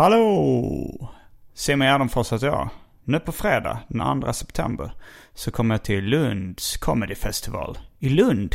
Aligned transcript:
Hallå! 0.00 1.08
Simon 1.54 1.86
Gärdenfors 1.86 2.32
heter 2.32 2.46
jag. 2.46 2.68
Nu 3.04 3.20
på 3.20 3.32
fredag, 3.32 3.78
den 3.88 4.22
2 4.22 4.32
september, 4.32 4.92
så 5.34 5.50
kommer 5.50 5.74
jag 5.74 5.82
till 5.82 6.04
Lunds 6.04 6.76
Comedy 6.76 7.14
Festival 7.14 7.78
i 7.98 8.08
Lund. 8.08 8.54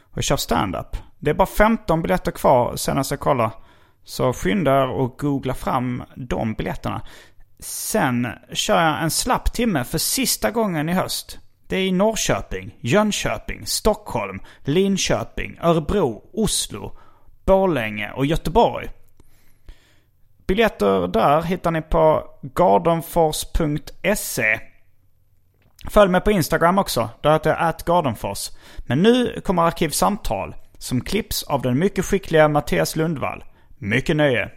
Och 0.00 0.16
jag 0.16 0.24
kör 0.24 0.36
stand-up. 0.36 0.96
Det 1.18 1.30
är 1.30 1.34
bara 1.34 1.46
15 1.46 2.02
biljetter 2.02 2.30
kvar 2.30 2.76
senast 2.76 3.10
jag 3.10 3.20
kollade. 3.20 3.50
Så 4.04 4.32
skynda 4.32 4.82
er 4.82 4.88
och 4.88 5.18
googla 5.18 5.54
fram 5.54 6.02
de 6.16 6.54
biljetterna. 6.54 7.02
Sen 7.58 8.28
kör 8.52 8.82
jag 8.82 9.02
en 9.02 9.10
slapp 9.10 9.52
timme 9.52 9.84
för 9.84 9.98
sista 9.98 10.50
gången 10.50 10.88
i 10.88 10.92
höst. 10.92 11.38
Det 11.66 11.76
är 11.76 11.86
i 11.86 11.92
Norrköping, 11.92 12.74
Jönköping, 12.80 13.66
Stockholm, 13.66 14.40
Linköping, 14.64 15.58
Örebro, 15.62 16.30
Oslo, 16.32 16.98
Borlänge 17.44 18.10
och 18.10 18.26
Göteborg. 18.26 18.90
Biljetter 20.52 21.08
där 21.08 21.42
hittar 21.42 21.70
ni 21.70 21.82
på 21.82 22.24
gardenfors.se. 22.42 24.60
Följ 25.90 26.10
mig 26.10 26.20
på 26.20 26.30
Instagram 26.30 26.78
också. 26.78 27.08
Där 27.20 27.32
heter 27.32 27.50
jag 27.50 27.68
atgardenfors. 27.68 28.50
Men 28.86 29.02
nu 29.02 29.40
kommer 29.44 29.62
Arkivsamtal 29.62 30.54
som 30.78 31.00
klipps 31.00 31.42
av 31.42 31.62
den 31.62 31.78
mycket 31.78 32.04
skickliga 32.04 32.48
Mattias 32.48 32.96
Lundvall. 32.96 33.44
Mycket 33.78 34.16
nöje! 34.16 34.50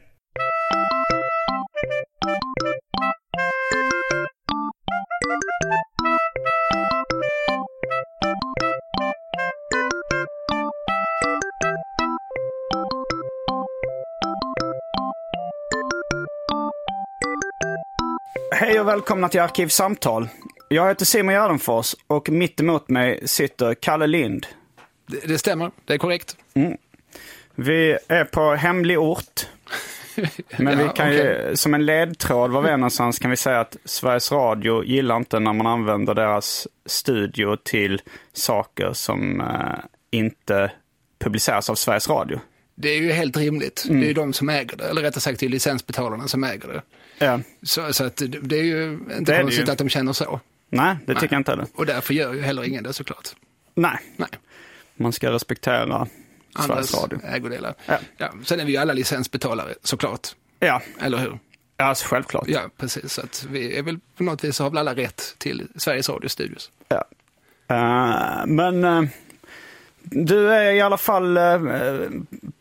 Hej 18.58 18.80
och 18.80 18.88
välkomna 18.88 19.30
till 19.30 19.42
Arkivsamtal. 19.42 20.28
Jag 20.70 20.88
heter 20.88 21.06
Simon 21.06 21.34
Gärdenfors 21.34 21.96
och 22.07 22.29
mitt 22.29 22.59
emot 22.59 22.90
mig 22.90 23.28
sitter 23.28 23.74
Kalle 23.74 24.07
Lind. 24.07 24.47
Det, 25.07 25.28
det 25.28 25.38
stämmer, 25.38 25.72
det 25.85 25.94
är 25.94 25.97
korrekt. 25.97 26.38
Vi 27.56 27.97
är 28.07 28.24
på 28.24 28.53
hemlig 28.56 29.00
ort. 29.00 29.47
Men 30.57 30.78
vi 30.78 30.84
Ja, 30.88 30.90
kan 30.90 31.13
ju, 31.13 31.19
okej. 31.19 31.57
som 31.57 31.74
en 31.74 31.85
ledtråd 31.85 32.52
var 32.52 32.62
vi 32.62 32.69
är 32.69 32.78
någonstans 32.78 33.19
kan 33.19 33.31
vi 33.31 33.38
säga 33.38 33.59
att 33.59 33.78
Sveriges 33.85 34.31
Radio 34.31 34.84
gillar 34.84 35.18
inte 35.18 35.40
när 35.40 35.53
man 35.53 35.68
använder 35.68 36.13
deras 36.13 36.68
studio 36.85 37.56
till 37.63 38.02
saker 38.34 38.94
som 38.94 39.41
eh, 39.41 39.85
inte 40.12 40.72
publiceras 41.19 41.69
av 41.69 41.75
Sveriges 41.75 42.09
Radio. 42.09 42.40
Det 42.75 42.90
är 42.90 42.97
ju 43.02 43.12
helt 43.12 43.38
rimligt. 43.38 43.86
Mm. 43.90 44.00
Det 44.00 44.06
är 44.06 44.08
ju 44.08 44.13
de 44.13 44.34
som 44.34 44.50
äger 44.50 44.78
det, 44.78 44.84
eller 44.90 45.02
rättare 45.02 45.22
sagt 45.22 45.40
det 45.40 45.46
är 45.46 45.50
licensbetalarna 45.50 46.28
som 46.28 46.44
äger 46.44 46.68
det. 46.68 46.81
Ja. 47.25 47.40
Så, 47.63 47.94
så 47.94 48.03
att 48.03 48.22
det, 48.41 48.59
är 48.59 48.63
ju 48.63 48.91
inte 49.18 49.31
Det 49.31 49.41
konstigt 49.41 49.68
ju. 49.68 49.72
att 49.72 49.78
de 49.78 49.90
känner 49.90 50.13
så. 50.13 50.40
Nej, 50.69 50.96
det 51.06 51.14
tycker 51.16 51.34
jag 51.35 51.40
inte 51.40 51.52
heller. 51.52 51.68
Och 51.75 51.85
därför 51.85 52.14
gör 52.14 52.34
ju 52.34 52.41
heller 52.41 52.64
ingen 52.64 52.84
det 52.84 52.94
såklart. 52.94 53.30
Nej, 53.75 53.97
Nej, 54.16 54.30
man 54.96 55.14
ska 55.14 55.31
respektera 55.31 56.08
Sveriges 56.66 56.94
Radio. 56.96 57.19
ägodelar. 57.25 57.74
Ja. 57.85 57.97
Ja. 58.18 58.34
Sen 58.44 58.59
är 58.59 58.66
vi 58.66 58.72
ju 58.72 58.78
alla 58.78 58.94
licensbetalare 58.94 59.74
såklart, 59.84 60.28
Ja, 60.59 60.81
eller 61.02 61.18
hur? 61.18 61.40
alltså, 61.78 62.08
självklart. 62.08 62.47
Ja, 62.47 62.62
precis. 62.78 63.14
Så 63.14 63.22
att 63.22 63.46
vi 63.50 63.78
är 63.78 63.84
väl 63.84 64.00
på 64.18 64.24
något 64.24 64.44
vis 64.44 64.59
har 64.59 64.69
väl 64.69 64.78
alla 64.78 64.96
rätt 64.96 65.35
till 65.38 65.68
Sveriges 65.75 66.09
Radio 66.09 66.28
Studios. 66.30 66.72
Ja. 66.88 67.06
Eh, 67.68 68.46
men 68.46 68.84
eh, 68.84 69.03
du 70.05 70.53
är 70.53 70.73
i 70.73 70.81
alla 70.81 70.97
fall 70.97 71.38
uh, 71.38 72.09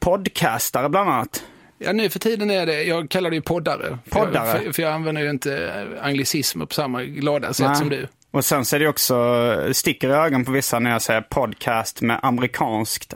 podcastare 0.01 0.89
bland 0.89 1.11
annat. 1.11 1.45
Ja, 1.79 1.93
nu 1.93 2.11
för 2.11 2.19
tiden 2.19 2.51
är 2.51 2.67
det, 2.67 2.83
jag 2.83 3.11
kallar 3.11 3.31
det 3.31 3.37
ju 3.37 3.43
poddare. 3.43 3.99
För 4.05 4.21
Poddare? 4.21 4.49
Jag, 4.49 4.65
för, 4.65 4.73
för 4.73 4.83
jag 4.83 4.93
använder 4.93 5.23
ju 5.23 5.31
inte 5.31 5.73
anglicismer 6.03 6.67
på 6.67 6.75
samma 6.75 7.03
glada 7.03 7.53
sätt 7.53 7.67
Nej. 7.67 7.77
som 7.77 7.89
du. 7.89 8.09
Och 8.31 8.45
sen 8.45 8.65
så 8.65 8.77
är 8.77 8.81
det 8.81 8.89
också, 8.89 9.71
sticker 9.73 10.09
i 10.09 10.13
ögon 10.13 10.45
på 10.45 10.53
vissa 10.53 10.79
när 10.79 10.91
jag 10.91 11.03
säger 11.03 11.21
podcast 11.21 12.03
med 12.03 12.21
amerikanskt 12.23 13.15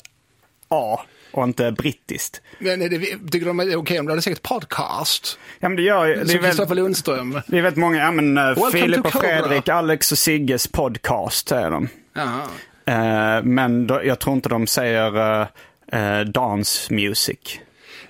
A 0.68 1.00
och 1.32 1.44
inte 1.44 1.72
brittiskt. 1.72 2.42
Men 2.58 2.82
är 2.82 2.88
det, 2.88 2.98
tycker 3.30 3.46
de 3.46 3.60
att 3.60 3.66
det 3.66 3.72
är 3.72 3.76
okej 3.76 4.00
om 4.00 4.06
du 4.06 4.12
hade 4.12 4.22
sagt 4.22 4.42
podcast? 4.42 5.38
Ja 5.58 5.68
men 5.68 5.76
det 5.76 5.82
gör 5.82 6.06
ju, 6.06 6.14
det 6.14 6.28
Som 6.28 6.38
Kristoffer 6.38 6.74
Lundström. 6.74 7.40
det 7.46 7.58
är 7.58 7.62
väldigt 7.62 7.80
många, 7.80 7.98
ja 7.98 8.10
men 8.10 8.38
uh, 8.38 8.44
Welcome 8.44 8.70
Filip 8.70 9.04
och. 9.04 9.12
Fredrik, 9.12 9.68
Alex 9.68 10.12
och 10.12 10.18
Sigges 10.18 10.66
podcast 10.66 11.48
säger 11.48 11.70
de. 11.70 11.88
Jaha. 12.14 12.42
Eh, 12.88 13.42
men 13.42 13.86
då, 13.86 14.04
jag 14.04 14.18
tror 14.18 14.36
inte 14.36 14.48
de 14.48 14.66
säger 14.66 15.16
uh, 15.16 15.46
uh, 15.94 16.20
dance 16.20 16.94
music. 16.94 17.60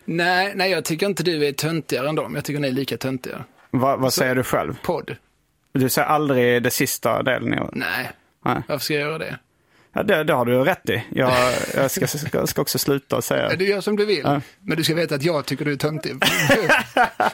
Nej, 0.04 0.52
nej, 0.54 0.70
jag 0.70 0.84
tycker 0.84 1.06
inte 1.06 1.22
du 1.22 1.46
är 1.46 1.52
töntigare 1.52 2.08
än 2.08 2.14
dem. 2.14 2.34
Jag 2.34 2.44
tycker 2.44 2.60
ni 2.60 2.68
är 2.68 2.72
lika 2.72 2.96
töntiga. 2.96 3.44
Va, 3.70 3.96
vad 3.96 4.12
säger 4.12 4.34
du 4.34 4.42
själv? 4.42 4.78
Podd? 4.82 5.16
Du 5.72 5.88
säger 5.88 6.08
aldrig 6.08 6.62
det 6.62 6.70
sista 6.70 7.22
delen. 7.22 7.68
Nej. 7.72 8.10
Nej. 8.44 8.62
Varför 8.68 8.84
ska 8.84 8.94
jag 8.94 9.02
göra 9.02 9.18
det? 9.18 9.38
Ja, 9.92 10.02
det, 10.02 10.24
det 10.24 10.32
har 10.32 10.44
du 10.44 10.64
rätt 10.64 10.90
i. 10.90 11.04
Jag, 11.14 11.32
jag 11.74 11.90
ska, 11.90 12.06
ska, 12.06 12.46
ska 12.46 12.62
också 12.62 12.78
sluta 12.78 13.22
säga. 13.22 13.56
Du 13.56 13.68
gör 13.68 13.80
som 13.80 13.96
du 13.96 14.04
vill, 14.04 14.20
Ja. 14.24 14.40
men 14.60 14.76
du 14.76 14.84
ska 14.84 14.94
veta 14.94 15.14
att 15.14 15.22
jag 15.22 15.46
tycker 15.46 15.64
du 15.64 15.72
är 15.72 15.76
töntig. 15.76 16.14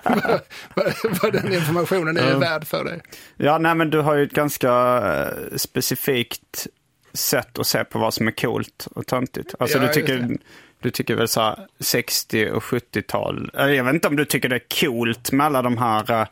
vad, 0.03 0.41
vad, 0.75 0.95
vad 1.23 1.33
den 1.33 1.53
informationen 1.55 2.17
är 2.17 2.39
värd 2.39 2.67
för 2.67 2.85
dig. 2.85 3.01
Ja, 3.37 3.59
nej 3.59 3.75
men 3.75 3.91
du 3.91 4.01
har 4.01 4.15
ju 4.15 4.23
ett 4.23 4.33
ganska 4.33 4.71
eh, 4.71 5.57
specifikt 5.57 6.67
sätt 7.15 7.59
att 7.59 7.67
se 7.67 7.85
på 7.85 7.99
vad 7.99 8.15
som 8.15 8.27
är 8.27 8.33
coolt 8.33 8.89
och 8.95 9.07
töntigt. 9.07 9.55
Alltså 9.59 9.79
Ja, 9.79 9.87
du 9.87 9.93
tycker, 9.93 10.39
du 10.81 10.91
tycker 10.91 11.15
väl 11.15 11.29
så 11.29 11.41
här 11.41 11.67
60 11.81 12.51
och 12.51 12.63
70-tal. 12.63 13.51
eller 13.55 13.73
Jag 13.73 13.85
vet 13.85 13.95
inte 13.95 14.09
om 14.09 14.17
du 14.17 14.25
tycker 14.25 14.49
det 14.49 14.57
är 14.57 14.81
coolt 14.81 15.33
med 15.33 15.47
alla 15.47 15.63
de 15.63 15.79
här 15.79 16.27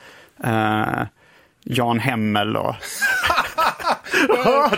eh, 0.44 1.06
Jan 1.64 1.98
Hemmel 1.98 2.56
och... 2.56 2.74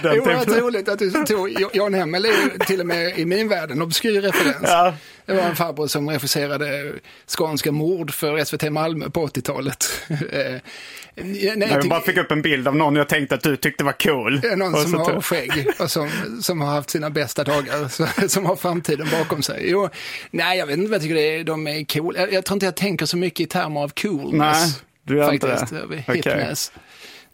den 0.03 0.21
Oerhört 0.21 0.49
roligt 0.49 0.89
att 0.89 0.99
du 0.99 1.11
tog, 1.11 1.57
Jan 1.73 1.95
Hemmel 1.95 2.25
är 2.25 2.29
ju 2.29 2.59
till 2.67 2.81
och 2.81 2.87
med 2.87 3.19
i 3.19 3.25
min 3.25 3.49
värld 3.49 3.71
en 3.71 3.83
obskyr 3.83 4.21
referens. 4.21 4.57
Ja. 4.63 4.95
Det 5.27 5.35
var 5.35 5.43
en 5.43 5.57
farbror 5.57 5.87
som 5.87 6.11
regisserade 6.11 6.93
skånska 7.39 7.73
mord 7.73 8.15
för 8.15 8.45
SVT 8.45 8.73
Malmö 8.73 9.11
på 9.11 9.27
80-talet. 9.27 9.87
Eh, 10.33 10.61
nej, 11.57 11.69
jag 11.71 11.89
bara 11.89 12.01
fick 12.01 12.17
upp 12.17 12.31
en 12.31 12.43
bild 12.43 12.69
av 12.69 12.77
någon 12.77 12.97
jag 12.97 13.09
tänkte 13.09 13.35
att 13.35 13.43
du 13.43 13.57
tyckte 13.57 13.85
var 13.85 13.93
cool. 13.93 14.41
Det 14.41 14.57
någon 14.57 14.75
Och 14.75 14.81
som 14.81 14.95
har 14.95 15.13
tog- 15.13 15.25
skägg 15.25 15.67
och 15.79 15.91
som, 15.91 16.11
som 16.43 16.61
har 16.61 16.75
haft 16.75 16.91
sina 16.91 17.11
bästa 17.11 17.45
dagar, 17.45 17.89
så, 17.89 18.29
som 18.29 18.47
har 18.47 18.57
framtiden 18.57 19.09
bakom 19.13 19.43
sig. 19.43 19.71
Jo, 19.71 19.89
nej, 20.31 20.59
jag 20.59 20.67
vet 20.67 20.77
inte 20.79 20.91
vad 20.91 20.95
jag 20.95 21.03
tycker 21.03 21.15
det 21.15 21.37
är, 21.37 21.45
de 21.45 21.67
är 21.67 21.85
cool. 21.85 22.17
Jag, 22.19 22.33
jag 22.33 22.45
tror 22.45 22.57
inte 22.57 22.67
jag 22.67 22.75
tänker 22.75 23.07
så 23.07 23.17
mycket 23.17 23.41
i 23.41 23.47
termer 23.47 23.81
av 23.81 23.89
coolness. 23.89 24.57
Nej, 24.63 24.73
du 25.03 25.17
gör 25.17 25.33
inte 25.33 25.47
det? 25.47 26.05
Okej. 26.09 26.55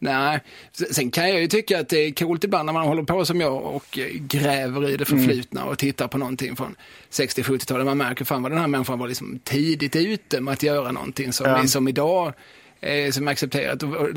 Nej, 0.02 0.40
Sen- 0.72 1.10
kan 1.10 1.28
jag 1.30 1.40
ju 1.40 1.46
tycka 1.46 1.80
att 1.80 1.88
det 1.88 1.98
är 1.98 2.12
coolt 2.12 2.44
ibland 2.44 2.66
när 2.66 2.72
man 2.72 2.86
håller 2.86 3.02
på 3.02 3.24
som 3.24 3.40
jag 3.40 3.62
och 3.62 3.98
eh, 3.98 4.06
gräver 4.12 4.88
i 4.90 4.96
det 4.96 5.04
förflutna 5.04 5.64
och 5.64 5.78
tittar 5.78 6.08
på 6.08 6.18
någonting 6.18 6.56
från 6.56 6.74
60-70-talet. 7.10 7.86
Man 7.86 7.98
märker 7.98 8.24
fan 8.24 8.42
vad 8.42 8.52
den 8.52 8.58
här 8.60 8.66
människan 8.66 8.98
var 8.98 9.08
liksom 9.08 9.38
tidigt 9.44 9.96
ute 9.96 10.40
med 10.40 10.52
att 10.52 10.62
göra 10.62 10.92
någonting 10.92 11.32
som, 11.32 11.46
Ja. 11.46 11.66
som 11.66 11.88
idag 11.88 12.32
eh, 12.80 13.10
som 13.10 13.28
är 13.28 13.32
accepterat. 13.32 13.82
Och, 13.82 13.94
och, 13.96 14.08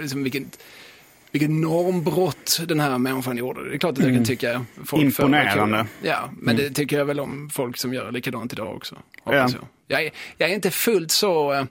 liksom, 0.00 0.22
vilken, 0.22 0.50
vilket 1.30 1.50
normbrott 1.50 2.60
den 2.66 2.80
här 2.80 2.98
människan 2.98 3.36
gjorde. 3.36 3.68
Det 3.68 3.74
är 3.74 3.78
klart 3.78 3.98
att 3.98 4.04
jag 4.04 4.14
kan 4.14 4.24
tycka 4.24 4.64
folk 4.84 4.92
Mm. 5.02 5.06
Imponerande. 5.06 5.76
Mm. 5.78 5.86
Ja, 6.02 6.30
men 6.40 6.56
det 6.56 6.70
tycker 6.70 6.98
jag 6.98 7.04
väl 7.04 7.20
om 7.20 7.50
folk 7.52 7.76
som 7.76 7.94
gör 7.94 8.12
likadant 8.12 8.52
idag 8.52 8.76
också. 8.76 8.96
Ja. 9.24 9.34
Jag. 9.34 9.50
Jag, 9.88 10.04
är, 10.04 10.10
jag 10.38 10.50
är 10.50 10.54
inte 10.54 10.70
fullt 10.70 11.10
så... 11.10 11.66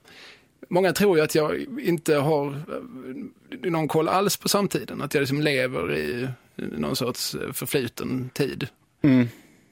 eh, 0.73 0.75
Många 0.75 0.93
tror 0.93 1.17
ju 1.17 1.23
att 1.23 1.35
jag 1.35 1.65
inte 1.79 2.15
har 2.15 2.47
eh, 2.47 3.71
någon 3.71 3.87
koll 3.87 4.07
alls 4.07 4.37
på 4.37 4.49
samtiden. 4.49 5.01
Att 5.01 5.13
jag 5.13 5.21
liksom 5.21 5.41
lever 5.41 5.95
i 5.95 6.27
någon 6.55 6.95
sorts 6.95 7.35
eh, 7.35 7.51
förfluten 7.51 8.29
tid. 8.33 8.67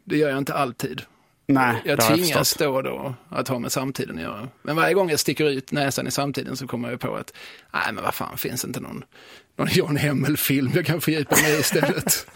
Det 0.04 0.18
gör 0.18 0.30
jag 0.30 0.38
inte 0.38 0.54
alltid. 0.54 1.02
Nej, 1.48 1.82
Jag 1.86 2.02
tvingas 2.02 2.54
då 2.54 2.82
då 2.82 3.16
att 3.30 3.48
ha 3.48 3.60
med 3.60 3.72
samtiden 3.72 4.16
att 4.16 4.22
göra. 4.22 4.48
Men 4.62 4.76
varje 4.76 4.94
gång 4.94 5.10
jag 5.10 5.20
sticker 5.20 5.50
ut 5.50 5.72
näsan 5.72 6.08
i 6.08 6.12
samtiden 6.12 6.58
så 6.58 6.68
kommer 6.68 6.90
jag 6.90 7.00
på 7.00 7.16
att, 7.16 7.34
nej 7.74 7.94
men 7.94 8.04
vad 8.04 8.14
fan, 8.14 8.38
finns 8.38 8.66
inte 8.66 8.80
någon, 8.80 9.04
någon 9.56 9.68
Jan 9.72 9.98
Hemmel-film 9.98 10.72
jag 10.76 10.86
kan 10.86 11.02
fördjupa 11.02 11.36
mig 11.36 11.56
i 11.56 11.60
istället? 11.60 12.28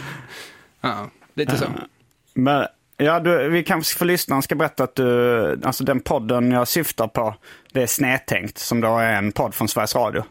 ja, 0.80 1.10
lite 1.34 1.58
så. 1.58 1.64
Men, 2.34 2.66
ja, 2.96 3.20
du, 3.20 3.48
vi 3.48 3.64
kanske 3.64 3.98
för 3.98 4.04
lyssnaren 4.04 4.42
ska 4.42 4.54
berätta 4.54 4.84
att 4.84 4.94
du, 4.94 5.60
alltså 5.64 5.84
den 5.84 6.00
podden 6.00 6.50
jag 6.50 6.68
syftar 6.68 7.08
på, 7.08 7.34
det 7.72 7.82
är 7.82 7.86
Snedtänkt, 7.86 8.58
som 8.58 8.80
då 8.80 8.98
är 8.98 9.12
en 9.12 9.32
podd 9.32 9.54
från 9.54 9.68
Sveriges 9.68 9.94
Radio. 9.94 10.24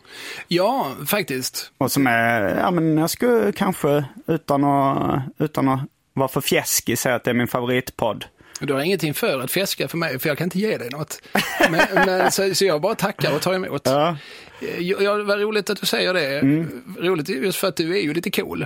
Ja, 0.47 0.91
faktiskt. 1.07 1.71
Och 1.77 1.91
som 1.91 2.07
är, 2.07 2.57
ja 2.59 2.71
men 2.71 2.97
jag 2.97 3.09
skulle 3.09 3.51
kanske 3.51 4.05
utan 4.27 4.63
att, 4.63 5.21
utan 5.37 5.69
att 5.69 5.79
vara 6.13 6.27
för 6.27 6.41
fjäskig 6.41 6.97
säga 6.97 7.15
att 7.15 7.23
det 7.23 7.29
är 7.29 7.35
min 7.35 7.47
favoritpodd. 7.47 8.25
Du 8.59 8.73
har 8.73 8.81
ingenting 8.81 9.13
för 9.13 9.39
att 9.39 9.51
fjäska 9.51 9.87
för 9.87 9.97
mig, 9.97 10.19
för 10.19 10.29
jag 10.29 10.37
kan 10.37 10.45
inte 10.45 10.59
ge 10.59 10.77
dig 10.77 10.89
något. 10.89 11.21
Men, 11.69 11.81
men, 12.05 12.31
så, 12.31 12.55
så 12.55 12.65
jag 12.65 12.81
bara 12.81 12.95
tackar 12.95 13.35
och 13.35 13.41
tar 13.41 13.53
emot. 13.53 13.81
Ja. 13.85 14.17
Ja, 14.79 15.23
vad 15.23 15.39
roligt 15.39 15.69
att 15.69 15.79
du 15.79 15.85
säger 15.85 16.13
det. 16.13 16.41
Roligt 16.99 17.29
just 17.29 17.57
för 17.57 17.67
att 17.67 17.75
du 17.75 17.97
är 17.97 18.01
ju 18.01 18.13
lite 18.13 18.31
cool. 18.31 18.65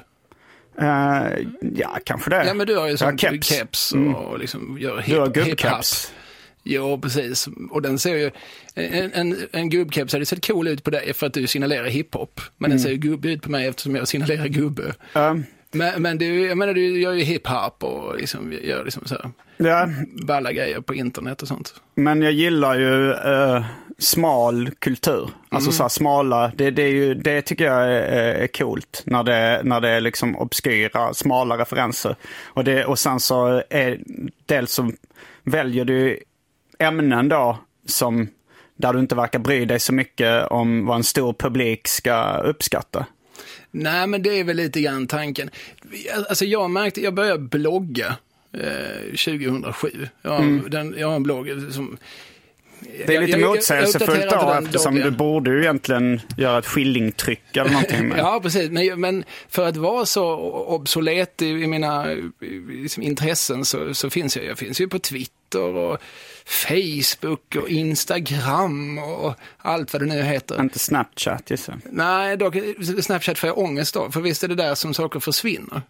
Eh, 0.77 1.45
ja, 1.75 1.98
kanske 2.06 2.30
det. 2.30 2.45
Ja, 2.45 2.54
men 2.54 2.68
du 2.68 2.77
har 2.77 2.88
ju 2.88 2.98
sånt 2.98 3.21
keps, 3.21 3.48
keps 3.48 3.94
och 4.16 4.39
liksom 4.39 4.77
gör 4.80 4.98
hip, 4.98 5.16
Du 5.16 5.19
har 5.19 5.27
gubbkeps. 5.27 6.13
Ja, 6.63 6.98
precis. 6.98 7.48
Och 7.71 7.81
den 7.81 8.00
ser 8.00 8.16
ju, 8.16 8.31
en, 8.75 9.12
en, 9.13 9.38
en 9.51 9.69
gubbkeps 9.69 10.13
hade 10.13 10.25
sett 10.25 10.48
cool 10.48 10.68
ut 10.68 10.83
på 10.83 10.89
dig 10.92 11.13
för 11.13 11.27
att 11.27 11.33
du 11.33 11.48
signalerar 11.48 11.86
hiphop. 11.86 12.42
Men 12.57 12.69
den 12.69 12.80
ser 12.80 12.89
ju 12.89 12.98
gubbig 12.98 13.31
ut 13.31 13.42
på 13.42 13.51
mig 13.51 13.68
eftersom 13.68 13.95
jag 13.95 14.07
signalerar 14.07 14.48
gubbe. 14.48 14.94
Ja. 15.13 15.38
Men, 15.71 16.01
men 16.01 16.18
du, 16.18 16.48
jag 16.48 16.57
menar, 16.57 16.74
du 16.74 17.01
gör 17.01 17.13
ju 17.13 17.24
hiphop 17.24 17.83
och 17.83 18.18
liksom, 18.18 18.54
gör 18.63 18.83
liksom 18.83 19.06
så 19.06 19.16
här 19.16 19.31
ja, 19.57 19.89
balla 20.25 20.51
grejer 20.51 20.81
på 20.81 20.94
internet 20.94 21.42
och 21.42 21.48
sånt. 21.48 21.74
men 21.95 22.21
jag 22.21 22.31
gillar 22.31 22.80
ju 22.80 23.12
eh, 23.12 23.66
smal 23.99 24.71
kultur. 24.79 25.29
Alltså 25.49 25.71
så 25.71 25.83
här 25.83 25.89
smala, 25.89 26.51
det, 26.55 26.71
det, 26.71 26.81
är 26.81 26.91
ju, 26.91 27.13
det 27.13 27.41
tycker 27.41 27.65
jag 27.65 27.83
är, 27.83 28.01
är 28.35 28.47
coolt. 28.47 29.03
När 29.05 29.23
det, 29.23 29.61
när 29.63 29.81
det 29.81 29.89
är 29.89 30.01
liksom 30.01 30.35
obskyra, 30.35 31.13
smala 31.13 31.57
referenser. 31.57 32.15
Och, 32.43 32.63
det, 32.63 32.85
och 32.85 32.99
sen 32.99 33.19
så 33.19 33.63
är 33.69 33.99
dels 34.45 34.73
så 34.73 34.91
väljer 35.43 35.85
du 35.85 36.19
ämnen 36.79 37.29
då 37.29 37.57
som 37.85 38.27
där 38.75 38.93
du 38.93 38.99
inte 38.99 39.15
verkar 39.15 39.39
bry 39.39 39.65
dig 39.65 39.79
så 39.79 39.93
mycket 39.93 40.47
om 40.47 40.85
vad 40.85 40.97
en 40.97 41.03
stor 41.03 41.33
publik 41.33 41.87
ska 41.87 42.37
uppskatta. 42.37 43.05
Nej, 43.71 44.07
men 44.07 44.23
det 44.23 44.39
är 44.39 44.43
väl 44.43 44.57
lite 44.57 44.81
grann 44.81 45.07
tanken. 45.07 45.49
Alltså 46.29 46.45
jag 46.45 46.69
märkte, 46.69 47.01
jag 47.01 47.13
började 47.13 47.39
blogga 47.39 48.15
eh, 48.53 49.01
2007. 49.25 50.07
Jag 50.21 50.31
har, 50.31 50.69
den, 50.69 50.95
jag 50.97 51.07
har 51.07 51.15
en 51.15 51.23
blogg 51.23 51.49
som... 51.71 51.97
Det 53.07 53.15
är 53.15 53.21
lite 53.21 53.31
jag- 53.31 53.39
jag- 53.39 53.39
jag 53.39 53.49
motsägelsefullt 53.55 54.29
då 54.29 54.59
eftersom 54.63 54.95
du 54.95 55.11
borde 55.11 55.49
ju 55.51 55.59
egentligen 55.61 56.21
göra 56.37 56.57
ett 56.59 56.65
skillingtryck 56.65 57.57
eller 57.57 57.71
någonting. 57.71 58.07
Med. 58.07 58.17
Ja, 58.19 58.39
precis. 58.43 58.69
Men, 58.71 58.99
men 59.01 59.23
för 59.49 59.67
att 59.67 59.77
vara 59.77 60.05
så 60.05 60.35
obsolet 60.67 61.41
i, 61.41 61.45
i 61.47 61.67
mina 61.67 62.05
liksom, 62.69 63.03
intressen 63.03 63.65
så, 63.65 63.93
så 63.93 64.09
finns 64.09 64.37
jag. 64.37 64.45
Jag 64.45 64.57
finns 64.57 64.81
ju 64.81 64.87
på 64.87 64.99
Twitter 64.99 65.75
och 65.75 65.97
Facebook 66.45 67.55
och 67.55 67.69
Instagram 67.69 68.97
och 68.99 69.33
allt 69.57 69.93
vad 69.93 70.01
det 70.01 70.05
nu 70.05 70.21
heter. 70.21 70.61
Inte 70.61 70.79
Snapchat 70.79 71.51
gissar. 71.51 71.77
Nej, 71.91 72.37
dock, 72.37 72.55
Snapchat 73.01 73.37
får 73.37 73.47
jag 73.47 73.57
ångest 73.57 73.95
av, 73.95 74.11
för 74.11 74.21
visst 74.21 74.43
är 74.43 74.47
det 74.47 74.55
där 74.55 74.75
som 74.75 74.93
saker 74.93 75.19
försvinner. 75.19 75.81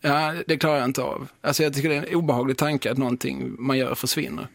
Ja, 0.00 0.34
det 0.46 0.56
klarar 0.56 0.76
jag 0.78 0.84
inte 0.84 1.02
av. 1.02 1.28
Alltså 1.40 1.62
jag 1.62 1.74
tycker 1.74 1.88
det 1.88 1.94
är 1.94 2.06
en 2.06 2.14
obehaglig 2.14 2.56
tanke 2.56 2.90
att 2.90 2.98
någonting 2.98 3.54
man 3.58 3.78
gör 3.78 3.94
försvinner. 3.94 4.46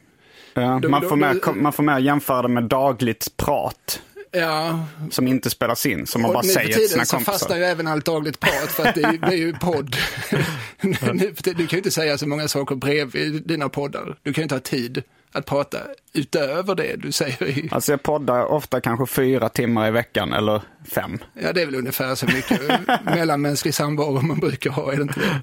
Ja, 0.61 0.79
Då- 0.81 0.89
man, 0.89 1.01
får 1.09 1.15
mer, 1.15 1.53
man 1.53 1.73
får 1.73 1.83
mer 1.83 1.99
jämföra 1.99 2.41
det 2.41 2.47
med 2.47 2.63
dagligt 2.63 3.37
prat 3.37 4.01
Ja, 4.31 4.85
som 5.11 5.27
inte 5.27 5.49
spelas 5.49 5.85
in, 5.85 6.07
som 6.07 6.21
man 6.21 6.29
och 6.29 6.33
bara 6.33 6.41
nu 6.41 6.47
för 6.47 6.53
säger 6.53 6.73
till 6.73 6.89
sina 6.89 7.03
tiden 7.03 7.05
så 7.05 7.17
fastnar 7.19 7.33
kompisar. 7.49 7.57
ju 7.57 7.63
även 7.63 7.87
allt 7.87 8.05
dagligt 8.05 8.39
prat 8.39 8.71
för 8.71 8.85
att 8.87 8.95
det 8.95 9.01
är, 9.21 9.31
ju 9.31 9.53
podd. 9.53 9.95
Nu 10.81 10.95
för 11.35 11.43
du 11.43 11.53
kan 11.53 11.67
ju 11.71 11.77
inte 11.77 11.91
säga 11.91 12.17
så 12.17 12.27
många 12.27 12.47
saker 12.47 12.75
bredvid 12.75 13.47
dina 13.47 13.69
poddar. 13.69 14.17
Du 14.23 14.33
kan 14.33 14.41
ju 14.41 14.43
inte 14.43 14.55
ha 14.55 14.59
tid 14.59 15.03
att 15.31 15.45
prata 15.45 15.77
utöver 16.13 16.75
det 16.75 16.95
du 16.95 17.11
säger. 17.11 17.67
Alltså 17.73 17.91
jag 17.91 18.03
poddar 18.03 18.45
ofta 18.45 18.81
kanske 18.81 19.05
fyra 19.05 19.49
timmar 19.49 19.87
i 19.87 19.91
veckan 19.91 20.33
eller 20.33 20.61
fem. 20.91 21.17
Ja, 21.33 21.53
det 21.53 21.61
är 21.61 21.65
väl 21.65 21.75
ungefär 21.75 22.15
så 22.15 22.25
mycket 22.25 22.61
mellanmänsklig 23.03 23.73
samvaro 23.73 24.21
man 24.21 24.39
brukar 24.39 24.69
ha, 24.71 24.91
är 24.93 24.95
det 24.95 25.01
inte 25.03 25.19
det? 25.19 25.41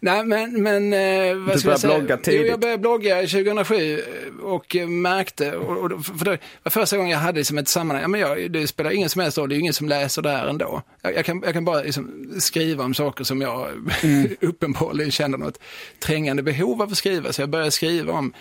Nej, 0.00 0.24
men, 0.24 0.62
men 0.62 0.92
eh, 0.92 1.34
vad 1.36 1.54
Du 1.56 1.60
ska 1.60 1.70
jag 1.70 1.80
säga? 1.80 1.98
blogga 1.98 2.14
Jo, 2.16 2.22
tidigt. 2.24 2.46
jag 2.48 2.60
började 2.60 2.80
blogga 2.80 3.16
2007 3.20 4.00
och 4.42 4.76
märkte, 4.88 5.56
och, 5.56 5.92
och, 5.92 6.04
för 6.06 6.24
det 6.24 6.38
var 6.62 6.70
första 6.70 6.96
gången 6.96 7.12
jag 7.12 7.18
hade 7.18 7.38
liksom 7.38 7.58
ett 7.58 7.68
sammanhang, 7.68 8.02
ja, 8.02 8.08
men 8.08 8.20
jag, 8.20 8.50
det 8.52 8.66
spelar 8.66 8.90
ingen 8.90 9.08
som 9.08 9.20
helst 9.20 9.38
roll, 9.38 9.48
det 9.48 9.54
är 9.54 9.58
ingen 9.58 9.72
som 9.72 9.88
läser 9.88 10.22
det 10.22 10.30
här 10.30 10.46
ändå. 10.46 10.82
Jag, 11.02 11.14
jag, 11.14 11.24
kan, 11.24 11.42
jag 11.44 11.52
kan 11.54 11.64
bara 11.64 11.82
liksom 11.82 12.30
skriva 12.38 12.84
om 12.84 12.94
saker 12.94 13.24
som 13.24 13.40
jag 13.40 13.68
Mm. 14.02 14.36
uppenbarligen 14.40 15.10
känner 15.10 15.38
något 15.38 15.58
trängande 16.04 16.42
behov 16.42 16.82
av 16.82 16.88
att 16.90 16.96
skriva, 16.98 17.32
så 17.32 17.42
jag 17.42 17.48
började 17.48 17.70
skriva 17.70 18.12
om 18.12 18.32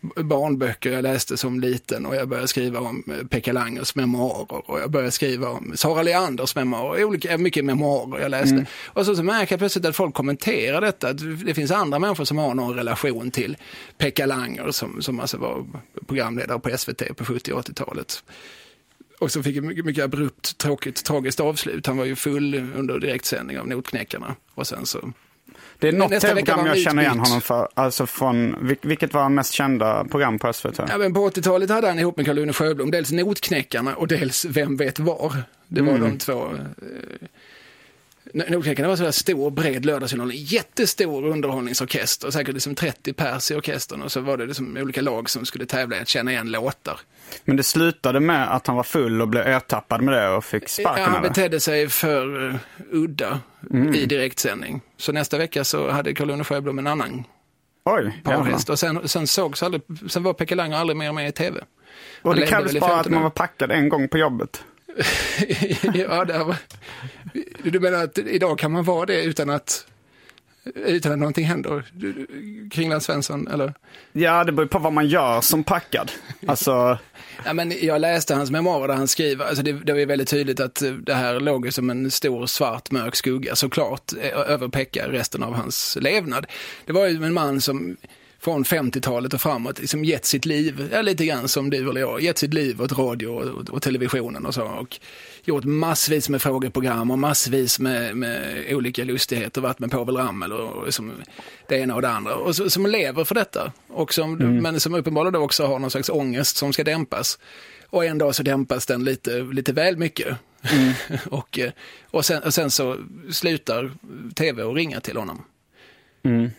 barnböcker 0.00 0.92
jag 0.92 1.02
läste 1.02 1.36
som 1.36 1.60
liten 1.60 2.06
och 2.06 2.16
jag 2.16 2.28
började 2.28 2.48
skriva 2.48 2.80
om 2.80 3.04
eh, 3.06 3.26
Pekka 3.26 3.52
Langers 3.52 3.94
memoarer 3.94 4.70
och 4.70 4.80
jag 4.80 4.90
började 4.90 5.10
skriva 5.10 5.48
om 5.48 5.72
Sara 5.76 6.02
Leanders 6.02 6.54
memoarer, 6.54 7.04
olika, 7.04 7.38
mycket 7.38 7.64
memoarer 7.64 8.22
jag 8.22 8.30
läste. 8.30 8.66
Och 8.86 9.06
så, 9.06 9.16
så 9.16 9.22
märker 9.22 9.52
jag 9.52 9.58
plötsligt 9.58 9.84
att 9.84 9.96
folk 9.96 10.14
kommenterar 10.14 10.80
detta, 10.80 11.08
att 11.08 11.46
det 11.46 11.54
finns 11.54 11.70
andra 11.70 11.98
människor 11.98 12.24
som 12.24 12.38
har 12.38 12.54
någon 12.54 12.74
relation 12.74 13.30
till 13.30 13.56
Pekka 13.98 14.26
Langer 14.26 14.70
som, 14.70 15.02
som 15.02 15.20
alltså 15.20 15.36
var 15.36 15.66
programledare 16.06 16.58
på 16.58 16.78
SVT 16.78 17.16
på 17.16 17.24
70 17.24 17.52
och 17.52 17.68
80-talet. 17.68 18.22
Och 19.18 19.32
så 19.32 19.42
fick 19.42 19.56
jag 19.56 19.64
mycket, 19.64 19.84
mycket 19.84 20.04
abrupt, 20.04 20.58
tråkigt, 20.58 21.04
tragiskt 21.04 21.40
avslut. 21.40 21.86
Han 21.86 21.96
var 21.96 22.04
ju 22.04 22.16
full 22.16 22.54
under 22.54 22.98
direktsändning 22.98 23.58
av 23.58 23.68
Notknäckarna. 23.68 24.36
Och 24.54 24.66
sen 24.66 24.86
så 24.86 25.12
Det 25.80 25.88
är 25.88 25.92
något 25.92 26.20
tv-program 26.20 26.66
jag 26.66 26.78
känner 26.78 27.02
igen 27.02 27.18
honom 27.18 27.40
för. 27.40 27.68
Alltså 27.74 28.06
från, 28.06 28.56
vil- 28.68 28.76
vilket 28.82 29.14
var 29.14 29.28
mest 29.28 29.52
kända 29.52 30.04
program 30.04 30.38
på 30.38 30.52
SVT? 30.52 30.78
Ja, 30.88 30.98
men 30.98 31.14
på 31.14 31.30
80-talet 31.30 31.70
hade 31.70 31.86
han 31.88 31.98
ihop 31.98 32.16
med 32.16 32.26
Karl-Une 32.26 32.52
Sjöblom 32.52 32.90
dels 32.90 33.12
Notknäckarna 33.12 33.94
och 33.96 34.08
dels 34.08 34.44
Vem 34.44 34.76
vet 34.76 34.98
var. 34.98 35.32
Det 35.68 35.82
var 35.82 35.98
de 35.98 36.18
två. 36.18 36.48
Eh, 38.34 38.50
Notknäckarna 38.50 38.88
var 38.88 38.96
så 38.96 39.02
där 39.02 39.10
stor, 39.10 39.50
bred 39.50 39.84
lördagsunderhållning. 39.84 40.38
Jättestor 40.44 41.26
underhållningsorkester, 41.26 42.30
säkert 42.30 42.54
liksom 42.54 42.74
30 42.74 43.12
pers 43.12 43.50
i 43.50 43.54
orkestern. 43.54 44.02
Och 44.02 44.12
så 44.12 44.20
var 44.20 44.36
det 44.36 44.46
liksom 44.46 44.76
olika 44.76 45.00
lag 45.00 45.30
som 45.30 45.46
skulle 45.46 45.66
tävla 45.66 45.96
i 45.96 46.00
att 46.00 46.08
känna 46.08 46.30
igen 46.32 46.50
låtar. 46.50 47.00
Men 47.44 47.56
det 47.56 47.62
slutade 47.62 48.20
med 48.20 48.54
att 48.54 48.66
han 48.66 48.76
var 48.76 48.82
full 48.82 49.22
och 49.22 49.28
blev 49.28 49.46
ertappad 49.46 50.02
med 50.02 50.14
det 50.14 50.28
och 50.28 50.44
fick 50.44 50.62
Ja, 50.62 50.68
sparken 50.68 51.04
han 51.04 51.16
eller? 51.16 51.28
betedde 51.28 51.60
sig 51.60 51.88
för 51.88 52.44
uh, 52.44 52.54
udda 52.90 53.40
i 53.94 54.06
direktsändning. 54.06 54.80
Så 54.96 55.12
nästa 55.12 55.38
vecka 55.38 55.64
så 55.64 55.90
hade 55.90 56.12
Karl-Une 56.12 56.44
Sjöblom 56.44 56.78
en 56.78 56.86
annan 56.86 57.24
Oj, 57.84 58.20
parhäst. 58.24 58.70
Och 58.70 58.78
sen, 58.78 59.08
sen 59.08 59.26
sågs 59.26 59.62
aldrig, 59.62 59.82
sen 60.08 60.22
var 60.22 60.32
Pekka 60.32 60.54
Langer 60.54 60.76
aldrig 60.76 60.96
mer 60.96 61.12
med 61.12 61.28
i 61.28 61.32
tv. 61.32 61.60
Och 62.22 62.34
det 62.36 62.46
krävdes 62.46 62.80
bara 62.80 62.90
att 62.90 62.96
15 62.96 63.14
man 63.14 63.22
var 63.22 63.30
packad 63.30 63.70
en 63.70 63.88
gång 63.88 64.08
på 64.08 64.18
jobbet. 64.18 64.64
ja, 65.94 66.24
det 66.24 66.38
var... 66.38 66.56
Du 67.62 67.80
menar 67.80 68.04
att 68.04 68.18
idag 68.18 68.58
kan 68.58 68.72
man 68.72 68.84
vara 68.84 69.06
det 69.06 69.24
utan 69.24 69.50
att, 69.50 69.86
utan 70.74 71.12
att 71.12 71.18
någonting 71.18 71.44
händer? 71.44 71.84
Kringland 72.70 73.02
Svensson, 73.02 73.48
eller? 73.48 73.74
Ja, 74.12 74.44
det 74.44 74.52
beror 74.52 74.66
på 74.66 74.78
vad 74.78 74.92
man 74.92 75.08
gör 75.08 75.40
som 75.40 75.64
packad. 75.64 76.12
Alltså, 76.46 76.98
Ja, 77.44 77.52
men 77.52 77.72
jag 77.82 78.00
läste 78.00 78.34
hans 78.34 78.50
memoarer 78.50 78.88
där 78.88 78.94
han 78.94 79.08
skriver, 79.08 79.44
alltså 79.44 79.62
det, 79.62 79.72
det 79.72 79.92
var 79.92 80.06
väldigt 80.06 80.28
tydligt 80.28 80.60
att 80.60 80.82
det 81.02 81.14
här 81.14 81.40
låg 81.40 81.72
som 81.72 81.90
en 81.90 82.10
stor 82.10 82.46
svart 82.46 82.90
mörk 82.90 83.16
skugga 83.16 83.56
såklart 83.56 84.12
över 84.46 84.68
Pekka 84.68 85.08
resten 85.08 85.42
av 85.42 85.54
hans 85.54 85.98
levnad. 86.00 86.46
Det 86.86 86.92
var 86.92 87.06
ju 87.06 87.24
en 87.24 87.34
man 87.34 87.60
som 87.60 87.96
från 88.40 88.64
50-talet 88.64 89.34
och 89.34 89.40
framåt 89.40 89.78
liksom 89.78 90.04
gett 90.04 90.24
sitt 90.24 90.46
liv, 90.46 90.88
ja, 90.92 91.02
lite 91.02 91.26
grann 91.26 91.48
som 91.48 91.70
du 91.70 91.90
eller 91.90 92.00
jag, 92.00 92.20
gett 92.20 92.38
sitt 92.38 92.54
liv 92.54 92.82
åt 92.82 92.98
radio 92.98 93.26
och, 93.26 93.70
och 93.70 93.82
televisionen 93.82 94.46
och 94.46 94.54
så. 94.54 94.62
Och 94.62 95.00
gjort 95.44 95.64
massvis 95.64 96.28
med 96.28 96.42
frågeprogram 96.42 97.10
och 97.10 97.18
massvis 97.18 97.78
med, 97.78 98.16
med 98.16 98.64
olika 98.70 99.04
lustigheter, 99.04 99.60
varit 99.60 99.78
med 99.78 99.90
Povel 99.90 100.16
Ramel 100.16 100.52
och, 100.52 100.76
och 100.76 100.84
liksom 100.84 101.12
det 101.68 101.78
ena 101.78 101.94
och 101.94 102.02
det 102.02 102.08
andra. 102.08 102.34
Och 102.34 102.56
så, 102.56 102.70
som 102.70 102.86
lever 102.86 103.24
för 103.24 103.34
detta. 103.34 103.72
Och 103.88 104.14
som, 104.14 104.34
Men 104.34 104.80
som 104.80 104.94
uppenbarligen 104.94 105.34
också 105.34 105.66
har 105.66 105.78
någon 105.78 105.90
slags 105.90 106.08
ångest 106.08 106.56
som 106.56 106.72
ska 106.72 106.84
dämpas. 106.84 107.38
Och 107.90 108.04
en 108.04 108.18
dag 108.18 108.34
så 108.34 108.42
dämpas 108.42 108.86
den 108.86 109.04
lite, 109.04 109.30
lite 109.30 109.72
väl 109.72 109.96
mycket. 109.96 110.36
och, 111.30 111.58
eh, 111.58 111.70
och, 112.10 112.24
sen, 112.24 112.42
och 112.42 112.54
sen 112.54 112.70
så 112.70 112.96
slutar 113.30 113.92
tv 114.34 114.62
att 114.62 114.74
ringa 114.76 115.00
till 115.00 115.16
honom. 115.16 115.44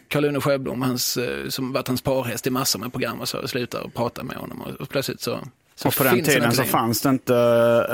Karl-Une 0.08 0.42
Sjöblom, 0.42 0.82
hans, 0.82 1.18
eh, 1.18 1.48
som 1.50 1.74
varit 1.74 1.88
hans 1.88 2.02
parhäst 2.02 2.48
i 2.48 2.50
massor 2.50 2.80
med 2.80 2.92
program 2.92 3.22
och 3.22 3.30
så, 3.30 3.48
slutar 3.48 3.86
att 3.86 3.94
prata 3.94 4.24
med 4.24 4.36
honom 4.36 4.62
och, 4.62 4.82
och 4.82 4.90
plötsligt 4.90 5.22
så, 5.22 5.40
så 5.76 5.88
Och 5.88 5.96
på 5.96 6.04
den 6.04 6.24
tiden 6.24 6.52
så 6.52 6.64
fanns 6.64 7.02
det 7.02 7.10
inte, 7.10 7.34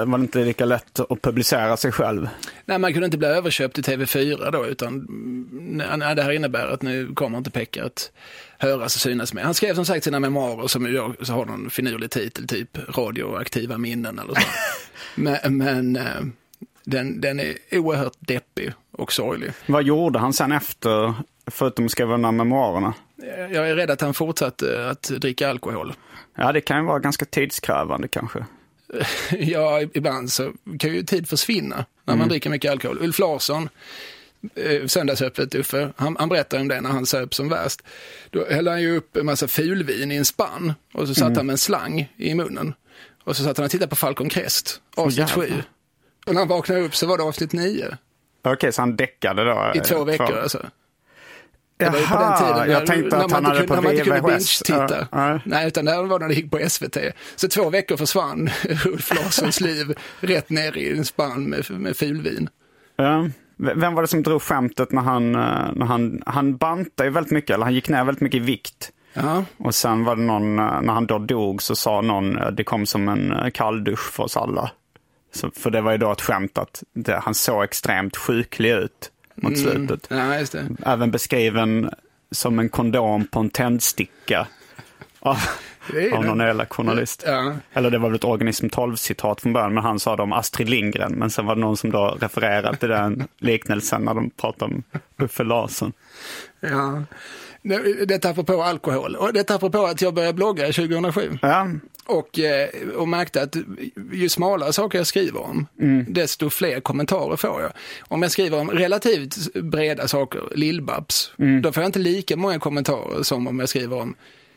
var 0.05 0.17
det 0.17 0.22
inte 0.22 0.45
lika 0.45 0.65
lätt 0.65 1.00
att 1.00 1.22
publicera 1.22 1.77
sig 1.77 1.91
själv. 1.91 2.29
Nej, 2.65 2.79
man 2.79 2.93
kunde 2.93 3.05
inte 3.05 3.17
bli 3.17 3.27
överköpt 3.27 3.79
i 3.79 3.81
TV4 3.81 4.51
då, 4.51 4.65
utan 4.65 4.93
mm, 4.93 6.00
nej, 6.00 6.15
det 6.15 6.24
här 6.24 6.31
innebär 6.31 6.67
att 6.67 6.81
nu 6.81 7.13
kommer 7.13 7.38
inte 7.38 7.51
Pekka 7.51 7.86
att 7.86 8.12
höras 8.57 8.95
och 8.95 9.01
synas 9.01 9.34
med. 9.34 9.43
Han 9.43 9.53
skrev 9.53 9.75
som 9.75 9.86
sagt 9.86 10.03
sina 10.03 10.19
memoarer 10.19 10.67
som 10.67 10.93
då 10.93 11.25
så 11.25 11.34
har 11.34 11.45
någon 11.45 11.69
finurlig 11.69 12.12
titel, 12.12 12.48
typ 12.48 12.98
radioaktiva 12.98 13.77
minnen 13.77 14.19
eller 14.19 14.34
så. 14.34 14.48
men 15.15 15.57
men 15.57 15.95
eh, 15.95 16.22
den, 16.86 17.22
den 17.22 17.39
är 17.39 17.55
oerhört 17.72 18.15
deppig 18.19 18.74
och 18.91 19.13
sorglig. 19.13 19.51
Vad 19.65 19.84
gjorde 19.84 20.19
han 20.19 20.34
sen 20.34 20.51
efter, 20.51 21.13
förutom 21.47 21.85
att 21.85 21.91
skriva 21.91 22.11
de 22.11 22.23
här 22.23 22.31
memoarerna? 22.31 22.93
Jag 23.51 23.69
är 23.69 23.75
rädd 23.75 23.91
att 23.91 24.01
han 24.01 24.13
fortsatte 24.13 24.89
att 24.89 25.01
dricka 25.03 25.49
alkohol. 25.49 25.93
Ja, 26.35 26.51
det 26.51 26.61
kan 26.61 26.77
ju 26.77 26.85
vara 26.85 26.99
ganska 26.99 27.25
tidskrävande 27.25 28.07
kanske. 28.07 28.45
Ja, 29.39 29.81
ibland 29.81 30.31
så 30.31 30.51
kan 30.79 30.93
ju 30.93 31.03
tid 31.03 31.29
försvinna 31.29 31.85
när 32.05 32.15
man 32.15 32.29
dricker 32.29 32.49
mycket 32.49 32.71
alkohol. 32.71 32.97
Ulf 33.01 33.19
Larsson, 33.19 33.69
eh, 34.55 34.85
Söndagsöppet 34.87 35.55
Uffe, 35.55 35.93
han, 35.95 36.15
han 36.19 36.29
berättar 36.29 36.59
om 36.59 36.67
det 36.67 36.81
när 36.81 36.89
han 36.89 37.05
söp 37.05 37.33
som 37.33 37.49
värst. 37.49 37.81
Då 38.29 38.45
hällde 38.49 38.71
han 38.71 38.81
ju 38.81 38.97
upp 38.97 39.17
en 39.17 39.25
massa 39.25 39.47
fulvin 39.47 40.11
i 40.11 40.15
en 40.15 40.25
spann 40.25 40.73
och 40.93 41.07
så 41.07 41.15
satte 41.15 41.39
han 41.39 41.45
med 41.45 41.53
en 41.53 41.57
slang 41.57 42.13
i 42.17 42.35
munnen. 42.35 42.73
Och 43.23 43.37
så 43.37 43.43
satt 43.43 43.57
han 43.57 43.65
och 43.65 43.71
tittade 43.71 43.89
på 43.89 43.95
Falcon 43.95 44.29
Crest, 44.29 44.81
avsnitt 44.95 45.29
jävlar. 45.29 45.47
7. 45.47 45.63
Och 46.27 46.33
när 46.33 46.41
han 46.41 46.47
vaknade 46.47 46.81
upp 46.81 46.95
så 46.95 47.07
var 47.07 47.17
det 47.17 47.23
avsnitt 47.23 47.53
9 47.53 47.97
Okej, 48.43 48.73
så 48.73 48.81
han 48.81 48.95
däckade 48.95 49.43
då? 49.43 49.71
i 49.75 49.77
eh, 49.77 49.83
två 49.83 50.03
veckor. 50.03 50.27
kvar. 50.27 50.37
Alltså. 50.37 50.65
Det 51.77 51.89
var 51.89 52.00
ju 52.00 52.05
på 52.05 52.13
den 52.13 52.22
Jaha, 52.24 52.38
tiden 52.38 52.55
när, 52.58 52.67
jag 52.67 52.86
tänkte 52.86 53.17
när 53.17 53.25
att 53.25 53.32
han 53.32 53.46
hade 53.46 53.58
kunde, 53.58 53.67
på 53.67 53.75
när 53.75 53.82
man 53.82 53.91
inte 53.91 54.03
kunde 54.05 54.22
binge-titta. 54.22 55.08
Ja, 55.12 55.29
ja. 55.32 55.39
Nej, 55.46 55.67
utan 55.67 55.86
det 55.86 56.03
var 56.03 56.20
när 56.20 56.27
det 56.27 56.34
gick 56.34 56.51
på 56.51 56.70
SVT. 56.70 56.98
Så 57.36 57.48
två 57.48 57.70
veckor 57.70 57.98
försvann 57.98 58.50
Ulf 58.86 59.13
Larssons 59.15 59.62
liv 59.62 59.94
rätt 60.20 60.50
ner 60.50 60.77
i 60.77 60.98
en 60.98 61.05
spann 61.05 61.44
med, 61.50 61.72
med 61.72 61.98
fulvin. 61.98 62.50
V- 63.58 63.74
Vem 63.75 63.94
var 63.94 64.01
det 64.01 64.08
som 64.08 64.24
drog 64.24 64.41
skämtet 64.41 64.91
när 64.91 65.01
han, 65.01 65.36
eh, 65.36 65.41
när 65.75 65.86
han, 65.86 66.22
han 66.25 66.58
bantade 66.58 67.10
ju 67.10 67.13
väldigt 67.13 67.32
mycket, 67.34 67.50
eller 67.53 67.63
han 67.63 67.74
gick 67.74 67.89
ner 67.89 68.03
väldigt 68.03 68.22
mycket 68.22 68.38
i 68.38 68.44
vikt. 68.44 68.91
Ja, 69.13 69.44
Och 69.58 69.75
sen 69.75 70.03
var 70.03 70.15
det 70.15 70.22
någon, 70.22 70.60
eh, 70.60 70.82
när 70.82 70.94
han 70.94 71.05
då 71.05 71.17
dog 71.20 71.62
så 71.62 71.75
sa 71.75 72.01
någon, 72.01 72.38
eh, 72.38 72.48
det 72.51 72.63
kom 72.63 72.86
som 72.86 73.10
en 73.10 73.51
kalldusch 73.53 74.12
för 74.13 74.24
oss 74.24 74.38
alla. 74.38 74.72
Så, 75.34 75.51
för 75.55 75.70
det 75.70 75.82
var 75.82 75.91
ju 75.91 75.98
då 75.98 76.12
ett 76.12 76.22
skämt 76.22 76.58
att 76.58 76.84
det, 76.94 77.20
han 77.24 77.34
såg 77.34 77.63
extremt 77.63 78.17
sjuklig 78.17 78.72
ut 78.72 79.12
mot 79.36 79.58
slutet. 79.58 80.08
ja 80.10 80.39
just 80.39 80.51
det. 80.51 80.65
Även 80.86 81.12
beskriven 81.12 81.89
som 82.32 82.60
en 82.60 82.70
kondom 82.70 83.27
på 83.27 83.39
en 83.39 83.50
tändsticka. 83.50 84.48
Av, 85.20 85.38
av 86.13 86.25
någon 86.25 86.42
elak 86.42 86.74
journalist. 86.74 87.24
Ja. 87.27 87.54
Eller 87.74 87.89
det 87.92 87.98
var 87.98 88.10
väl 88.10 88.15
ett 88.15 88.24
Organism 88.24 88.65
12-citat 88.65 89.42
från 89.42 89.54
början, 89.54 89.74
men 89.74 89.84
han 89.84 90.00
sa 90.00 90.15
det 90.15 90.24
om 90.24 90.34
Astrid 90.34 90.70
Lindgren. 90.70 91.12
Men 91.13 91.30
sen 91.30 91.46
var 91.46 91.56
det 91.56 91.62
någon 91.62 91.77
som 91.77 91.92
då 91.92 92.18
refererade 92.22 92.77
till 92.77 92.89
den 92.89 93.27
liknelsen 93.39 94.01
när 94.01 94.13
de 94.13 94.30
pratade 94.30 94.74
om 94.75 94.84
Uffe 95.18 95.44
Larsson. 95.44 95.94
Ja. 96.60 97.04
Det- 97.62 98.06
Detta 98.06 98.30
apropå 98.30 98.63
alkohol 98.63 99.15
och 99.15 99.34
detta 99.34 99.56
apropå 99.56 99.86
att 99.86 100.01
jag 100.01 100.13
började 100.13 100.34
blogga 100.34 100.65
2007 100.65 101.38
Ja, 101.42 101.68
och, 102.05 102.39
eh, 102.39 102.69
och 102.95 103.07
märkte 103.07 103.41
att 103.41 103.55
ju 104.12 104.29
smalare 104.29 104.74
saker 104.74 104.97
jag 104.97 105.07
skriver 105.07 105.39
om, 105.39 105.67
desto 106.07 106.50
fler 106.50 106.79
kommentarer 106.79 107.35
får 107.35 107.62
jag. 107.62 107.71
Om 108.07 108.21
jag 108.21 108.31
skriver 108.31 108.59
om 108.59 108.71
relativt 108.71 109.53
breda 109.53 110.07
saker, 110.07 110.41
Lill-Babs, 110.55 111.31
då 111.62 111.71
får 111.71 111.83
jag 111.83 111.88
inte 111.88 112.00
lika 112.00 112.38
många 112.38 112.59
kommentarer 112.59 113.24
som 113.24 113.47
om 113.47 113.59
jag 113.59 113.69
skriver 113.69 113.97
om 113.97 114.15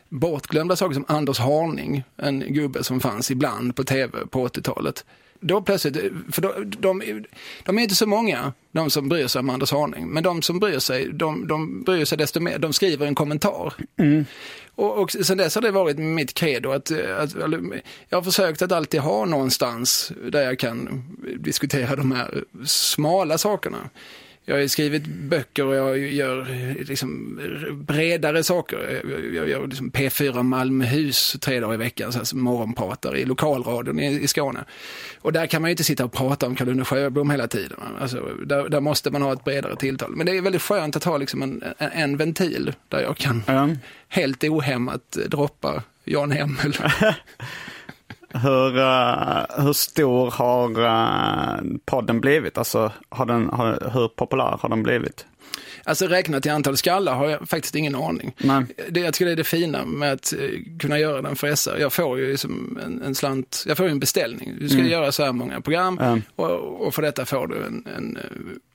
bortglömda 0.09 0.77
saker 0.77 0.95
som 0.95 1.05
Anders 1.09 1.39
Harning, 1.39 2.05
en 2.17 2.45
gubbe 2.49 2.85
som 2.85 3.01
fanns 3.01 3.31
ibland 3.31 3.77
på 3.77 3.85
tv 3.85 4.19
på 4.31 4.49
80-talet. 4.49 5.05
Då 5.41 5.63
plötsligt, 5.63 5.97
för 6.33 6.43
då, 6.43 6.55
de, 6.65 7.25
de 7.65 7.79
är 7.79 7.83
inte 7.83 7.95
så 7.95 8.07
många, 8.07 8.53
de 8.73 8.91
som 8.91 9.09
bryr 9.09 9.27
sig 9.27 9.41
om 9.41 9.51
Anders 9.51 9.73
Harning, 9.73 10.09
men 10.09 10.23
de 10.23 10.43
som 10.43 10.59
bryr 10.61 10.79
sig, 10.79 11.09
de, 11.13 11.47
de 11.47 11.83
bryr 11.83 12.05
sig 12.05 12.19
desto 12.19 12.41
mer, 12.41 12.59
de 12.59 12.73
skriver 12.73 13.07
en 13.07 13.15
kommentar. 13.15 13.75
Och, 14.75 14.99
och 14.99 15.11
sen 15.11 15.39
dess 15.39 15.55
har 15.55 15.63
det 15.63 15.71
varit 15.71 15.99
mitt 15.99 16.35
credo 16.35 16.71
att, 16.71 16.91
att 16.91 17.35
jag 18.09 18.19
har 18.19 18.23
försökt 18.23 18.63
att 18.63 18.73
alltid 18.73 19.01
ha 19.01 19.25
någonstans 19.25 20.13
där 20.31 20.43
jag 20.43 20.59
kan 20.59 21.05
diskutera 21.39 21.97
de 21.97 22.13
här 22.13 22.45
smala 22.67 23.39
sakerna. 23.39 23.91
Jag 24.49 24.61
har 24.61 24.67
skrivit 24.67 25.07
böcker 25.07 25.65
och 25.65 25.75
jag 25.75 25.99
gör 25.99 26.47
liksom 26.85 27.41
bredare 27.87 28.43
saker. 28.43 29.03
Jag- 29.35 29.49
gör 29.49 29.67
liksom 29.67 29.91
P4 29.91 30.43
Malmöhus 30.43 31.37
tre 31.41 31.61
dagar 31.61 31.75
i 31.75 31.77
veckan, 31.77 32.13
så 32.13 32.19
här 32.19 32.37
morgonpratare 32.37 33.21
i 33.21 33.25
lokalradion 33.25 34.01
i, 34.01 34.21
i 34.23 34.29
Skåne. 34.29 34.65
Och 35.19 35.33
där 35.33 35.47
kan 35.47 35.63
man 35.63 35.69
ju 35.69 35.73
inte 35.73 35.85
sitta 35.85 36.05
och 36.05 36.13
prata 36.13 36.47
om 36.47 36.57
Karl-Une 36.57 36.85
Sjöblom 36.85 37.31
hela 37.31 37.49
tiden. 37.49 37.79
Alltså, 38.01 38.21
där, 38.47 38.69
där 38.69 38.81
måste 38.81 39.11
man 39.11 39.23
ha 39.23 39.33
ett 39.33 39.45
bredare 39.45 39.77
tilltal. 39.77 40.17
Men 40.17 40.27
det 40.27 40.37
är 40.37 40.43
väldigt 40.43 40.63
skönt 40.63 40.97
att 40.97 41.05
ha 41.05 41.17
liksom 41.17 41.43
en, 41.43 41.63
en, 41.79 41.91
en 41.93 42.17
ventil 42.17 42.73
där 42.89 43.01
jag 43.01 43.17
kan 43.17 43.43
Ja. 43.47 43.69
helt 44.09 44.45
ohämmat 44.45 45.17
droppa 45.27 45.83
Jan 46.05 46.31
Hemmel. 46.31 46.73
Hur, 48.35 48.77
uh, 48.79 49.65
hur 49.65 49.73
stor 49.73 50.31
har 50.31 50.81
uh, 50.81 51.79
podden 51.85 52.21
blivit? 52.21 52.59
Alltså, 52.59 52.93
har 53.09 53.27
den, 53.27 53.51
har, 53.53 53.91
hur 53.93 54.09
populär 54.09 54.59
har 54.61 54.69
den 54.69 54.83
blivit? 54.83 55.27
Alltså 55.89 56.07
räknat 56.07 56.47
i 56.47 56.49
antal 56.49 56.77
skallar 56.77 57.15
har 57.15 57.29
jag 57.29 57.49
faktiskt 57.49 57.75
ingen 57.75 57.95
aning. 57.95 58.35
Nej. 58.39 58.65
Det, 58.89 59.01
jag 59.01 59.15
tycker 59.15 59.27
det 59.27 59.33
är 59.33 59.37
det 59.37 59.45
fina 59.45 59.85
med 59.85 60.13
att 60.13 60.33
eh, 60.33 60.39
kunna 60.79 60.99
göra 60.99 61.23
den 61.23 61.37
för 61.37 61.55
SR. 61.55 61.77
Jag 61.81 61.93
får 61.93 62.19
ju 62.19 62.31
liksom 62.31 62.79
en, 62.85 63.03
en 63.03 63.15
slant, 63.15 63.65
jag 63.67 63.77
får 63.77 63.87
ju 63.87 63.93
en 63.93 64.01
beställning. 64.01 64.55
Du 64.61 64.69
ska 64.69 64.79
göra 64.79 65.13
så 65.13 65.25
här 65.25 65.33
många 65.33 65.61
program 65.61 65.99
Mm. 65.99 66.23
och, 66.37 66.87
och 66.87 66.95
för 66.95 67.03
detta 67.03 67.25
får 67.25 67.47
du 67.47 67.57
en, 67.67 67.85
en 67.97 68.17
eh, 68.17 68.23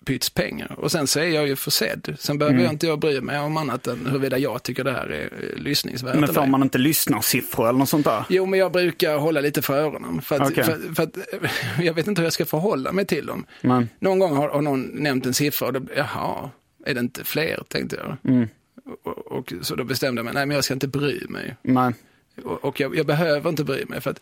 pyts 0.05 0.29
pengar. 0.29 0.75
Och 0.79 0.91
sen 0.91 1.07
så 1.07 1.19
är 1.19 1.27
jag 1.27 1.47
ju 1.47 1.55
försedd. 1.55 2.15
Sen 2.19 2.37
behöver 2.37 2.59
jag 2.59 2.73
inte 2.73 2.87
jag 2.87 2.99
bry 2.99 3.21
mig 3.21 3.39
om 3.39 3.57
annat 3.57 3.87
än 3.87 4.05
huruvida 4.05 4.37
jag 4.37 4.63
tycker 4.63 4.83
det 4.83 4.91
här 4.91 5.07
är 5.07 5.23
eh, 5.23 5.61
lyssningsvärt. 5.63 6.15
Men 6.15 6.33
får 6.33 6.45
man 6.45 6.63
inte 6.63 6.77
lyssnarsiffror 6.77 7.69
eller 7.69 7.79
något 7.79 7.89
sånt 7.89 8.05
där? 8.05 8.23
Jo, 8.29 8.45
men 8.45 8.59
jag 8.59 8.71
brukar 8.71 9.17
hålla 9.17 9.41
lite 9.41 9.61
för 9.61 9.73
öronen. 9.73 10.21
För 10.21 10.35
att, 10.39 10.51
Okej. 10.51 10.63
för, 10.63 10.95
för 10.95 11.03
att, 11.03 11.17
jag 11.81 11.93
vet 11.93 12.07
inte 12.07 12.21
hur 12.21 12.25
jag 12.25 12.33
ska 12.33 12.45
förhålla 12.45 12.91
mig 12.91 13.05
till 13.05 13.25
dem. 13.25 13.45
Men, 13.61 13.89
Någon 13.99 14.19
gång 14.19 14.35
har, 14.35 14.49
har 14.49 14.61
någon 14.61 14.81
nämnt 14.81 15.25
en 15.25 15.33
siffra 15.33 15.67
och 15.67 15.73
då, 15.73 15.81
jaha, 15.97 16.49
är 16.85 16.93
det 16.93 16.99
inte 16.99 17.23
fler, 17.23 17.63
tänkte 17.67 17.95
jag. 17.95 18.33
Mm. 18.33 18.47
Och, 19.03 19.17
och, 19.31 19.53
så 19.61 19.75
då 19.75 19.83
bestämde 19.83 20.19
jag 20.19 20.25
mig, 20.25 20.33
nej 20.33 20.45
men 20.45 20.55
jag 20.55 20.63
ska 20.63 20.73
inte 20.73 20.87
bry 20.87 21.21
mig. 21.29 21.55
men, 21.61 21.93
Och, 22.43 22.65
och 22.65 22.79
jag, 22.79 22.95
jag 22.97 23.05
behöver 23.05 23.49
inte 23.49 23.63
bry 23.63 23.85
mig 23.85 24.01
för 24.01 24.09
att 24.11 24.21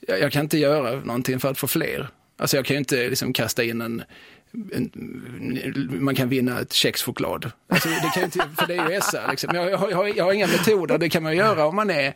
jag, 0.00 0.20
jag 0.20 0.32
kan 0.32 0.42
inte 0.42 0.58
göra 0.58 1.00
någonting 1.00 1.40
för 1.40 1.50
att 1.50 1.58
få 1.58 1.66
fler. 1.66 2.08
Alltså 2.36 2.56
jag 2.56 2.66
kan 2.66 2.74
ju 2.74 2.78
inte 2.78 3.08
liksom 3.08 3.32
kasta 3.32 3.64
in 3.64 3.80
en, 3.80 4.02
en 4.72 4.90
man 6.00 6.14
kan 6.14 6.28
vinna 6.28 6.60
ett 6.60 6.72
kexchoklad. 6.72 7.50
Alltså, 7.68 7.88
det 7.88 8.10
kan 8.14 8.24
inte, 8.24 8.38
för 8.58 8.66
det 8.66 8.74
är 8.74 8.90
ju 8.90 9.00
SR 9.00 9.30
liksom. 9.30 9.50
Jag, 9.54 9.70
jag, 9.70 9.78
har- 9.78 10.06
jag 10.16 10.24
har 10.24 10.32
inga 10.32 10.46
metoder, 10.46 10.98
det 10.98 11.08
kan 11.08 11.22
man 11.22 11.36
göra 11.36 11.66
om 11.66 11.76
man 11.76 11.90
är 11.90 12.14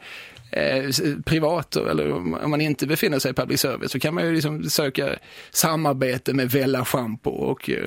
eh, 0.50 0.83
privat 1.25 1.76
eller 1.76 2.12
om 2.12 2.50
man 2.50 2.61
inte 2.61 2.87
befinner 2.87 3.19
sig 3.19 3.31
i 3.31 3.35
public 3.35 3.61
service 3.61 3.93
så 3.93 3.99
kan 4.00 4.14
man 4.14 4.25
ju 4.25 4.33
liksom 4.35 4.64
söka 4.64 5.09
samarbete 5.50 6.33
med 6.35 6.50
Vella 6.50 6.85
Shampoo 6.85 7.33
och, 7.33 7.71
eh, 7.71 7.85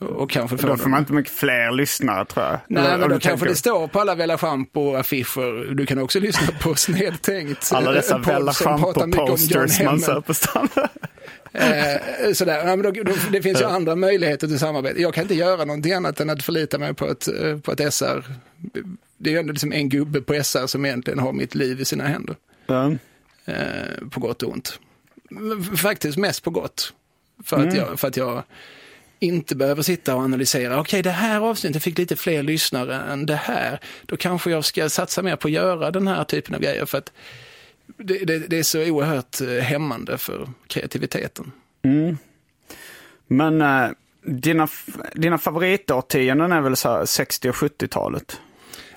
och 0.00 0.30
kanske 0.30 0.58
få 0.58 0.66
då 0.66 0.76
får 0.76 0.88
man 0.88 0.98
inte 1.00 1.12
mycket 1.12 1.32
fler 1.32 1.72
lyssnare 1.72 2.24
tror 2.24 2.46
jag. 2.46 2.58
Nej, 2.68 2.84
Eller- 2.86 2.98
men 2.98 3.00
då 3.00 3.14
kanske 3.14 3.28
tänker- 3.28 3.46
det 3.46 3.54
står 3.56 3.88
på 3.88 4.00
alla 4.00 4.14
Vella 4.14 4.36
Shampoo-affischer. 4.36 5.74
Du 5.74 5.86
kan 5.86 5.98
också 5.98 6.20
lyssna 6.20 6.46
på 6.60 6.74
Snedtänkt. 6.76 7.70
Alla 7.74 7.92
dessa 7.92 8.18
Vella 8.18 8.38
John 8.38 8.78
Shampoo-posters 8.78 9.84
man 9.84 10.00
ser 10.00 10.20
på 10.20 10.34
stan. 10.34 10.68
Eh, 11.52 12.32
sådär. 12.32 12.58
Ja, 12.58 12.76
men 12.76 12.82
då, 12.82 13.02
då, 13.02 13.12
det 13.32 13.42
finns 13.42 13.60
ju 13.60 13.64
andra 13.64 13.96
möjligheter 13.96 14.46
till 14.46 14.58
samarbete. 14.58 15.02
Jag 15.02 15.14
kan 15.14 15.22
inte 15.22 15.34
göra 15.34 15.64
någonting 15.64 15.92
annat 15.92 16.20
än 16.20 16.30
att 16.30 16.42
förlita 16.42 16.78
mig 16.78 16.94
på 16.94 17.06
eh, 17.06 17.58
på 17.62 17.72
ett 17.72 17.94
SR. 17.94 18.24
Det 19.18 19.34
är 19.34 19.40
ändå 19.40 19.52
liksom 19.52 19.72
en 19.72 19.88
gubbe 19.88 20.20
på 20.20 20.42
SR 20.44 20.66
som 20.66 20.84
egentligen 20.84 21.18
har 21.18 21.32
mitt 21.32 21.54
liv 21.54 21.80
i 21.80 21.84
sina 21.84 22.04
händer. 22.04 22.36
Ja. 22.66 22.92
Eh, 23.44 24.08
på 24.10 24.20
gott 24.20 24.42
och 24.42 24.52
ont. 24.52 24.80
Faktiskt 25.76 26.18
mest 26.18 26.42
på 26.42 26.50
gott. 26.50 26.92
För, 27.44 27.66
att, 27.66 27.74
jag, 27.74 28.00
för 28.00 28.08
att 28.08 28.16
jag 28.16 28.42
inte 29.18 29.56
behöver 29.56 29.82
sitta 29.82 30.14
och 30.14 30.22
analysera. 30.22 30.80
Okej, 30.80 31.02
det 31.02 31.10
här 31.10 31.40
avsnittet 31.40 31.82
fick 31.82 31.98
lite 31.98 32.16
fler 32.16 32.42
lyssnare 32.42 32.96
än 32.96 33.26
det 33.26 33.36
här. 33.36 33.80
Då 34.06 34.16
kanske 34.16 34.50
jag 34.50 34.64
ska 34.64 34.88
satsa 34.88 35.22
mer 35.22 35.36
på 35.36 35.48
att 35.48 35.52
göra 35.52 35.90
den 35.90 36.08
här 36.08 36.24
typen 36.24 36.54
av 36.54 36.60
grejer. 36.60 36.86
För 36.86 36.98
att 36.98 37.12
det, 37.86 38.18
det, 38.18 38.38
det 38.38 38.58
är 38.58 38.62
så 38.62 38.84
oerhört 38.90 39.40
eh, 39.40 39.48
hämmande 39.48 40.18
för 40.18 40.48
kreativiteten. 40.66 41.52
Men 43.26 43.60
eh, 43.60 43.88
dina, 44.22 44.68
dina 45.14 45.38
favoritårtionden 45.38 46.52
är 46.52 46.60
väl 46.60 46.76
så 46.76 46.88
här 46.88 47.04
60 47.04 47.48
och 47.48 47.54
70-talet? 47.54 48.40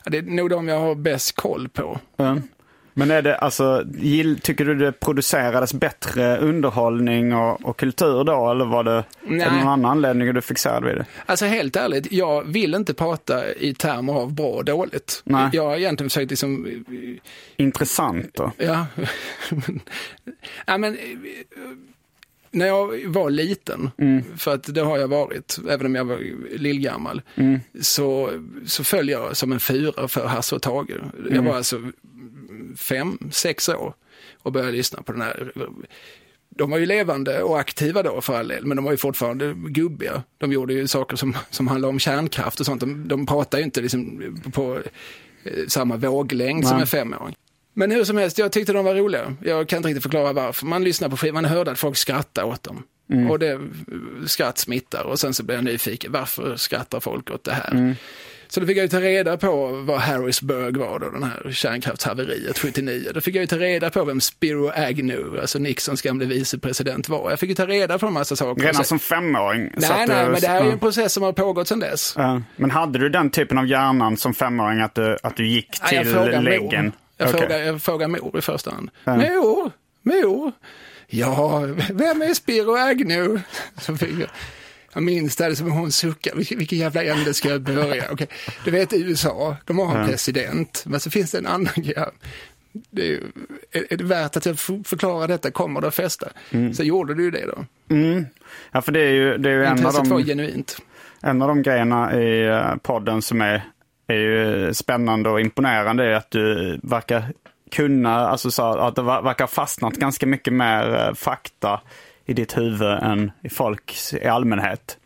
Ja, 0.03 0.11
Det 0.11 0.17
är 0.17 0.21
nog 0.21 0.49
de 0.49 0.67
jag 0.67 0.79
har 0.79 0.95
bäst 0.95 1.35
koll 1.35 1.69
på. 1.69 1.99
Ja. 2.17 2.37
Men 2.93 3.11
är 3.11 3.21
det 3.21 3.37
alltså, 3.37 3.83
tycker 4.41 4.65
du 4.65 4.75
det 4.75 4.91
producerades 4.91 5.73
bättre 5.73 6.37
underhållning 6.37 7.33
och, 7.35 7.65
och 7.65 7.77
kultur 7.79 8.23
då? 8.23 8.51
Eller 8.51 8.65
var 8.65 8.83
det 8.83 9.03
Nej. 9.23 9.45
någon 9.45 9.67
annan 9.67 9.85
anledning 9.85 10.33
du 10.33 10.41
fixerad 10.41 10.85
vid 10.85 10.95
det? 10.95 11.05
Alltså 11.25 11.45
helt 11.45 11.75
ärligt, 11.75 12.11
jag 12.11 12.43
vill 12.43 12.75
inte 12.75 12.93
prata 12.93 13.53
i 13.53 13.73
termer 13.73 14.13
av 14.13 14.33
bra 14.33 14.47
och 14.47 14.65
dåligt. 14.65 15.21
Nej. 15.23 15.49
Jag 15.53 15.63
har 15.63 15.75
egentligen 15.77 16.09
försökt 16.09 16.29
liksom, 16.29 16.67
Intressant 17.55 18.33
då? 18.33 18.51
ja. 18.57 18.85
ja 20.65 20.77
men, 20.77 20.93
eh, 20.93 20.99
när 22.51 22.67
jag 22.67 23.07
var 23.07 23.29
liten, 23.29 23.91
för 24.37 24.53
att 24.53 24.73
det 24.75 24.81
har 24.81 24.97
jag 24.97 25.07
varit, 25.07 25.59
även 25.69 25.85
om 25.85 25.95
jag 25.95 26.05
var 26.05 26.19
lillgammal, 26.57 27.21
så, 27.81 28.29
så 28.65 28.83
föll 28.83 29.09
jag 29.09 29.37
som 29.37 29.51
en 29.51 29.59
fyra 29.59 30.07
för 30.07 30.27
Hasse 30.27 30.55
och 30.55 30.61
Tage. 30.61 30.91
Jag 31.31 31.43
var 31.43 31.55
alltså 31.55 31.81
fem, 32.77 33.17
sex 33.31 33.69
år 33.69 33.93
och 34.37 34.51
började 34.51 34.71
lyssna 34.71 35.01
på 35.01 35.11
den 35.11 35.21
här 35.21 35.51
de 36.59 36.69
var 36.69 36.77
ju 36.77 36.85
levande 36.85 37.43
och 37.43 37.59
aktiva 37.59 38.03
då 38.03 38.21
för 38.21 38.39
all 38.39 38.47
del, 38.47 38.65
men 38.65 38.77
de 38.77 38.85
var 38.85 38.91
ju 38.91 38.97
fortfarande 38.97 39.53
gubbiga. 39.57 40.23
De 40.37 40.51
gjorde 40.51 40.73
ju 40.73 40.87
saker 40.87 41.15
som, 41.15 41.37
som 41.49 41.67
handlade 41.67 41.89
om 41.89 41.99
kärnkraft 41.99 42.59
och 42.59 42.65
sånt. 42.65 42.79
De, 42.79 43.07
de 43.07 43.25
pratade 43.25 43.61
ju 43.61 43.65
inte 43.65 43.81
liksom 43.81 44.35
på 44.53 44.79
eh, 45.43 45.67
samma 45.67 45.97
våglängd 45.97 46.67
som 46.67 46.77
Nej. 46.77 46.81
en 46.81 46.87
femåring. 46.87 47.35
Men 47.79 47.91
hur 47.91 48.03
som 48.03 48.17
helst, 48.17 48.37
jag 48.37 48.51
tyckte 48.51 48.73
de 48.73 48.85
var 48.85 48.95
roliga. 48.95 49.35
Jag 49.41 49.67
kan 49.67 49.77
inte 49.77 49.89
riktigt 49.89 50.03
förklara 50.03 50.33
varför. 50.33 50.65
Man 50.65 50.83
lyssnade 50.83 51.11
på 51.11 51.17
skivan, 51.17 51.33
man 51.33 51.45
hörde 51.45 51.71
att 51.71 51.79
folk 51.79 51.97
skrattade 51.97 52.47
åt 52.47 52.63
dem. 52.63 52.83
Och 53.29 53.39
det, 53.39 53.59
skratt 54.27 54.57
smittar 54.57 55.03
och 55.03 55.19
sen 55.19 55.33
så 55.33 55.43
blev 55.43 55.57
jag 55.57 55.65
nyfiken, 55.65 56.11
varför 56.11 56.55
skrattar 56.55 56.99
folk 56.99 57.31
åt 57.31 57.43
det 57.43 57.51
här? 57.51 57.95
Så 58.47 58.59
då 58.59 58.65
fick 58.65 58.77
jag 58.77 58.83
ju 58.83 58.87
ta 58.87 58.99
reda 58.99 59.37
på 59.37 59.67
vad 59.67 59.99
Harrisburg 59.99 60.77
var 60.77 60.99
då, 60.99 61.09
den 61.09 61.23
här 61.23 61.51
kärnkraftshaveriet 61.51 62.59
79. 62.59 63.11
Då 63.13 63.21
fick 63.21 63.35
jag 63.35 63.41
ju 63.41 63.47
ta 63.47 63.57
reda 63.57 63.89
på 63.89 64.03
vem 64.03 64.21
Spiro 64.21 64.71
Agnew, 64.75 65.41
alltså 65.41 65.59
Nixons 65.59 66.01
gamle 66.01 66.25
vicepresident 66.25 67.09
var. 67.09 67.29
Jag 67.29 67.39
fick 67.39 67.49
ju 67.49 67.55
ta 67.55 67.65
reda 67.65 67.99
på 67.99 68.07
en 68.07 68.13
massa 68.13 68.35
saker. 68.35 68.63
Redan 68.63 68.83
som 68.83 68.99
femåring? 68.99 69.71
Nej, 69.77 69.89
nej, 70.07 70.25
du- 70.25 70.31
men 70.31 70.41
det 70.41 70.47
här 70.47 70.59
är 70.59 70.63
ju 70.63 70.67
ja. 70.67 70.73
en 70.73 70.79
process 70.79 71.13
som 71.13 71.23
har 71.23 71.33
pågått 71.33 71.67
sedan 71.67 71.79
dess. 71.79 72.13
Ja. 72.17 72.41
Men 72.55 72.71
hade 72.71 72.99
du 72.99 73.09
den 73.09 73.29
typen 73.29 73.57
av 73.57 73.67
hjärnan 73.67 74.17
som 74.17 74.33
femåring 74.33 74.79
att 74.81 74.95
du, 74.95 75.17
att 75.23 75.35
du 75.35 75.47
gick 75.47 75.71
till 75.89 76.05
frågar 76.05 76.41
läggen? 76.41 76.91
Jag, 77.19 77.29
Okej. 77.29 77.39
frågar, 77.39 77.59
jag 77.59 77.81
frågar 77.81 78.07
mor 78.07 78.37
i 78.37 78.41
första 78.41 78.71
hand. 78.71 78.89
Mor, 79.05 79.71
mor. 80.01 80.51
Ja, 81.07 81.59
vem 81.91 82.21
är 82.21 82.33
Spiro 82.33 82.75
Agnew? 82.75 83.41
Så 83.77 83.97
fick 83.97 84.09
jag, 84.09 84.29
jag 84.93 85.03
minns 85.03 85.35
det 85.35 85.55
som 85.55 85.71
hon 85.71 85.91
suckar. 85.91 86.35
Vilken, 86.35 86.77
jävla 86.77 87.03
ände 87.03 87.33
ska 87.33 87.49
jag 87.49 87.61
börja? 87.61 88.03
Okej. 88.11 88.27
Du 88.65 88.71
vet 88.71 88.93
i 88.93 89.03
USA, 89.03 89.57
de 89.65 89.79
har 89.79 89.99
en 89.99 90.07
president, 90.07 90.83
men 90.85 90.99
så 90.99 91.09
finns 91.09 91.31
det 91.31 91.37
en 91.37 91.47
annan 91.47 91.73
grej. 91.75 92.05
Det 92.91 93.13
är, 93.13 93.21
är, 93.71 93.97
det 93.97 94.03
värt 94.03 94.37
att 94.37 94.45
jag 94.45 94.59
förklarar 94.59 95.27
detta? 95.27 95.51
Kommer 95.51 95.81
det 95.81 95.87
att 95.87 95.95
fästa? 95.95 96.27
Så 96.73 96.83
gjorde 96.83 97.13
du 97.13 97.31
det 97.31 97.45
då. 97.45 97.65
Mm. 97.95 98.25
Ja, 98.71 98.81
för 98.81 98.91
det 98.91 98.99
är 98.99 99.11
ju, 99.11 99.37
det 99.37 99.49
är 99.49 99.53
ju 99.53 99.65
en, 99.65 99.85
av 99.85 99.93
var 99.93 100.05
de, 100.05 100.23
genuint. 100.23 100.77
en 101.21 101.41
av 101.41 101.47
de 101.47 101.61
grejerna 101.61 102.21
i 102.21 102.47
eh, 102.47 102.75
podden 102.75 103.21
som 103.21 103.41
är, 103.41 103.63
är 104.13 104.17
ju 104.17 104.73
spännande 104.73 105.29
och 105.29 105.41
imponerande 105.41 106.03
är 106.05 106.13
att 106.13 106.31
du 106.31 106.79
verkar 106.83 107.23
kunna, 107.71 108.15
alltså 108.27 108.51
så 108.51 108.63
att 108.63 108.95
det 108.95 109.01
ver- 109.01 109.21
verkar 109.23 109.47
fastnat 109.47 109.93
ganska 109.93 110.25
mycket 110.25 110.53
mer 110.53 110.95
eh, 111.07 111.13
fakta 111.13 111.81
i 112.25 112.33
ditt 112.33 112.57
huvud 112.57 112.81
än 113.01 113.31
i 113.43 113.49
folk 113.49 113.95
i 114.21 114.25
allmänhet. 114.25 114.97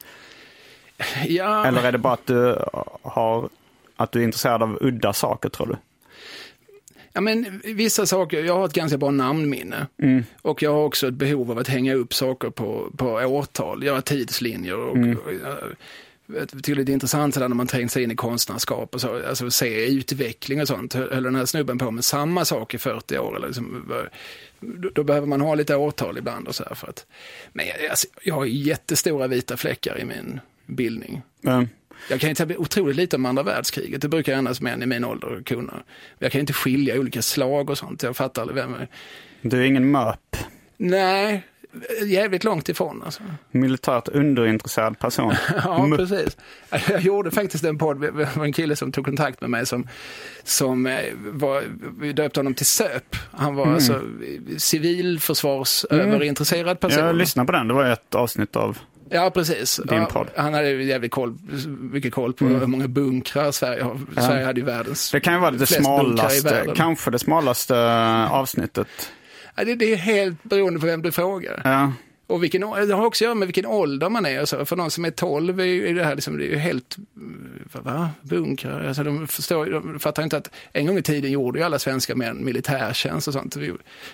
Ja, 1.25 1.65
Eller 1.65 1.83
är 1.83 1.91
det 1.91 1.97
bara 1.97 2.13
att 2.13 2.25
du 2.27 2.57
har 3.01 3.49
att 3.95 4.11
du 4.11 4.19
är 4.19 4.23
intresserad 4.23 4.63
av 4.63 4.77
udda 4.81 5.13
saker 5.13 5.49
tror 5.49 5.67
du? 5.67 5.75
Ja, 7.13 7.21
men 7.21 7.61
vissa 7.63 8.05
saker, 8.05 8.43
jag 8.43 8.55
har 8.55 8.65
ett 8.65 8.73
ganska 8.73 8.97
bra 8.97 9.11
namnminne. 9.11 9.87
Och 10.41 10.61
jag 10.63 10.73
har 10.73 10.83
också 10.83 11.07
ett 11.07 11.13
behov 11.13 11.51
av 11.51 11.57
att 11.57 11.67
hänga 11.67 11.93
upp 11.93 12.13
saker 12.13 12.49
på, 12.49 12.91
på 12.97 13.07
årtal, 13.11 13.83
göra 13.83 14.01
tidslinjer. 14.01 14.77
Och, 14.77 14.91
och, 14.91 14.97
jag- 15.33 15.33
jag 15.43 15.57
tycker 16.47 16.75
det 16.75 16.91
är 16.91 16.93
intressant 16.93 17.35
när 17.35 17.47
man 17.47 17.67
trängt 17.67 17.91
sig 17.91 18.03
in 18.03 18.11
i 18.11 18.15
konstnärskap 18.15 18.95
och 18.95 19.01
så, 19.01 19.27
alltså 19.27 19.51
se 19.51 19.87
utveckling 19.87 20.61
och 20.61 20.67
sånt. 20.67 20.93
Höll 20.93 21.23
den 21.23 21.35
här 21.35 21.45
snubben 21.45 21.77
på 21.77 21.91
med 21.91 22.05
samma 22.05 22.45
sak 22.45 22.73
i 22.73 22.77
40 22.77 23.17
år? 23.17 23.35
Eller 23.35 23.47
liksom, 23.47 23.91
då, 24.59 24.89
då 24.89 25.03
behöver 25.03 25.27
man 25.27 25.41
ha 25.41 25.55
lite 25.55 25.75
årtal 25.75 26.17
ibland 26.17 26.47
och 26.47 26.55
så 26.55 26.63
här 26.63 26.75
för 26.75 26.87
att, 26.87 27.05
men 27.53 27.67
jag, 27.67 27.89
alltså, 27.89 28.07
jag 28.23 28.35
har 28.35 28.45
jättestora 28.45 29.27
vita 29.27 29.57
fläckar 29.57 29.99
i 29.99 30.05
min 30.05 30.39
bildning. 30.65 31.21
Mm. 31.45 31.67
Jag 32.09 32.19
kan 32.19 32.29
inte 32.29 32.57
otroligt 32.57 32.95
lite 32.95 33.15
om 33.15 33.25
andra 33.25 33.43
världskriget, 33.43 34.01
det 34.01 34.09
brukar 34.09 34.33
endast 34.33 34.61
män 34.61 34.83
i 34.83 34.85
min 34.85 35.05
ålder 35.05 35.41
kunna. 35.45 35.83
Jag 36.19 36.31
kan 36.31 36.41
inte 36.41 36.53
skilja 36.53 36.99
olika 36.99 37.21
slag 37.21 37.69
och 37.69 37.77
sånt, 37.77 38.03
jag 38.03 38.17
fattar 38.17 38.41
aldrig 38.41 38.55
vem 38.55 38.73
är. 38.73 38.87
Du 39.41 39.61
är 39.61 39.65
ingen 39.65 39.91
MÖP. 39.91 40.37
Nej, 40.77 41.43
jävligt 42.05 42.43
långt 42.43 42.69
ifrån 42.69 43.01
alltså. 43.05 43.23
Militärt 43.51 44.07
underintresserad 44.07 44.99
person. 44.99 45.33
Ja, 45.63 45.87
MUP. 45.87 45.99
precis. 45.99 46.37
Jag 46.89 47.01
gjorde 47.01 47.31
faktiskt 47.31 47.63
en 47.63 47.77
podd, 47.77 48.01
det 48.01 48.11
var 48.11 48.45
en 48.45 48.53
kille 48.53 48.75
som 48.75 48.91
tog 48.91 49.05
kontakt 49.05 49.41
med 49.41 49.49
mig 49.49 49.65
som, 49.65 49.87
som 50.43 50.85
eh, 50.85 50.99
var, 51.15 51.63
vi 51.99 52.13
döpte 52.13 52.39
honom 52.39 52.53
till 52.53 52.65
SÖP. 52.65 53.15
Han 53.31 53.55
var 53.55 53.73
alltså 53.73 54.01
civilförsvarsöverintresserad 54.57 56.79
person. 56.79 57.05
Jag 57.05 57.15
lyssnade 57.15 57.45
på 57.45 57.51
den, 57.51 57.67
det 57.67 57.73
var 57.73 57.85
ett 57.85 58.15
avsnitt 58.15 58.55
av... 58.55 58.77
Ja, 59.09 59.31
precis. 59.33 59.79
Din 59.85 60.05
ja, 60.13 60.25
han 60.35 60.53
hade 60.53 60.69
ju 60.69 60.83
jävligt 60.83 61.11
koll, 61.11 61.37
mycket 61.67 62.13
koll 62.13 62.33
på 62.33 62.45
hur 62.45 62.67
många 62.67 62.87
bunkrar 62.87 63.51
Sverige 63.51 63.83
har. 63.83 63.99
Sverige 64.15 64.45
hade 64.45 64.59
ju 64.59 64.65
världens 64.65 65.11
Det 65.11 65.19
kan 65.19 65.33
ju 65.33 65.39
vara 65.39 65.51
det 65.51 65.65
smalaste, 65.65 66.65
kanske 66.75 67.11
det 67.11 67.19
smalaste 67.19 67.77
eh, 67.77 68.33
avsnittet. 68.33 68.87
Det, 69.55 69.75
det 69.75 69.93
är 69.93 69.95
helt 69.95 70.43
beroende 70.43 70.79
på 70.79 70.85
vem 70.85 71.01
du 71.01 71.11
frågar. 71.11 71.61
Ja. 71.63 71.93
Och 72.27 72.43
vilken, 72.43 72.61
det 72.61 72.93
har 72.93 73.05
också 73.05 73.23
att 73.23 73.27
göra 73.27 73.35
med 73.35 73.47
vilken 73.47 73.65
ålder 73.65 74.09
man 74.09 74.25
är. 74.25 74.41
och 74.41 74.49
Så. 74.49 74.65
För 74.65 74.75
någon 74.75 74.91
som 74.91 75.05
är 75.05 75.11
12 75.11 75.59
är 75.59 75.63
ju 75.63 75.93
det 75.93 76.03
här 76.03 76.15
liksom, 76.15 76.37
det 76.37 76.45
är 76.45 76.49
ju 76.49 76.57
helt, 76.57 76.97
va? 77.71 78.09
Bunkrar? 78.21 78.87
Alltså, 78.87 79.03
de, 79.03 79.27
förstår, 79.27 79.65
de 79.65 79.99
fattar 79.99 80.23
inte 80.23 80.37
att 80.37 80.51
en 80.71 80.85
gång 80.85 80.97
i 80.97 81.01
tiden 81.01 81.31
gjorde 81.31 81.59
ju 81.59 81.65
alla 81.65 81.79
svenska 81.79 82.15
män 82.15 82.45
militärtjänst 82.45 83.27
och 83.27 83.33
sånt. 83.33 83.57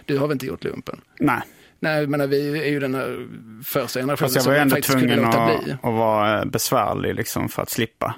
Du 0.06 0.17
har 0.17 0.28
väl 0.28 0.36
inte 0.36 0.45
gjort 0.45 0.63
lumpen? 0.63 1.02
Nej, 1.19 1.41
Nej, 1.80 2.08
men 2.08 2.30
vi 2.30 2.60
är 2.60 2.69
ju 2.69 2.80
den 2.80 2.95
här 2.95 3.28
första 3.63 3.99
generationen 3.99 4.30
fast 4.30 4.36
jag 4.36 4.43
som 4.43 4.52
var 4.52 4.58
ju 4.58 4.62
ändå 4.62 4.75
faktiskt 4.75 4.93
kunde 4.93 5.08
tvungen 5.08 5.25
låta 5.25 5.43
att, 5.43 5.63
bli. 5.63 5.73
att 5.73 5.93
vara 5.93 6.39
eh, 6.39 6.45
besvärlig 6.45 7.15
liksom 7.15 7.49
för 7.49 7.62
att 7.62 7.69
slippa. 7.69 8.15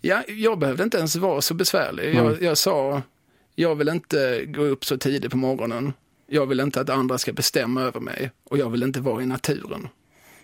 Ja, 0.00 0.22
jag 0.28 0.58
behövde 0.58 0.82
inte 0.82 0.98
ens 0.98 1.16
vara 1.16 1.40
så 1.40 1.54
besvärlig. 1.54 2.14
Jag, 2.14 2.42
jag 2.42 2.58
sa, 2.58 3.02
jag 3.54 3.74
vill 3.74 3.88
inte 3.88 4.44
gå 4.46 4.62
upp 4.62 4.84
så 4.84 4.98
tidigt 4.98 5.30
på 5.30 5.36
morgonen. 5.36 5.92
Jag 6.26 6.46
vill 6.46 6.60
inte 6.60 6.80
att 6.80 6.90
andra 6.90 7.18
ska 7.18 7.32
bestämma 7.32 7.82
över 7.82 8.00
mig 8.00 8.30
och 8.44 8.58
jag 8.58 8.70
vill 8.70 8.82
inte 8.82 9.00
vara 9.00 9.22
i 9.22 9.26
naturen. 9.26 9.88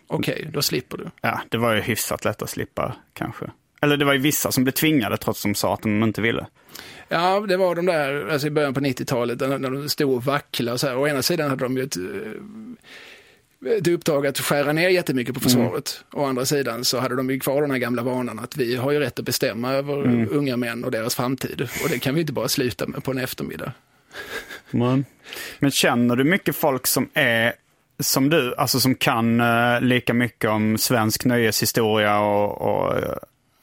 Okej, 0.06 0.50
då 0.52 0.62
slipper 0.62 0.98
du. 0.98 1.10
Ja, 1.20 1.40
det 1.48 1.58
var 1.58 1.74
ju 1.74 1.80
hyfsat 1.80 2.24
lätt 2.24 2.42
att 2.42 2.50
slippa 2.50 2.96
kanske. 3.12 3.50
Eller 3.80 3.96
det 3.96 4.04
var 4.04 4.12
ju 4.12 4.18
vissa 4.18 4.52
som 4.52 4.64
blev 4.64 4.72
tvingade 4.72 5.16
trots 5.16 5.40
att 5.40 5.42
de 5.42 5.54
sa 5.54 5.74
att 5.74 5.82
de 5.82 6.02
inte 6.02 6.20
ville. 6.20 6.46
Ja, 7.08 7.40
det 7.40 7.56
var 7.56 7.74
de 7.74 7.86
där, 7.86 8.28
alltså 8.28 8.46
i 8.46 8.50
början 8.50 8.74
på 8.74 8.80
90-talet, 8.80 9.40
när 9.40 9.70
de 9.70 9.88
stod 9.88 10.14
och 10.14 10.24
vacklade 10.24 10.72
och 10.72 10.80
så 10.80 10.86
här. 10.86 10.98
Å 10.98 11.08
ena 11.08 11.22
sidan 11.22 11.50
hade 11.50 11.64
de 11.64 11.76
ju 11.76 11.82
ett, 11.82 11.96
eh, 11.96 13.72
ett 13.72 13.88
uppdrag 13.88 14.26
att 14.26 14.38
skära 14.38 14.72
ner 14.72 14.88
jättemycket 14.88 15.34
på 15.34 15.40
försvaret. 15.40 16.04
Å 16.12 16.24
andra 16.24 16.44
sidan 16.44 16.84
så 16.84 16.98
hade 16.98 17.16
de 17.16 17.30
ju 17.30 17.40
kvar 17.40 17.62
den 17.62 17.70
här 17.70 17.78
gamla 17.78 18.02
vanan 18.02 18.38
att 18.38 18.56
vi 18.56 18.76
har 18.76 18.92
ju 18.92 18.98
rätt 18.98 19.18
att 19.18 19.24
bestämma 19.24 19.72
över 19.72 20.26
unga 20.32 20.56
män 20.56 20.84
och 20.84 20.90
deras 20.90 21.14
framtid. 21.14 21.68
Och 21.84 21.90
det 21.90 21.98
kan 21.98 22.14
vi 22.14 22.20
inte 22.20 22.32
bara 22.32 22.48
sluta 22.48 22.86
med 22.86 23.04
på 23.04 23.10
en 23.10 23.18
eftermiddag. 23.18 23.72
Men 25.58 25.70
känner 25.70 26.16
du 26.16 26.24
mycket 26.24 26.56
folk 26.56 26.86
som 26.86 27.08
är 27.14 27.52
som 28.00 28.30
du, 28.30 28.54
alltså 28.56 28.80
som 28.80 28.94
kan 28.94 29.40
eh, 29.40 29.80
lika 29.80 30.14
mycket 30.14 30.50
om 30.50 30.78
svensk 30.78 31.24
nöjeshistoria 31.24 32.18
och, 32.18 32.60
och 32.60 32.98
eh, 32.98 33.16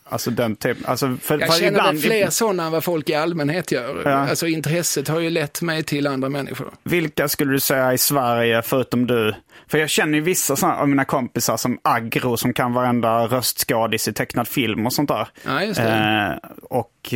alltså 0.03 0.31
den 0.31 0.55
typen, 0.55 0.85
alltså 0.85 1.17
för, 1.21 1.39
Jag 1.39 1.53
för 1.53 1.59
känner 1.59 1.71
ibland, 1.71 2.01
fler 2.01 2.29
sådana 2.29 2.65
än 2.65 2.71
vad 2.71 2.83
folk 2.83 3.09
i 3.09 3.13
allmänhet 3.13 3.71
gör. 3.71 4.01
Ja. 4.05 4.11
Alltså 4.11 4.47
intresset 4.47 5.07
har 5.07 5.19
ju 5.19 5.29
lett 5.29 5.61
mig 5.61 5.83
till 5.83 6.07
andra 6.07 6.29
människor. 6.29 6.71
Vilka 6.83 7.27
skulle 7.27 7.51
du 7.51 7.59
säga 7.59 7.93
i 7.93 7.97
Sverige, 7.97 8.61
förutom 8.61 9.07
du? 9.07 9.35
För 9.67 9.77
jag 9.77 9.89
känner 9.89 10.13
ju 10.17 10.21
vissa 10.23 10.55
såna 10.55 10.75
av 10.75 10.89
mina 10.89 11.05
kompisar 11.05 11.57
som 11.57 11.79
Agro 11.81 12.37
som 12.37 12.53
kan 12.53 12.73
varenda 12.73 13.27
röstskådis 13.27 14.07
i 14.07 14.13
tecknad 14.13 14.47
film 14.47 14.85
och 14.85 14.93
sånt 14.93 15.09
där. 15.09 15.27
Ja, 15.45 15.63
just 15.63 15.81
det. 15.81 16.37
Eh, 16.43 16.49
och 16.69 17.13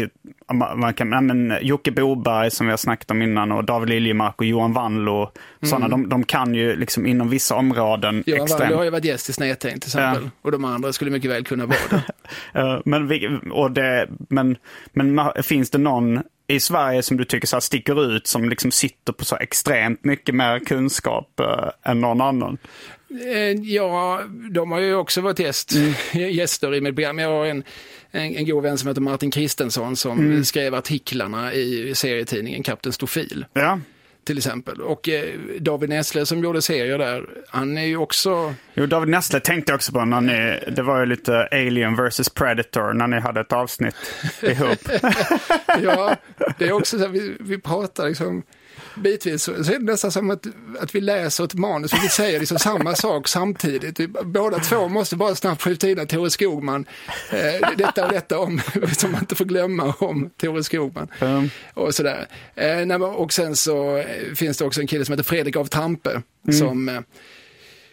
man, 0.76 0.94
kan, 0.94 1.12
ja, 1.12 1.22
men, 1.22 1.58
Jocke 1.62 1.92
Boberg 1.92 2.52
som 2.52 2.68
vi 2.68 2.72
har 2.72 2.78
snackat 2.78 3.12
om 3.12 3.22
innan 3.22 3.52
och 3.52 3.64
David 3.64 3.90
Liljemark 3.90 4.36
och 4.38 4.46
Johan 4.46 4.74
Wanlo. 4.74 5.32
Såna, 5.62 5.88
de, 5.88 6.10
de 6.10 6.24
kan 6.24 6.54
ju 6.56 6.76
liksom 6.76 7.06
inom 7.06 7.30
vissa 7.30 7.56
områden 7.56 8.10
Mm. 8.10 8.24
Johan 8.26 8.42
extremt. 8.44 8.62
Wallö 8.64 8.76
har 8.76 8.84
ju 8.84 8.90
varit 8.90 9.06
gäst 9.06 9.30
i 9.30 9.34
Snedtänkt 9.34 9.82
till 9.82 9.90
exempel. 9.90 10.24
Ja. 10.24 10.30
Och 10.42 10.52
de 10.52 10.66
andra 10.66 10.94
skulle 10.94 11.12
mycket 11.12 11.32
väl 11.32 11.44
kunna 11.46 11.66
vara 11.66 11.78
det. 11.90 12.04
Eh, 12.60 12.80
men, 12.86 13.08
vi- 13.08 13.40
och 13.52 13.72
det, 13.72 14.08
men, 14.30 14.58
men 14.94 15.20
finns 15.44 15.70
det 15.70 15.78
någon 15.78 16.20
i 16.50 16.60
Sverige 16.60 17.04
som 17.04 17.18
du 17.18 17.26
tycker 17.26 17.48
så 17.48 17.56
här 17.56 17.62
sticker 17.62 18.16
ut, 18.16 18.28
som 18.28 18.50
liksom 18.50 18.72
sitter 18.72 19.14
på 19.14 19.26
så 19.26 19.36
extremt 19.36 20.04
mycket 20.04 20.36
mer 20.36 20.60
kunskap 20.60 21.40
eh, 21.40 21.92
än 21.92 22.02
någon 22.02 22.22
annan? 22.22 22.58
Eh, 23.26 23.62
Ja, 23.62 24.22
de 24.52 24.72
har 24.72 24.80
ju 24.80 24.96
också 24.96 25.22
varit 25.22 25.40
gäst, 25.40 25.72
gäster 26.14 26.76
i 26.76 26.82
mitt 26.82 26.96
program. 26.96 27.20
Jag 27.20 27.30
har 27.30 27.46
en, 27.46 27.64
en, 28.12 28.36
en 28.36 28.46
god 28.46 28.64
vän 28.64 28.78
som 28.78 28.88
heter 28.88 29.02
Martin 29.02 29.32
Kristensson 29.32 29.96
som 29.96 30.44
skrev 30.46 30.76
artiklarna 30.76 31.54
i 31.54 31.96
serietidningen 31.96 32.64
Kapten 32.64 32.94
Stofil. 32.94 33.46
Ja. 33.54 33.80
Till 34.30 34.38
exempel. 34.38 34.82
Och 34.82 35.10
eh, 35.10 35.40
David 35.60 35.90
Nessle 35.90 36.26
som 36.26 36.44
gjorde 36.44 36.62
serier 36.62 36.98
där, 36.98 37.30
han 37.48 37.78
är 37.78 37.86
ju 37.86 37.98
också... 37.98 38.54
Jo, 38.74 38.86
David 38.86 39.10
Nessle 39.10 39.40
tänkte 39.40 39.72
jag 39.72 39.76
också 39.76 39.92
på 39.92 40.06
när 40.06 40.22
ni, 40.22 40.60
det 40.72 40.82
var 40.82 41.00
ju 41.00 41.06
lite 41.06 41.48
Alien 41.52 41.96
vs 41.96 42.30
Predator 42.30 42.94
när 42.94 43.08
ni 43.08 43.20
hade 43.20 43.42
ett 43.42 43.54
avsnitt 43.54 43.96
ihop. 44.42 44.80
Ja, 45.84 46.16
det 46.58 46.68
är 46.68 46.72
också 46.72 46.98
så 46.98 47.04
här, 47.04 47.12
vi, 47.12 47.38
vi 47.40 47.62
pratar 47.62 48.08
liksom 48.08 48.44
bitvis 49.00 49.44
så, 49.44 49.64
så 49.64 49.72
är 49.72 49.80
det 49.80 49.86
nästan 49.86 50.12
som 50.12 50.30
att, 50.30 50.48
att 50.80 50.96
vi 50.96 51.02
läser 51.02 51.44
ett 51.44 51.54
manus 51.54 51.94
och 51.94 52.00
vi 52.04 52.10
säger 52.10 52.40
liksom 52.40 52.60
samma 52.60 52.96
sak 52.96 53.28
samtidigt. 53.28 54.00
Vi, 54.00 54.08
båda 54.08 54.60
två 54.60 54.88
måste 54.88 55.16
bara 55.16 55.36
snabbt 55.36 55.62
skjuta 55.62 55.90
in 55.90 56.00
att 56.00 56.10
Tore 56.10 56.30
Skogman, 56.30 56.86
eh, 57.32 57.70
detta 57.78 58.06
och 58.06 58.14
detta 58.14 58.40
om, 58.40 58.62
som 58.98 59.12
man 59.12 59.22
inte 59.22 59.36
får 59.36 59.46
glömma 59.46 59.94
om 60.00 60.30
Tore 60.38 60.64
Skogman. 60.64 61.08
Mm. 61.20 61.50
Och 61.74 61.96
sådär. 61.96 62.28
Eh, 62.56 63.02
och 63.02 63.34
sen 63.34 63.56
så 63.56 63.98
eh, 63.98 64.34
finns 64.36 64.58
det 64.58 64.66
också 64.66 64.82
en 64.82 64.88
kille 64.88 65.06
som 65.06 65.14
heter 65.14 65.24
Fredrik 65.24 65.56
av 65.56 65.66
Tampe 65.66 66.22
som 66.52 66.90
eh, 66.90 67.02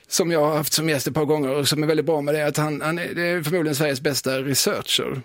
som 0.08 0.30
jag 0.30 0.40
har 0.40 0.56
haft 0.56 0.72
som 0.72 0.88
gäst 0.88 1.06
ett 1.06 1.14
par 1.14 1.24
gånger 1.24 1.50
och 1.50 1.68
som 1.68 1.82
är 1.82 1.86
väldigt 1.86 2.06
bra 2.06 2.20
med 2.20 2.34
det, 2.34 2.46
att 2.46 2.56
han, 2.56 2.80
han 2.80 2.98
är, 2.98 3.14
det 3.14 3.22
är 3.26 3.42
förmodligen 3.42 3.74
Sveriges 3.74 4.00
bästa 4.00 4.38
researcher, 4.38 5.22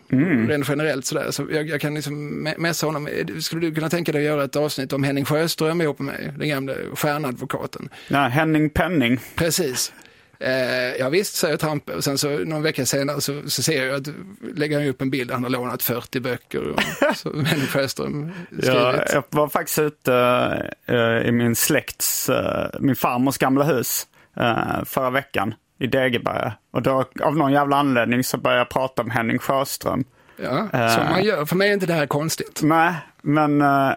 rent 0.47 0.69
generellt 0.69 1.05
sådär. 1.05 1.31
Så 1.31 1.47
jag, 1.51 1.69
jag 1.69 1.81
kan 1.81 1.93
liksom 1.95 2.47
me- 2.47 2.57
messa 2.57 2.85
honom. 2.85 3.09
Skulle 3.41 3.61
du 3.67 3.75
kunna 3.75 3.89
tänka 3.89 4.11
dig 4.11 4.21
att 4.21 4.25
göra 4.25 4.43
ett 4.43 4.55
avsnitt 4.55 4.93
om 4.93 5.03
Henning 5.03 5.25
Sjöström 5.25 5.81
ihop 5.81 5.99
med 5.99 6.13
mig, 6.13 6.33
den 6.37 6.49
gamla 6.49 6.73
stjärnadvokaten? 6.95 7.89
Nej, 8.07 8.29
Henning 8.29 8.69
Penning. 8.69 9.19
Precis. 9.35 9.93
Eh, 10.39 10.95
ja 10.99 11.09
visst, 11.09 11.35
säger 11.35 11.57
Trampe. 11.57 11.93
Och 11.93 12.03
sen 12.03 12.17
så 12.17 12.29
någon 12.37 12.61
vecka 12.63 12.85
senare 12.85 13.21
så, 13.21 13.41
så 13.49 13.63
ser 13.63 13.85
jag 13.85 13.95
att 13.95 14.07
lägger 14.55 14.79
han 14.79 14.87
upp 14.87 15.01
en 15.01 15.09
bild 15.09 15.31
han 15.31 15.43
har 15.43 15.49
lånat 15.49 15.83
40 15.83 16.19
böcker. 16.19 16.67
Och, 16.67 16.79
så 17.15 17.41
Henning 17.41 17.67
Sjöström 17.67 18.31
skrivit. 18.49 18.65
Ja, 18.75 19.05
jag 19.13 19.23
var 19.29 19.47
faktiskt 19.49 19.79
ute 19.79 20.13
eh, 20.85 21.27
i 21.27 21.31
min 21.31 21.55
släkts, 21.55 22.29
eh, 22.29 22.69
min 22.79 22.95
farmors 22.95 23.37
gamla 23.37 23.63
hus 23.63 24.07
eh, 24.37 24.83
förra 24.85 25.09
veckan 25.09 25.53
i 25.79 25.87
Degeberga. 25.87 26.53
Och 26.73 26.81
då 26.81 27.05
av 27.23 27.35
någon 27.37 27.51
jävla 27.51 27.77
anledning 27.77 28.23
så 28.23 28.37
började 28.37 28.59
jag 28.59 28.69
prata 28.69 29.01
om 29.01 29.09
Henning 29.09 29.39
Sjöström. 29.39 30.03
Ja, 30.43 30.67
som 30.71 31.03
man 31.09 31.23
gör. 31.23 31.45
För 31.45 31.55
mig 31.55 31.69
är 31.69 31.73
inte 31.73 31.85
det 31.85 31.93
här 31.93 32.05
konstigt. 32.07 32.59
Nej, 32.63 32.93
men, 33.21 33.61
eh, 33.61 33.91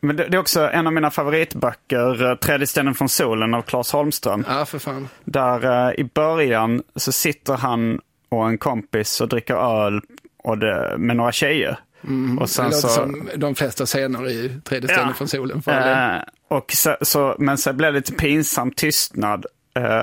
men 0.00 0.16
det, 0.16 0.28
det 0.28 0.36
är 0.36 0.40
också 0.40 0.68
en 0.70 0.86
av 0.86 0.92
mina 0.92 1.10
favoritböcker, 1.10 2.30
eh, 2.30 2.34
Tredje 2.34 2.66
stenen 2.66 2.94
från 2.94 3.08
solen 3.08 3.54
av 3.54 3.62
Claes 3.62 3.92
Holmström. 3.92 4.44
Ja, 4.48 4.64
för 4.64 4.78
fan. 4.78 5.08
Där 5.24 5.88
eh, 5.88 5.94
i 6.00 6.04
början 6.14 6.82
så 6.96 7.12
sitter 7.12 7.54
han 7.56 8.00
och 8.28 8.48
en 8.48 8.58
kompis 8.58 9.20
och 9.20 9.28
dricker 9.28 9.54
öl 9.86 10.00
och 10.42 10.58
det, 10.58 10.94
med 10.98 11.16
några 11.16 11.32
tjejer. 11.32 11.70
Och 11.70 12.08
Mm. 12.08 12.36
Det 12.36 12.46
sen 12.48 12.64
låter 12.64 12.78
så, 12.78 12.88
som 12.88 13.28
de 13.36 13.54
flesta 13.54 13.86
scener 13.86 14.28
i 14.30 14.60
Tredje 14.64 14.88
stenen 14.88 15.08
Ja. 15.08 15.14
från 15.14 15.28
solen. 15.28 15.62
För. 15.62 15.72
Eh, 16.12 16.20
och 16.48 16.72
så, 16.72 16.96
så, 17.02 17.36
men 17.38 17.58
så 17.58 17.72
blev 17.72 17.92
det 17.92 17.98
lite 17.98 18.12
pinsam 18.12 18.70
tystnad 18.70 19.44
eh, 19.44 19.50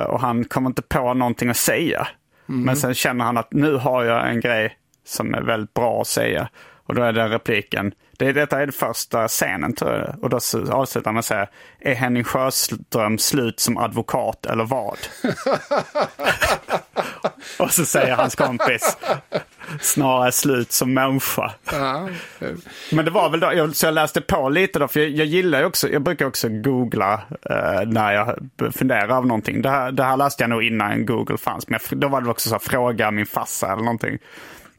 och 0.07 0.19
han 0.19 0.45
kommer 0.45 0.69
inte 0.69 0.81
på 0.81 1.13
någonting 1.13 1.49
att 1.49 1.57
säga. 1.57 2.07
Men 2.45 2.75
sen 2.77 2.93
känner 2.93 3.25
han 3.25 3.37
att 3.37 3.53
nu 3.53 3.75
har 3.75 4.03
jag 4.03 4.29
en 4.29 4.39
grej 4.39 4.77
som 5.05 5.33
är 5.33 5.41
väldigt 5.41 5.73
bra 5.73 6.01
att 6.01 6.07
säga. 6.07 6.49
Och 6.93 6.99
då 6.99 7.05
är 7.05 7.13
det 7.13 7.29
repliken, 7.29 7.93
det, 8.17 8.31
detta 8.31 8.61
är 8.61 8.65
den 8.65 8.73
första 8.73 9.27
scenen 9.27 9.75
tror 9.75 9.91
jag. 9.91 10.23
Och 10.23 10.29
då 10.29 10.37
avslutar 10.71 11.05
han 11.05 11.13
med 11.13 11.19
att 11.19 11.25
säga, 11.25 11.47
är 11.79 11.93
Henning 11.93 12.23
Sjöström 12.23 13.17
slut 13.17 13.59
som 13.59 13.77
advokat 13.77 14.45
eller 14.45 14.63
vad? 14.63 14.97
och 17.59 17.71
så 17.71 17.85
säger 17.85 18.15
hans 18.15 18.35
kompis, 18.35 18.97
snarare 19.81 20.31
slut 20.31 20.71
som 20.71 20.93
människa. 20.93 21.53
Ja, 21.71 22.09
Men 22.91 23.05
det 23.05 23.11
var 23.11 23.29
väl 23.29 23.39
då, 23.39 23.53
jag, 23.53 23.75
så 23.75 23.85
jag 23.85 23.93
läste 23.93 24.21
på 24.21 24.49
lite 24.49 24.79
då, 24.79 24.87
för 24.87 24.99
jag, 24.99 25.09
jag 25.09 25.27
gillar 25.27 25.59
ju 25.59 25.65
också, 25.65 25.89
jag 25.89 26.01
brukar 26.01 26.25
också 26.25 26.49
googla 26.49 27.13
eh, 27.49 27.81
när 27.85 28.13
jag 28.13 28.49
funderar 28.73 29.03
över 29.03 29.27
någonting. 29.27 29.61
Det 29.61 29.69
här, 29.69 29.91
det 29.91 30.03
här 30.03 30.17
läste 30.17 30.43
jag 30.43 30.49
nog 30.49 30.63
innan 30.63 31.05
Google 31.05 31.37
fanns, 31.37 31.67
men 31.67 31.79
jag, 31.89 31.99
då 31.99 32.07
var 32.07 32.21
det 32.21 32.29
också 32.29 32.49
så 32.49 32.55
här, 32.55 32.59
fråga 32.59 33.11
min 33.11 33.25
farsa 33.25 33.67
eller 33.67 33.83
någonting. 33.83 34.19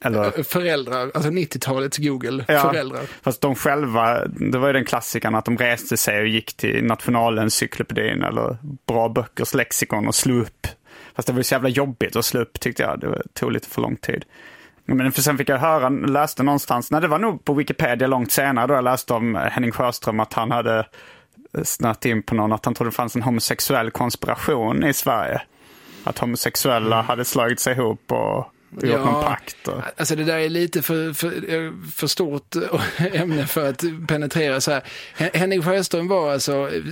Eller, 0.05 0.43
föräldrar, 0.43 1.11
alltså 1.14 1.31
90-talets 1.31 1.99
Google, 1.99 2.45
ja, 2.49 2.61
föräldrar. 2.61 3.01
fast 3.23 3.40
de 3.40 3.55
själva, 3.55 4.25
det 4.27 4.59
var 4.59 4.67
ju 4.67 4.73
den 4.73 4.85
klassikern 4.85 5.35
att 5.35 5.45
de 5.45 5.59
reste 5.59 5.97
sig 5.97 6.21
och 6.21 6.27
gick 6.27 6.57
till 6.57 6.85
Nationalencyklopedin 6.85 8.23
eller 8.23 8.57
Bra 8.87 9.09
Böckers 9.09 9.55
lexikon 9.55 10.09
och 10.09 10.14
slog 10.14 10.40
upp. 10.40 10.67
Fast 11.14 11.27
det 11.27 11.33
var 11.33 11.40
ju 11.40 11.45
så 11.45 11.55
jävla 11.55 11.69
jobbigt 11.69 12.17
att 12.17 12.25
slå 12.25 12.40
upp 12.40 12.61
tyckte 12.61 12.83
jag, 12.83 13.01
det 13.01 13.23
tog 13.35 13.53
lite 13.53 13.69
för 13.69 13.83
lång 13.83 13.97
tid. 13.97 14.25
Men 14.85 15.12
för 15.12 15.23
sen 15.23 15.38
fick 15.38 15.49
jag 15.49 15.59
höra, 15.59 15.88
läste 15.88 16.43
någonstans, 16.43 16.90
nej 16.90 17.01
det 17.01 17.09
var 17.09 17.19
nog 17.19 17.45
på 17.45 17.55
Wikipedia 17.55 18.09
långt 18.09 18.33
senare 18.33 18.67
då 18.67 18.75
jag 18.75 18.85
läste 18.85 19.14
om 19.14 19.35
Henning 19.35 19.73
Sjöström 19.73 20.21
att 20.21 20.33
han 20.33 20.51
hade 20.51 20.87
snöat 21.62 22.05
in 22.05 22.23
på 22.23 22.35
någon, 22.35 22.53
att 22.53 22.64
han 22.64 22.75
trodde 22.75 22.90
det 22.90 22.95
fanns 22.95 23.17
en 23.17 23.23
homosexuell 23.23 23.90
konspiration 23.90 24.85
i 24.85 24.93
Sverige. 24.93 25.43
Att 26.05 26.19
homosexuella 26.19 27.03
hade 27.03 27.25
slagit 27.25 27.61
sig 27.61 27.75
ihop 27.75 28.12
och 28.12 28.47
gjort 28.83 29.05
någon 29.05 29.25
pakt. 29.25 29.69
Och... 29.69 29.83
Alltså 29.97 30.17
det 30.17 30.25
där 30.25 30.39
är 30.39 30.49
lite 30.49 30.83
för, 30.83 31.13
för, 31.13 31.91
för 31.91 32.07
stort 32.07 32.55
ämne 33.13 33.47
för 33.47 33.69
att 33.69 33.85
penetrera 34.09 34.61
så 34.61 34.71
här. 34.71 34.83
Hen- 35.15 35.31
Henning 35.35 35.63
Sjöström 35.63 36.09
var 36.09 36.33
alltså 36.33 36.53
eh, 36.53 36.83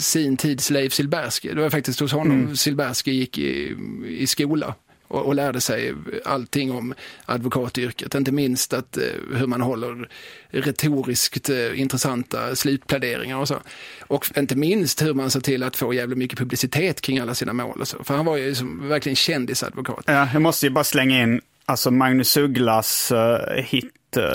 sin 0.00 0.36
tids 0.36 0.70
Leif 0.70 0.92
Silbersky. 0.92 1.54
Det 1.54 1.60
var 1.60 1.70
faktiskt 1.70 2.00
hos 2.00 2.12
honom 2.12 2.56
Silbersky 2.56 3.12
gick 3.12 3.38
i, 3.38 3.76
i 4.06 4.26
skola 4.26 4.74
och, 5.08 5.26
och 5.26 5.34
lärde 5.34 5.60
sig 5.60 5.94
allting 6.24 6.72
om 6.72 6.94
advokatyrket. 7.24 8.14
Inte 8.14 8.32
minst 8.32 8.72
att, 8.72 8.96
eh, 8.96 9.02
hur 9.36 9.46
man 9.46 9.60
håller 9.60 10.08
retoriskt 10.50 11.50
eh, 11.50 11.80
intressanta 11.80 12.56
slutpläderingar 12.56 13.36
och 13.36 13.48
så. 13.48 13.58
Och 14.00 14.26
inte 14.36 14.56
minst 14.56 15.02
hur 15.02 15.14
man 15.14 15.30
ser 15.30 15.40
till 15.40 15.62
att 15.62 15.76
få 15.76 15.94
jävligt 15.94 16.18
mycket 16.18 16.38
publicitet 16.38 17.00
kring 17.00 17.18
alla 17.18 17.34
sina 17.34 17.52
mål 17.52 17.80
och 17.80 17.88
så. 17.88 18.04
För 18.04 18.14
han 18.14 18.26
var 18.26 18.36
ju 18.36 18.54
som, 18.54 18.88
verkligen 18.88 19.16
kändisadvokat. 19.16 20.04
Ja, 20.06 20.28
jag 20.32 20.42
måste 20.42 20.66
ju 20.66 20.70
bara 20.70 20.84
slänga 20.84 21.22
in 21.22 21.40
alltså 21.66 21.90
Magnus 21.90 22.36
Ugglas 22.36 23.12
uh, 23.12 23.62
hit 23.62 23.90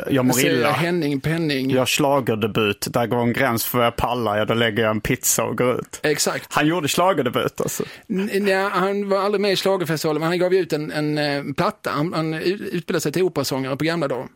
jag 0.09 0.25
mår 0.25 0.39
illa. 0.39 0.71
Henning 0.71 1.19
Penning. 1.21 1.69
Gör 1.69 1.85
schlagerdebut. 1.85 2.87
Där 2.91 3.07
går 3.07 3.17
en 3.17 3.33
gräns 3.33 3.65
för 3.65 3.77
vad 3.77 3.87
jag 3.87 3.95
pallar. 3.95 4.37
Ja, 4.37 4.45
då 4.45 4.53
lägger 4.53 4.83
jag 4.83 4.91
en 4.91 5.01
pizza 5.01 5.43
och 5.43 5.57
går 5.57 5.79
ut. 5.79 5.99
Exakt. 6.03 6.47
Han 6.53 6.67
gjorde 6.67 6.87
schlagerdebut 6.87 7.61
alltså. 7.61 7.83
Nej, 8.07 8.53
han 8.71 9.09
var 9.09 9.17
aldrig 9.19 9.41
med 9.41 9.51
i 9.51 9.55
Schlagerfestivalen, 9.55 10.19
men 10.19 10.29
han 10.29 10.39
gav 10.39 10.53
ut 10.53 10.73
en, 10.73 10.91
en, 10.91 11.17
eh, 11.17 11.43
platta. 11.57 11.89
Han, 11.89 12.13
han 12.13 12.33
ut- 12.33 12.61
utbildade 12.61 13.01
sig 13.01 13.11
till 13.11 13.23
operasångare 13.23 13.77
på 13.77 13.83
gamla 13.85 14.07
dagar. 14.07 14.27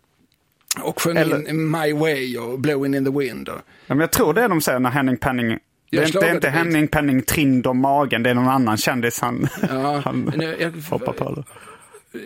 Och 0.82 1.01
sjöng 1.01 1.17
Eller- 1.17 1.49
in 1.49 1.71
My 1.71 1.93
Way 1.93 2.38
och 2.38 2.60
Blowing 2.60 2.95
in 2.95 3.06
the 3.06 3.12
Wind. 3.19 3.49
Och, 3.49 3.56
Ja, 3.88 3.95
men 3.95 3.99
jag 3.99 4.12
tror 4.12 4.34
det 4.34 4.41
är 4.41 4.49
de 4.49 4.62
säger 4.62 4.79
när 4.79 4.89
Henning 4.89 5.17
Penning... 5.17 5.60
Det 5.91 5.97
är, 5.97 6.06
inte, 6.06 6.19
det 6.19 6.27
är 6.27 6.36
inte. 6.36 6.49
Henning 6.49 6.88
Penning 6.88 7.21
Trind 7.21 7.67
om 7.67 7.77
magen. 7.77 8.23
Det 8.23 8.29
är 8.29 8.34
någon 8.34 8.47
annan 8.47 8.77
kändis 8.77 9.19
han, 9.19 9.47
ja, 9.69 10.01
han 10.06 10.34
nu, 10.38 10.56
jag, 10.60 10.71
hoppar 10.89 11.13
på. 11.13 11.43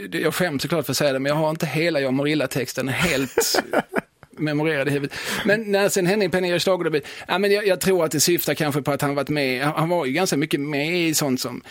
Det- 0.09 0.19
jag 0.19 0.33
skäms 0.33 0.61
såklart 0.61 0.85
för 0.85 0.93
att 0.93 0.97
säga 0.97 1.13
det, 1.13 1.19
men 1.19 1.29
jag 1.29 1.35
har 1.37 1.49
inte 1.49 1.65
hela 1.65 1.99
Jag 2.01 2.13
mår 2.13 2.27
illa-texten 2.27 2.87
helt 2.87 3.61
memorerad 4.37 4.87
i 4.87 4.91
huvudet. 4.91 5.17
Men 5.45 5.71
när 5.71 5.89
sen 5.89 6.05
Henning 6.07 6.45
gör 6.45 6.59
schlagerdebut, 6.59 7.05
ja, 7.27 7.37
men 7.37 7.51
jag, 7.51 7.67
jag 7.67 7.81
tror 7.81 8.05
att 8.05 8.11
det 8.11 8.19
syftar 8.19 8.53
kanske 8.53 8.81
på 8.81 8.91
att 8.91 9.01
han 9.01 9.15
varit 9.15 9.29
med, 9.29 9.63
han 9.65 9.89
var 9.89 10.05
ju 10.05 10.11
ganska 10.11 10.37
mycket 10.37 10.59
med 10.59 10.97
i 11.07 11.13
sånt 11.13 11.41
som 11.41 11.61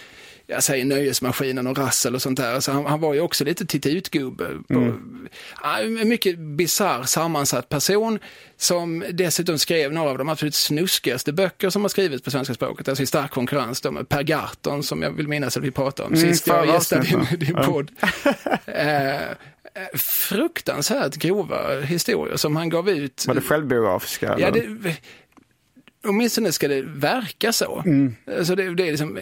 jag 0.46 0.62
säger 0.62 0.84
Nöjesmaskinen 0.84 1.66
och 1.66 1.78
Rassel 1.78 2.14
och 2.14 2.22
sånt 2.22 2.36
där. 2.38 2.60
Så 2.60 2.72
han, 2.72 2.86
han 2.86 3.00
var 3.00 3.14
ju 3.14 3.20
också 3.20 3.44
lite 3.44 3.66
titta 3.66 3.88
ut-gubbe. 3.88 4.48
på- 4.68 4.94
Ja, 5.62 5.78
En 5.80 6.08
mycket 6.08 6.38
bisarr 6.38 7.02
sammansatt 7.02 7.68
person 7.68 8.18
som 8.56 9.04
dessutom 9.12 9.58
skrev 9.58 9.92
några 9.92 10.10
av 10.10 10.18
de 10.18 10.28
absolut 10.28 10.54
snuskigaste 10.54 11.32
böcker 11.32 11.70
som 11.70 11.82
har 11.82 11.88
skrivits 11.88 12.22
på 12.24 12.30
svenska 12.30 12.54
språket. 12.54 12.88
Alltså 12.88 13.02
i 13.02 13.06
stark 13.06 13.30
konkurrens 13.30 13.80
då 13.80 13.90
med 13.90 14.08
Per 14.08 14.22
Gahrton 14.22 14.82
som 14.82 15.02
jag 15.02 15.10
vill 15.10 15.28
minnas 15.28 15.56
att 15.56 15.62
vi 15.62 15.70
pratade 15.70 16.06
om 16.08 16.14
Mm, 16.14 16.28
sist 16.32 16.46
jag 16.46 16.66
gästade 16.66 17.02
din, 17.02 17.26
din 17.38 17.54
podd. 17.54 17.90
Eh, 18.66 19.14
eh, 19.14 19.28
fruktansvärt 19.98 21.14
grova 21.16 21.80
historier 21.80 22.36
som 22.36 22.56
han 22.56 22.68
gav 22.68 22.88
ut. 22.90 23.24
Var 23.26 23.34
det 23.34 23.40
självbiografiska? 23.40 24.36
Ja, 24.38 24.50
det, 24.50 24.66
åtminstone 26.08 26.52
ska 26.52 26.68
det 26.68 26.82
verka 26.82 27.52
så. 27.52 27.82
Alltså 28.38 28.54
det, 28.54 28.74
det 28.74 28.82
är 28.82 28.90
liksom, 28.90 29.18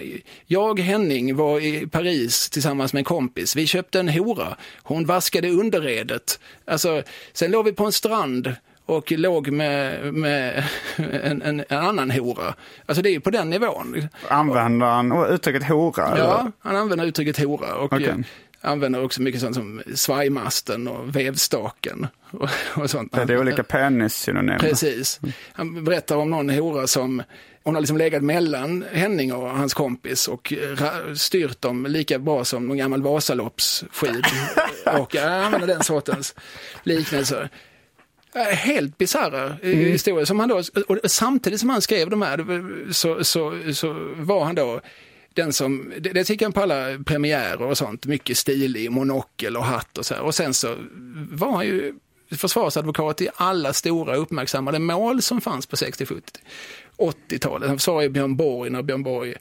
jag, 0.47 0.81
Henning, 0.81 1.37
var 1.37 1.61
i 1.61 1.87
Paris 1.87 2.51
tillsammans 2.51 2.93
med 2.93 3.01
en 3.01 3.05
kompis. 3.05 3.57
Vi 3.57 3.67
köpte 3.67 4.01
en 4.01 4.09
hora. 4.09 4.57
Hon 4.83 5.07
vaskade 5.07 5.51
underredet. 5.51 6.41
Alltså, 6.65 7.03
sen 7.33 7.51
låg 7.51 7.65
vi 7.65 7.73
på 7.73 7.85
en 7.85 7.93
strand 7.93 8.55
och 8.87 9.13
låg 9.13 9.51
med, 9.51 10.15
med 10.15 10.65
en, 10.97 11.43
en, 11.43 11.65
en 11.69 11.79
annan 11.79 12.11
hora. 12.11 12.55
Alltså 12.87 13.03
det 13.03 13.09
är 13.09 13.13
ju 13.13 13.21
på 13.21 13.31
den 13.31 13.51
nivån. 13.51 14.09
Använder 14.29 14.87
han 14.87 15.27
uttrycket 15.27 15.69
hora? 15.69 16.07
eller? 16.07 16.19
Ja, 16.19 16.53
han 16.59 16.77
använder 16.77 17.07
uttrycket 17.07 17.39
hora. 17.39 17.75
Och, 17.75 17.93
Okej. 17.93 18.15
Eh, 18.65 18.71
använder 18.71 19.05
också 19.05 19.23
mycket 19.23 19.41
sånt 19.41 19.55
som 19.55 19.83
svajmasten 19.95 20.89
och 20.89 21.17
vevstaken 21.17 22.07
och, 22.31 22.49
och 22.77 22.91
sånt. 22.91 23.13
Det 23.13 23.33
är 23.33 23.39
olika 23.39 23.63
penis-synonymer. 23.63 24.59
Precis. 24.59 25.21
Han 25.53 25.85
berättar 25.85 26.17
om 26.17 26.31
någon 26.31 26.51
hora 26.51 26.87
som 26.87 27.23
hon 27.65 27.75
har 27.75 27.81
liksom 27.81 27.97
legat 27.97 28.23
mellan 28.23 28.85
Henning 28.93 29.33
och 29.33 29.51
hans 29.51 29.75
kompis 29.75 30.29
och 30.29 30.53
styrt 31.17 31.61
dem 31.61 31.87
lika 31.87 32.19
bra 32.19 32.45
som 32.45 32.67
någon 32.67 32.77
gammal 32.77 33.03
Vasaloppsskid. 33.03 34.25
och 35.01 35.15
jag 35.15 35.33
använder 35.33 35.67
den 35.67 35.83
sortens 35.83 36.35
liknelser. 36.83 37.49
Helt 38.51 38.99
bisarra 38.99 39.57
mm. 39.63 39.79
historier. 39.79 40.25
Som 40.25 40.41
han 40.41 40.49
då, 40.49 40.63
och 40.89 40.99
samtidigt 41.05 41.61
som 41.61 41.71
han 41.71 41.83
skrev 41.83 42.11
de 42.11 42.23
här 42.23 42.93
så, 42.93 43.25
så, 43.25 43.61
så 43.73 44.13
var 44.17 44.45
han 44.45 44.55
då 44.55 44.81
den 45.35 45.53
som, 45.53 45.93
det, 45.99 46.13
det 46.13 46.25
tycker 46.25 46.47
han 46.47 46.53
på 46.53 46.61
alla 46.61 46.99
premiärer 47.07 47.63
och 47.63 47.79
sånt, 47.79 48.07
mycket 48.07 48.39
stilig, 48.39 48.91
monokel 48.91 49.57
och 49.57 49.65
hatt 49.65 49.99
och 49.99 50.07
så 50.07 50.15
här. 50.15 50.23
Och 50.23 50.35
sen 50.35 50.55
så 50.55 50.77
var 51.31 51.53
han 51.53 51.67
ju 51.67 51.95
försvarsadvokat 52.31 53.21
i 53.21 53.29
alla 53.35 53.73
stora 53.73 54.17
uppmärksammade 54.17 54.79
mål 54.79 55.23
som 55.23 55.41
fanns 55.41 55.67
på 55.67 55.77
60, 55.77 56.07
70, 56.07 56.23
80-talet. 56.97 57.69
Han 57.69 57.79
försvarade 57.79 58.09
Björn 58.11 58.37
Borg 58.37 58.71
när 58.71 58.83
Björn 58.83 59.03
Borg 59.03 59.35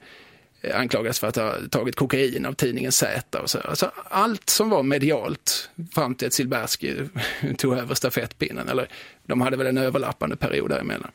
eh, 0.62 0.80
anklagades 0.80 1.20
för 1.20 1.28
att 1.28 1.36
ha 1.36 1.56
tagit 1.70 1.96
kokain 1.96 2.46
av 2.46 2.54
tidningen 2.54 2.92
Z. 2.92 3.40
Och 3.40 3.50
så. 3.50 3.60
Alltså, 3.60 3.92
allt 4.10 4.50
som 4.50 4.70
var 4.70 4.84
medialt 4.84 5.70
fram 5.92 6.16
till 6.16 6.28
att 6.28 6.34
Silbersky 6.34 6.96
tog 7.58 7.78
över 7.78 7.96
stafettpinnen. 7.96 8.70
Eller 8.70 8.88
de 9.26 9.42
hade 9.42 9.58
väl 9.58 9.68
en 9.68 9.78
överlappande 9.78 10.36
period 10.36 10.70
däremellan. 10.70 11.12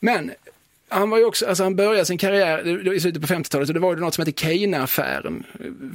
Men 0.00 0.32
han 0.88 1.10
var 1.10 1.18
ju 1.18 1.24
också, 1.24 1.46
alltså 1.46 1.62
han 1.62 1.76
började 1.76 2.04
sin 2.04 2.18
karriär 2.18 2.94
i 2.94 3.00
slutet 3.00 3.22
på 3.22 3.28
50-talet 3.28 3.68
och 3.68 3.74
det 3.74 3.80
var 3.80 3.94
ju 3.94 4.00
något 4.00 4.14
som 4.14 4.26
hette 4.26 4.46
Keina-affären. 4.46 5.44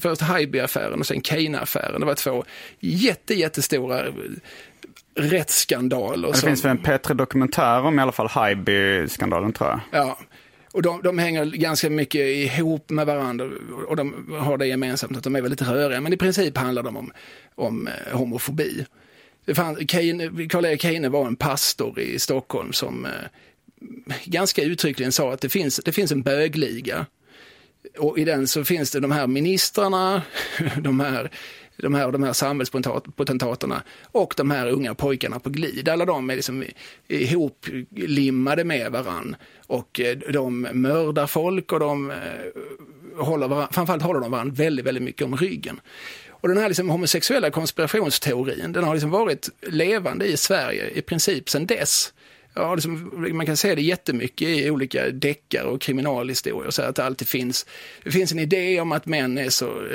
Först 0.01 0.21
Haijby-affären 0.21 0.99
och 0.99 1.05
sen 1.05 1.21
Keina-affären. 1.21 1.99
Det 1.99 2.05
var 2.05 2.15
två 2.15 2.43
jätte, 2.79 3.33
jättestora 3.33 4.03
rättsskandaler. 5.15 6.27
Det 6.27 6.37
som... 6.37 6.47
finns 6.47 6.65
väl 6.65 6.71
en 6.71 6.79
P3 6.79 7.13
Dokumentär 7.13 7.81
om 7.81 7.99
i 7.99 8.01
alla 8.01 8.11
fall 8.11 8.27
Haijby-skandalen 8.27 9.53
tror 9.53 9.69
jag. 9.69 9.79
Ja, 9.91 10.19
och 10.71 10.81
de, 10.81 11.01
de 11.01 11.17
hänger 11.17 11.45
ganska 11.45 11.89
mycket 11.89 12.21
ihop 12.21 12.89
med 12.89 13.05
varandra 13.05 13.49
och 13.87 13.95
de 13.95 14.35
har 14.39 14.57
det 14.57 14.67
gemensamt 14.67 15.17
att 15.17 15.23
de 15.23 15.35
är 15.35 15.41
väldigt 15.41 15.61
röriga. 15.61 16.01
Men 16.01 16.13
i 16.13 16.17
princip 16.17 16.57
handlar 16.57 16.83
de 16.83 16.97
om, 16.97 17.11
om 17.55 17.87
eh, 17.87 18.17
homofobi. 18.17 18.85
Karl-Erik 19.45 20.83
Heine 20.83 21.09
var 21.09 21.27
en 21.27 21.35
pastor 21.35 21.99
i 21.99 22.19
Stockholm 22.19 22.73
som 22.73 23.05
eh, 23.05 23.11
ganska 24.25 24.63
uttryckligen 24.63 25.11
sa 25.11 25.33
att 25.33 25.41
det 25.41 25.49
finns, 25.49 25.81
det 25.85 25.91
finns 25.91 26.11
en 26.11 26.21
bögliga. 26.21 27.05
Och 27.97 28.19
i 28.19 28.25
den 28.25 28.47
så 28.47 28.63
finns 28.63 28.91
det 28.91 28.99
de 28.99 29.11
här 29.11 29.27
ministrarna, 29.27 30.21
de 30.77 30.99
här 30.99 31.31
de 31.81 31.93
här, 31.93 32.11
de 32.11 32.23
här 32.23 32.33
samhällspotentaterna 32.33 33.83
och 34.11 34.33
de 34.37 34.51
här 34.51 34.69
unga 34.69 34.95
pojkarna 34.95 35.39
på 35.39 35.49
glid. 35.49 35.89
Alla 35.89 36.05
de 36.05 36.29
är 36.29 36.35
liksom 36.35 36.63
ihoplimmade 37.07 38.63
med 38.63 38.91
varann 38.91 39.35
och 39.67 39.99
eh, 39.99 40.17
de 40.17 40.61
mördar 40.61 41.27
folk 41.27 41.71
och 41.71 41.79
de 41.79 42.11
eh, 42.11 42.17
håller 43.17 43.47
varann, 43.47 43.67
framförallt 43.71 44.03
håller 44.03 44.19
de 44.19 44.31
varandra 44.31 44.53
väldigt, 44.53 44.85
väldigt 44.85 45.03
mycket 45.03 45.25
om 45.25 45.37
ryggen. 45.37 45.79
Och 46.29 46.47
den 46.47 46.57
här 46.57 46.67
liksom 46.67 46.89
homosexuella 46.89 47.51
konspirationsteorin, 47.51 48.71
den 48.71 48.83
har 48.83 48.93
liksom 48.93 49.09
varit 49.09 49.49
levande 49.61 50.25
i 50.25 50.37
Sverige 50.37 50.89
i 50.89 51.01
princip 51.01 51.49
sedan 51.49 51.65
dess. 51.65 52.13
Ja, 52.53 52.75
liksom, 52.75 53.11
man 53.33 53.45
kan 53.45 53.57
se 53.57 53.75
det 53.75 53.81
jättemycket 53.81 54.47
i 54.47 54.69
olika 54.69 55.09
deckare 55.09 55.67
och 55.67 55.81
kriminalhistorier. 55.81 56.71
Så 56.71 56.81
att 56.81 56.95
det 56.95 57.05
alltid 57.05 57.27
finns, 57.27 57.65
det 58.03 58.11
finns 58.11 58.31
en 58.31 58.39
idé 58.39 58.81
om 58.81 58.91
att 58.91 59.05
män 59.05 59.37
är 59.37 59.49
så 59.49 59.87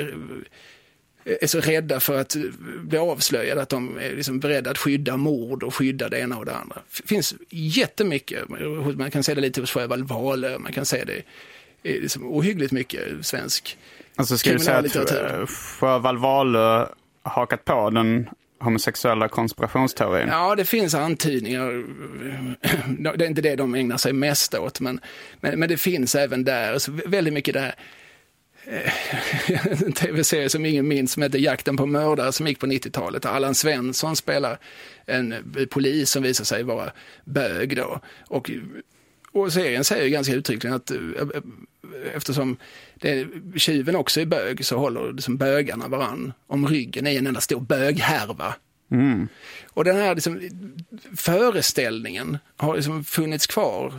är 1.41 1.47
så 1.47 1.59
rädda 1.59 1.99
för 1.99 2.19
att 2.19 2.35
bli 2.79 2.97
avslöjade 2.97 3.61
att 3.61 3.69
de 3.69 3.97
är 3.97 4.15
liksom 4.15 4.39
beredda 4.39 4.71
att 4.71 4.77
skydda 4.77 5.17
mord 5.17 5.63
och 5.63 5.75
skydda 5.75 6.09
det 6.09 6.19
ena 6.19 6.37
och 6.37 6.45
det 6.45 6.55
andra. 6.55 6.81
Det 6.97 7.07
finns 7.07 7.35
jättemycket, 7.49 8.49
man 8.95 9.11
kan 9.11 9.23
se 9.23 9.33
det 9.33 9.41
lite 9.41 9.61
hos 9.61 9.71
Sjöwall 9.71 10.03
Wahlöö, 10.03 10.59
man 10.59 10.73
kan 10.73 10.85
se 10.85 11.03
det 11.03 11.21
liksom 11.83 12.25
ohyggligt 12.25 12.71
mycket 12.71 13.01
svensk 13.21 13.77
alltså, 14.15 14.37
ska. 14.37 14.53
Alltså 14.53 14.99
att 14.99 15.49
Sjöwall 15.49 16.17
Wahlöö 16.17 16.85
hakat 17.23 17.65
på 17.65 17.89
den 17.89 18.29
homosexuella 18.59 19.27
konspirationsteorin? 19.27 20.27
Ja, 20.27 20.55
det 20.55 20.65
finns 20.65 20.93
antydningar. 20.93 21.83
Det 23.17 23.25
är 23.25 23.29
inte 23.29 23.41
det 23.41 23.55
de 23.55 23.75
ägnar 23.75 23.97
sig 23.97 24.13
mest 24.13 24.53
åt, 24.53 24.79
men, 24.79 24.99
men, 25.41 25.59
men 25.59 25.69
det 25.69 25.77
finns 25.77 26.15
även 26.15 26.43
där. 26.43 26.79
Så 26.79 26.91
väldigt 27.05 27.33
mycket 27.33 27.53
det 27.53 27.59
här 27.59 27.75
eh, 28.65 29.81
en 29.83 29.93
tv-serie 29.93 30.49
som 30.49 30.65
ingen 30.65 30.87
minns 30.87 31.11
som 31.11 31.23
heter 31.23 31.39
Jakten 31.39 31.77
på 31.77 31.85
mördare 31.85 32.31
som 32.31 32.47
gick 32.47 32.59
på 32.59 32.67
90-talet. 32.67 33.25
Allan 33.25 33.55
Svensson 33.55 34.15
spelar 34.15 34.59
en 35.05 35.53
polis 35.71 36.09
som 36.09 36.23
visar 36.23 36.45
sig 36.45 36.63
vara 36.63 36.91
bög 37.25 37.75
då. 37.75 37.99
Och, 38.27 38.51
och 39.31 39.53
serien 39.53 39.83
säger 39.83 40.09
ganska 40.09 40.33
uttryckligen 40.33 40.75
att 40.75 40.91
eh, 40.91 40.97
eh, 40.97 41.41
eftersom 42.15 42.57
det, 42.99 43.27
tjuven 43.55 43.95
också 43.95 44.21
är 44.21 44.25
bög 44.25 44.65
så 44.65 44.77
håller 44.77 45.13
liksom 45.13 45.37
bögarna 45.37 45.87
varann 45.87 46.33
om 46.47 46.67
ryggen 46.67 47.07
i 47.07 47.15
en 47.15 47.27
enda 47.27 47.41
stor 47.41 47.59
böghärva. 47.59 48.55
Mm. 48.91 49.27
Och 49.73 49.83
den 49.83 49.95
här 49.95 50.15
liksom, 50.15 50.49
föreställningen 51.15 52.37
har 52.57 52.75
liksom 52.75 53.03
funnits 53.03 53.47
kvar 53.47 53.93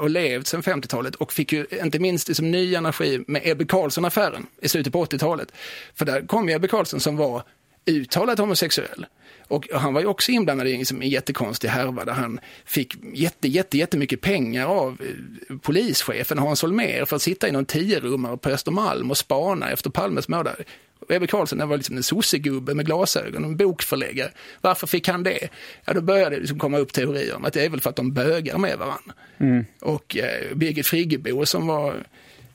och 0.00 0.10
levt 0.10 0.46
sedan 0.46 0.62
50-talet 0.62 1.14
och 1.14 1.32
fick 1.32 1.52
ju 1.52 1.66
inte 1.82 1.98
minst 1.98 2.28
liksom 2.28 2.50
ny 2.50 2.74
energi 2.74 3.24
med 3.26 3.42
Ebbe 3.44 3.64
Carlsson-affären 3.64 4.46
i 4.62 4.68
slutet 4.68 4.92
på 4.92 5.04
80-talet. 5.04 5.52
För 5.94 6.04
där 6.04 6.26
kom 6.26 6.48
ju 6.48 6.54
Ebbe 6.54 6.68
Carlsson 6.68 7.00
som 7.00 7.16
var 7.16 7.42
uttalat 7.86 8.38
homosexuell. 8.38 9.06
Och 9.50 9.68
han 9.72 9.94
var 9.94 10.00
ju 10.00 10.06
också 10.06 10.32
inblandad 10.32 10.68
i 10.68 10.76
liksom 10.76 11.02
en 11.02 11.08
jättekonstig 11.08 11.68
härva 11.68 12.04
där 12.04 12.12
han 12.12 12.40
fick 12.64 12.94
jätte, 13.14 13.48
jätte, 13.48 13.78
jättemycket 13.78 14.20
pengar 14.20 14.66
av 14.66 15.00
eh, 15.00 15.56
polischefen 15.56 16.38
Hans 16.38 16.62
Holmér 16.62 17.04
för 17.04 17.16
att 17.16 17.22
sitta 17.22 17.48
i 17.48 17.52
någon 17.52 17.64
tiorummare 17.64 18.36
på 18.36 18.48
Östermalm 18.48 19.10
och 19.10 19.18
spana 19.18 19.70
efter 19.70 19.90
Palmes 19.90 20.28
mördare. 20.28 20.64
Ebbe 21.08 21.26
Carlsson 21.26 21.68
var 21.68 21.76
liksom 21.76 21.96
en 21.96 22.02
sossegubbe 22.02 22.74
med 22.74 22.86
glasögon, 22.86 23.44
en 23.44 23.56
bokförläggare. 23.56 24.30
Varför 24.60 24.86
fick 24.86 25.08
han 25.08 25.22
det? 25.22 25.48
Ja, 25.84 25.92
då 25.92 26.00
började 26.00 26.36
det 26.36 26.40
liksom 26.40 26.58
komma 26.58 26.78
upp 26.78 26.92
teorier 26.92 27.36
om 27.36 27.44
att 27.44 27.52
det 27.52 27.64
är 27.64 27.68
väl 27.68 27.80
för 27.80 27.90
att 27.90 27.96
de 27.96 28.12
bögar 28.12 28.58
med 28.58 28.78
varandra. 28.78 29.14
Mm. 29.38 29.64
Och 29.80 30.16
eh, 30.16 30.56
Birgit 30.56 30.86
Friggebo 30.86 31.46
som 31.46 31.66
var 31.66 31.94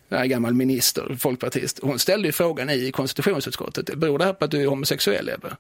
en 0.10 0.30
gammal 0.30 0.54
minister, 0.54 1.18
folkpartist, 1.20 1.80
hon 1.82 2.00
ställde 2.00 2.28
ju 2.28 2.32
frågan 2.32 2.70
i 2.70 2.92
konstitutionsutskottet, 2.92 3.96
beror 3.96 4.20
det 4.20 4.26
här 4.26 4.34
på 4.34 4.46
att 4.46 4.52
du 4.52 4.62
är 4.62 4.68
homosexuell 4.68 5.30
Ebbe? 5.30 5.56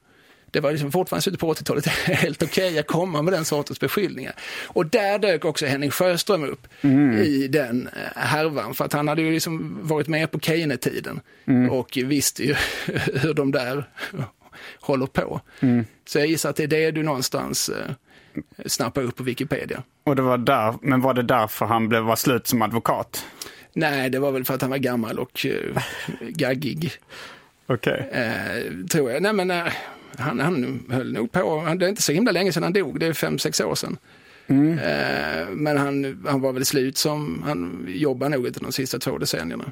Det 0.55 0.61
var 0.61 0.71
liksom 0.71 0.91
fortfarande 0.91 1.21
slutet 1.21 1.39
på 1.39 1.53
80-talet 1.53 1.87
helt 2.05 2.43
okej 2.43 2.67
okay 2.67 2.79
att 2.79 2.87
komma 2.87 3.21
med 3.21 3.33
den 3.33 3.45
sortens 3.45 3.79
beskyllningar. 3.79 4.33
Och 4.67 4.85
där 4.85 5.19
dök 5.19 5.45
också 5.45 5.65
Henning 5.65 5.91
Sjöström 5.91 6.43
upp 6.43 6.67
mm. 6.81 7.17
i 7.17 7.47
den 7.47 7.87
eh, 7.87 8.21
härvan, 8.21 8.73
för 8.73 8.85
att 8.85 8.93
han 8.93 9.07
hade 9.07 9.21
ju 9.21 9.31
liksom 9.31 9.77
varit 9.81 10.07
med 10.07 10.31
på 10.31 10.39
Keynes-tiden 10.39 11.19
mm. 11.45 11.69
och 11.69 11.97
visste 12.05 12.43
ju 12.43 12.55
hur 13.13 13.33
de 13.33 13.51
där 13.51 13.89
håller 14.79 15.05
på. 15.05 15.41
Mm. 15.59 15.85
Så 16.05 16.19
jag 16.19 16.27
gissar 16.27 16.49
att 16.49 16.55
det 16.55 16.63
är 16.63 16.67
det 16.67 16.91
du 16.91 17.03
någonstans 17.03 17.69
eh, 17.69 17.91
snappar 18.65 19.01
upp 19.01 19.15
på 19.15 19.23
Wikipedia. 19.23 19.83
Och 20.03 20.15
det 20.15 20.21
var 20.21 20.37
där, 20.37 20.75
men 20.81 21.01
var 21.01 21.13
det 21.13 21.23
därför 21.23 21.65
han 21.65 21.89
blev, 21.89 22.03
var 22.03 22.15
slut 22.15 22.47
som 22.47 22.61
advokat? 22.61 23.25
Nej, 23.73 24.09
det 24.09 24.19
var 24.19 24.31
väl 24.31 24.45
för 24.45 24.53
att 24.53 24.61
han 24.61 24.69
var 24.69 24.77
gammal 24.77 25.19
och 25.19 25.45
uh, 25.45 25.77
gaggig. 26.21 26.91
Okej. 27.67 28.07
Okay. 28.09 28.21
Eh, 28.21 28.85
tror 28.91 29.11
jag. 29.11 29.21
Nej, 29.21 29.33
men 29.33 29.51
eh, 29.51 29.73
han, 30.17 30.39
han 30.39 30.83
höll 30.89 31.13
nog 31.13 31.31
på, 31.31 31.75
det 31.79 31.85
är 31.85 31.89
inte 31.89 32.01
så 32.01 32.11
himla 32.11 32.31
länge 32.31 32.51
sedan 32.51 32.63
han 32.63 32.73
dog, 32.73 32.99
det 32.99 33.05
är 33.05 33.13
fem, 33.13 33.39
sex 33.39 33.61
år 33.61 33.75
sedan. 33.75 33.97
Mm. 34.47 34.79
Eh, 34.79 35.49
men 35.49 35.77
han, 35.77 36.25
han 36.27 36.41
var 36.41 36.53
väl 36.53 36.65
slut 36.65 36.97
som, 36.97 37.43
han 37.45 37.85
jobbar 37.87 38.29
nog 38.29 38.47
inte 38.47 38.59
de 38.59 38.71
sista 38.71 38.99
två 38.99 39.17
decennierna. 39.17 39.71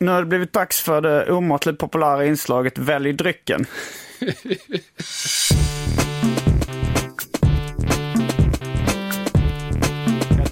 Nu 0.00 0.10
har 0.10 0.20
det 0.20 0.26
blivit 0.26 0.52
dags 0.52 0.80
för 0.80 1.00
det 1.00 1.32
omåttligt 1.32 1.78
populära 1.78 2.26
inslaget 2.26 2.78
Välj 2.78 3.12
drycken. 3.12 3.66
Jag 4.20 4.34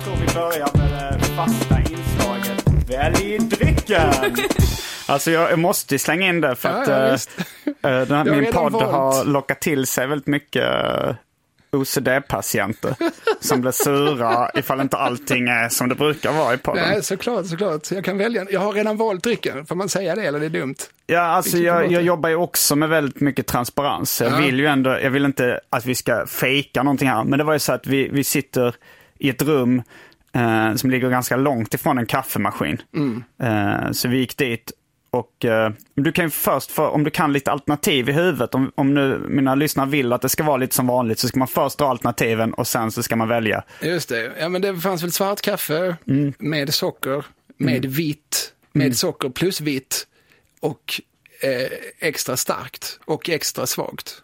tror 0.00 0.16
vi 0.20 0.26
börjar 0.34 0.78
med 0.78 0.90
det 0.90 1.18
fasta 1.24 1.78
inslaget 1.80 2.64
Välj 2.88 3.38
drycken! 3.38 4.12
Alltså 5.08 5.30
jag, 5.30 5.50
jag 5.50 5.58
måste 5.58 5.98
slänga 5.98 6.28
in 6.28 6.40
det 6.40 6.56
för 6.56 6.68
att 6.68 6.88
ja, 6.88 7.08
eh, 7.08 7.16
den 8.06 8.10
här, 8.10 8.16
har 8.16 8.24
min 8.24 8.52
podd 8.52 8.72
har 8.72 8.92
valt. 8.92 9.26
lockat 9.26 9.60
till 9.60 9.86
sig 9.86 10.06
väldigt 10.06 10.26
mycket 10.26 10.64
eh, 10.64 11.14
OCD-patienter 11.72 12.94
som 13.40 13.60
blir 13.60 13.70
sura 13.72 14.50
ifall 14.54 14.80
inte 14.80 14.96
allting 14.96 15.48
är 15.48 15.68
som 15.68 15.88
det 15.88 15.94
brukar 15.94 16.32
vara 16.32 16.54
i 16.54 16.58
podden. 16.58 16.88
Nej, 16.88 17.02
såklart, 17.02 17.46
såklart. 17.46 17.90
Jag 17.90 18.04
kan 18.04 18.18
välja. 18.18 18.46
Jag 18.50 18.60
har 18.60 18.72
redan 18.72 18.96
valt 18.96 19.22
drycken. 19.24 19.66
Får 19.66 19.74
man 19.76 19.88
säga 19.88 20.14
det 20.14 20.22
eller 20.22 20.38
är 20.40 20.48
det 20.48 20.58
dumt? 20.58 20.74
Ja, 21.06 21.20
alltså 21.20 21.58
jag, 21.58 21.92
jag 21.92 22.02
jobbar 22.02 22.28
ju 22.28 22.34
också 22.36 22.76
med 22.76 22.88
väldigt 22.88 23.20
mycket 23.20 23.46
transparens. 23.46 24.20
Jag 24.20 24.32
Ja. 24.32 24.36
vill 24.36 24.58
ju 24.60 24.66
ändå, 24.66 24.90
jag 25.02 25.10
vill 25.10 25.24
inte 25.24 25.60
att 25.70 25.86
vi 25.86 25.94
ska 25.94 26.26
fejka 26.26 26.82
någonting 26.82 27.08
här. 27.08 27.24
Men 27.24 27.38
det 27.38 27.44
var 27.44 27.52
ju 27.52 27.58
så 27.58 27.72
att 27.72 27.86
vi, 27.86 28.08
vi 28.08 28.24
sitter 28.24 28.74
i 29.18 29.28
ett 29.30 29.42
rum 29.42 29.82
eh, 30.34 30.74
som 30.74 30.90
ligger 30.90 31.10
ganska 31.10 31.36
långt 31.36 31.74
ifrån 31.74 31.98
en 31.98 32.06
kaffemaskin. 32.06 32.82
Mm. 32.96 33.24
Eh, 33.42 33.90
så 33.92 34.08
vi 34.08 34.18
gick 34.18 34.36
dit 34.36 34.72
och 35.16 35.44
eh, 35.44 35.70
du 35.94 36.12
kan 36.12 36.24
ju 36.24 36.30
först, 36.30 36.70
för, 36.70 36.88
om 36.88 37.04
du 37.04 37.10
kan 37.10 37.32
lite 37.32 37.50
alternativ 37.52 38.08
i 38.08 38.12
huvudet, 38.12 38.54
om, 38.54 38.72
om 38.74 38.94
nu 38.94 39.18
mina 39.28 39.54
lyssnare 39.54 39.88
vill 39.88 40.12
att 40.12 40.22
det 40.22 40.28
ska 40.28 40.44
vara 40.44 40.56
lite 40.56 40.74
som 40.74 40.86
vanligt, 40.86 41.18
så 41.18 41.28
ska 41.28 41.38
man 41.38 41.48
först 41.48 41.78
dra 41.78 41.88
alternativen 41.88 42.54
och 42.54 42.66
sen 42.66 42.92
så 42.92 43.02
ska 43.02 43.16
man 43.16 43.28
välja. 43.28 43.64
Just 43.82 44.08
det. 44.08 44.32
Ja, 44.40 44.48
men 44.48 44.62
det 44.62 44.76
fanns 44.76 45.02
väl 45.02 45.12
svart 45.12 45.40
kaffe 45.40 45.96
Mm. 46.06 46.32
med 46.38 46.74
socker, 46.74 47.24
med 47.58 47.84
vitt, 47.84 48.52
med 48.72 48.96
socker 48.96 49.28
plus 49.28 49.60
vitt 49.60 50.06
och 50.60 51.00
eh, 51.40 51.68
extra 51.98 52.36
starkt 52.36 52.98
och 53.04 53.30
extra 53.30 53.66
svagt. 53.66 54.22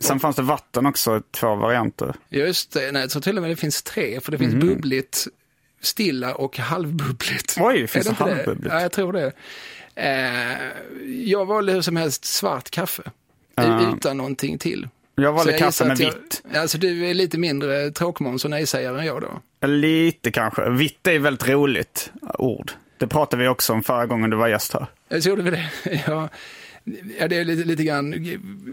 Sen 0.00 0.20
fanns 0.20 0.36
det 0.36 0.42
vatten 0.42 0.86
också, 0.86 1.22
två 1.30 1.54
varianter. 1.54 2.14
Just 2.28 2.72
det, 2.72 2.92
nej, 2.92 3.08
tror 3.08 3.22
till 3.22 3.36
och 3.36 3.42
med 3.42 3.50
det 3.50 3.56
finns 3.56 3.82
tre, 3.82 4.20
för 4.20 4.32
det 4.32 4.38
finns 4.38 4.54
bubbligt, 4.54 5.26
stilla 5.80 6.34
och 6.34 6.58
halvbubbligt. 6.58 7.56
Mm. 7.56 7.68
Oj, 7.68 7.86
finns 7.86 8.06
Är 8.06 8.10
det 8.10 8.12
inte 8.12 8.22
halvbubbligt? 8.22 8.74
Ja, 8.74 8.80
jag 8.80 8.92
tror 8.92 9.12
det. 9.12 9.32
Eh, 9.96 10.68
jag 11.24 11.46
valde 11.46 11.72
hur 11.72 11.80
som 11.82 11.96
helst 11.96 12.24
svart 12.24 12.70
kaffe, 12.70 13.02
utan 13.96 14.16
någonting 14.16 14.58
till. 14.58 14.88
Jag 15.14 15.32
valde 15.32 15.52
Så 15.52 15.58
kaffe 15.58 15.84
med 15.84 16.00
jag- 16.00 16.06
vitt. 16.12 16.42
Alltså 16.54 16.78
du 16.78 17.06
är 17.06 17.14
lite 17.14 17.38
mindre 17.38 17.90
tråkmåns 17.90 18.44
och 18.44 18.50
nej-sägare 18.50 18.98
än 18.98 19.06
jag 19.06 19.20
då. 19.60 19.66
Lite 19.66 20.30
kanske. 20.30 20.70
Vitt 20.70 21.06
är 21.06 21.18
väldigt 21.18 21.48
roligt 21.48 22.10
ord. 22.38 22.72
Det 22.98 23.06
pratade 23.06 23.42
vi 23.42 23.48
också 23.48 23.72
om 23.72 23.82
förra 23.82 24.06
gången 24.06 24.30
du 24.30 24.36
var 24.36 24.48
gäst 24.48 24.72
här. 24.72 24.86
Jag 25.08 25.22
så 25.22 25.28
gjorde 25.28 25.42
vi 25.42 25.50
det. 25.50 25.68
Ja, 26.06 26.28
ja, 27.20 27.28
det 27.28 27.36
är 27.36 27.44
lite, 27.44 27.68
lite 27.68 27.84
grann 27.84 28.14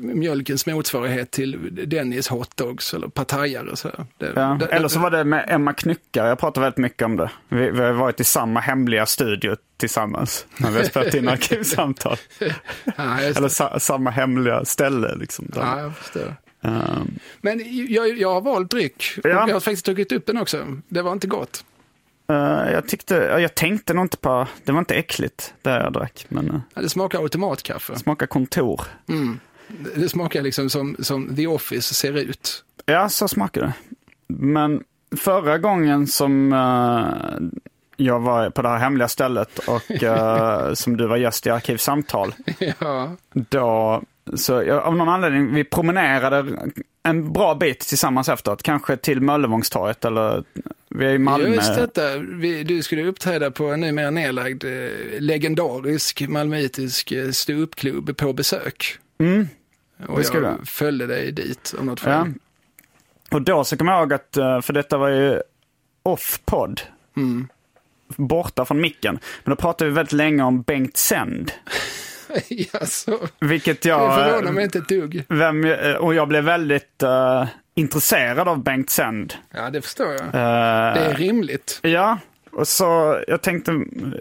mjölkens 0.02 0.66
motsvarighet 0.66 1.32
till 1.32 1.70
Dennis 1.90 2.28
hotdogs 2.28 2.94
eller 2.94 3.08
partajare. 3.08 3.76
Så. 3.76 3.90
Det, 4.18 4.32
Ja. 4.36 4.58
det- 4.60 4.66
Eller 4.66 4.88
så 4.88 5.00
var 5.00 5.12
det 5.12 5.24
med 5.24 5.46
Emma 5.48 5.74
Knyckare. 5.74 6.28
Jag 6.28 6.40
pratar 6.40 6.62
väldigt 6.62 6.78
mycket 6.78 7.02
om 7.06 7.18
det. 7.18 7.32
Vi, 7.50 7.72
vi 7.72 7.80
har 7.82 7.92
varit 7.94 8.20
i 8.20 8.24
samma 8.24 8.60
hemliga 8.60 9.06
studio 9.06 9.56
tillsammans 9.78 10.46
när 10.58 10.72
vi 10.72 10.78
har 10.78 10.84
spelat 10.86 11.14
in 11.14 11.30
arkivsamtal. 11.30 12.18
ja, 12.98 13.20
Eller 13.22 13.48
sa, 13.48 13.80
samma 13.80 14.10
hemliga 14.10 14.66
ställe. 14.66 15.16
Liksom, 15.16 15.46
där. 15.54 15.62
ja, 15.62 15.80
jag 15.82 15.96
förstår. 15.98 16.36
Ehm, 16.64 17.20
Men 17.42 17.62
jag, 17.94 18.18
jag 18.18 18.34
har 18.34 18.42
valt 18.42 18.72
dryck. 18.72 19.04
Ja. 19.24 19.30
Jag 19.30 19.54
har 19.54 19.60
faktiskt 19.60 19.86
druckit 19.86 20.12
upp 20.12 20.26
den 20.26 20.38
också. 20.38 20.78
Det 20.88 21.02
var 21.02 21.12
inte 21.12 21.28
gott. 21.28 21.66
Eh, 22.32 22.72
jag, 22.74 22.88
tyckte, 22.88 23.16
ja, 23.16 23.40
jag 23.40 23.56
tänkte 23.56 23.94
nog 23.94 24.06
inte 24.06 24.18
på, 24.18 24.48
det 24.64 24.72
var 24.72 24.80
inte 24.80 24.96
äckligt 24.96 25.54
det 25.62 25.70
jag 25.70 25.94
drack. 25.94 26.26
Men 26.30 26.50
uh, 26.52 26.60
Ja, 26.74 26.82
Det 26.82 26.90
smakar 26.90 27.20
automatkaffe. 27.20 27.96
smakar 28.00 28.26
kontor. 28.28 28.82
Det- 29.68 30.02
Det 30.02 30.10
smakar 30.10 30.42
liksom 30.42 30.70
som, 30.70 30.96
som 31.00 31.36
The 31.36 31.48
Office 31.48 31.94
ser 31.94 32.18
ut. 32.18 32.64
Ja, 32.86 33.10
så 33.10 33.28
smakar 33.28 33.62
det. 33.62 33.74
Men 34.28 34.84
förra 35.18 35.58
gången 35.58 36.08
som 36.08 36.54
eh, 36.54 37.62
jag 37.98 38.20
var 38.20 38.50
på 38.50 38.62
det 38.62 38.70
här 38.70 38.78
hemliga 38.78 39.08
stället 39.08 39.60
och 39.60 39.92
eh, 40.04 40.74
som 40.74 40.98
du 40.98 41.08
var 41.08 41.18
gäst 41.18 41.48
i 41.48 41.50
Arkivsamtal, 41.50 42.34
Ja, 42.80 43.16
då, 43.34 44.02
så 44.36 44.54
jag, 44.54 44.84
av 44.84 44.96
någon 44.96 45.10
anledning, 45.10 45.54
vi 45.54 45.64
promenerade 45.64 46.46
en 47.04 47.34
bra 47.34 47.56
bit 47.56 47.80
tillsammans 47.80 48.30
efteråt, 48.30 48.64
kanske 48.64 48.98
till 48.98 49.22
Möllevångstorget 49.22 50.06
eller 50.06 50.44
vi 50.96 51.06
är 51.06 51.10
i 51.14 51.18
Malmö. 51.18 51.48
just 51.48 51.76
detta. 51.76 52.18
Vi, 52.18 52.64
du 52.64 52.84
skulle 52.84 53.04
uppträda 53.04 53.52
på 53.52 53.66
en 53.66 53.80
numera 53.80 54.10
nedlagd 54.12 54.64
eh, 54.64 54.90
legendarisk 55.20 56.22
malmöitisk 56.28 57.12
eh, 57.12 57.32
ståuppklubb 57.32 58.18
på 58.18 58.34
besök. 58.34 58.98
Mm, 59.20 59.48
Och 60.08 60.20
det 60.20 60.34
jag 60.34 60.44
jag. 60.44 60.68
följde 60.68 61.06
dig 61.08 61.32
dit 61.32 61.74
av 61.80 61.86
något 61.86 62.02
Ja. 62.06 62.24
skäl. 62.24 62.34
Och 63.32 63.42
då 63.42 63.64
så 63.64 63.78
kommer 63.78 63.92
jag 63.92 64.02
ihåg 64.02 64.14
att, 64.14 64.38
eh, 64.38 64.62
för 64.62 64.74
detta 64.74 64.98
var 64.98 65.10
ju 65.10 65.42
off-podd, 66.04 66.82
Mm. 67.18 67.48
borta 68.16 68.66
från 68.66 68.82
micken. 68.82 69.20
Men 69.44 69.50
då 69.50 69.56
pratade 69.56 69.90
vi 69.90 69.96
väldigt 69.96 70.14
länge 70.14 70.44
om 70.44 70.62
Bengt 70.62 70.98
Sänd. 70.98 71.52
Jaså? 72.74 73.20
Vilket 73.40 73.82
Det 73.82 73.90
jag... 73.90 74.16
förvånar 74.16 74.52
mig 74.52 74.64
inte 74.64 74.78
ett 74.78 74.90
dugg. 74.90 75.26
Vem, 75.30 75.66
eh, 75.66 75.94
och 75.94 76.14
jag 76.14 76.28
blev 76.28 76.44
väldigt 76.44 77.04
eh, 77.04 77.46
intresserad 77.76 78.48
av 78.48 78.64
Bengt 78.64 78.90
Sänd. 78.90 79.34
Ja, 79.54 79.70
det 79.70 79.82
förstår 79.82 80.08
jag. 80.08 80.22
Eh, 80.26 80.94
Det 80.94 81.00
är 81.06 81.14
rimligt. 81.14 81.80
Ja, 81.82 82.18
och 82.54 82.68
så 82.68 83.20
jag 83.28 83.42
tänkte 83.42 83.72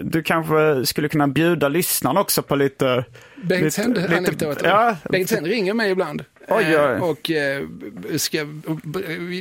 du 0.02 0.22
kanske 0.22 0.86
skulle 0.86 1.08
kunna 1.08 1.28
bjuda 1.28 1.68
lyssnarna 1.68 2.20
också 2.20 2.42
på 2.42 2.56
lite... 2.56 3.04
Bengt 3.42 3.62
lite- 3.64 3.70
Sänd 3.70 3.96
lite- 3.96 4.16
anekdoter. 4.16 4.66
Ja, 4.68 4.96
Bengt 5.10 5.28
Sänd 5.28 5.46
ringer 5.46 5.74
mig 5.74 5.90
ibland. 5.90 6.24
Oj, 6.48 6.64
eh, 6.74 6.84
oj. 6.92 7.00
Och 7.00 7.30
eh, 7.30 7.62
ska 8.16 8.36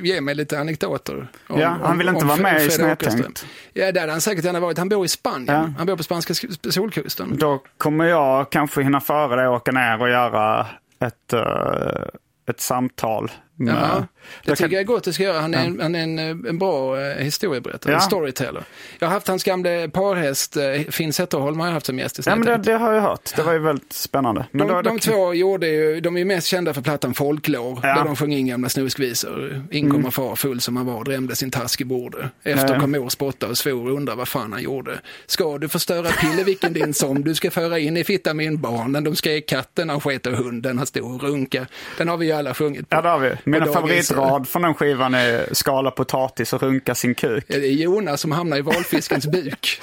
ge 0.01 0.21
mig 0.21 0.35
lite 0.35 0.59
anekdoter. 0.59 1.27
om- 1.47 1.59
Ja, 1.59 1.77
han 1.83 1.97
vill 1.97 2.09
inte 2.09 2.25
vara 2.25 2.37
med 2.37 2.65
i 2.65 2.69
Snedtänkt. 2.69 3.45
Ja, 3.73 3.91
där 3.91 3.99
hade 4.01 4.11
han 4.11 4.21
säkert 4.21 4.45
gärna 4.45 4.59
varit. 4.59 4.77
Han 4.77 4.89
bor 4.89 5.05
i 5.05 5.07
Spanien. 5.07 5.45
Ja. 5.47 5.73
Han 5.77 5.87
bor 5.87 5.95
på 5.95 6.03
spanska 6.03 6.33
sk- 6.33 6.71
solkusten. 6.71 7.37
Då 7.37 7.63
kommer 7.77 8.05
jag 8.05 8.49
kanske 8.49 8.81
hinna 8.83 8.99
före 9.01 9.35
dig 9.35 9.47
och 9.47 9.55
åka 9.55 9.71
ner 9.71 10.01
och 10.01 10.09
göra 10.09 10.67
ett, 10.99 11.33
eh, 11.33 12.03
ett 12.49 12.59
samtal. 12.61 13.31
Med, 13.59 13.73
Ja, 13.75 13.79
det 13.79 14.05
jag 14.49 14.57
tycker 14.57 14.69
kan- 14.69 14.77
jag 14.77 14.85
gott 14.85 15.07
att 15.07 15.13
ska 15.13 15.23
göra. 15.23 15.39
Han 15.39 15.53
är, 15.53 15.65
en, 15.65 15.79
han 15.81 15.95
är 15.95 16.03
en, 16.03 16.19
eh, 16.19 16.49
en 16.49 16.57
bra 16.59 17.01
eh, 17.01 17.15
historieberättare, 17.23 17.91
Ja. 17.93 17.97
en 17.97 18.01
storyteller. 18.01 18.63
Jag 18.99 19.07
har 19.07 19.13
haft 19.13 19.27
hans 19.27 19.43
gamle 19.43 19.89
parhäst 19.89 20.57
eh, 20.57 20.63
Finn 20.89 21.13
Zetterholm 21.13 21.59
har 21.59 21.67
jag 21.67 21.73
haft 21.73 21.85
som 21.85 21.99
gäst 21.99 22.19
i 22.19 22.21
Ja, 22.25 22.35
men 22.35 22.45
det, 22.45 22.57
det 22.57 22.73
har 22.77 22.93
jag 22.93 23.01
hört. 23.01 23.35
Det 23.35 23.43
var 23.43 23.53
ju 23.53 23.59
väldigt 23.59 23.93
spännande. 23.93 24.45
Men 24.51 24.67
De, 24.67 24.83
de 24.83 24.99
två 24.99 25.33
gjorde 25.33 25.67
ju, 25.67 25.99
de 26.01 26.15
är 26.15 26.19
ju 26.19 26.25
mest 26.25 26.47
kända 26.47 26.73
för 26.73 26.81
plattan 26.81 27.13
Folklår, 27.13 27.79
Ja. 27.83 27.95
där 27.95 28.03
de 28.03 28.15
sjöng 28.15 28.33
in 28.33 28.47
gamla 28.47 28.69
snuskvisor. 28.69 29.63
In 29.71 29.91
kommer 29.91 30.11
far 30.11 30.35
full 30.35 30.61
som 30.61 30.77
han 30.77 30.85
var, 30.85 31.03
drämde 31.03 31.35
sin 31.35 31.51
task 31.51 31.81
i 31.81 31.85
bordet. 31.85 32.25
Efter 32.43 32.63
Mm. 32.63 32.73
Ja. 32.73 32.79
kom 32.79 32.91
mor 32.91 33.09
spotta 33.09 33.47
och 33.47 33.57
svor 33.57 33.89
och 33.89 33.95
undrar 33.97 34.15
vad 34.15 34.27
fan 34.27 34.53
han 34.53 34.61
gjorde. 34.63 34.99
Ska 35.25 35.57
du 35.57 35.69
förstöra 35.69 36.09
Pilleviken 36.09 36.73
din 36.73 36.93
som 36.93 37.23
du 37.23 37.35
ska 37.35 37.51
föra 37.51 37.79
in 37.79 37.97
i 37.97 38.03
fitta 38.03 38.33
min 38.33 38.61
barnen, 38.61 39.03
de 39.03 39.15
skrek 39.15 39.45
katten, 39.49 39.89
han 39.89 40.01
sket 40.01 40.25
och 40.27 40.33
hunden, 40.33 40.77
han 40.77 40.87
stod 40.87 41.15
och 41.15 41.23
runka. 41.23 41.65
Den 41.97 42.07
har 42.07 42.17
vi 42.17 42.25
ju 42.25 42.31
alla 42.31 42.53
sjungit 42.53 42.89
på. 42.89 42.95
ja, 42.95 43.01
det 43.01 43.09
har 43.09 43.19
vi. 43.19 43.29
Mina 43.49 43.65
favoritrad 43.65 44.47
från 44.47 44.61
den 44.61 44.73
skivan 44.73 45.13
är 45.13 45.49
skala 45.51 45.91
potatis 45.91 46.53
och 46.53 46.63
runka 46.63 46.95
sin 46.95 47.15
kuk. 47.15 47.45
Ja, 47.47 47.57
Det 47.57 47.67
är 47.67 47.71
Jonas 47.71 48.21
som 48.21 48.31
hamnar 48.31 48.57
i 48.57 48.61
valfiskens 48.61 49.27
buk. 49.31 49.81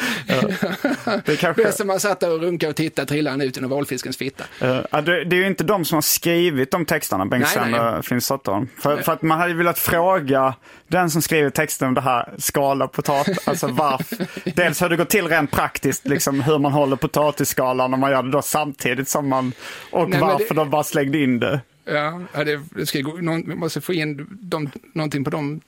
Det 1.25 1.37
kanske... 1.37 1.63
Bäst 1.63 1.79
som 1.79 1.87
man 1.87 2.01
satt 2.01 2.21
där 2.21 2.33
och 2.33 2.41
runkade 2.41 2.71
och 2.71 2.77
tittade 2.77 3.09
trillade 3.09 3.33
han 3.33 3.41
ut 3.41 3.57
genom 3.57 3.71
valfiskens 3.71 4.17
fitta. 4.17 4.45
Eh, 4.61 4.81
ja, 4.91 5.01
det, 5.01 5.25
det 5.25 5.37
är 5.37 5.41
ju 5.41 5.47
inte 5.47 5.65
de 5.65 5.85
som 5.85 5.97
har 5.97 6.03
skrivit 6.03 6.71
de 6.71 6.85
texterna, 6.85 7.27
Bengt 7.27 7.49
Sänder 7.49 8.03
Finn 8.03 8.21
Sotterholm. 8.21 8.69
För, 8.79 8.97
för 9.03 9.13
att 9.13 9.23
man 9.23 9.39
hade 9.39 9.51
ju 9.51 9.57
velat 9.57 9.79
fråga 9.79 10.55
den 10.89 11.11
som 11.11 11.23
skriver 11.23 11.51
texten 11.51 11.89
om 11.89 11.95
det 11.95 12.01
här 12.01 12.35
skala 12.39 12.89
potatis, 12.89 13.49
alltså 13.49 13.67
varför. 13.67 14.17
Dels 14.57 14.83
hur 14.83 14.89
det 14.89 14.97
går 14.97 15.05
till 15.05 15.29
rent 15.29 15.51
praktiskt, 15.51 16.07
liksom 16.09 16.41
hur 16.41 16.59
man 16.59 16.73
håller 16.73 16.97
potatisskalan 16.97 17.93
och 17.93 17.99
man 17.99 18.11
gör 18.11 18.23
det 18.23 18.31
då 18.31 18.43
samtidigt 18.43 19.09
som 19.09 19.29
man, 19.29 19.53
och 19.91 20.11
Nej, 20.11 20.21
varför 20.21 20.49
det- 20.49 20.61
de 20.61 20.71
bara 20.71 20.85
slängde 20.85 21.19
in 21.19 21.39
det. 21.39 21.61
Ja, 21.89 22.21
det, 22.45 22.87
ska 22.87 23.01
gå, 23.01 23.13
någon, 23.13 23.49
man 23.49 23.59
måste 23.59 23.81
få 23.81 23.93
in 23.93 24.39
de, 24.41 24.71
någonting 24.93 25.25
på 25.25 25.31
de 25.31 25.61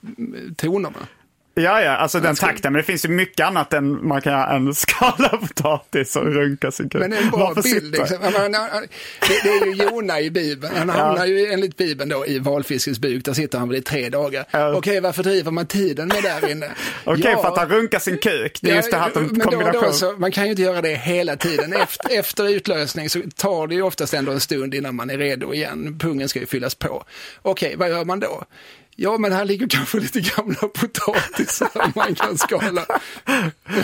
tonerna. 0.57 1.07
Ja, 1.63 1.81
ja, 1.81 1.91
alltså 1.91 2.19
den 2.19 2.35
takten. 2.35 2.73
Men 2.73 2.79
det 2.79 2.83
finns 2.83 3.05
ju 3.05 3.09
mycket 3.09 3.45
annat 3.45 3.73
än 3.73 4.07
man 4.07 4.21
kan 4.21 4.33
göra 4.33 4.55
än 4.55 4.73
skala 4.73 5.29
potatis 5.47 6.15
och 6.15 6.33
runka 6.33 6.71
sin 6.71 6.89
kuk. 6.89 7.01
Men 7.01 7.13
en 7.13 7.29
bra 7.29 7.39
Varför 7.39 7.61
bild. 7.61 7.91
Liksom. 7.91 8.17
Det, 8.21 9.43
det 9.43 9.49
är 9.49 9.65
ju 9.65 9.83
Jona 9.83 10.21
i 10.21 10.31
Bibeln. 10.31 10.77
Han 10.77 10.89
hamnar 10.89 11.25
ju 11.25 11.45
enligt 11.45 11.77
Bibeln 11.77 12.09
då 12.09 12.27
i 12.27 12.39
valfiskens 12.39 12.99
buk. 12.99 13.25
Där 13.25 13.33
sitter 13.33 13.59
han 13.59 13.69
väl 13.69 13.77
i 13.77 13.81
tre 13.81 14.09
dagar. 14.09 14.45
Ja. 14.51 14.73
Okej, 14.75 14.99
varför 14.99 15.23
driver 15.23 15.51
man 15.51 15.65
tiden 15.65 16.07
med 16.07 16.23
där 16.23 16.51
inne? 16.51 16.71
Okej, 17.03 17.31
Ja, 17.31 17.41
för 17.41 17.49
att 17.49 17.57
han 17.57 17.69
runkar 17.69 17.99
sin 17.99 18.17
kuk. 18.17 18.59
Det 18.61 18.71
är 18.71 18.75
just 18.75 18.91
det 18.91 18.97
här 18.97 19.11
men 19.15 19.33
då, 19.33 19.43
kombination. 19.43 19.83
då 19.83 19.91
så, 19.91 20.11
man 20.17 20.31
kan 20.31 20.43
ju 20.43 20.49
inte 20.49 20.61
göra 20.61 20.81
det 20.81 20.95
hela 20.95 21.35
tiden. 21.35 21.73
Efter, 21.73 22.19
efter 22.19 22.49
utlösning 22.49 23.09
så 23.09 23.21
tar 23.35 23.67
det 23.67 23.75
ju 23.75 23.81
oftast 23.81 24.13
ändå 24.13 24.31
en 24.31 24.39
stund 24.39 24.73
innan 24.75 24.95
man 24.95 25.09
är 25.09 25.17
redo 25.17 25.53
igen. 25.53 25.99
Pungen 25.99 26.29
ska 26.29 26.39
ju 26.39 26.45
fyllas 26.45 26.75
på. 26.75 27.03
Okej, 27.41 27.75
vad 27.77 27.89
gör 27.89 28.05
man 28.05 28.19
då? 28.19 28.43
Ja, 29.01 29.17
men 29.17 29.31
här 29.31 29.45
ligger 29.45 29.67
kanske 29.67 29.99
lite 29.99 30.21
gamla 30.21 30.67
potatisar 30.67 31.91
man 31.95 32.15
kan 32.15 32.37
skala. 32.37 32.85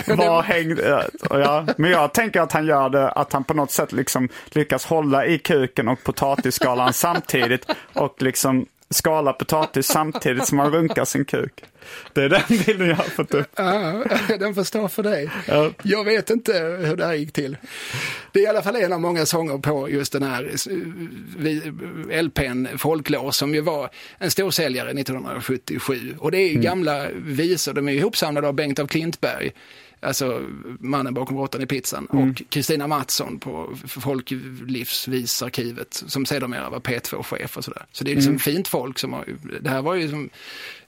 Var 0.16 0.42
hängde... 0.42 1.08
ja. 1.30 1.66
Men 1.76 1.90
jag 1.90 2.14
tänker 2.14 2.40
att 2.40 2.52
han 2.52 2.66
gör 2.66 2.88
det, 2.88 3.10
att 3.10 3.32
han 3.32 3.44
på 3.44 3.54
något 3.54 3.70
sätt 3.70 3.92
liksom 3.92 4.28
lyckas 4.46 4.84
hålla 4.84 5.26
i 5.26 5.38
kuken 5.38 5.88
och 5.88 6.04
potatisskalan 6.04 6.92
samtidigt 6.92 7.66
och 7.92 8.22
liksom 8.22 8.66
skala 8.90 9.32
potatis 9.32 9.86
samtidigt 9.86 10.46
som 10.46 10.58
han 10.58 10.72
runkar 10.72 11.04
sin 11.04 11.24
kuk. 11.24 11.64
Det 12.12 12.22
är 12.22 12.28
den 12.28 12.42
bilden 12.66 12.88
jag 12.88 12.96
har 12.96 13.04
fått 13.04 13.34
upp. 13.34 13.48
Ja, 13.56 14.04
den 14.38 14.54
får 14.54 14.64
stå 14.64 14.88
för 14.88 15.02
dig. 15.02 15.30
Ja. 15.48 15.70
Jag 15.82 16.04
vet 16.04 16.30
inte 16.30 16.52
hur 16.58 16.96
det 16.96 17.06
här 17.06 17.14
gick 17.14 17.32
till. 17.32 17.56
Det 18.32 18.38
är 18.38 18.44
i 18.44 18.46
alla 18.46 18.62
fall 18.62 18.76
en 18.76 18.92
av 18.92 19.00
många 19.00 19.26
sånger 19.26 19.58
på 19.58 19.90
just 19.90 20.12
den 20.12 20.22
här 20.22 20.50
eh, 22.10 22.22
LPn 22.22 22.66
Folklår 22.78 23.30
som 23.30 23.54
ju 23.54 23.60
var 23.60 23.90
en 24.18 24.30
storsäljare 24.30 24.90
1977. 24.90 26.14
Och 26.18 26.30
det 26.30 26.38
är 26.38 26.48
ju 26.48 26.60
gamla 26.60 27.06
visor, 27.14 27.72
de 27.72 27.88
är 27.88 27.92
ihopsamlade 27.92 28.48
av 28.48 28.54
Bengt 28.54 28.78
av 28.78 28.86
Klintberg. 28.86 29.52
Alltså 30.06 30.42
mannen 30.80 31.14
bakom 31.14 31.36
råttan 31.36 31.62
i 31.62 31.66
pizzan. 31.66 32.06
Och 32.06 32.42
Kristina 32.48 32.86
Mattsson 32.86 33.38
på 33.38 33.74
Folklivsvisarkivet 33.86 36.02
som 36.06 36.26
sedermera 36.26 36.70
var 36.70 36.80
P2-chef 36.80 37.56
och 37.56 37.64
sådär. 37.64 37.84
Så 37.92 38.04
det 38.04 38.10
är 38.10 38.14
liksom 38.14 38.38
fint 38.38 38.68
folk 38.68 38.98
som 38.98 39.12
har, 39.12 39.24
det 39.60 39.70
här 39.70 39.82
var 39.82 39.94
ju 39.94 40.08
som, 40.08 40.30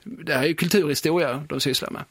det 0.03 0.33
här 0.33 0.43
är 0.43 0.47
ju 0.47 0.53
kulturhistoria 0.53 1.43
de 1.49 1.59
sysslar 1.59 1.91
med. 1.91 2.03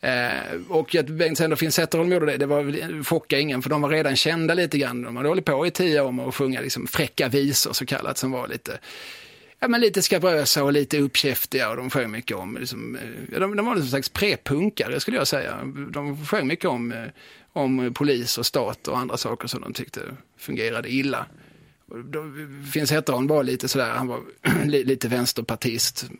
Eh, 0.00 0.30
och 0.68 0.94
att 0.94 1.08
Bengt 1.08 1.38
Sänder 1.38 1.70
Zetterholm 1.70 2.12
gjorde 2.12 2.26
det, 2.26 2.36
det 2.36 2.46
var 2.46 2.62
väl, 2.62 3.04
chocka 3.04 3.38
ingen 3.38 3.62
för 3.62 3.70
de 3.70 3.82
var 3.82 3.88
redan 3.88 4.16
kända 4.16 4.54
lite 4.54 4.78
grann. 4.78 5.02
De 5.02 5.16
hade 5.16 5.28
hållit 5.28 5.44
på 5.44 5.66
i 5.66 5.70
tio 5.70 6.00
år 6.00 6.12
med 6.12 6.26
att 6.26 6.34
sjunga 6.34 6.60
liksom 6.60 6.86
fräcka 6.86 7.28
visor 7.28 7.72
så 7.72 7.86
kallat 7.86 8.18
som 8.18 8.30
var 8.30 8.48
lite 8.48 8.78
Ja, 9.62 9.68
men 9.68 9.80
lite 9.80 10.02
skabrösa 10.02 10.64
och 10.64 10.72
lite 10.72 10.98
uppkäftiga 10.98 11.70
och 11.70 11.76
de 11.76 11.90
sjöng 11.90 12.10
mycket 12.10 12.36
om, 12.36 12.56
liksom, 12.60 12.96
eh, 12.96 13.40
de, 13.40 13.56
de 13.56 13.66
var 13.66 13.74
någon 13.74 13.86
slags 13.86 14.08
prepunkare 14.08 15.00
skulle 15.00 15.16
jag 15.16 15.26
säga. 15.26 15.58
De 15.90 16.26
sjöng 16.26 16.46
mycket 16.46 16.64
om, 16.64 16.92
eh, 16.92 17.04
om 17.52 17.94
polis 17.94 18.38
och 18.38 18.46
stat 18.46 18.88
och 18.88 18.98
andra 18.98 19.16
saker 19.16 19.48
som 19.48 19.60
de 19.60 19.72
tyckte 19.72 20.00
fungerade 20.38 20.92
illa. 20.92 21.26
Finns 21.90 22.06
Då, 22.06 22.24
Finn 22.72 22.86
Zetterholm 22.86 23.26
var 23.26 23.44
lite 23.44 23.68
sådär, 23.68 23.90
han 23.90 24.06
var 24.06 24.20
lite 24.64 25.08
vänsterpartist. 25.08 26.10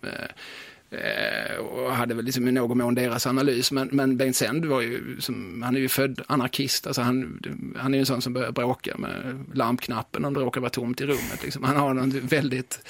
Eh, 0.91 1.57
och 1.57 1.93
hade 1.93 2.14
väl 2.14 2.24
liksom 2.24 2.49
i 2.49 2.53
någon 2.53 2.78
mån 2.78 2.95
deras 2.95 3.26
analys. 3.26 3.72
Men, 3.72 3.88
men 3.93 4.16
Bengt 4.16 4.36
Sänd 4.36 4.64
var 4.64 4.80
ju, 4.80 5.16
som, 5.20 5.62
han 5.62 5.76
är 5.76 5.80
ju 5.80 5.88
född 5.88 6.20
anarkist. 6.26 6.86
Alltså 6.86 7.03
han, 7.03 7.43
han 7.76 7.95
är 7.95 7.99
ju 7.99 8.01
en 8.01 8.07
sån 8.07 8.22
som 8.22 8.32
börjar 8.32 8.53
bråka 8.53 8.97
med 8.99 9.45
lampknappen 9.55 10.24
om 10.24 10.34
det 10.34 10.41
råkar 10.41 10.61
vara 10.61 10.70
tomt 10.70 11.01
i 11.01 11.05
rummet. 11.07 11.43
Liksom. 11.43 11.64
Han 11.64 11.76
har 11.76 11.95
något 11.95 12.14
väldigt 12.14 12.80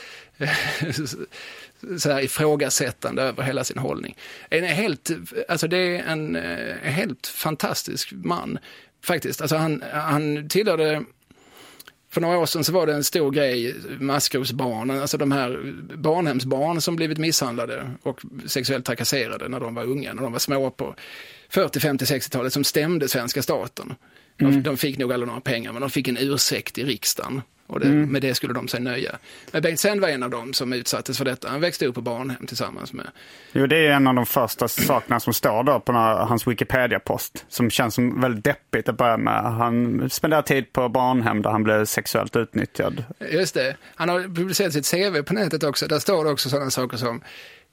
så 1.99 2.11
här 2.11 2.21
ifrågasättande 2.21 3.23
över 3.23 3.43
hela 3.43 3.65
sin 3.65 3.79
hållning. 3.79 4.17
En 4.51 4.65
helt, 4.65 5.11
alltså 5.49 5.69
det 5.69 5.77
är 5.79 6.03
en, 6.03 6.37
eh, 6.37 6.77
helt 6.83 7.27
fantastisk 7.27 8.13
man 8.13 8.59
faktiskt. 9.05 9.41
Alltså 9.41 9.57
han, 9.57 9.85
han 9.93 10.49
tillhörde 10.49 11.05
för 12.11 12.21
några 12.21 12.39
år 12.39 12.47
sedan 12.47 12.65
så 12.65 12.73
var 12.73 12.87
det 12.87 12.95
en 12.95 13.05
stor 13.05 13.31
grej, 13.31 13.75
maskrosbarnen, 14.01 15.01
alltså 15.01 15.17
de 15.17 15.33
här 15.33 15.75
barnhemsbarn 15.97 16.81
som 16.81 16.97
blivit 16.97 17.19
misshandlade 17.19 17.91
och 18.03 18.21
sexuellt 18.47 18.87
trakasserade 18.87 19.49
när 19.49 19.61
de 19.61 19.75
var 19.75 19.85
unga, 19.85 20.15
när 20.15 20.23
de 20.23 20.33
var 20.33 20.39
små 20.39 20.71
på 20.71 20.95
40, 21.49 21.81
50, 21.81 22.05
60-talet 22.05 22.53
som 22.53 22.65
stämde 22.65 23.09
svenska 23.09 23.43
staten. 23.43 23.95
De, 24.37 24.63
de 24.63 24.77
fick 24.77 24.99
nog 24.99 25.13
aldrig 25.13 25.29
några 25.29 25.41
pengar, 25.41 25.73
men 25.73 25.81
de 25.81 25.91
fick 25.91 26.09
en 26.09 26.17
ursäkt 26.17 26.79
i 26.79 26.85
riksdagen. 26.85 27.43
Och 27.71 27.81
det, 27.81 27.87
med 27.87 28.23
det 28.23 28.35
skulle 28.35 28.55
de 28.55 28.69
sig 28.69 28.81
nöja. 28.81 29.19
Men 29.53 29.63
Bengt 29.63 29.81
Sänd 29.81 30.01
var 30.01 30.09
en 30.09 30.23
av 30.23 30.31
dem 30.31 30.53
som 30.53 30.73
utsattes 30.73 31.19
för 31.19 31.25
detta. 31.25 31.49
Han 31.49 31.61
växte 31.61 31.87
upp 31.87 31.95
på 31.95 32.01
barnhem 32.01 32.47
tillsammans 32.47 32.93
med 32.93 33.07
Jo, 33.53 33.67
det 33.67 33.87
är 33.87 33.91
en 33.91 34.07
av 34.07 34.15
de 34.15 34.27
första 34.27 34.69
sakerna 34.69 35.21
som 35.21 35.33
står 35.33 35.63
då 35.63 35.81
på 35.81 35.93
här- 35.93 36.15
hans 36.15 36.47
Wikipedia-post. 36.47 37.45
Som 37.49 37.71
känns 37.71 37.95
som 37.95 38.21
väldigt 38.21 38.45
deppigt 38.45 38.89
att 38.89 38.97
börja 38.97 39.17
med. 39.17 39.43
Han 39.43 40.11
spenderar 40.11 40.43
tid 40.43 40.73
på 40.73 40.89
barnhem 40.89 41.43
där 41.43 41.51
han 41.51 41.63
blev 41.63 41.85
sexuellt 41.85 42.37
utnyttjad. 42.37 43.05
Just 43.31 43.55
det. 43.55 43.77
Han 43.95 44.09
har 44.09 44.21
publicerat 44.21 44.73
sitt 44.73 44.91
CV 44.91 45.23
på 45.23 45.35
nätet 45.35 45.63
också. 45.63 45.87
Där 45.87 45.99
står 45.99 46.25
det 46.25 46.31
också 46.31 46.49
sådana 46.51 46.71
saker 46.71 46.97
som 46.97 47.23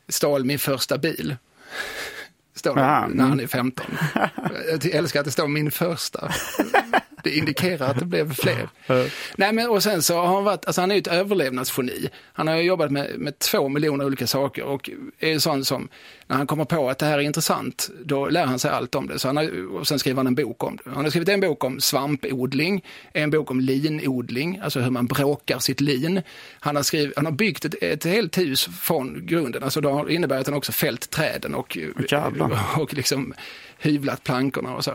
stal 0.09 0.45
min 0.45 0.59
första 0.59 0.97
bil. 0.97 1.35
Står 2.55 2.75
det 2.75 2.81
när 3.15 3.23
han 3.23 3.39
är 3.39 3.47
15. 3.47 3.85
Jag 4.69 4.85
älskar 4.85 5.19
att 5.19 5.25
det 5.25 5.31
står 5.31 5.47
min 5.47 5.71
första. 5.71 6.31
Det 7.27 7.37
indikerar 7.37 7.89
att 7.89 7.99
det 7.99 8.05
blev 8.05 8.33
fler. 8.33 8.69
Nej, 9.35 9.53
men, 9.53 9.69
och 9.69 9.83
sen 9.83 10.01
så 10.01 10.15
har 10.17 10.25
han 10.27 10.43
varit, 10.43 10.65
alltså 10.65 10.81
han 10.81 10.91
är 10.91 10.95
ju 10.95 10.99
ett 10.99 11.07
överlevnadsgeni. 11.07 12.09
Han 12.33 12.47
har 12.47 12.55
jobbat 12.55 12.91
med, 12.91 13.19
med 13.19 13.39
två 13.39 13.69
miljoner 13.69 14.05
olika 14.05 14.27
saker 14.27 14.63
och 14.63 14.89
är 15.19 15.39
sån 15.39 15.65
som, 15.65 15.87
när 16.27 16.37
han 16.37 16.47
kommer 16.47 16.65
på 16.65 16.89
att 16.89 16.97
det 16.97 17.05
här 17.05 17.17
är 17.17 17.21
intressant, 17.21 17.89
då 18.05 18.29
lär 18.29 18.45
han 18.45 18.59
sig 18.59 18.71
allt 18.71 18.95
om 18.95 19.07
det. 19.07 19.19
Så 19.19 19.27
han 19.27 19.37
har, 19.37 19.75
och 19.75 19.87
sen 19.87 19.99
skriver 19.99 20.17
han 20.17 20.27
en 20.27 20.35
bok 20.35 20.63
om 20.63 20.77
det. 20.83 20.91
Han 20.91 21.03
har 21.03 21.09
skrivit 21.09 21.29
en 21.29 21.39
bok 21.39 21.63
om 21.63 21.79
svampodling, 21.79 22.83
en 23.13 23.29
bok 23.29 23.51
om 23.51 23.59
linodling, 23.59 24.59
alltså 24.63 24.79
hur 24.79 24.91
man 24.91 25.07
bråkar 25.07 25.59
sitt 25.59 25.81
lin. 25.81 26.21
Han 26.59 26.75
har, 26.75 26.83
skrivit, 26.83 27.13
han 27.15 27.25
har 27.25 27.33
byggt 27.33 27.65
ett, 27.65 27.75
ett 27.81 28.05
helt 28.05 28.37
hus 28.37 28.69
från 28.81 29.25
grunden, 29.25 29.63
alltså 29.63 29.81
det 29.81 30.13
innebär 30.13 30.39
att 30.39 30.47
han 30.47 30.55
också 30.55 30.71
fällt 30.71 31.09
träden 31.09 31.55
och, 31.55 31.77
Jävlar. 32.09 32.59
och 32.77 32.93
liksom 32.93 33.33
hyvlat 33.79 34.23
plankorna 34.23 34.75
och 34.75 34.83
så. 34.83 34.91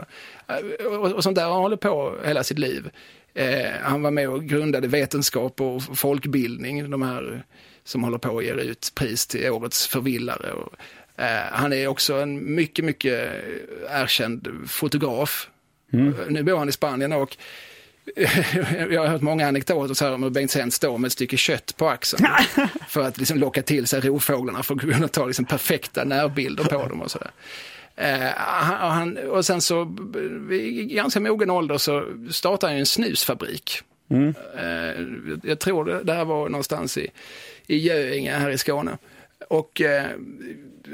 Och, 0.86 1.12
och 1.12 1.22
sånt 1.22 1.36
där 1.36 1.42
han 1.42 1.52
hållit 1.52 1.80
på 1.80 2.14
hela 2.24 2.44
sitt 2.44 2.58
liv. 2.58 2.90
Eh, 3.34 3.70
han 3.82 4.02
var 4.02 4.10
med 4.10 4.28
och 4.28 4.44
grundade 4.44 4.88
vetenskap 4.88 5.60
och 5.60 5.82
folkbildning, 5.98 6.90
de 6.90 7.02
här 7.02 7.42
som 7.84 8.04
håller 8.04 8.18
på 8.18 8.38
att 8.38 8.44
ge 8.44 8.52
ut 8.52 8.92
pris 8.94 9.26
till 9.26 9.50
årets 9.50 9.86
förvillare. 9.86 10.52
Och, 10.52 10.74
eh, 11.22 11.52
han 11.52 11.72
är 11.72 11.86
också 11.86 12.14
en 12.14 12.54
mycket, 12.54 12.84
mycket 12.84 13.30
erkänd 13.90 14.48
fotograf. 14.66 15.48
Nu 16.28 16.42
bor 16.42 16.56
han 16.56 16.68
i 16.68 16.72
Spanien 16.72 17.12
och 17.12 17.36
jag 18.90 19.00
har 19.00 19.06
hört 19.06 19.22
många 19.22 19.48
anekdoter 19.48 19.94
så 19.94 20.04
här 20.04 20.12
om 20.12 20.22
hur 20.22 20.30
Bengt 20.30 20.50
Sänd 20.50 20.72
står 20.72 20.98
med 20.98 21.06
ett 21.06 21.12
stycke 21.12 21.36
kött 21.36 21.76
på 21.76 21.88
axeln. 21.88 22.26
för 22.88 23.02
att 23.02 23.18
liksom 23.18 23.38
locka 23.38 23.62
till 23.62 23.86
sig 23.86 24.00
rovfåglarna 24.00 24.62
för 24.62 24.74
att 24.74 24.80
kunna 24.80 25.08
ta 25.08 25.26
liksom 25.26 25.44
perfekta 25.44 26.04
närbilder 26.04 26.64
på 26.64 26.88
dem 26.88 27.00
och 27.00 27.10
sådär. 27.10 27.30
Eh, 27.96 28.30
och 28.84 28.92
han, 28.92 29.18
och 29.18 29.46
sen 29.46 29.60
så, 29.60 29.96
i 30.50 30.84
ganska 30.84 31.20
mogen 31.20 31.50
ålder 31.50 31.78
så 31.78 32.04
startade 32.30 32.72
han 32.72 32.80
en 32.80 32.86
snusfabrik. 32.86 33.80
Eh, 34.56 35.06
jag 35.42 35.58
tror 35.58 35.84
det, 35.84 36.02
det 36.02 36.12
här 36.12 36.24
var 36.24 36.48
någonstans 36.48 36.98
i, 36.98 37.10
i 37.66 37.78
Göinge 37.78 38.32
här 38.32 38.50
i 38.50 38.58
Skåne. 38.58 38.98
Och 39.48 39.80
eh, 39.80 40.06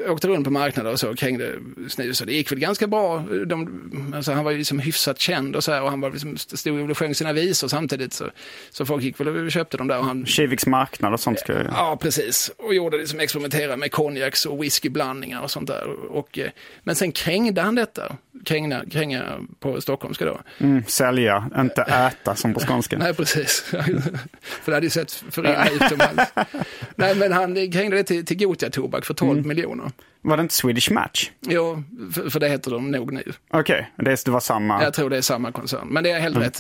åkte 0.08 0.28
runt 0.28 0.44
på 0.44 0.50
marknader 0.50 0.92
och 0.92 1.00
så 1.00 1.10
och 1.10 1.18
krängde 1.18 1.54
snus 1.88 2.20
och 2.20 2.26
det 2.26 2.32
gick 2.32 2.52
väl 2.52 2.58
ganska 2.58 2.86
bra. 2.86 3.18
De, 3.46 4.12
alltså 4.16 4.32
han 4.32 4.44
var 4.44 4.50
ju 4.50 4.58
liksom 4.58 4.78
hyfsat 4.78 5.20
känd 5.20 5.56
och 5.56 5.64
så 5.64 5.72
här 5.72 5.82
och 5.82 5.90
han 5.90 6.00
var 6.00 6.10
liksom 6.10 6.36
stod 6.36 6.90
och 6.90 6.98
sjöng 6.98 7.14
sina 7.14 7.32
visor 7.32 7.68
samtidigt 7.68 8.12
så, 8.12 8.30
så 8.70 8.86
folk 8.86 9.02
gick 9.02 9.20
väl 9.20 9.28
och 9.28 9.52
köpte 9.52 9.76
dem 9.76 9.88
där 9.88 9.98
och 9.98 10.04
han 10.04 10.26
Kiviks 10.26 10.66
marknad 10.66 11.12
och 11.12 11.20
sånt 11.20 11.38
ska 11.38 11.52
ju... 11.52 11.64
Ja, 11.72 11.98
precis. 12.00 12.50
Och 12.56 12.74
gjorde 12.74 12.96
liksom 12.96 13.20
experimentera 13.20 13.76
med 13.76 13.92
konjaks 13.92 14.46
och 14.46 14.62
whiskyblandningar 14.62 15.42
och 15.42 15.50
sånt 15.50 15.66
där. 15.66 15.86
Och, 16.10 16.38
eh, 16.38 16.50
men 16.82 16.94
sen 16.94 17.12
krängde 17.12 17.60
han 17.60 17.74
detta 17.74 18.16
kränga, 18.44 18.84
kränga 18.90 19.38
på 19.60 19.80
stockholmska 19.80 20.24
då. 20.24 20.40
Mm, 20.58 20.84
sälja, 20.86 21.50
inte 21.58 21.82
äta 21.82 22.34
som 22.34 22.54
på 22.54 22.60
skånska. 22.60 22.98
Nej, 22.98 23.14
precis. 23.14 23.60
för 24.40 24.66
det 24.66 24.74
hade 24.74 24.86
ju 24.86 24.90
sett 24.90 25.12
för 25.12 25.42
illa 25.42 25.68
ut 25.68 25.92
om. 25.92 25.98
Nej, 26.96 27.14
men 27.14 27.32
han 27.32 27.72
krängde 27.72 27.96
det 27.96 28.04
till, 28.04 28.26
till 28.26 28.38
Gotia 28.38 28.70
Tobak 28.70 29.04
för 29.04 29.14
12 29.14 29.46
miljoner. 29.46 29.90
Var 30.22 30.36
det 30.36 30.40
inte 30.40 30.54
Swedish 30.54 30.92
Match? 30.92 31.30
Jo, 31.40 31.82
för, 32.14 32.30
för 32.30 32.40
det 32.40 32.48
heter 32.48 32.70
de 32.70 32.90
nog 32.90 33.12
nu. 33.12 33.32
Okej, 33.50 33.90
det, 33.96 34.24
det 34.24 34.30
var 34.30 34.40
samma. 34.40 34.82
Jag 34.82 34.94
tror 34.94 35.10
det 35.10 35.16
är 35.16 35.22
samma 35.22 35.52
koncern. 35.52 35.88
Men 35.88 36.04
det 36.04 36.10
är 36.10 36.20
helt 36.20 36.36
rätt. 36.36 36.56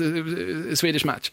Swedish 0.78 1.06
Match. 1.06 1.30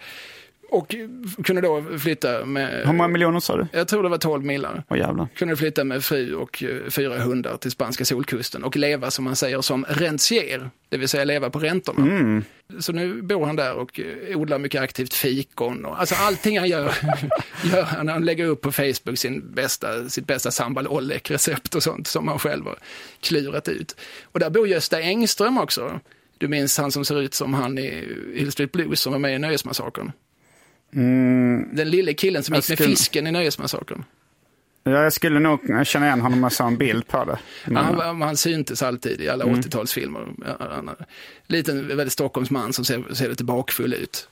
Och 0.70 0.96
kunde 1.44 1.62
då 1.62 1.84
flytta 2.00 2.46
med... 2.46 2.88
Hur 2.88 2.94
många 2.94 3.08
miljoner 3.08 3.40
sa 3.40 3.58
du? 3.58 3.68
Jag 3.72 3.88
tror 3.88 4.04
det 4.04 4.10
var 4.10 4.18
12 4.18 4.46
millar. 4.46 4.84
Åh 4.90 4.98
jävlar. 4.98 5.28
Kunde 5.36 5.56
flytta 5.56 5.84
med 5.84 6.04
fru 6.04 6.36
och 6.36 6.64
eh, 6.64 6.90
fyra 6.90 7.20
hundar 7.20 7.58
till 7.58 7.72
spanska 7.72 8.06
solkusten 8.06 8.64
och 8.64 8.76
leva 8.76 9.12
som 9.12 9.26
man 9.26 9.36
säger 9.36 9.62
som 9.62 9.86
rentier, 9.90 10.70
det 10.90 10.98
vill 10.98 11.10
säga 11.10 11.24
leva 11.24 11.50
på 11.50 11.60
räntorna. 11.60 12.42
Så 12.80 12.92
nu 12.92 13.22
bor 13.22 13.46
han 13.46 13.56
där 13.56 13.74
och 13.74 14.00
eh, 14.00 14.38
odlar 14.38 14.60
mycket 14.60 14.82
aktivt 14.82 15.14
fikon 15.14 15.86
och 15.86 16.00
alltså 16.00 16.16
allting 16.16 16.60
han 16.60 16.70
gör, 16.70 16.92
gör 17.64 17.84
han. 17.84 18.08
Han 18.08 18.26
lägger 18.26 18.46
upp 18.46 18.62
på 18.62 18.72
Facebook 18.72 19.18
sin 19.18 19.54
bästa, 19.54 20.10
sitt 20.10 20.28
bästa 20.28 20.52
sambal 20.52 20.88
ollek 20.88 21.32
recept 21.32 21.76
och 21.76 21.84
sånt 21.84 22.08
som 22.08 22.28
han 22.28 22.40
själv 22.40 22.66
har 22.66 22.78
klurat 23.22 23.68
ut. 23.68 23.96
Och 24.24 24.40
där 24.40 24.50
bor 24.50 24.68
Gösta 24.68 25.02
Engström 25.02 25.58
också. 25.58 26.00
Du 26.38 26.48
minns 26.48 26.78
han 26.78 26.92
som 26.92 27.06
ser 27.06 27.22
ut 27.22 27.34
som 27.34 27.54
han 27.54 27.78
i 27.78 28.04
Hill 28.36 28.52
Street 28.52 28.72
Blues 28.72 29.00
som 29.00 29.12
var 29.12 29.20
med 29.20 29.36
i 29.36 29.40
Nöjesmassakern? 29.40 30.12
Den 31.76 31.90
lille 31.90 32.14
killen 32.14 32.44
som 32.44 32.54
Jag 32.56 32.60
gick 32.62 32.70
med 32.70 32.78
skulle- 32.78 32.90
fisken 32.90 33.28
i 33.28 33.32
Nöjesmassakern. 33.32 34.04
Ja, 34.84 34.92
jag 35.04 35.14
skulle 35.14 35.40
nog 35.40 35.60
känna 35.88 36.06
igen 36.06 36.22
honom 36.22 36.40
om 36.40 36.44
jag 36.44 36.52
såg 36.52 36.68
en 36.68 36.78
bild 36.78 37.08
på 37.08 37.26
det. 37.26 37.38
Men, 37.66 37.76
Han, 37.86 38.22
han, 38.22 38.38
syntes 38.38 38.84
alltid 38.84 39.22
i 39.22 39.30
alla 39.30 39.46
80-talsfilmer. 39.46 40.28
Ja, 40.46 40.56
Han 40.76 40.88
är 40.88 40.92
en 40.92 41.06
liten, 41.48 41.88
väldigt 41.88 42.12
Stockholmsman 42.14 42.74
som 42.74 42.86
ser, 42.86 43.14
ser 43.14 43.30
lite 43.30 43.44
bakfull 43.44 43.94
ut. 43.94 44.30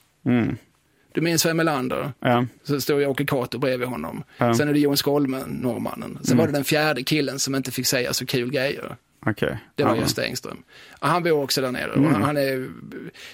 Du 1.13 1.21
minns 1.21 1.41
Sven 1.41 1.57
Melander? 1.57 2.11
ja. 2.19 2.45
Så 2.63 2.81
står 2.81 3.01
jag 3.01 3.11
Åke 3.11 3.25
Cato 3.25 3.57
bredvid 3.57 3.87
honom. 3.87 4.23
Sen 4.37 4.67
är 4.69 4.73
det 4.73 4.79
Jon 4.79 4.97
Skolmen, 4.97 5.49
norrmannen. 5.61 6.19
Sen 6.23 6.37
var 6.37 6.45
det 6.47 6.53
den 6.53 6.63
fjärde 6.63 7.03
killen 7.03 7.39
som 7.39 7.55
inte 7.55 7.71
fick 7.71 7.85
säga 7.87 8.13
så 8.13 8.25
kul 8.25 8.51
grejer. 8.51 8.95
Okej. 9.25 9.57
Det 9.75 9.83
var 9.83 9.95
Ja. 9.95 10.01
Gösta 10.01 10.23
Engström. 10.25 10.57
Ja, 11.01 11.07
han 11.07 11.23
bor 11.23 11.43
också 11.43 11.61
där 11.61 11.71
nere. 11.71 11.91
Och 11.91 12.03
han, 12.11 12.37
är, 12.37 12.67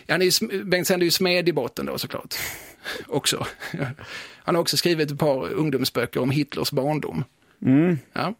han 0.07 0.21
är, 0.21 0.63
Bengt 0.63 0.87
Sänd 0.87 1.01
är 1.03 1.05
ju 1.05 1.11
smed 1.11 1.49
i 1.49 1.53
botten 1.53 1.85
då 1.85 1.97
såklart. 1.97 2.35
också. 3.07 3.45
Han 4.43 4.55
har 4.55 4.61
också 4.61 4.77
skrivit 4.77 5.11
ett 5.11 5.19
par 5.19 5.53
ungdomsböcker 5.53 6.19
om 6.19 6.31
Hitlers 6.31 6.71
barndom. 6.71 7.23
Ja. 8.13 8.33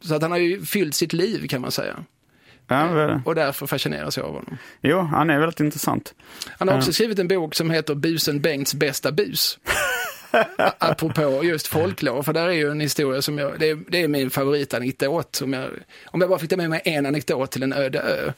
Så 0.00 0.14
att 0.14 0.22
han 0.22 0.30
har 0.30 0.38
ju 0.38 0.62
fyllt 0.62 0.94
sitt 0.94 1.12
liv 1.12 1.48
kan 1.48 1.60
man 1.60 1.70
säga. 1.70 2.04
Ja. 2.68 3.20
Och 3.24 3.34
därför 3.34 3.66
fascineras 3.66 4.16
jag 4.16 4.26
av 4.26 4.32
honom. 4.34 4.58
Jo, 4.82 4.98
han 4.98 5.30
är 5.30 5.40
väldigt 5.40 5.60
intressant. 5.60 6.14
Han 6.58 6.68
har 6.68 6.76
också 6.76 6.92
skrivit 6.92 7.18
en 7.18 7.28
bok 7.28 7.54
som 7.54 7.70
heter 7.70 7.94
Busen 7.94 8.40
Bengts 8.40 8.74
bästa 8.74 9.12
bus. 9.12 9.58
Apropå 10.78 11.44
just 11.44 11.66
folklore, 11.66 12.22
för 12.22 12.32
där 12.32 12.46
är 12.46 12.52
ju 12.52 12.70
en 12.70 12.80
historia 12.80 13.22
som 13.22 13.38
jag, 13.38 13.60
det 13.60 13.70
är, 13.70 13.78
det 13.88 14.02
är 14.02 14.08
min 14.08 14.30
favoritanekdot. 14.30 15.40
Om 15.40 15.52
jag, 15.52 15.70
om 16.04 16.20
jag 16.20 16.30
bara 16.30 16.38
fick 16.38 16.50
ta 16.50 16.56
med 16.56 16.70
mig 16.70 16.80
en 16.84 17.06
anekdot 17.06 17.50
till 17.50 17.62
en 17.62 17.72
öde 17.72 17.98
ö, 17.98 18.32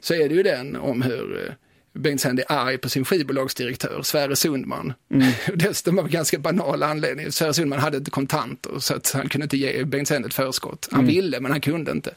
så 0.00 0.14
är 0.14 0.28
det 0.28 0.34
ju 0.34 0.42
den 0.42 0.76
om 0.76 1.02
hur 1.02 1.46
eh, 1.46 1.54
Bengt 1.96 2.20
Sänd 2.20 2.40
är 2.40 2.52
arg 2.52 2.78
på 2.78 2.88
sin 2.88 3.04
skivbolagsdirektör, 3.04 4.02
Sverre 4.02 4.36
Sundman. 4.36 4.92
Dessutom 5.54 5.98
av 5.98 6.08
ganska 6.08 6.38
banal 6.38 6.82
anledning. 6.82 7.32
Sverre 7.32 7.54
Sundman 7.54 7.78
hade 7.78 7.96
inte 7.96 8.10
kontanter 8.10 8.78
så 8.78 8.94
att 8.94 9.10
han 9.12 9.28
kunde 9.28 9.44
inte 9.44 9.56
ge 9.56 9.84
Bengt 9.84 10.08
Sänd 10.08 10.26
ett 10.26 10.34
förskott. 10.34 10.88
Han 10.90 11.06
ville 11.06 11.40
men 11.40 11.50
han 11.50 11.60
kunde 11.60 11.90
inte. 11.90 12.14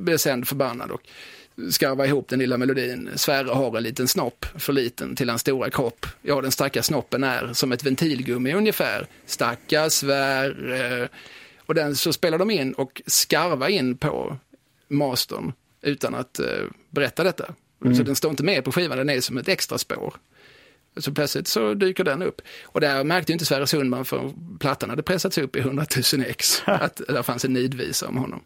Blev 0.00 0.16
Sänd 0.16 0.48
förbannad 0.48 0.90
och 0.90 1.02
skarva 1.70 2.06
ihop 2.06 2.28
den 2.28 2.38
lilla 2.38 2.56
melodin. 2.56 3.10
Sverre 3.14 3.50
har 3.50 3.76
en 3.76 3.82
liten 3.82 4.08
snopp, 4.08 4.46
för 4.58 4.72
liten 4.72 5.16
till 5.16 5.28
hans 5.28 5.40
stora 5.40 5.70
kropp. 5.70 6.06
Ja, 6.22 6.40
den 6.40 6.52
stackars 6.52 6.84
snoppen 6.84 7.24
är 7.24 7.52
som 7.52 7.72
ett 7.72 7.84
ventilgummi 7.84 8.54
ungefär. 8.54 9.06
Stackars 9.26 9.92
Sverre. 9.92 11.08
Och 11.66 11.74
den 11.74 11.96
så 11.96 12.12
spelar 12.12 12.38
de 12.38 12.50
in 12.50 12.72
och 12.72 13.02
skarvar 13.06 13.68
in 13.68 13.96
på 13.96 14.36
mastern 14.88 15.52
utan 15.82 16.14
att 16.14 16.38
eh, 16.38 16.46
berätta 16.90 17.24
detta. 17.24 17.54
Så 17.82 18.02
den 18.02 18.16
står 18.16 18.30
inte 18.30 18.42
med 18.44 18.64
på 18.64 18.72
skivan, 18.72 18.98
den 18.98 19.10
är 19.10 19.20
som 19.20 19.38
ett 19.38 19.48
extra 19.48 19.78
spår. 19.78 20.14
Så 20.96 21.12
plötsligt 21.14 21.48
så 21.48 21.74
dyker 21.74 22.04
den 22.04 22.22
upp. 22.22 22.40
Och 22.64 22.80
där 22.80 23.04
märkte 23.04 23.32
ju 23.32 23.34
inte 23.34 23.44
Sverre 23.44 23.66
Sundman 23.66 24.04
för 24.04 24.32
plattan 24.60 24.90
hade 24.90 25.02
pressats 25.02 25.38
upp 25.38 25.56
i 25.56 25.58
100 25.58 25.86
000 26.14 26.24
ex. 26.26 26.62
Att 26.66 27.00
där 27.08 27.22
fanns 27.22 27.44
en 27.44 27.52
nidvisa 27.52 28.08
om 28.08 28.16
honom. 28.16 28.40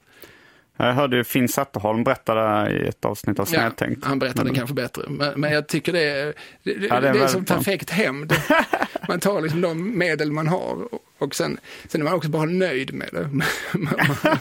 Jag 0.77 0.93
hörde 0.93 1.17
ju 1.17 1.25
Finn 1.25 1.49
Zetterholm 1.49 2.05
berätta 2.05 2.35
det 2.35 2.71
i 2.73 2.89
ett 2.89 3.05
avsnitt 3.05 3.39
av 3.39 3.45
Snedtänkt. 3.45 4.05
han 4.05 4.19
berättade 4.19 4.45
Men- 4.45 4.55
kanske 4.55 4.75
bättre. 4.75 5.03
Men, 5.09 5.41
men 5.41 5.53
jag 5.53 5.67
tycker 5.67 5.93
det 5.93 6.05
är, 6.05 6.35
det, 6.63 6.73
Ja, 6.73 7.01
det 7.01 7.09
är 7.09 7.13
det 7.13 7.21
är 7.21 7.27
som 7.27 7.45
perfekt 7.45 7.91
hämnd. 7.91 8.33
Man 9.09 9.21
tar 9.21 9.41
liksom 9.41 9.61
de 9.61 9.99
medel 9.99 10.33
man 10.33 10.49
har 10.49 10.89
och, 11.19 11.35
sen, 11.35 11.59
sen 11.89 12.01
är 12.01 12.05
man 12.05 12.15
också 12.15 12.29
bara 12.29 12.45
nöjd 12.45 12.95
med 12.95 13.09
det. 13.13 13.29
Man, 13.33 13.47
man, 13.73 14.39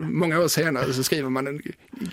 många 0.00 0.38
år 0.40 0.48
senare 0.48 0.92
så 0.92 1.02
skriver 1.02 1.30
man 1.30 1.46
en 1.46 1.62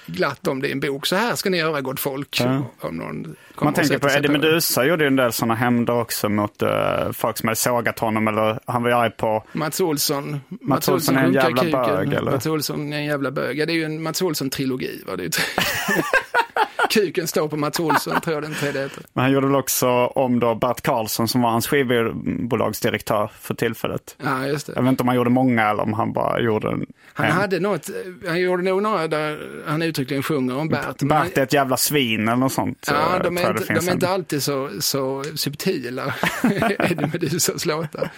glatt 0.05 0.47
om 0.47 0.61
det 0.61 0.67
i 0.67 0.71
en 0.71 0.79
bok. 0.79 1.05
Så 1.05 1.15
här 1.15 1.35
ska 1.35 1.49
ni 1.49 1.57
göra 1.57 1.81
gott 1.81 1.99
folk. 1.99 2.39
Ja. 2.39 2.71
Om 2.79 2.95
någon 2.97 3.35
Man 3.61 3.73
tänker 3.73 3.97
på 3.99 4.09
Eddie. 4.09 4.27
Meduza 4.29 4.85
gjorde 4.85 5.03
ju 5.03 5.07
en 5.07 5.15
del 5.15 5.33
sådana 5.33 5.55
hämnder 5.55 5.93
också 5.93 6.29
mot 6.29 6.63
uh, 6.63 6.69
folk 7.13 7.37
som 7.37 7.47
hade 7.47 7.55
sågat 7.55 7.99
honom 7.99 8.27
eller 8.27 8.59
han 8.65 8.83
var 8.83 8.89
ju 8.89 8.95
arg 8.95 9.11
på 9.11 9.43
Mats 9.53 9.81
Olsson. 9.81 10.39
Mats, 10.61 10.89
Olsson 10.89 11.17
är 11.17 11.23
en 11.25 11.33
jävla 11.33 11.63
kuken. 11.63 11.71
bög, 11.71 12.13
eller? 12.13 12.31
Mats 12.31 12.45
Olsson 12.45 12.93
är 12.93 12.97
en 12.97 13.05
jävla 13.05 13.31
bög. 13.31 13.59
Ja, 13.59 13.65
det 13.65 13.71
är 13.73 13.75
ju 13.75 13.83
en 13.83 14.03
Mats 14.03 14.21
Olsson-trilogi. 14.21 15.03
Va? 15.07 15.15
Det 15.15 15.21
är 15.21 15.25
ju 15.25 15.29
tre- 15.29 15.43
Kuken 16.89 17.27
står 17.27 17.47
på 17.47 17.57
Mats 17.57 17.79
Olsson, 17.79 18.21
tror 18.21 18.33
jag 18.33 18.43
den 18.43 18.53
tredje 18.53 18.81
heter. 18.81 19.03
Men 19.13 19.23
han 19.23 19.33
gjorde 19.33 19.47
väl 19.47 19.55
också 19.55 19.87
om 20.07 20.39
då 20.39 20.55
Bert 20.55 20.81
Karlsson 20.81 21.27
som 21.27 21.41
var 21.41 21.49
hans 21.49 21.67
skivbolagsdirektör 21.67 23.31
för 23.39 23.53
tillfället. 23.53 24.15
Ja, 24.23 24.47
just 24.47 24.67
det. 24.67 24.73
Jag 24.75 24.83
vet 24.83 24.89
inte 24.89 25.03
om 25.03 25.07
han 25.07 25.17
gjorde 25.17 25.29
många 25.29 25.69
eller 25.69 25.83
om 25.83 25.93
han 25.93 26.13
bara 26.13 26.41
gjorde 26.41 26.67
en. 26.67 26.85
Han 27.13 27.25
en. 27.25 27.31
hade 27.31 27.59
något, 27.59 27.89
han 28.27 28.39
gjorde 28.39 28.63
nog 28.63 28.83
några 28.83 29.07
där 29.07 29.39
han 29.67 29.81
uttryckligen 29.81 30.23
sjunger 30.23 30.57
om 30.57 30.69
Bert. 30.69 30.99
Bert 30.99 31.37
är 31.37 31.43
ett 31.43 31.53
jävla 31.53 31.77
svin 31.77 32.27
eller 32.27 32.35
något 32.35 32.53
sånt. 32.53 32.85
Ja, 32.87 33.15
eh, 33.15 33.23
de 33.23 33.37
är, 33.37 33.49
inte, 33.51 33.73
de 33.73 33.87
är 33.87 33.91
inte 33.93 34.09
alltid 34.09 34.43
så, 34.43 34.69
så 34.79 35.23
subtila, 35.35 36.13
Eddie 36.79 37.09
Medusas 37.13 37.65
låtar. 37.65 38.09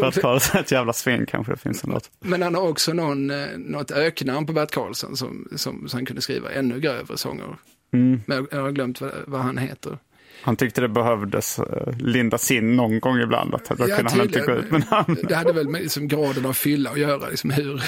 Bert 0.00 0.20
Karlsson 0.20 0.56
är 0.56 0.60
ett 0.60 0.72
jävla 0.72 0.92
svin 0.92 1.26
kanske 1.26 1.52
det 1.52 1.58
finns 1.58 1.84
en 1.84 1.90
låt. 1.90 2.10
men 2.20 2.42
han 2.42 2.54
har 2.54 2.68
också 2.68 2.92
någon, 2.92 3.30
eh, 3.30 3.46
något 3.56 3.90
öknamn 3.90 4.46
på 4.46 4.52
Bert 4.52 4.70
Karlsson 4.70 5.16
som, 5.16 5.48
som, 5.56 5.88
som 5.88 5.98
han 5.98 6.06
kunde 6.06 6.22
skriva 6.22 6.50
ännu 6.52 6.80
grövre 6.80 7.16
sånger. 7.16 7.56
Mm. 7.92 8.22
Men 8.26 8.46
jag, 8.50 8.60
har 8.60 8.70
glömt 8.70 9.00
vad, 9.00 9.12
vad 9.26 9.40
han 9.40 9.58
heter. 9.58 9.98
Han 10.42 10.56
tyckte 10.56 10.80
det 10.80 10.88
behövdes 10.88 11.58
uh, 11.58 11.98
lindas 11.98 12.50
in 12.50 12.76
någon 12.76 13.00
gång 13.00 13.18
ibland. 13.18 13.54
Att 13.54 13.64
då 13.64 13.88
Ja, 13.88 13.96
kunde 13.96 14.10
han 14.10 14.20
inte 14.20 14.40
gå 14.40 14.52
ut 14.52 14.70
med 14.70 14.84
namn. 14.90 15.16
Det 15.28 15.34
hade 15.34 15.52
väl 15.52 15.68
med 15.68 15.82
liksom 15.82 16.08
graden 16.08 16.46
av 16.46 16.52
fylla 16.52 16.90
att 16.90 16.98
göra, 16.98 17.28
liksom 17.28 17.50
hur, 17.50 17.82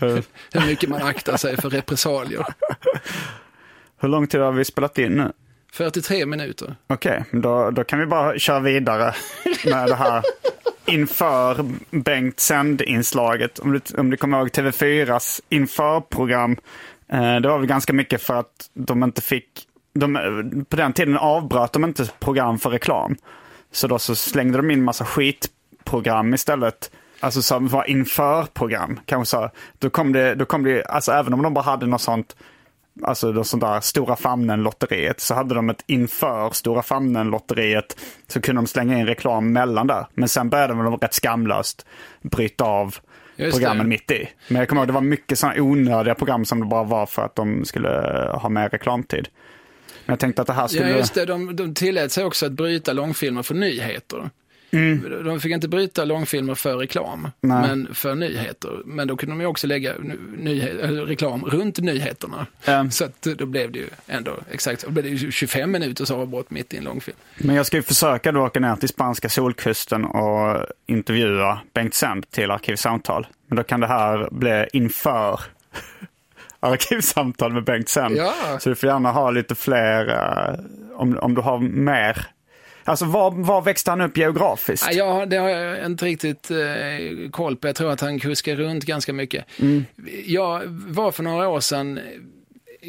hur 0.52 0.66
mycket 0.66 0.88
man 0.88 1.02
aktar 1.02 1.36
sig 1.36 1.56
för 1.56 1.70
repressalier. 1.70 2.46
Hur 4.00 4.08
lång 4.08 4.26
tid 4.26 4.40
har 4.40 4.52
vi 4.52 4.64
spelat 4.64 4.98
in 4.98 5.12
nu? 5.12 5.32
43 5.72 6.26
minuter. 6.26 6.76
Okej, 6.86 7.24
då, 7.30 7.70
då 7.70 7.84
kan 7.84 7.98
vi 7.98 8.06
bara 8.06 8.38
köra 8.38 8.60
vidare 8.60 9.14
med 9.64 9.88
det 9.88 9.94
här 9.94 10.22
inför 10.86 11.64
Bengt 11.90 12.40
Sänd-inslaget. 12.40 13.58
Om 13.58 13.72
du, 13.72 13.80
om 13.98 14.10
du 14.10 14.16
kommer 14.16 14.38
ihåg 14.38 14.48
TV4s 14.48 15.40
införprogram. 15.48 16.56
Eh, 17.14 17.40
det 17.40 17.48
var 17.48 17.58
väl 17.58 17.66
ganska 17.66 17.92
mycket 17.92 18.22
för 18.22 18.34
att 18.34 18.70
de 18.74 19.02
inte 19.02 19.22
fick... 19.22 19.68
De, 19.92 20.14
på 20.68 20.76
den 20.76 20.92
tiden 20.92 21.18
avbröt 21.18 21.72
de 21.72 21.84
inte 21.84 22.10
program 22.18 22.58
för 22.58 22.70
reklam. 22.70 23.16
Så 23.72 23.86
då 23.86 23.98
så 23.98 24.14
slängde 24.14 24.58
de 24.58 24.70
in 24.70 24.84
massa 24.84 25.04
skitprogram 25.04 26.34
istället. 26.34 26.90
Alltså 27.20 27.42
som 27.42 27.68
var 27.68 27.90
införprogram. 27.90 29.00
Kanske 29.06 29.30
så. 29.30 29.50
Då 29.78 29.90
kom 29.90 30.12
det, 30.12 30.34
då 30.34 30.44
kom 30.44 30.64
det, 30.64 30.84
alltså 30.84 31.12
även 31.12 31.34
om 31.34 31.42
de 31.42 31.54
bara 31.54 31.64
hade 31.64 31.86
något 31.86 32.00
sånt 32.00 32.36
alltså 33.02 33.32
något 33.32 33.46
sånt 33.46 33.60
där 33.60 33.80
Stora 33.80 34.16
Famnen-lotteriet, 34.16 35.20
så 35.20 35.34
hade 35.34 35.54
de 35.54 35.70
ett 35.70 35.84
inför 35.86 36.50
Stora 36.50 36.82
Famnen-lotteriet 36.82 37.96
så 38.26 38.40
kunde 38.40 38.62
de 38.62 38.66
slänga 38.66 38.98
in 38.98 39.06
reklam 39.06 39.52
mellan 39.52 39.86
där. 39.86 40.06
Men 40.14 40.28
sen 40.28 40.50
började 40.50 40.74
de 40.74 40.96
rätt 40.96 41.14
skamlöst 41.14 41.86
bryta 42.22 42.64
av 42.64 42.96
Just 43.36 43.52
programmen 43.52 43.86
det. 43.86 43.88
mitt 43.88 44.10
i. 44.10 44.28
Men 44.48 44.58
jag 44.58 44.68
kommer 44.68 44.82
ihåg 44.82 44.88
det 44.88 44.92
var 44.92 45.00
mycket 45.00 45.38
sådana 45.38 45.62
onödiga 45.62 46.14
program 46.14 46.44
som 46.44 46.60
det 46.60 46.66
bara 46.66 46.84
var 46.84 47.06
för 47.06 47.22
att 47.22 47.36
de 47.36 47.64
skulle 47.64 47.88
ha 48.32 48.48
mer 48.48 48.68
reklamtid. 48.68 49.28
Men 50.06 50.12
jag 50.12 50.20
tänkte 50.20 50.42
att 50.42 50.46
det 50.48 50.52
här 50.54 50.66
skulle... 50.66 50.90
Ja, 50.90 50.96
just 50.96 51.14
det. 51.14 51.24
De, 51.24 51.56
de 51.56 51.74
tillät 51.74 52.12
sig 52.12 52.24
också 52.24 52.46
att 52.46 52.52
bryta 52.52 52.92
långfilmer 52.92 53.42
för 53.42 53.54
nyheter. 53.54 54.30
De 55.24 55.40
fick 55.40 55.52
inte 55.52 55.68
bryta 55.68 56.04
långfilmer 56.04 56.54
för 56.54 56.76
reklam, 56.76 57.18
Mm. 57.18 57.30
Nej. 57.40 57.68
men 57.68 57.94
för 57.94 58.14
nyheter. 58.14 58.70
Men 58.84 59.08
då 59.08 59.16
kunde 59.16 59.32
de 59.34 59.40
ju 59.40 59.46
också 59.46 59.66
lägga 59.66 59.92
reklam 61.06 61.44
runt 61.44 61.78
nyheterna. 61.78 62.46
Ja. 62.64 62.90
Så 62.90 63.04
att 63.04 63.22
då 63.22 63.46
blev 63.46 63.72
det 63.72 63.78
ju 63.78 63.88
ändå 64.06 64.32
exakt. 64.50 64.84
Då 64.84 64.90
blev 64.90 65.04
det 65.04 65.10
ju 65.10 65.30
25 65.32 65.70
minuters 65.70 66.10
avbrott 66.10 66.50
mitt 66.50 66.74
i 66.74 66.76
en 66.76 66.84
långfilm. 66.84 67.16
Men 67.38 67.56
jag 67.56 67.66
ska 67.66 67.76
ju 67.76 67.82
försöka 67.82 68.32
då 68.32 68.40
åka 68.40 68.60
ner 68.60 68.76
till 68.76 68.88
spanska 68.88 69.28
solkusten 69.28 70.04
och 70.04 70.56
intervjua 70.86 71.58
Bengt 71.74 71.94
Sänd 71.94 72.30
till 72.30 72.50
Arkivsamtal. 72.50 73.26
Men 73.46 73.56
då 73.56 73.62
kan 73.62 73.80
det 73.80 73.86
här 73.86 74.28
bli 74.30 74.66
inför 74.72 75.40
arkivsamtal 76.60 77.52
med 77.52 77.64
Bengt 77.64 77.88
sen. 77.88 78.16
Ja. 78.16 78.34
Så 78.60 78.68
du 78.68 78.74
får 78.74 78.88
gärna 78.88 79.10
ha 79.12 79.30
lite 79.30 79.54
fler, 79.54 80.08
eh, 80.08 80.54
om, 80.96 81.18
om 81.18 81.34
du 81.34 81.40
har 81.40 81.58
mer. 81.58 82.26
Alltså 82.84 83.04
var, 83.04 83.30
var 83.30 83.62
växte 83.62 83.90
han 83.90 84.00
upp 84.00 84.16
geografiskt? 84.16 84.88
Ja, 84.92 85.26
det 85.26 85.36
har 85.36 85.48
jag 85.48 85.86
inte 85.86 86.04
riktigt 86.04 86.50
eh, 86.50 87.30
koll 87.30 87.56
på. 87.56 87.68
Jag 87.68 87.76
tror 87.76 87.92
att 87.92 88.00
han 88.00 88.18
kuskar 88.20 88.56
runt 88.56 88.84
ganska 88.84 89.12
mycket. 89.12 89.44
Jag 90.26 90.62
var 90.66 91.12
för 91.12 91.22
några 91.22 91.48
år 91.48 91.60
sedan 91.60 92.00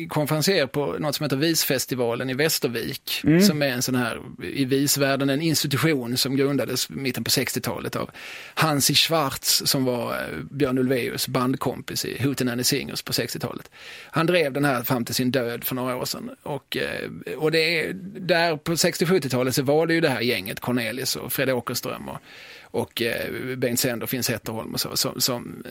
konferenser 0.09 0.67
på 0.67 0.85
något 0.85 1.15
som 1.15 1.23
heter 1.23 1.37
Visfestivalen 1.37 2.29
i 2.29 2.33
Västervik, 2.33 3.23
som 3.47 3.61
är 3.61 3.67
en 3.67 3.81
sån 3.81 3.95
här, 3.95 4.21
i 4.43 4.65
visvärlden, 4.65 5.29
en 5.29 5.41
institution 5.41 6.17
som 6.17 6.35
grundades 6.35 6.89
i 6.89 6.93
mitten 6.93 7.23
på 7.23 7.29
60-talet 7.29 7.95
av 7.95 8.09
Hansi 8.53 8.95
Schwarz 8.95 9.61
som 9.65 9.85
var 9.85 10.13
eh, 10.13 10.37
Björn 10.51 10.77
Ulvaeus 10.77 11.27
bandkompis 11.27 12.05
i 12.05 12.23
Hootenanny 12.23 12.63
Singers 12.63 13.01
på 13.01 13.11
60-talet. 13.11 13.71
Han 14.11 14.25
drev 14.25 14.53
den 14.53 14.65
här 14.65 14.83
fram 14.83 15.05
till 15.05 15.15
sin 15.15 15.31
död 15.31 15.63
för 15.63 15.75
några 15.75 15.95
år 15.95 16.05
sedan. 16.05 16.29
Och, 16.43 16.77
eh, 16.77 17.09
och 17.37 17.51
det 17.51 17.79
är, 17.79 17.93
där 18.19 18.57
på 18.57 18.71
60-70-talet 18.71 19.55
så 19.55 19.63
var 19.63 19.87
det 19.87 19.93
ju 19.93 20.01
det 20.01 20.09
här 20.09 20.21
gänget, 20.21 20.59
Cornelis 20.59 21.15
och 21.15 21.33
Fred 21.33 21.49
Åkerström 21.49 22.09
och 22.09 22.17
och 22.75 23.01
eh, 23.01 23.55
Bengt 23.57 23.79
Sänder, 23.79 24.07
Finn 24.07 24.23
Zetterholm 24.23 24.73
och 24.73 24.79
så, 24.79 24.97
som, 24.97 25.21
som 25.21 25.63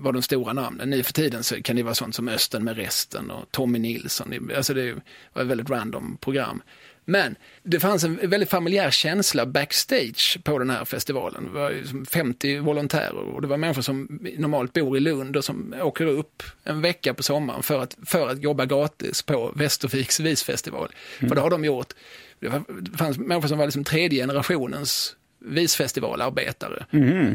var 0.00 0.12
de 0.12 0.22
stora 0.22 0.52
namnen. 0.52 0.90
Nu 0.90 1.02
för 1.02 1.12
tiden 1.12 1.44
så 1.44 1.62
kan 1.62 1.76
det 1.76 1.82
vara 1.82 1.94
sånt 1.94 2.14
som 2.14 2.28
Östen 2.28 2.64
med 2.64 2.76
resten 2.76 3.30
och 3.30 3.50
Tommy 3.50 3.78
Nilsson. 3.78 4.50
Alltså 4.56 4.74
det 4.74 4.92
var 5.32 5.42
ett 5.42 5.48
väldigt 5.48 5.70
random 5.70 6.18
program. 6.20 6.62
Men 7.04 7.36
det 7.62 7.80
fanns 7.80 8.04
en 8.04 8.30
väldigt 8.30 8.50
familjär 8.50 8.90
känsla 8.90 9.46
backstage 9.46 10.38
på 10.44 10.58
den 10.58 10.70
här 10.70 10.84
festivalen. 10.84 11.44
Det 11.44 11.50
var 11.50 11.70
ju 11.70 11.86
som 11.86 12.06
50 12.06 12.58
volontärer 12.58 13.34
och 13.34 13.42
det 13.42 13.48
var 13.48 13.56
människor 13.56 13.82
som 13.82 14.20
normalt 14.38 14.72
bor 14.72 14.96
i 14.96 15.00
Lund 15.00 15.36
och 15.36 15.44
som 15.44 15.74
åker 15.82 16.06
upp 16.06 16.42
en 16.64 16.80
vecka 16.80 17.14
på 17.14 17.22
sommaren 17.22 17.62
för 17.62 17.82
att, 17.82 17.96
för 18.06 18.28
att 18.28 18.42
jobba 18.42 18.66
gratis 18.66 19.22
på 19.22 19.52
Västerviks 19.56 20.20
visfestival. 20.20 20.88
För 21.18 21.34
det 21.34 21.40
har 21.40 21.50
de 21.50 21.64
gjort. 21.64 21.92
Det 22.40 22.50
fanns 22.98 23.18
människor 23.18 23.48
som 23.48 23.58
var 23.58 23.66
liksom 23.66 23.84
tredje 23.84 24.22
generationens 24.22 25.16
visfestivalarbetare. 25.38 26.86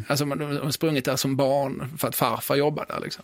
Alltså 0.07 0.25
man 0.25 0.37
de 0.37 0.57
har 0.57 0.71
sprungit 0.71 1.05
där 1.05 1.15
som 1.15 1.35
barn 1.35 1.97
för 1.97 2.07
att 2.07 2.15
farfar 2.15 2.55
jobbade 2.55 2.93
där. 2.93 3.01
Liksom. 3.01 3.23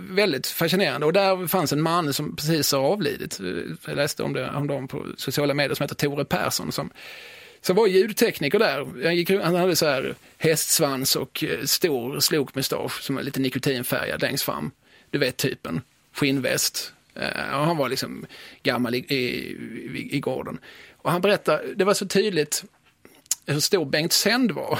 Väldigt 0.00 0.46
fascinerande. 0.46 1.06
Och 1.06 1.12
där 1.12 1.46
fanns 1.46 1.72
en 1.72 1.82
man 1.82 2.12
som 2.12 2.36
precis 2.36 2.72
har 2.72 2.80
avlidit. 2.80 3.40
Jag 3.86 3.96
läste 3.96 4.22
om 4.22 4.32
det 4.32 4.50
om 4.50 4.66
dem 4.66 4.88
på 4.88 5.06
sociala 5.16 5.54
medier 5.54 5.74
som 5.74 5.84
heter 5.84 5.94
Tore 5.94 6.24
Persson. 6.24 6.72
Som, 6.72 6.90
som 7.60 7.76
var 7.76 7.86
ljudtekniker 7.86 8.58
där. 8.58 9.04
Han, 9.04 9.16
gick, 9.16 9.30
han 9.30 9.54
hade 9.54 9.76
så 9.76 9.86
här 9.86 10.14
hästsvans 10.38 11.16
och 11.16 11.44
eh, 11.44 11.64
stor 11.64 12.20
slokmustasch 12.20 13.02
som 13.02 13.14
var 13.16 13.22
lite 13.22 13.40
nikotinfärgad 13.40 14.22
längst 14.22 14.44
fram. 14.44 14.70
Du 15.10 15.18
vet 15.18 15.36
typen. 15.36 15.80
Skinnväst. 16.12 16.92
Eh, 17.14 17.58
Och 17.58 17.66
han 17.66 17.76
var 17.76 17.88
liksom 17.88 18.26
gammal 18.62 18.94
i, 18.94 18.98
i, 18.98 19.16
i, 19.94 20.08
i 20.16 20.20
gården. 20.20 20.58
Och 20.96 21.12
han 21.12 21.20
berättade, 21.20 21.74
det 21.74 21.84
var 21.84 21.94
så 21.94 22.06
tydligt 22.06 22.64
hur 23.46 23.60
stor 23.60 23.84
Bengt 23.84 24.12
Sänd 24.12 24.50
var 24.52 24.78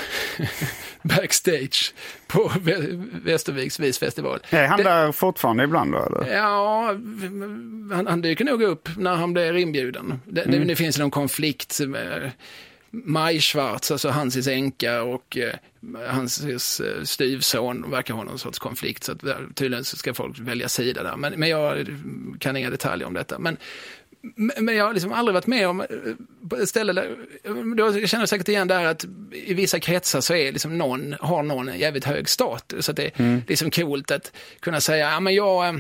backstage 1.03 1.95
på 2.27 2.49
Vä- 2.49 3.09
Västerviks 3.25 3.81
visfestival. 3.81 4.41
Är 4.51 4.67
han 4.67 4.77
Det- 4.79 4.85
där 4.85 5.13
fortfarande 5.13 5.65
ibland 5.65 5.93
då? 5.93 5.99
Eller? 5.99 6.37
Ja, 6.37 6.87
han, 7.93 8.07
han 8.07 8.21
dyker 8.21 8.45
nog 8.45 8.63
upp 8.63 8.89
när 8.97 9.15
han 9.15 9.33
blir 9.33 9.57
inbjuden. 9.57 10.21
Det, 10.27 10.45
det, 10.45 10.59
det 10.65 10.77
finns 10.77 10.99
någon 10.99 11.11
konflikt 11.11 11.81
med 11.81 12.31
Maj 12.91 13.41
Schwarz, 13.41 13.91
alltså 13.91 14.09
Hansis 14.09 14.47
änka 14.47 15.03
och 15.03 15.37
eh, 15.39 15.55
Hansis 16.09 16.81
eh, 16.81 17.03
styvson 17.03 17.91
verkar 17.91 18.15
ha 18.15 18.25
någon 18.25 18.39
sorts 18.39 18.59
konflikt. 18.59 19.05
Så 19.05 19.13
att 19.13 19.21
tydligen 19.55 19.85
så 19.85 19.97
ska 19.97 20.15
folk 20.15 20.39
välja 20.39 20.69
sida 20.69 21.03
där. 21.03 21.17
Men, 21.17 21.33
men 21.37 21.49
jag 21.49 21.87
kan 22.39 22.57
inga 22.57 22.71
detaljer 22.71 23.07
om 23.07 23.15
detta. 23.15 23.39
Men, 23.39 23.57
men 24.37 24.77
jag 24.77 24.85
har 24.85 24.93
liksom 24.93 25.13
aldrig 25.13 25.35
varit 25.35 25.47
med 25.47 25.69
om 25.69 25.81
eh, 25.81 25.87
på 26.49 26.57
ett 26.57 26.69
ställe 26.69 26.93
där, 26.93 27.17
jag 27.77 28.09
känner 28.09 28.27
säkert 28.27 28.49
igen 28.49 28.69
där 28.69 28.85
att 28.85 29.05
i 29.33 29.55
vissa 29.55 29.81
kretsar 29.81 30.21
så 30.21 30.35
är 30.35 30.53
liksom 30.53 30.79
någon, 30.79 31.15
har 31.21 31.43
någon 31.43 31.69
en 31.69 31.79
jävligt 31.79 32.05
hög 32.05 32.29
status. 32.29 32.85
Så 32.85 32.91
att 32.91 32.97
det, 32.97 33.21
är 33.21 33.41
liksom 33.49 33.71
coolt 33.71 34.11
att 34.11 34.33
kunna 34.61 34.81
säga, 34.81 35.11
ja 35.11 35.21
men 35.21 35.35
jag, 35.35 35.69
eh, 35.69 35.75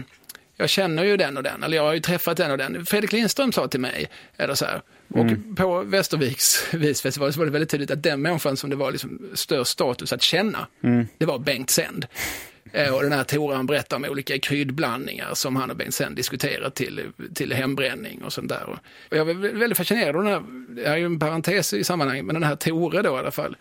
jag 0.56 0.70
känner 0.70 1.04
ju 1.04 1.16
den 1.16 1.36
och 1.36 1.42
den, 1.42 1.62
eller 1.62 1.76
jag 1.76 1.84
har 1.84 1.94
ju 1.94 2.00
träffat 2.00 2.36
den 2.36 2.50
och 2.50 2.58
den. 2.58 2.86
Fredrik 2.86 3.12
Lindström 3.12 3.52
sa 3.52 3.68
till 3.68 3.80
mig, 3.80 4.06
eller 4.36 4.54
så 4.54 4.64
här. 4.64 4.82
Och 5.08 5.56
på 5.56 5.82
Västerviks 5.82 6.66
visfestival 6.74 7.32
så 7.32 7.38
var 7.38 7.46
det 7.46 7.52
väldigt 7.52 7.70
tydligt 7.70 7.90
att 7.90 8.02
den 8.02 8.22
människan 8.22 8.56
som 8.56 8.70
det 8.70 8.76
var 8.76 8.92
liksom 8.92 9.30
störst 9.34 9.70
status 9.70 10.12
att 10.12 10.22
känna, 10.22 10.66
det 11.18 11.26
var 11.26 11.38
Bengt 11.38 11.70
Sänd. 11.70 12.06
Eh, 12.72 12.94
Och 12.94 13.02
den 13.02 13.12
här 13.12 13.24
Tore 13.24 13.56
han 13.56 13.66
berättar 13.66 13.96
om 13.96 14.04
olika 14.04 14.38
kryddblandningar 14.38 15.30
som 15.34 15.56
han 15.56 15.70
och 15.70 15.76
Bengt 15.76 15.94
sen 15.94 16.14
diskuterar 16.14 16.70
till, 16.70 17.00
till 17.34 17.52
hembränning 17.52 18.22
och 18.24 18.32
sånt 18.32 18.48
där. 18.48 18.78
Och 19.10 19.16
jag 19.16 19.24
var 19.24 19.34
väldigt 19.34 19.78
fascinerad 19.78 20.16
av 20.16 20.24
den 20.24 20.32
här, 20.32 20.42
det 20.74 20.88
här 20.88 20.94
är 20.94 20.98
ju 20.98 21.04
en 21.06 21.18
parentes 21.18 21.72
i 21.72 21.84
sammanhanget, 21.84 22.24
men 22.24 22.34
den 22.34 22.42
här 22.42 22.56
Tore 22.56 23.02
då 23.02 23.16
i 23.16 23.18
alla 23.18 23.30
fall. 23.30 23.56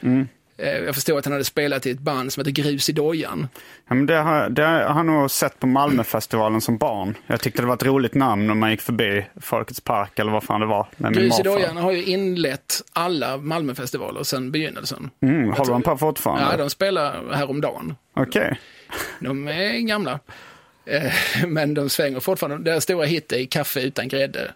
Eh, 0.57 0.69
Jag 0.77 0.95
förstår 0.95 1.17
att 1.19 1.25
han 1.25 1.31
hade 1.31 1.43
spelat 1.43 1.85
i 1.85 1.91
ett 1.91 1.99
band 1.99 2.33
som 2.33 2.41
heter 2.41 2.51
Grus 2.63 2.89
i 2.89 2.91
dojan. 2.91 3.47
Ja, 3.87 3.95
men 3.95 4.05
det, 4.05 4.15
har, 4.15 4.49
det 4.49 4.63
har 4.63 4.79
jag 4.79 5.05
nog 5.05 5.31
sett 5.31 5.59
på 5.59 5.67
Malmöfestivalen 5.67 6.61
som 6.61 6.77
barn. 6.77 7.17
Jag 7.27 7.41
tyckte 7.41 7.61
det 7.61 7.65
var 7.67 7.73
ett 7.73 7.83
roligt 7.83 8.13
namn 8.13 8.47
när 8.47 8.53
man 8.53 8.71
gick 8.71 8.81
förbi 8.81 9.25
Folkets 9.41 9.81
park 9.81 10.19
eller 10.19 10.31
vad 10.31 10.43
fan 10.43 10.59
det 10.61 10.67
var. 10.67 10.87
Med 10.97 11.13
Grus 11.13 11.39
i 11.39 11.43
dojan 11.43 11.77
har 11.77 11.91
ju 11.91 12.03
inlett 12.03 12.81
alla 12.93 13.37
Malmöfestivaler 13.37 14.23
sedan 14.23 14.51
begynnelsen. 14.51 15.09
Mm, 15.21 15.51
håller 15.51 15.71
de 15.71 15.81
på 15.81 15.97
fortfarande? 15.97 16.47
Ja, 16.51 16.57
de 16.57 16.69
spelar 16.69 17.23
häromdagen. 17.33 17.95
Okej. 18.15 18.59
De 19.19 19.47
är 19.47 19.79
gamla. 19.79 20.19
Eh, 20.85 21.13
Men 21.47 21.73
de 21.73 21.89
svänger 21.89 22.19
fortfarande. 22.19 22.71
Deras 22.71 22.83
stora 22.83 23.05
hit 23.05 23.31
är 23.31 23.45
Kaffe 23.45 23.81
utan 23.81 24.07
grädde. 24.07 24.51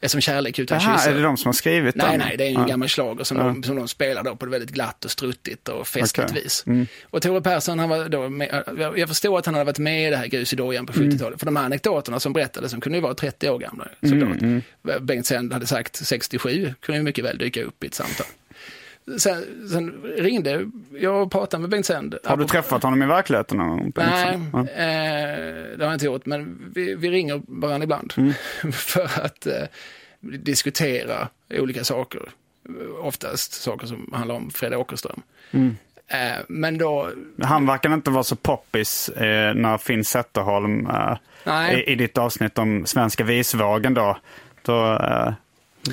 Är 0.00 0.08
som 0.08 0.20
kärlek 0.20 0.58
utan 0.58 0.80
Jaha, 0.82 0.98
kyssar. 0.98 1.10
är 1.10 1.14
det 1.14 1.22
de 1.22 1.36
som 1.36 1.48
har 1.48 1.52
skrivit 1.52 1.94
Nej, 1.94 2.06
den? 2.10 2.18
nej, 2.18 2.36
det 2.36 2.44
är 2.44 2.48
en 2.48 2.54
Ja. 2.54 2.64
gammal 2.64 2.88
schlager 2.88 3.24
som, 3.24 3.36
de, 3.36 3.62
som 3.62 3.76
de 3.76 3.88
spelar 3.88 4.22
då 4.22 4.36
på 4.36 4.46
ett 4.46 4.52
väldigt 4.52 4.70
glatt 4.70 5.04
och 5.04 5.10
struttigt 5.10 5.68
och 5.68 5.88
festligt 5.88 6.30
Okej. 6.30 6.42
vis. 6.42 6.64
Och 7.04 7.22
Tore 7.22 7.40
Persson, 7.40 7.78
han 7.78 7.88
var 7.88 8.08
då 8.08 8.28
med, 8.28 8.64
jag 8.96 9.08
förstår 9.08 9.38
att 9.38 9.46
han 9.46 9.54
hade 9.54 9.64
varit 9.64 9.78
med 9.78 10.06
i 10.08 10.10
det 10.10 10.16
här 10.16 10.26
Grus 10.26 10.52
i 10.52 10.56
dojan 10.56 10.86
på 10.86 10.92
70-talet. 10.92 11.38
För 11.38 11.46
de 11.46 11.56
här 11.56 11.64
anekdoterna 11.64 12.20
som 12.20 12.32
berättades, 12.32 12.70
som 12.70 12.80
kunde 12.80 12.98
ju 12.98 13.02
vara 13.02 13.14
30 13.14 13.48
år 13.50 13.58
gamla 13.58 13.88
såklart. 14.02 15.02
Bengt 15.02 15.26
Sänd 15.26 15.52
hade 15.52 15.66
sagt 15.66 15.96
67, 16.06 16.74
kunde 16.80 16.96
ju 16.98 17.02
mycket 17.02 17.24
väl 17.24 17.38
dyka 17.38 17.62
upp 17.62 17.84
i 17.84 17.86
ett 17.86 17.94
samtal. 17.94 18.26
Sen, 19.18 19.68
sen 19.70 20.02
ringde 20.16 20.70
jag 20.98 21.22
och 21.22 21.32
pratade 21.32 21.60
med 21.60 21.70
Bengt 21.70 21.86
Sänd. 21.86 22.14
Har 22.24 22.36
du 22.36 22.44
träffat 22.44 22.82
honom 22.82 23.02
i 23.02 23.06
verkligheten 23.06 23.58
gång? 23.58 23.92
Nej, 23.96 24.38
Ja. 24.52 24.58
eh, 24.60 24.66
det 25.76 25.76
har 25.78 25.84
jag 25.84 25.92
inte 25.94 26.04
gjort, 26.06 26.26
men 26.26 26.72
vi, 26.74 26.94
vi 26.94 27.10
ringer 27.10 27.42
varandra 27.46 27.84
ibland 27.84 28.12
för 28.72 29.04
att 29.24 29.46
eh, 29.46 29.62
diskutera 30.20 31.28
olika 31.50 31.84
saker. 31.84 32.20
Oftast 33.02 33.52
saker 33.52 33.86
som 33.86 34.10
handlar 34.12 34.34
om 34.34 34.50
Fred 34.50 34.74
Åkerström. 34.74 35.22
Eh, 36.06 36.36
men 36.48 36.78
då, 36.78 37.10
Han 37.42 37.66
verkar 37.66 37.94
inte 37.94 38.10
vara 38.10 38.24
så 38.24 38.36
poppis 38.36 39.08
eh, 39.08 39.54
när 39.54 39.78
Finn 39.78 40.04
Zetterholm 40.04 40.86
eh, 41.46 41.74
i, 41.74 41.92
i 41.92 41.94
ditt 41.94 42.18
avsnitt 42.18 42.58
om 42.58 42.86
svenska 42.86 43.24
visvågen 43.24 43.94
då. 43.94 44.18
Då 44.62 44.98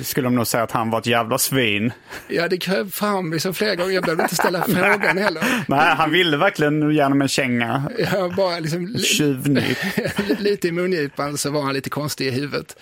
skulle 0.02 0.26
de 0.26 0.34
nog 0.34 0.46
säga 0.46 0.62
att 0.62 0.70
han 0.70 0.90
var 0.90 0.98
ett 0.98 1.06
jävla 1.06 1.38
svin. 1.38 1.92
ja 2.28 2.48
det 2.48 2.56
kröp 2.58 2.94
fram 2.94 3.32
liksom 3.32 3.54
flera 3.54 3.74
gånger, 3.74 3.92
jag 3.92 4.02
behövde 4.04 4.22
inte 4.22 4.34
ställa 4.36 4.62
frågan 4.68 5.18
heller. 5.18 5.42
Nej, 5.68 5.94
han 5.94 6.10
ville 6.10 6.36
verkligen 6.36 6.90
ge 6.94 7.02
honom 7.02 7.22
en 7.22 7.28
känga. 7.28 7.90
Jag 8.12 8.34
bara 8.34 8.58
liksom, 8.58 8.86
li- 8.86 9.02
Tjuvnyp. 9.02 9.78
lite 10.38 10.68
i 10.68 10.72
mungipan 10.72 11.38
så 11.38 11.50
var 11.50 11.62
han 11.62 11.74
lite 11.74 11.90
konstig 11.90 12.26
i 12.26 12.30
huvudet. 12.30 12.76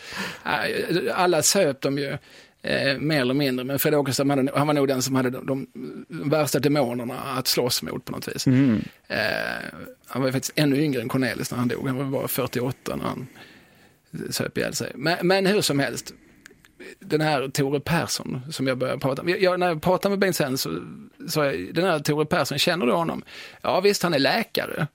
Eh, 0.47 1.21
Alla 1.21 1.43
söp 1.43 1.81
de 1.81 1.99
ju. 1.99 2.17
Eh, 2.63 2.99
mer 2.99 3.21
eller 3.21 3.35
mindre, 3.35 3.65
men 3.65 3.79
Fred 3.79 3.95
Åkerström 3.95 4.31
hade, 4.31 4.53
han 4.55 4.67
var 4.67 4.75
nog 4.75 4.89
den 4.89 5.03
som 5.03 5.15
hade 5.15 5.31
de, 5.31 5.45
de 5.45 5.67
värsta 6.31 6.59
demonerna 6.59 7.15
att 7.39 7.47
slåss 7.47 7.83
mot 7.83 8.05
på 8.05 8.13
något 8.13 8.29
vis. 8.29 8.47
Eh, 8.47 9.17
han 10.07 10.23
var 10.23 10.29
ju 10.29 10.33
faktiskt 10.33 10.53
ännu 10.57 10.77
yngre 10.83 11.03
än 11.03 11.09
Cornelis 11.09 11.51
när 11.51 11.59
han 11.59 11.69
dog, 11.69 11.87
han 11.87 11.97
var 11.97 12.05
bara 12.05 12.29
48 12.29 12.97
när 12.97 13.05
han 13.05 13.27
söp 14.31 14.59
ihjäl 14.59 14.75
sig. 14.75 14.93
Men, 14.95 15.27
men 15.27 15.47
hur 15.47 15.61
som 15.61 15.79
helst, 15.79 16.15
den 16.99 17.21
här 17.21 17.49
Tore 17.49 17.81
Persson 17.81 18.41
som 18.51 18.67
jag 18.67 18.79
började 18.79 19.01
prata 19.01 19.23
med. 19.23 19.43
Jag, 19.43 19.61
när 19.61 19.69
jag 19.69 19.83
pratade 19.83 20.11
med 20.11 20.19
Bengt 20.19 20.37
sen 20.37 20.59
så 20.59 20.71
sa 21.29 21.47
jag, 21.47 21.75
den 21.75 21.85
här 21.85 21.99
Tore 21.99 22.27
Persson, 22.27 22.59
känner 22.59 22.87
du 22.87 22.93
honom? 22.93 23.23
Ja 23.63 23.81
visst, 23.81 24.03
han 24.03 24.15
är 24.15 24.19
läkare. 24.19 24.87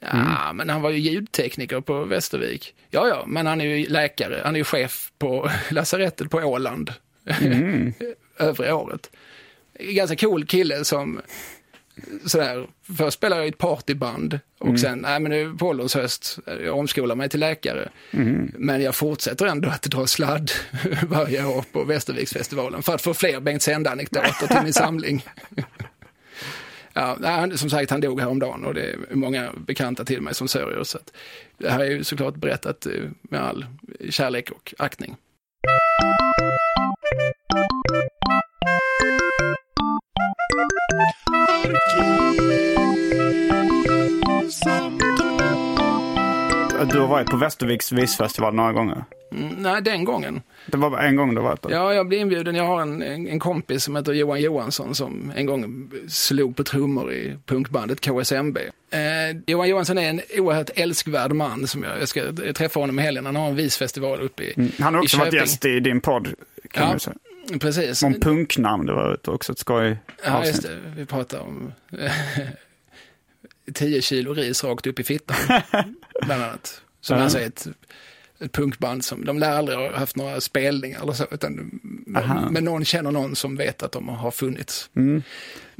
Ja, 0.00 0.52
men 0.52 0.68
han 0.70 0.82
var 0.82 0.90
ju 0.90 0.98
ljudtekniker 0.98 1.80
på 1.80 2.04
Västervik. 2.04 2.74
Ja, 2.90 3.08
ja, 3.08 3.24
men 3.26 3.46
han 3.46 3.60
är 3.60 3.64
ju 3.64 3.86
läkare. 3.86 4.40
Han 4.44 4.54
är 4.54 4.58
ju 4.58 4.64
chef 4.64 5.12
på 5.18 5.50
lasarettet 5.70 6.30
på 6.30 6.38
Åland 6.38 6.92
övriga 8.38 8.74
året. 8.74 9.10
Ganska 9.78 10.16
cool 10.16 10.46
kille 10.46 10.84
som 10.84 11.20
sådär, 12.26 12.66
först 12.96 13.18
spelade 13.18 13.40
jag 13.40 13.46
i 13.46 13.48
ett 13.48 13.58
partyband 13.58 14.40
och 14.58 14.80
sen, 14.80 14.98
nej 14.98 15.20
men 15.20 15.30
nu 15.30 15.54
på 15.54 15.66
åldershöst, 15.66 16.38
jag 16.64 16.78
omskolar 16.78 17.14
mig 17.14 17.28
till 17.28 17.40
läkare. 17.40 17.88
Men 18.56 18.82
jag 18.82 18.94
fortsätter 18.94 19.46
ändå 19.46 19.68
att 19.68 19.82
dra 19.82 20.06
sladd 20.06 20.50
varje 21.08 21.44
år 21.44 21.64
på 21.72 21.84
Västerviksfestivalen 21.84 22.82
för 22.82 22.94
att 22.94 23.02
få 23.02 23.14
fler 23.14 23.40
Bengt 23.40 23.62
Sände-anekdoter 23.62 24.46
till 24.46 24.62
min 24.62 24.72
samling. 24.84 25.24
Ja, 26.92 27.48
som 27.54 27.70
sagt, 27.70 27.90
han 27.90 28.00
dog 28.00 28.20
häromdagen 28.20 28.64
och 28.64 28.74
det 28.74 28.82
är 28.82 28.96
många 29.10 29.52
bekanta 29.66 30.04
till 30.04 30.22
mig 30.22 30.34
som 30.34 30.48
sörjer. 30.48 30.84
Så 30.84 30.98
det 31.58 31.70
här 31.70 31.80
är 31.80 31.90
ju 31.90 32.04
såklart 32.04 32.34
berättat 32.34 32.86
eh, 32.86 32.92
med 33.22 33.40
all 33.40 33.66
kärlek 34.10 34.50
och 34.50 34.74
aktning. 34.78 35.16
Du 46.92 47.00
har 47.00 47.08
varit 47.08 47.30
på 47.30 47.36
Västerviks 47.36 47.92
visfestival 47.92 48.54
några 48.54 48.72
gånger. 48.72 49.04
Mm, 49.32 49.48
nej, 49.48 49.82
den 49.82 50.04
gången. 50.04 50.42
Det 50.66 50.76
var 50.76 50.98
en 50.98 51.16
gång 51.16 51.34
du 51.34 51.40
varit 51.40 51.62
där. 51.62 51.70
Ja, 51.70 51.94
jag 51.94 52.08
blev 52.08 52.20
inbjuden. 52.20 52.54
Jag 52.54 52.64
har 52.64 52.82
en, 52.82 53.02
en, 53.02 53.40
kompis 53.40 53.84
som 53.84 53.96
heter 53.96 54.12
Johan 54.12 54.40
Johansson 54.40 54.94
som 54.94 55.32
en 55.36 55.46
gång 55.46 55.90
slog 56.08 56.56
på 56.56 56.64
trummor 56.64 57.12
i 57.12 57.36
punkbandet 57.46 58.00
KSMB. 58.00 58.58
Eh, 58.90 59.00
Johan 59.46 59.68
Johansson 59.68 59.98
är 59.98 60.10
en 60.10 60.20
oerhört 60.38 60.70
älskvärd 60.74 61.32
man 61.32 61.66
som 61.66 61.82
jag, 61.82 62.00
jag 62.00 62.08
ska 62.08 62.22
träffa 62.54 62.80
honom 62.80 62.98
i 62.98 63.02
helgen. 63.02 63.26
Han 63.26 63.36
har 63.36 63.48
en 63.48 63.56
visfestival 63.56 64.20
uppe 64.20 64.42
i 64.42 64.52
Mm. 64.56 64.70
Han 64.78 64.94
har 64.94 65.02
också 65.02 65.16
i 65.16 65.20
varit 65.20 65.34
gäst 65.34 65.64
i 65.64 65.80
din 65.80 66.00
podd. 66.00 66.28
Kan 66.70 66.98
Ja. 67.06 67.12
Precis. 67.60 68.02
Om 68.02 68.20
punknamn, 68.20 68.86
det 68.86 68.92
var 68.92 69.18
också 69.30 69.52
ett 69.52 69.58
skoj 69.58 69.98
Ja, 70.24 70.32
avsnitt. 70.36 70.54
just 70.54 70.62
det. 70.62 70.78
Vi 70.96 71.06
pratar 71.06 71.40
om 71.40 71.72
10 73.74 74.02
kilo 74.02 74.34
ris 74.34 74.64
rakt 74.64 74.86
upp 74.86 74.98
i 75.00 75.04
fittan, 75.04 75.36
bland 76.26 76.42
annat. 76.42 76.82
Som 77.00 77.16
Ja. 77.16 77.22
alltså 77.22 77.38
är 77.38 77.46
ett, 77.46 77.66
ett 78.40 78.52
punkband 78.52 79.04
som, 79.04 79.24
de 79.24 79.38
lär 79.38 79.50
aldrig 79.50 79.78
ha 79.78 79.96
haft 79.96 80.16
några 80.16 80.40
spelningar 80.40 81.02
eller 81.02 81.12
så, 81.12 81.26
utan 81.30 81.80
Aha. 82.16 82.48
men 82.50 82.64
någon 82.64 82.84
känner 82.84 83.10
någon 83.10 83.36
som 83.36 83.56
vet 83.56 83.82
att 83.82 83.92
de 83.92 84.08
har 84.08 84.30
funnits. 84.30 84.90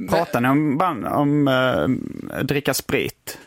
Pratar 0.09 0.41
ni 0.41 0.47
om, 0.49 0.77
band, 0.77 1.05
om 1.05 1.47
eh, 1.47 2.43
dricka 2.43 2.73
sprit? 2.73 3.37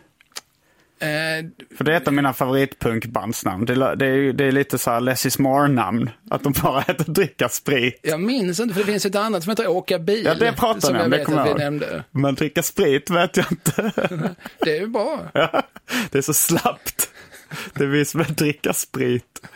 Eh, 1.03 1.45
För 1.77 1.85
det 1.85 1.93
är 1.93 1.97
ett 1.97 2.07
av 2.09 2.15
mina 2.15 2.33
favoritpunkbandsnamn. 2.33 3.65
Det, 3.65 3.73
är- 3.73 3.97
det, 3.97 4.07
är, 4.07 4.33
det 4.33 4.45
är 4.45 4.53
lite 4.53 4.79
så 4.79 4.91
här 4.91 5.01
less 5.01 5.27
is 5.27 5.39
more-namn. 5.39 6.11
Att 6.31 6.43
de 6.43 6.53
bara 6.63 6.81
heter 6.89 7.05
dricka 7.13 7.49
sprit. 7.49 8.01
jag 8.03 8.21
minns 8.21 8.61
inte, 8.61 8.75
för 8.75 8.81
det 8.81 8.87
finns 8.93 9.07
ett 9.07 9.15
annat 9.15 9.43
som 9.43 9.51
heter 9.51 9.67
Åka 9.69 9.99
bil. 9.99 10.25
Ja, 10.25 10.35
det 10.35 10.53
pratar 10.53 10.93
ni 10.93 11.03
om, 11.03 11.11
det 11.11 11.25
kommer 11.25 11.47
jag 11.47 11.73
ihåg. 11.75 11.83
Men 12.11 12.35
dricka 12.35 12.63
sprit 12.63 13.11
vet 13.11 13.37
jag 13.37 13.47
inte. 13.53 13.93
Det 14.59 14.77
är 14.77 14.81
ju 14.81 14.87
bra. 14.87 15.21
Ja, 15.35 15.63
det 16.11 16.19
är 16.19 16.23
så 16.23 16.35
slappt. 16.35 17.09
Det 17.75 17.85
är 17.85 17.89
vi 17.89 18.05
som 18.05 18.23
vill 18.23 18.35
dricka 18.35 18.73
sprit. 18.73 19.47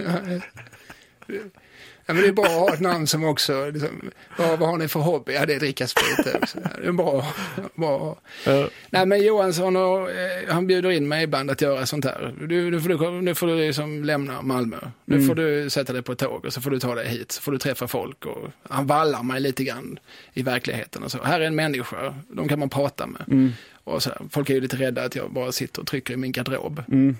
Ja, 2.09 2.15
men 2.15 2.23
det 2.23 2.29
är 2.29 2.33
bra 2.33 2.45
att 2.45 2.51
ha 2.53 2.75
ett 2.75 2.81
namn 2.81 3.07
som 3.07 3.25
också, 3.25 3.71
liksom, 3.71 4.11
vad, 4.39 4.59
vad 4.59 4.69
har 4.69 4.79
ni 4.79 4.89
för 4.89 5.01
hobby? 5.01 5.33
Ja, 5.33 5.47
det 5.47 5.55
är 5.55 5.61
dricka 5.61 5.87
sprit. 5.87 6.25
det 6.25 6.39
också. 6.43 6.59
Ja, 6.65 6.71
Det 6.81 6.87
är 6.89 6.93
bra. 6.93 7.27
bra. 7.75 8.17
Ja. 8.47 8.69
Nej, 8.91 9.07
men 9.07 9.23
Johansson 9.25 9.77
och, 9.77 10.11
eh, 10.11 10.49
han 10.49 10.67
bjuder 10.67 10.91
in 10.91 11.09
mig 11.09 11.25
ibland 11.25 11.51
att 11.51 11.61
göra 11.61 11.87
sånt 11.87 12.05
här. 12.05 12.35
Du, 12.41 12.71
nu 12.71 12.81
får 12.81 12.89
du, 12.89 13.11
nu 13.23 13.35
får 13.35 13.47
du 13.47 13.57
liksom 13.57 14.05
lämna 14.05 14.43
Malmö. 14.43 14.77
Nu 15.05 15.23
får 15.27 15.35
du 15.35 15.71
sätta 15.71 15.93
dig 15.93 16.03
på 16.03 16.13
ett 16.13 16.19
tåg 16.19 16.45
och 16.45 16.53
så 16.53 16.61
får 16.61 16.71
du 16.71 16.79
ta 16.81 16.95
dig 16.95 17.09
hit. 17.09 17.33
Så 17.33 17.43
får 17.43 17.53
du 17.53 17.59
träffa 17.59 17.89
folk. 17.89 18.27
Och 18.27 18.51
han 18.69 18.87
vallar 18.87 19.23
mig 19.23 19.41
lite 19.41 19.65
grann 19.65 19.99
i 20.35 20.43
verkligheten. 20.43 21.03
Och 21.03 21.11
så. 21.11 21.23
Här 21.23 21.41
är 21.41 21.45
en 21.45 21.55
människa, 21.55 22.15
de 22.29 22.49
kan 22.49 22.59
man 22.59 22.69
prata 22.69 23.07
med. 23.07 23.53
Och 23.85 24.03
så, 24.03 24.11
folk 24.31 24.51
är 24.51 24.55
ju 24.55 24.61
lite 24.61 24.77
rädda 24.77 25.05
att 25.05 25.15
jag 25.17 25.31
bara 25.33 25.53
sitter 25.53 25.81
och 25.81 25.87
trycker 25.87 26.15
i 26.15 26.17
min 26.17 26.33
garderob. 26.33 26.79
Eh, 26.79 27.15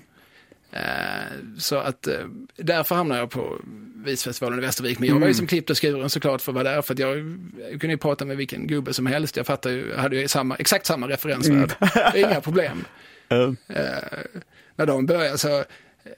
så 1.57 1.75
att 1.75 2.07
eh, 2.07 2.13
därför 2.55 2.95
hamnar 2.95 3.17
jag 3.17 3.29
på 3.29 3.61
Visfestivalen 4.05 4.59
i 4.59 4.61
Västervik. 4.61 4.99
Men 4.99 5.09
jag 5.09 5.19
var 5.19 5.27
ju 5.27 5.33
som 5.33 5.47
klippt 5.47 5.69
och 5.69 5.81
skuren 5.81 6.09
såklart 6.09 6.41
för 6.41 6.51
att 6.51 6.55
vara 6.55 6.63
där. 6.63 6.81
För 6.81 6.93
att 6.93 6.99
jag, 6.99 7.17
jag 7.71 7.81
kunde 7.81 7.87
ju 7.87 7.97
prata 7.97 8.25
med 8.25 8.37
vilken 8.37 8.67
gubbe 8.67 8.93
som 8.93 9.05
helst. 9.05 9.37
Jag 9.37 9.45
fattar 9.45 9.69
ju, 9.69 9.89
jag 9.89 9.97
hade 9.97 10.15
ju 10.15 10.27
samma, 10.27 10.55
exakt 10.55 10.85
samma 10.85 11.07
referensvärde. 11.07 11.75
Inga 12.15 12.41
problem. 12.41 12.85
Eh, 13.29 13.37
Eh, 13.67 14.33
när 14.75 14.85
de 14.85 15.05
började 15.05 15.37
så, 15.37 15.63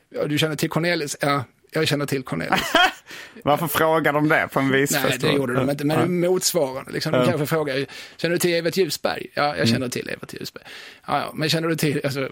ja, 0.10 0.26
du 0.26 0.38
känner 0.38 0.56
till 0.56 0.70
Cornelis? 0.70 1.18
Ja, 1.22 1.44
jag 1.72 1.88
känner 1.88 2.06
till 2.06 2.24
Cornelis. 2.24 2.62
Varför 3.44 3.68
frågar 3.68 4.14
de 4.14 4.30
det 4.30 4.48
på 4.52 4.60
en 4.60 4.68
Nej, 4.68 4.82
visfestival? 4.82 5.20
det 5.20 5.38
gjorde 5.38 5.54
de 5.54 5.70
inte, 5.70 5.86
men 5.86 6.20
motsvarande. 6.20 6.92
Liksom, 6.92 7.12
de 7.12 7.26
kanske 7.28 7.46
frågar, 7.46 7.86
känner 8.18 8.36
du 8.36 8.40
till 8.40 8.54
Evert 8.54 8.78
Ljusberg? 8.78 9.28
Ja, 9.34 9.58
jag 9.58 9.68
känner 9.68 9.90
till 9.90 10.10
Evert 10.10 10.34
Ljusberg. 10.34 10.64
Ja, 11.08 11.20
ja, 11.20 11.32
men 11.34 11.50
känner 11.50 11.68
du 11.68 11.76
till, 11.76 12.02
alltså, 12.04 12.30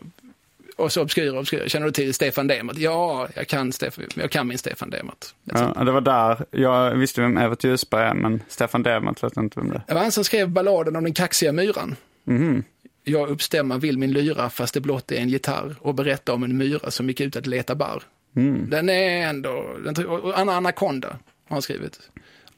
och 0.78 0.92
så 0.92 1.02
obskyra, 1.02 1.40
obskyra. 1.40 1.70
Känner 1.70 1.86
du 1.86 1.92
till 1.92 2.14
Stefan 2.14 2.48
Demert? 2.48 2.78
Ja, 2.78 3.28
jag 3.34 3.48
kan, 3.48 3.72
Stefan, 3.72 4.06
jag 4.16 4.32
kan 4.32 4.48
min 4.48 4.58
Stefan 4.58 4.90
Demert. 4.90 5.26
Ja, 5.44 5.84
det 5.84 5.92
var 5.92 6.02
där. 6.02 6.46
Jag 6.52 6.96
visste 6.96 7.22
vem 7.22 7.38
Evert 7.38 7.64
Ljusberg 7.64 8.04
är, 8.04 8.14
men 8.14 8.42
Stefan 8.48 8.84
Demert 8.84 9.24
vet 9.24 9.38
inte 9.38 9.60
vem 9.60 9.70
det 9.70 9.76
är. 9.76 9.84
Det 9.88 9.94
var 9.94 10.02
han 10.02 10.12
som 10.12 10.24
skrev 10.24 10.50
balladen 10.50 10.96
om 10.96 11.04
den 11.04 11.14
kaxiga 11.14 11.52
myran. 11.52 11.96
Mhm. 12.24 12.64
Jag 13.04 13.30
uppstämma 13.30 13.78
vill 13.78 13.98
min 13.98 14.12
lyra 14.14 14.50
fast 14.50 14.74
det 14.74 14.82
blott 14.82 15.12
är 15.12 15.16
en 15.16 15.30
gitarr 15.30 15.76
och 15.80 15.96
berätta 15.96 16.34
om 16.34 16.44
en 16.44 16.58
myra 16.58 16.92
som 16.92 17.08
gick 17.08 17.22
ut 17.22 17.36
att 17.36 17.48
leta 17.48 17.76
barr. 17.76 18.04
Mm. 18.36 18.70
Den 18.70 18.90
är 18.90 19.28
ändå, 19.28 19.78
den, 19.86 20.06
och 20.06 20.40
Anna 20.40 20.56
Anaconda 20.56 21.08
har 21.08 21.56
han 21.56 21.62
skrivit. 21.62 22.00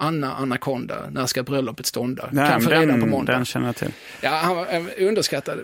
Anna 0.01 0.35
Anaconda, 0.35 1.09
när 1.11 1.25
ska 1.25 1.43
bröllopet 1.43 1.85
stånda? 1.85 2.29
Nej, 2.31 2.49
kan 2.51 2.61
få 2.61 2.69
men 2.69 2.79
reda 2.79 2.93
på 2.93 2.99
den, 2.99 3.09
måndag. 3.09 3.33
den 3.33 3.45
känner 3.45 3.65
jag 3.65 3.75
till. 3.75 3.91
Ja, 4.21 4.29
han 4.29 4.55
var 4.55 4.67
eh, 4.73 5.07
underskattad, 5.07 5.59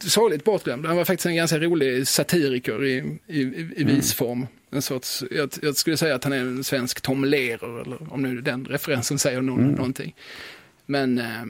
sorgligt 0.00 0.44
bortglömd. 0.44 0.86
Han 0.86 0.96
var 0.96 1.04
faktiskt 1.04 1.26
en 1.26 1.36
ganska 1.36 1.58
rolig 1.58 2.08
satiriker 2.08 2.84
i, 2.84 3.18
i, 3.26 3.40
i 3.40 3.82
Mm. 3.82 3.94
visform. 3.94 4.46
En 4.70 4.82
sorts, 4.82 5.24
jag, 5.30 5.50
jag 5.62 5.76
skulle 5.76 5.96
säga 5.96 6.14
att 6.14 6.24
han 6.24 6.32
är 6.32 6.38
en 6.38 6.64
svensk 6.64 7.00
Tom 7.00 7.24
Lehrer, 7.24 7.80
eller 7.82 8.12
om 8.12 8.22
nu 8.22 8.40
den 8.40 8.64
referensen 8.64 9.18
säger 9.18 9.40
någon, 9.40 9.60
Mm. 9.60 9.72
någonting. 9.72 10.14
Men 10.86 11.18
eh, 11.18 11.42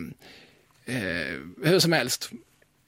eh, 0.96 1.36
hur 1.64 1.78
som 1.78 1.92
helst, 1.92 2.30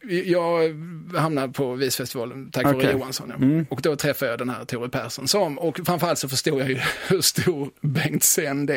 jag 0.08 0.74
hamnade 1.16 1.52
på 1.52 1.74
Visfestivalen 1.74 2.50
tack 2.50 2.64
vare 2.64 2.76
Okej. 2.76 2.92
Johansson. 2.92 3.32
Ja. 3.68 3.74
Och 3.74 3.80
då 3.82 3.96
träffade 3.96 4.30
jag 4.30 4.38
den 4.38 4.48
här 4.50 4.64
Tore 4.64 4.88
Persson 4.88 5.28
som, 5.28 5.58
och 5.58 5.80
framförallt 5.86 6.18
så 6.18 6.28
förstod 6.28 6.60
jag 6.60 6.70
ju 6.70 6.80
hur 7.08 7.20
stor 7.20 7.70
Bengt 7.80 8.22
Sen 8.22 8.68
är 8.68 8.74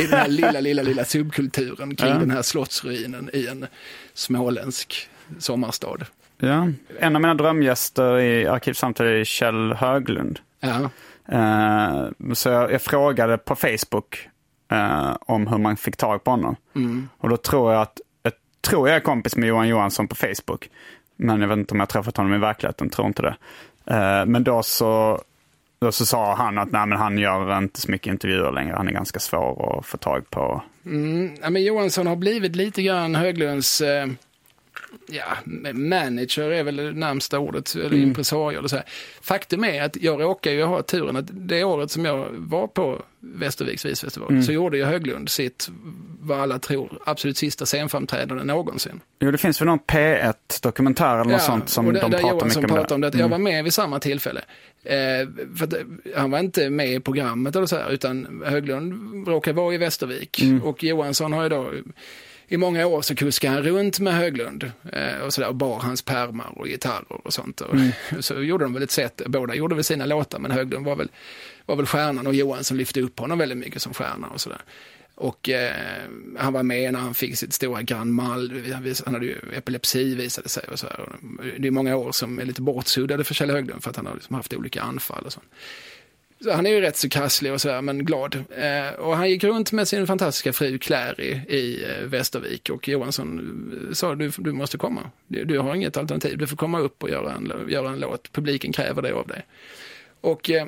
i 0.00 0.06
den 0.10 0.18
här 0.18 0.28
lilla, 0.28 0.60
lilla, 0.60 0.82
lilla 0.82 1.04
subkulturen 1.04 1.96
kring 1.96 2.10
Ja. 2.10 2.18
den 2.18 2.30
här 2.30 2.42
slottsruinen 2.42 3.30
i 3.32 3.46
en 3.46 3.66
småländsk 4.14 5.08
sommarstad. 5.38 5.98
Ja. 6.38 6.68
En 7.00 7.16
av 7.16 7.22
mina 7.22 7.34
drömgäster 7.34 8.18
i 8.18 8.46
Arkivsamtal 8.46 9.06
är 9.06 9.24
Kjell 9.24 9.72
Höglund. 9.72 10.38
Ja, 10.60 10.90
Eh, 11.28 12.08
så 12.32 12.48
jag, 12.48 12.72
jag 12.72 12.82
frågade 12.82 13.38
på 13.38 13.56
Facebook 13.56 14.28
eh, 14.70 15.16
om 15.20 15.46
hur 15.46 15.58
man 15.58 15.76
fick 15.76 15.96
tag 15.96 16.24
på 16.24 16.30
honom. 16.30 16.56
Och 17.18 17.28
då 17.28 17.36
tror 17.36 17.72
jag 17.72 17.82
att, 17.82 18.00
tror 18.64 18.88
jag 18.88 18.96
är 18.96 19.00
kompis 19.00 19.36
med 19.36 19.48
Johan 19.48 19.68
Johansson 19.68 20.08
på 20.08 20.14
Facebook. 20.14 20.70
Men 21.16 21.40
jag 21.40 21.48
vet 21.48 21.58
inte 21.58 21.74
om 21.74 21.78
jag 21.80 21.86
har 21.86 21.86
träffat 21.86 22.16
honom 22.16 22.34
i 22.34 22.38
verkligheten, 22.38 22.90
tror 22.90 23.06
inte 23.06 23.22
det. 23.22 23.36
Eh, 23.94 24.26
men 24.26 24.44
då 24.44 24.62
så, 24.62 25.20
då 25.78 25.92
så 25.92 26.06
sa 26.06 26.34
han 26.34 26.58
att 26.58 26.72
nej, 26.72 26.86
men 26.86 26.98
han 26.98 27.18
gör 27.18 27.58
inte 27.58 27.80
så 27.80 27.90
mycket 27.90 28.12
intervjuer 28.12 28.52
längre. 28.52 28.74
Han 28.76 28.88
är 28.88 28.92
ganska 28.92 29.20
svår 29.20 29.78
att 29.78 29.86
få 29.86 29.96
tag 29.96 30.30
på. 30.30 30.62
mm, 30.86 31.36
ja 31.42 31.50
men 31.50 31.62
Johansson 31.64 32.06
har 32.06 32.16
blivit 32.16 32.56
lite 32.56 32.82
grann 32.82 33.14
Höglunds 33.14 33.80
eh, 33.80 34.06
ja, 35.06 35.24
manager 35.72 36.50
är 36.50 36.62
väl 36.62 36.76
det 36.76 36.92
närmsta 36.92 37.38
ordet, 37.38 37.74
eller 37.74 37.96
impresario 37.96 38.58
eller 38.58 38.68
så 38.68 38.76
här. 38.76 38.84
Faktum 39.20 39.64
är 39.64 39.82
att 39.82 39.96
jag 39.96 40.20
råkar 40.20 40.50
ju 40.50 40.64
ha 40.64 40.82
turen 40.82 41.16
att 41.16 41.26
det 41.30 41.64
året 41.64 41.90
som 41.90 42.04
jag 42.04 42.28
var 42.30 42.66
på 42.66 43.02
Västerviks 43.20 43.84
visfestival 43.84 44.42
så 44.42 44.52
gjorde 44.52 44.76
ju 44.76 44.84
Höglund 44.84 45.28
sitt, 45.28 45.68
vad 46.20 46.40
alla 46.40 46.58
tror, 46.58 46.98
absolut 47.06 47.36
sista 47.36 47.66
scenframträdande 47.66 48.44
någonsin. 48.44 49.00
Jo, 49.20 49.30
det 49.30 49.38
finns 49.38 49.60
väl 49.60 49.66
någon 49.66 49.78
P1-dokumentär 49.78 51.20
eller 51.20 51.32
något 51.32 51.42
sånt 51.42 51.68
som 51.68 51.86
de 51.86 51.92
där, 51.92 52.08
där 52.08 52.18
pratar 52.18 52.28
Johansson 52.28 52.62
mycket 52.62 52.70
om. 52.70 52.76
pratade 52.76 52.94
om 52.94 53.00
det. 53.00 53.10
det. 53.10 53.18
Jag 53.18 53.28
var 53.28 53.38
med 53.38 53.64
vid 53.64 53.72
samma 53.72 54.00
tillfälle. 54.00 54.40
Eh, 54.84 55.28
för 55.56 55.64
att, 55.64 55.72
eh, 55.72 55.80
han 56.16 56.30
var 56.30 56.38
inte 56.38 56.70
med 56.70 56.88
i 56.88 57.00
programmet 57.00 57.56
eller 57.56 57.66
så 57.66 57.76
här, 57.76 57.90
utan 57.90 58.42
Höglund 58.46 59.28
råkar 59.28 59.52
vara 59.52 59.74
i 59.74 59.78
Västervik. 59.78 60.42
Mm. 60.42 60.62
Och 60.62 60.84
Johansson 60.84 61.32
har 61.32 61.42
ju 61.42 61.48
då, 61.48 61.70
i 62.48 62.56
många 62.56 62.86
år 62.86 63.02
så 63.02 63.14
kuskade 63.14 63.54
han 63.54 63.62
runt 63.62 63.98
med 64.00 64.14
Höglund 64.14 64.72
eh, 64.92 65.18
och, 65.18 65.34
så 65.34 65.40
där, 65.40 65.48
och 65.48 65.54
bar 65.54 65.78
hans 65.78 66.02
pärmar 66.02 66.58
och 66.58 66.66
gitarrer 66.66 67.26
och 67.26 67.32
sånt. 67.32 67.60
Och, 67.60 67.74
Mm. 67.74 67.92
Så 68.20 68.42
gjorde 68.42 68.64
de 68.64 68.74
väl 68.74 68.82
ett 68.82 68.90
sätt, 68.90 69.22
båda 69.26 69.54
gjorde 69.54 69.74
väl 69.74 69.84
sina 69.84 70.06
låtar, 70.06 70.38
men 70.38 70.50
Höglund 70.50 70.86
var 70.86 70.96
väl, 70.96 71.08
var 71.66 71.76
väl 71.76 71.86
stjärnan 71.86 72.26
och 72.26 72.34
Johansson 72.34 72.76
lyfte 72.76 73.00
upp 73.00 73.18
honom 73.20 73.38
väldigt 73.38 73.58
mycket 73.58 73.82
som 73.82 73.94
stjärna 73.94 74.26
och 74.26 74.40
sådär. 74.40 74.60
Och 75.14 75.48
eh, 75.48 75.72
han 76.38 76.52
var 76.52 76.62
med 76.62 76.92
när 76.92 77.00
han 77.00 77.14
fick 77.14 77.38
sitt 77.38 77.52
stora 77.52 77.82
Grand 77.82 78.12
Mal. 78.12 78.62
Han 79.04 79.14
hade 79.14 79.26
ju 79.26 79.38
epilepsi 79.56 80.14
visade 80.14 80.48
sig. 80.48 80.64
Och 80.72 80.78
så 80.78 80.86
här. 80.86 81.08
Det 81.58 81.68
är 81.68 81.70
många 81.70 81.96
år 81.96 82.12
som 82.12 82.38
är 82.38 82.44
lite 82.44 82.62
bortsuddade 82.62 83.24
för 83.24 83.34
Kjell 83.34 83.50
Höglund 83.50 83.82
för 83.82 83.90
att 83.90 83.96
han 83.96 84.06
har 84.06 84.14
liksom 84.14 84.36
haft 84.36 84.54
olika 84.54 84.82
anfall 84.82 85.24
och 85.24 85.32
sånt. 85.32 85.46
Han 86.52 86.66
är 86.66 86.70
ju 86.70 86.80
rätt 86.80 86.96
så 86.96 87.08
krasslig 87.08 87.52
och 87.52 87.60
sådär, 87.60 87.82
men 87.82 88.04
glad. 88.04 88.44
Eh, 88.56 88.94
och 88.98 89.16
han 89.16 89.30
gick 89.30 89.44
runt 89.44 89.72
med 89.72 89.88
sin 89.88 90.06
fantastiska 90.06 90.52
fru 90.52 90.78
Clary 90.78 91.40
i 91.48 91.84
eh, 91.84 92.04
Västervik 92.06 92.70
och 92.70 92.88
Johansson 92.88 93.38
eh, 93.88 93.94
sa 93.94 94.14
du, 94.14 94.32
du 94.38 94.52
måste 94.52 94.78
komma. 94.78 95.10
Du, 95.26 95.44
du 95.44 95.58
har 95.58 95.74
inget 95.74 95.96
alternativ, 95.96 96.38
du 96.38 96.46
får 96.46 96.56
komma 96.56 96.80
upp 96.80 97.02
och 97.02 97.10
göra 97.10 97.32
en, 97.32 97.52
göra 97.68 97.88
en 97.88 98.00
låt. 98.00 98.32
Publiken 98.32 98.72
kräver 98.72 99.02
det 99.02 99.14
av 99.14 99.26
dig. 99.26 99.46
Och 100.20 100.50
eh, 100.50 100.66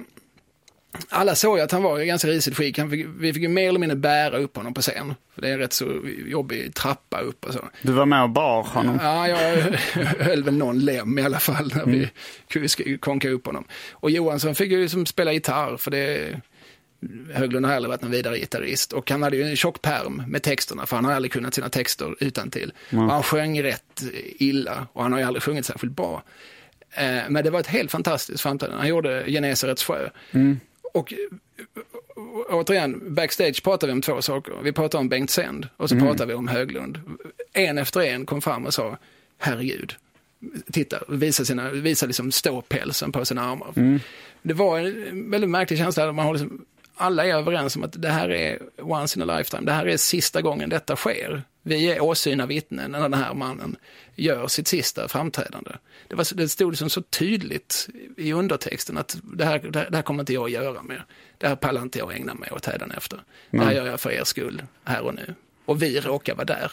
alla 1.09 1.35
såg 1.35 1.59
ju 1.59 1.65
att 1.65 1.73
han 1.73 1.83
var 1.83 2.01
i 2.01 2.07
ganska 2.07 2.29
risigt 2.29 2.57
skick. 2.57 2.79
Han 2.79 2.91
fick, 2.91 3.07
vi 3.19 3.33
fick 3.33 3.43
ju 3.43 3.49
mer 3.49 3.69
eller 3.69 3.79
mindre 3.79 3.97
bära 3.97 4.39
upp 4.39 4.57
honom 4.57 4.75
på 4.75 4.81
scen. 4.81 5.15
För 5.35 5.43
det 5.43 5.49
är 5.49 5.53
en 5.53 5.59
rätt 5.59 5.73
så 5.73 6.01
jobbig 6.27 6.75
trappa 6.75 7.21
upp 7.21 7.45
och 7.45 7.53
så. 7.53 7.61
Du 7.83 7.93
var 7.93 8.07
med 8.07 8.23
och 8.23 8.31
bar 8.31 8.63
honom? 8.63 8.99
Ja, 9.03 9.29
jag 9.29 9.57
höll 10.19 10.43
väl 10.43 10.57
någon 10.57 10.79
lem 10.79 11.19
i 11.19 11.23
alla 11.23 11.39
fall 11.39 11.73
när 11.75 11.85
vi 11.87 12.11
mm. 12.87 12.99
konkade 12.99 13.35
upp 13.35 13.47
honom. 13.47 13.65
Och 13.93 14.11
Johansson 14.11 14.55
fick 14.55 14.71
ju 14.71 14.89
som 14.89 15.07
spela 15.07 15.33
gitarr 15.33 15.77
för 15.77 15.91
det 15.91 16.41
Höglund 17.33 17.67
har 17.67 17.73
aldrig 17.73 17.89
varit 17.89 18.03
någon 18.03 18.11
vidare 18.11 18.39
gitarrist 18.39 18.93
och 18.93 19.11
han 19.11 19.23
hade 19.23 19.37
ju 19.37 19.43
en 19.43 19.57
tjock 19.57 19.83
perm 19.83 20.23
med 20.27 20.43
texterna 20.43 20.87
för 20.87 20.97
han 20.97 21.05
har 21.05 21.13
aldrig 21.13 21.33
kunnat 21.33 21.55
sina 21.55 21.69
texter 21.69 22.15
utan 22.21 22.51
till. 22.51 22.73
Mm. 22.91 23.09
Han 23.09 23.23
sjöng 23.23 23.63
rätt 23.63 24.03
illa 24.39 24.87
och 24.93 25.03
han 25.03 25.13
har 25.13 25.19
ju 25.19 25.27
aldrig 25.27 25.43
sjungit 25.43 25.67
särskilt 25.67 25.93
bra. 25.93 26.23
Eh, 26.91 27.23
men 27.29 27.45
det 27.45 27.51
var 27.51 27.61
ett 27.61 27.67
helt 27.67 27.91
fantastiskt 27.91 28.41
framträdande. 28.41 28.81
Han 28.81 28.89
gjorde 28.89 29.25
Genesarets 29.27 29.85
sjö. 29.85 30.09
Mm. 30.31 30.61
Och 30.97 31.15
återigen, 32.49 33.15
backstage 33.15 33.63
pratar 33.63 33.87
vi 33.87 33.93
om 33.93 34.01
två 34.01 34.23
saker. 34.23 34.55
Vi 34.63 34.73
pratar 34.73 34.99
om 34.99 35.09
Bengt 35.09 35.31
Sänd 35.31 35.69
och 35.77 35.89
så 35.89 35.95
mm. 35.95 36.07
pratar 36.07 36.27
vi 36.27 36.35
om 36.35 36.49
Höglund. 36.49 37.01
En 37.53 37.79
efter 37.79 38.01
en 38.01 38.27
kom 38.27 38.43
fram 38.43 38.67
och 38.67 38.75
sa, 38.75 38.97
herregud, 39.39 39.95
titta, 40.73 40.99
visa, 41.09 41.45
sina, 41.45 41.71
visa 41.71 42.07
liksom 42.07 42.33
ståpälsen 42.33 43.13
på 43.13 43.25
sina 43.25 43.43
armar. 43.43 43.73
Mm. 43.77 44.01
Det 44.43 44.55
var 44.55 44.79
en 44.79 45.31
väldigt 45.31 45.51
märklig 45.51 45.79
känsla, 45.79 46.13
man 46.13 46.27
har 46.27 46.33
liksom, 46.33 46.65
alla 46.95 47.27
är 47.27 47.35
överens 47.35 47.77
om 47.77 47.85
att 47.85 48.03
det 48.03 48.09
här 48.09 48.31
är 48.31 48.59
once 48.79 49.19
in 49.19 49.31
a 49.31 49.39
lifetime, 49.39 49.67
det 49.67 49.73
här 49.73 49.87
är 49.87 49.97
sista 49.97 50.43
gången 50.43 50.69
detta 50.69 50.97
sker. 50.97 51.43
Vi 51.67 51.93
är 51.93 52.01
åsyna 52.01 52.47
vittnen 52.47 52.91
när 52.91 53.01
den 53.01 53.15
här 53.15 53.35
mannen 53.35 53.77
gör 54.15 54.47
sitt 54.47 54.69
sista 54.69 55.09
framträdande. 55.09 55.71
Det, 56.09 56.15
var, 56.15 56.37
det 56.37 56.49
stod 56.49 56.73
liksom 56.73 56.91
så 56.91 57.03
tydligt 57.03 57.89
i 58.17 58.33
undertexten 58.33 58.97
att 58.97 59.19
det 59.23 59.45
här, 59.45 59.59
det, 59.59 59.97
här 59.97 60.03
kommer 60.03 60.21
inte 60.21 60.33
jag 60.33 60.45
att 60.45 60.51
göra 60.51 60.83
mer. 60.83 61.05
Det 61.39 61.49
här 61.49 61.57
pallar 61.57 61.83
inte 61.83 61.99
jag 61.99 62.11
att 62.11 62.17
ägna 62.17 62.35
mig 62.35 62.51
åt 62.53 62.69
efter. 62.97 63.21
Det 63.51 63.59
här 63.59 63.73
gör 63.73 63.87
jag 63.87 64.01
för 64.01 64.11
er 64.11 64.25
skull, 64.25 64.63
här 64.85 65.01
och 65.01 65.15
nu. 65.15 65.35
Och 65.65 65.83
vi 65.83 66.01
råkar 66.01 66.35
vara 66.35 66.45
där. 66.45 66.73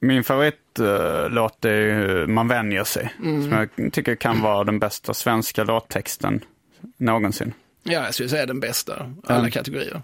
Min 0.00 0.24
favoritlåt 0.24 1.64
är 1.64 1.74
ju 1.74 2.26
Man 2.26 2.48
vänjer 2.48 2.84
sig. 2.84 3.14
Mm. 3.18 3.42
Som 3.42 3.52
jag 3.52 3.92
tycker 3.92 4.14
kan 4.14 4.40
vara 4.40 4.64
den 4.64 4.78
bästa 4.78 5.14
svenska 5.14 5.64
låttexten 5.64 6.44
någonsin. 6.96 7.54
Ja, 7.82 7.92
jag 7.92 8.14
skulle 8.14 8.28
säga 8.28 8.46
den 8.46 8.60
bästa, 8.60 9.12
alla 9.24 9.38
mm. 9.38 9.50
kategorier. 9.50 10.02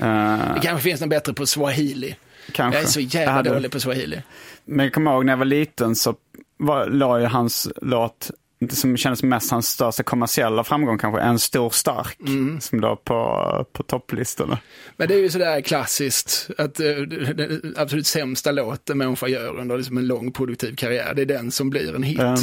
Uh, 0.00 0.54
det 0.54 0.60
kanske 0.62 0.80
finns 0.82 1.00
någon 1.00 1.08
bättre 1.08 1.32
på 1.32 1.46
swahili. 1.46 2.16
Kanske. 2.50 2.78
Jag 2.78 2.86
är 2.86 2.90
så 2.90 3.00
jävla 3.00 3.32
hade... 3.32 3.50
dålig 3.50 3.70
på 3.70 3.80
swahili. 3.80 4.22
Men 4.64 4.84
jag 4.86 4.92
kommer 4.92 5.12
ihåg 5.12 5.24
när 5.24 5.32
jag 5.32 5.38
var 5.38 5.44
liten 5.44 5.96
så 5.96 6.14
var, 6.56 6.86
la 6.86 7.20
ju 7.20 7.26
hans 7.26 7.68
låt, 7.82 8.30
som 8.70 8.96
kändes 8.96 9.22
mest 9.22 9.50
hans 9.50 9.68
största 9.68 10.02
kommersiella 10.02 10.64
framgång 10.64 10.98
kanske, 10.98 11.20
En 11.20 11.38
stor 11.38 11.70
stark, 11.70 12.20
mm. 12.20 12.60
som 12.60 12.80
låg 12.80 13.04
på, 13.04 13.66
på 13.72 13.82
topplistorna. 13.82 14.58
Men 14.96 15.08
det 15.08 15.14
är 15.14 15.18
ju 15.18 15.30
sådär 15.30 15.60
klassiskt, 15.60 16.50
att 16.58 16.80
uh, 16.80 16.96
den 17.06 17.74
absolut 17.76 18.06
sämsta 18.06 18.52
låt 18.52 18.90
en 18.90 18.98
människa 18.98 19.28
gör 19.28 19.58
under 19.58 19.76
liksom 19.76 19.98
en 19.98 20.06
lång 20.06 20.32
produktiv 20.32 20.74
karriär, 20.74 21.14
det 21.14 21.22
är 21.22 21.26
den 21.26 21.50
som 21.50 21.70
blir 21.70 21.94
en 21.94 22.02
hit. 22.02 22.20
Mm. 22.20 22.36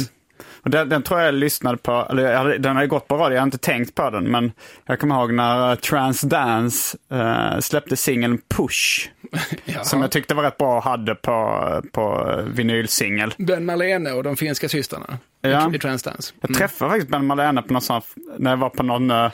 Och 0.62 0.70
den, 0.70 0.88
den, 0.88 1.02
tror 1.02 1.20
jag 1.20 1.28
jag 1.28 1.34
lyssnade 1.34 1.76
på, 1.76 2.06
eller 2.10 2.58
den 2.58 2.76
har 2.76 2.82
ju 2.82 2.88
gått 2.88 3.08
på 3.08 3.16
radio, 3.16 3.34
jag 3.34 3.40
har 3.40 3.46
inte 3.46 3.58
tänkt 3.58 3.94
på 3.94 4.10
den, 4.10 4.24
men 4.24 4.52
jag 4.86 4.98
kommer 4.98 5.14
ihåg 5.14 5.32
när 5.32 5.76
Transdance 5.76 6.98
uh, 7.12 7.60
släppte 7.60 7.96
singeln 7.96 8.38
Push. 8.48 9.10
som 9.82 10.02
jag 10.02 10.10
tyckte 10.10 10.34
var 10.34 10.42
rätt 10.42 10.58
bra 10.58 10.76
och 10.76 10.82
hade 10.82 11.14
på, 11.14 11.82
på 11.92 12.34
vinylsingel. 12.46 13.34
Ben 13.38 13.64
Marlene 13.64 14.12
och 14.12 14.22
de 14.22 14.36
finska 14.36 14.68
systrarna 14.68 15.18
ja. 15.40 15.74
i 15.74 15.78
Transdance. 15.78 16.34
Mm. 16.34 16.40
Jag 16.40 16.56
träffade 16.56 16.90
faktiskt 16.90 17.10
Ben 17.10 17.26
Marlene 17.26 17.62
på 17.62 17.72
någon 17.72 17.82
sån, 17.82 18.02
när 18.38 18.50
jag 18.50 18.56
var 18.56 18.70
på 18.70 18.82
någon, 18.82 19.10
uh, 19.10 19.30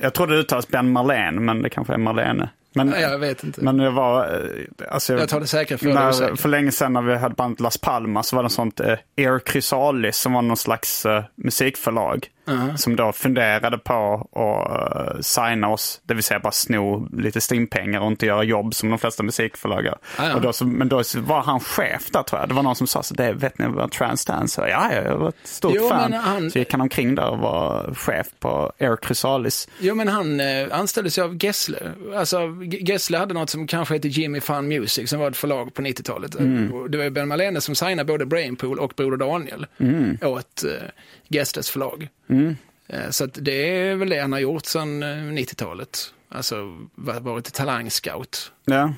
jag 0.00 0.14
trodde 0.14 0.34
det 0.34 0.40
uttalas 0.40 0.68
Ben 0.68 0.92
Marlene, 0.92 1.40
men 1.40 1.62
det 1.62 1.70
kanske 1.70 1.92
är 1.92 1.98
Marlene. 1.98 2.50
Men, 2.72 2.90
jag 3.00 3.18
vet 3.18 3.44
inte. 3.44 3.60
Men 3.60 3.76
det 3.76 3.90
var... 3.90 4.24
Eh, 4.24 4.90
alltså, 4.90 5.12
jag 5.12 5.28
tar 5.28 5.40
det 5.40 5.46
säkert 5.46 5.80
för 5.80 5.86
när, 5.86 6.36
För 6.36 6.48
länge 6.48 6.72
sedan 6.72 6.92
när 6.92 7.02
vi 7.02 7.16
hade 7.16 7.34
bandet 7.34 7.60
Las 7.60 7.78
Palmas 7.78 8.28
så 8.28 8.36
var 8.36 8.42
det 8.42 8.50
sånt 8.50 8.80
eh, 8.80 8.98
Air 9.16 9.40
Chrysalis 9.52 10.16
som 10.16 10.32
var 10.32 10.42
någon 10.42 10.56
slags 10.56 11.06
eh, 11.06 11.24
musikförlag. 11.34 12.28
Uh-huh. 12.44 12.76
Som 12.76 12.96
då 12.96 13.12
funderade 13.12 13.78
på 13.78 14.28
att 14.32 15.14
uh, 15.16 15.20
signa 15.20 15.68
oss, 15.68 16.00
det 16.04 16.14
vill 16.14 16.24
säga 16.24 16.40
bara 16.40 16.52
sno 16.52 17.08
lite 17.12 17.40
strimpengar 17.40 18.00
och 18.00 18.06
inte 18.06 18.26
göra 18.26 18.42
jobb 18.44 18.74
som 18.74 18.90
de 18.90 18.98
flesta 18.98 19.22
musikförlag 19.22 19.84
gör. 19.84 19.98
Och 20.34 20.40
då 20.40 20.52
så, 20.52 20.66
men 20.66 20.88
då 20.88 21.02
var 21.16 21.42
han 21.42 21.60
chef 21.60 22.10
där 22.10 22.22
tror 22.22 22.40
jag. 22.40 22.48
Det 22.48 22.54
var 22.54 22.62
någon 22.62 22.76
som 22.76 22.86
sa 22.86 23.02
så 23.02 23.14
det 23.14 23.32
vet 23.32 23.58
ni 23.58 23.66
vad 23.68 23.92
Transdance 23.92 24.62
är? 24.62 24.68
Ja, 24.68 24.92
jag 24.92 25.16
var 25.16 25.28
ett 25.28 25.34
stort 25.44 25.72
jo, 25.76 25.88
fan. 25.88 26.12
Han... 26.12 26.50
Så 26.50 26.58
gick 26.58 26.72
han 26.72 26.80
omkring 26.80 27.14
där 27.14 27.28
och 27.28 27.38
var 27.38 27.94
chef 27.94 28.26
på 28.38 28.72
Air 28.80 28.96
Chrysalis. 29.06 29.68
Jo, 29.78 29.94
men 29.94 30.08
han 30.08 30.40
eh, 30.40 30.46
anställdes 30.70 31.18
ju 31.18 31.22
av 31.22 31.44
Gessle. 31.44 31.92
Alltså, 32.16 32.38
Gessle 32.62 33.18
hade 33.18 33.34
något 33.34 33.50
som 33.50 33.66
kanske 33.66 33.94
hette 33.94 34.08
Jimmy 34.08 34.40
Fun 34.40 34.68
Music 34.68 35.10
som 35.10 35.20
var 35.20 35.30
ett 35.30 35.36
förlag 35.36 35.74
på 35.74 35.82
90-talet. 35.82 36.34
Mm. 36.34 36.90
Det 36.90 36.98
var 36.98 37.10
Ben 37.10 37.28
Malene 37.28 37.60
som 37.60 37.74
signade 37.74 38.04
både 38.04 38.26
Brainpool 38.26 38.78
och 38.78 38.92
Broder 38.96 39.16
Daniel 39.16 39.66
mm. 39.78 40.18
åt 40.22 40.64
eh, 40.64 40.70
Gessles 41.28 41.70
förlag. 41.70 42.08
Mm. 42.32 42.56
Eh, 42.88 43.10
så 43.10 43.26
det 43.26 43.80
är 43.80 43.96
väl 43.96 44.08
det 44.08 44.20
han 44.20 44.32
har 44.32 44.40
gjort 44.40 44.66
sedan 44.66 45.02
90-talet. 45.38 46.12
Eh, 46.30 46.36
alltså 46.36 46.78
varit 46.94 47.54
talangscout. 47.54 48.52
Ja, 48.64 48.92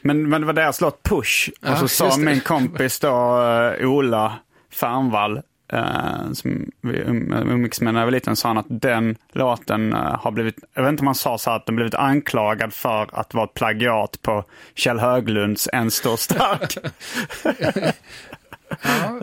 men, 0.00 0.28
men 0.28 0.40
det 0.40 0.46
var 0.46 0.54
deras 0.54 0.80
låt 0.80 1.02
Push. 1.02 1.50
Ja, 1.60 1.72
och 1.72 1.78
så 1.78 2.10
sa 2.10 2.16
min 2.16 2.40
kompis 2.40 3.00
då, 3.00 3.08
uh, 3.08 3.90
Ola 3.90 4.38
Fernvall, 4.72 5.40
uh, 5.72 6.32
som 6.32 6.70
vi 6.80 7.02
um, 7.02 7.32
umgicks 7.32 7.80
med 7.80 7.94
när 7.94 8.00
jag 8.00 8.06
var 8.06 8.12
liten, 8.12 8.36
sa 8.36 8.48
han 8.48 8.58
att 8.58 8.66
den 8.68 9.16
låten 9.32 9.92
uh, 9.92 9.98
har 9.98 10.30
blivit, 10.30 10.56
jag 10.74 10.82
vet 10.82 10.90
inte 10.90 11.00
om 11.00 11.06
han 11.06 11.14
sa 11.14 11.38
så 11.38 11.50
att 11.50 11.66
den 11.66 11.76
blivit 11.76 11.94
anklagad 11.94 12.74
för 12.74 13.20
att 13.20 13.34
vara 13.34 13.44
ett 13.44 13.54
plagiat 13.54 14.22
på 14.22 14.44
Kjell 14.74 14.98
Höglunds 14.98 15.68
En 15.72 15.90
stor 15.90 16.16
stark. 16.16 16.78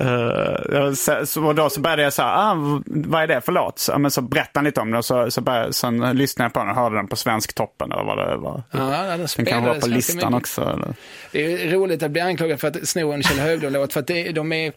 Uh, 0.01 0.93
så, 0.93 1.25
så, 1.25 1.53
då 1.53 1.69
så 1.69 1.81
började 1.81 2.01
jag 2.01 2.13
säga, 2.13 2.27
ah, 2.27 2.81
vad 2.85 3.23
är 3.23 3.27
det 3.27 3.41
för 3.41 3.51
låt? 3.51 3.79
Så, 3.79 3.99
men 3.99 4.11
så 4.11 4.21
berättade 4.21 4.59
han 4.59 4.65
lite 4.65 4.81
om 4.81 4.91
det 4.91 4.97
och 4.97 5.05
så, 5.05 5.31
så 5.31 5.41
började, 5.41 5.73
sen 5.73 6.17
lyssnade 6.17 6.45
jag 6.45 6.53
på 6.53 6.59
den 6.59 6.69
och 6.69 6.75
hörde 6.75 6.95
den 6.95 7.07
på 7.07 7.15
Svensktoppen 7.15 7.91
eller 7.91 8.03
vad 8.03 8.17
det 8.17 8.37
var. 8.37 8.63
Ja, 8.71 9.17
den, 9.17 9.27
den 9.37 9.45
kan 9.45 9.63
vara 9.63 9.79
på 9.79 9.87
listan 9.87 10.15
mycket. 10.15 10.33
också. 10.33 10.61
Eller? 10.61 10.93
Det 11.31 11.63
är 11.63 11.71
roligt 11.71 12.03
att 12.03 12.11
bli 12.11 12.21
anklagad 12.21 12.59
för 12.59 12.67
att 12.67 12.87
sno 12.87 13.11
en 13.11 13.23
Kjell 13.23 13.39
Höglund-låt 13.39 13.93
för 13.93 13.99
att 13.99 14.07
det, 14.07 14.31
de 14.31 14.51
är 14.51 14.73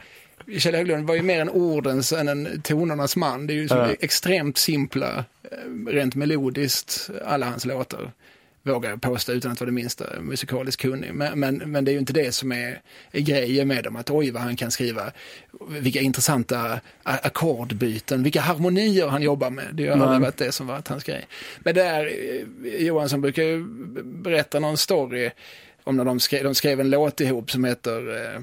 Kjell 0.58 0.74
Höglund 0.74 1.06
var 1.06 1.14
ju 1.14 1.22
mer 1.22 1.40
en 1.40 1.48
ordens 1.48 2.12
än 2.12 2.28
en 2.28 2.62
tonernas 2.62 3.16
man. 3.16 3.46
Det 3.46 3.52
är 3.52 3.56
ju 3.56 3.64
uh. 3.64 3.90
extremt 4.00 4.58
simpla, 4.58 5.08
eh, 5.16 5.92
rent 5.92 6.14
melodiskt, 6.14 7.10
alla 7.26 7.46
hans 7.46 7.64
låtar 7.64 8.12
vågar 8.66 8.90
jag 8.90 9.00
påstå 9.00 9.32
utan 9.32 9.52
att 9.52 9.60
vara 9.60 9.66
det 9.66 9.74
minsta 9.74 10.04
musikaliskt 10.20 10.82
kunnig. 10.82 11.14
Men, 11.14 11.40
men, 11.40 11.56
men, 11.56 11.84
det 11.84 11.90
är 11.90 11.92
ju 11.92 11.98
inte 11.98 12.12
det 12.12 12.32
som 12.32 12.52
är, 12.52 12.80
är 13.12 13.20
grejen 13.20 13.68
med 13.68 13.84
dem, 13.84 13.96
att 13.96 14.10
oj 14.10 14.30
vad 14.30 14.42
han 14.42 14.56
kan 14.56 14.70
skriva, 14.70 15.12
vilka 15.68 16.00
intressanta 16.00 16.80
ackordbyten, 17.02 18.22
vilka 18.22 18.40
harmonier 18.40 19.06
han 19.06 19.22
jobbar 19.22 19.50
med. 19.50 19.64
Det 19.72 19.88
har 19.88 19.96
aldrig 19.96 20.20
varit 20.20 20.36
det 20.36 20.52
som 20.52 20.66
varit 20.66 20.88
hans 20.88 21.04
grej. 21.04 21.26
Men 21.58 21.74
där, 21.74 22.06
eh, 22.06 22.86
Johansson 22.86 23.20
brukar 23.20 23.42
ju 23.42 23.64
berätta 24.04 24.60
någon 24.60 24.76
story 24.76 25.30
om 25.84 25.96
när 25.96 26.04
de 26.04 26.20
skrev, 26.20 26.44
de 26.44 26.54
skrev 26.54 26.80
en 26.80 26.90
låt 26.90 27.20
ihop 27.20 27.50
som 27.50 27.64
heter 27.64 28.34
eh, 28.34 28.40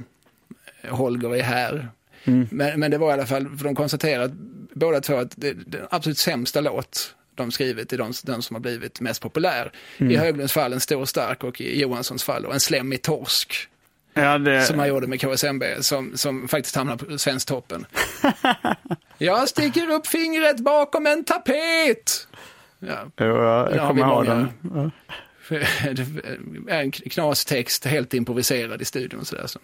Holger 0.95 1.36
är 1.36 1.43
här. 1.43 1.88
Mm. 2.24 2.47
Men, 2.51 2.80
men 2.80 2.91
det 2.91 2.97
var 2.97 3.09
i 3.09 3.13
alla 3.13 3.26
fall, 3.26 3.57
för 3.57 3.63
de 3.63 3.76
konstaterade 3.76 4.34
båda 4.74 5.01
två 5.01 5.15
att 5.15 5.34
det, 5.36 5.53
det 5.53 5.88
absolut 5.89 6.17
sämsta 6.17 6.61
låt 6.61 7.15
de 7.36 7.51
skrivit 7.51 7.93
är 7.93 7.97
de, 7.97 8.13
den 8.23 8.41
som 8.41 8.55
har 8.55 8.61
blivit 8.61 9.01
mest 9.01 9.21
populär. 9.21 9.71
Mm. 9.97 10.11
I 10.11 10.15
Höglunds 10.15 10.53
fall 10.53 10.73
en 10.73 10.79
stor 10.79 11.05
stark 11.05 11.43
och 11.43 11.61
i 11.61 11.81
Johanssons 11.81 12.23
fall 12.23 12.45
en 12.45 12.59
slemmig 12.59 13.01
torsk. 13.01 13.69
Ja, 14.13 14.38
det... 14.38 14.61
Som 14.61 14.79
han 14.79 14.88
gjorde 14.88 15.07
med 15.07 15.21
KSMB, 15.21 15.63
som, 15.79 16.17
som 16.17 16.47
faktiskt 16.47 16.75
hamnade 16.75 17.05
på 17.05 17.17
Svensktoppen. 17.17 17.86
jag 19.17 19.49
sticker 19.49 19.89
upp 19.89 20.07
fingret 20.07 20.59
bakom 20.59 21.07
en 21.07 21.23
tapet! 21.23 22.27
Ja, 22.79 23.05
jo, 23.17 23.25
jag, 23.25 23.75
jag 23.75 23.88
kommer 23.88 24.01
ihåg 24.01 24.25
den. 24.25 24.49
Ja. 24.73 24.89
en 26.67 26.91
knastext 26.91 27.86
helt 27.86 28.13
improviserad 28.13 28.81
i 28.81 28.86
studion 28.86 29.25
sådär, 29.25 29.47
som, 29.47 29.61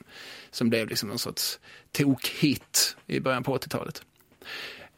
som 0.52 0.70
blev 0.70 0.88
liksom 0.88 1.10
någon 1.10 1.20
sorts 1.20 1.60
tokhit 1.92 2.98
i 3.08 3.20
början 3.20 3.44
på 3.44 3.58
80-talet. 3.58 4.02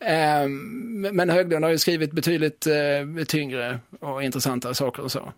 Ehm, 0.02 1.02
men 1.12 1.30
Höglund 1.30 1.66
har 1.66 1.72
ju 1.72 1.78
skrivit 1.78 2.12
betydligt 2.12 2.68
eh, 2.68 3.24
tyngre 3.28 3.80
och 3.99 4.24
intressantare 4.24 4.76
saker 4.76 5.04
och 5.04 5.12
så. 5.12 5.34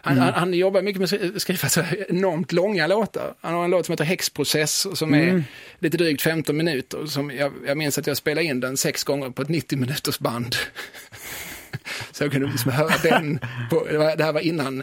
Han, 0.00 0.12
mm. 0.12 0.24
han, 0.24 0.34
han, 0.34 0.54
jobbar 0.54 0.82
mycket 0.82 1.10
med 1.10 1.34
att 1.36 1.42
skriva 1.42 1.68
så 1.68 1.82
enormt 2.08 2.52
långa 2.52 2.86
låtar. 2.86 3.34
Han 3.40 3.54
har 3.54 3.64
en 3.64 3.70
låt 3.70 3.86
som 3.86 3.92
heter 3.92 4.04
Häxprocess 4.04 4.98
som 4.98 5.14
är 5.14 5.28
mm. 5.28 5.44
lite 5.78 5.96
drygt 5.96 6.22
15 6.22 6.56
minuter. 6.56 7.06
Som 7.06 7.30
jag, 7.30 7.52
jag 7.66 7.76
minns 7.76 7.98
att 7.98 8.06
jag 8.06 8.16
spelade 8.16 8.46
in 8.46 8.60
den 8.60 8.76
sex 8.76 9.04
gånger 9.04 9.30
på 9.30 9.42
ett 9.42 9.48
90 9.48 9.78
minuters 9.78 10.18
band. 10.18 10.54
så 12.12 12.24
jag 12.24 12.32
kunde 12.32 12.46
liksom 12.46 12.72
höra 12.72 12.94
den. 13.02 13.38
På, 13.70 13.86
det 14.16 14.24
här 14.24 14.32
var 14.32 14.40
innan, 14.40 14.82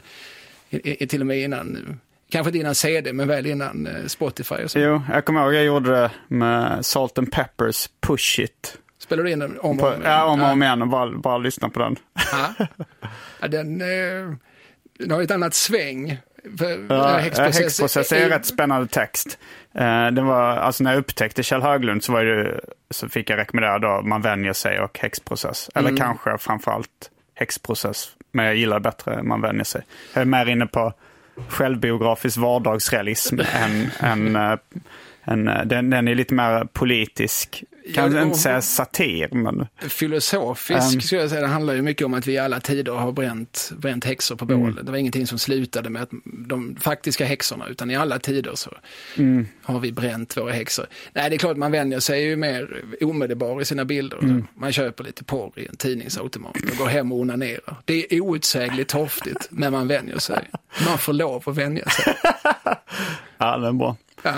till 1.09 1.21
och 1.21 1.27
med 1.27 1.39
innan 1.39 1.99
Kanske 2.29 2.49
inte 2.49 2.59
innan 2.59 2.75
CD, 2.75 3.13
men 3.13 3.27
väl 3.27 3.45
innan 3.45 3.87
eh, 3.87 4.05
Spotify 4.05 4.55
och 4.55 4.71
så. 4.71 4.79
Jo, 4.79 5.01
jag 5.09 5.25
kommer 5.25 5.41
ihåg 5.41 5.53
jag 5.53 5.65
gjorde 5.65 5.91
det 5.91 6.11
med 6.27 6.85
Salt 6.85 7.17
and 7.17 7.31
Peppers 7.31 7.89
Push 8.01 8.39
It. 8.39 8.77
Spelar 9.05 9.23
du 9.23 9.31
in 9.31 9.39
den 9.39 9.59
om 9.59 9.79
och 9.79 9.87
om? 9.93 10.01
ja, 10.03 10.23
om 10.25 10.41
och 10.43 10.49
om 10.51 10.63
igen 10.63 10.81
och 10.81 10.87
bara, 10.87 11.11
bara 11.11 11.37
lyssna 11.37 11.69
på 11.69 11.79
den. 11.79 11.95
Ja. 12.31 12.65
Ja, 13.41 13.47
den, 13.47 13.81
eh, 13.81 14.35
den 14.99 15.11
har 15.11 15.21
ett 15.21 15.31
annat 15.31 15.53
sväng. 15.53 16.17
För, 16.57 16.85
Ja, 16.95 17.17
häxprocess 17.17 17.59
häxprocess 17.59 18.11
är 18.11 18.23
en 18.23 18.29
rätt 18.29 18.45
spännande 18.45 18.87
text. 18.87 19.37
Eh, 19.73 20.07
Det 20.07 20.21
var, 20.21 20.43
alltså 20.57 20.83
när 20.83 20.91
jag 20.91 20.99
upptäckte 20.99 21.43
Kjell 21.43 21.61
Höglund 21.61 22.03
så, 22.03 22.11
var 22.11 22.23
det, 22.23 22.59
så 22.89 23.09
fick 23.09 23.29
jag 23.29 23.37
rekommendera 23.37 23.79
då 23.79 24.01
Man 24.01 24.21
vänjer 24.21 24.53
sig 24.53 24.79
och 24.79 24.99
häxprocess. 24.99 25.69
Eller 25.75 25.89
Mm. 25.89 26.01
kanske 26.01 26.37
framförallt 26.37 27.11
häxprocess. 27.35 28.09
Men 28.31 28.45
jag 28.45 28.55
gillar 28.55 28.79
bättre 28.79 29.23
Man 29.23 29.41
vänjer 29.41 29.63
sig. 29.63 29.81
Jag 30.13 30.21
är 30.21 30.25
mer 30.25 30.45
inne 30.45 30.65
på 30.67 30.93
självbiografisk 31.49 32.37
vardagsrealism 32.37 33.39
än, 33.53 33.91
än, 34.35 34.57
än 35.25 35.47
eh, 35.47 35.65
den, 35.65 35.89
den 35.89 36.07
är 36.07 36.15
lite 36.15 36.33
mer 36.33 36.65
politisk. 36.73 37.63
Kan 37.93 38.15
Ja, 38.15 38.21
inte 38.21 38.37
säga 38.39 38.61
satir, 38.61 39.29
men 39.31 39.67
Filosofisk 39.89 40.93
Um, 40.95 41.01
skulle 41.01 41.21
jag 41.21 41.29
säga. 41.29 41.41
Det 41.41 41.47
handlar 41.47 41.73
ju 41.73 41.81
mycket 41.81 42.05
om 42.05 42.13
att 42.13 42.27
vi 42.27 42.33
i 42.33 42.37
alla 42.37 42.59
tider 42.59 42.91
har 42.91 43.11
bränt, 43.11 43.71
bränt 43.77 44.05
häxor 44.05 44.35
på 44.35 44.45
bål. 44.45 44.57
Mm. 44.71 44.85
Det 44.85 44.91
var 44.91 44.97
ingenting 44.97 45.27
som 45.27 45.39
slutade 45.39 45.89
med 45.89 46.01
att 46.01 46.09
de 46.23 46.75
faktiska 46.75 47.25
häxorna, 47.25 47.67
utan 47.67 47.91
i 47.91 47.95
alla 47.95 48.19
tider 48.19 48.51
så 48.55 48.71
Mm. 49.17 49.47
har 49.63 49.79
vi 49.79 49.91
bränt 49.91 50.37
våra 50.37 50.51
häxor. 50.53 50.85
Nej, 51.13 51.29
det 51.29 51.35
är 51.35 51.37
klart 51.37 51.57
man 51.57 51.71
vänjer 51.71 51.99
sig 51.99 52.23
ju 52.23 52.35
mer 52.35 52.83
omedelbar 53.01 53.61
i 53.61 53.65
sina 53.65 53.85
bilder. 53.85 54.17
Mm. 54.23 54.47
Man 54.55 54.71
köper 54.71 55.03
lite 55.03 55.23
porr 55.23 55.51
i 55.59 55.67
en 55.67 55.75
tidningsautomat 55.75 56.55
och 56.71 56.77
går 56.77 56.87
hem 56.87 57.11
och 57.11 57.19
onanerar. 57.19 57.75
Det 57.85 58.13
är 58.15 58.21
outsägligt 58.21 58.89
torftigt, 58.89 59.47
men 59.49 59.71
man 59.71 59.87
vänjer 59.87 60.17
sig. 60.19 60.49
Man 60.87 60.97
får 60.97 61.13
lov 61.13 61.43
att 61.49 61.57
vänja 61.57 61.89
sig. 61.89 62.13
ja, 63.37 63.57
det 63.57 63.67
är 63.67 63.71
bra. 63.73 63.97
Ja, 64.23 64.33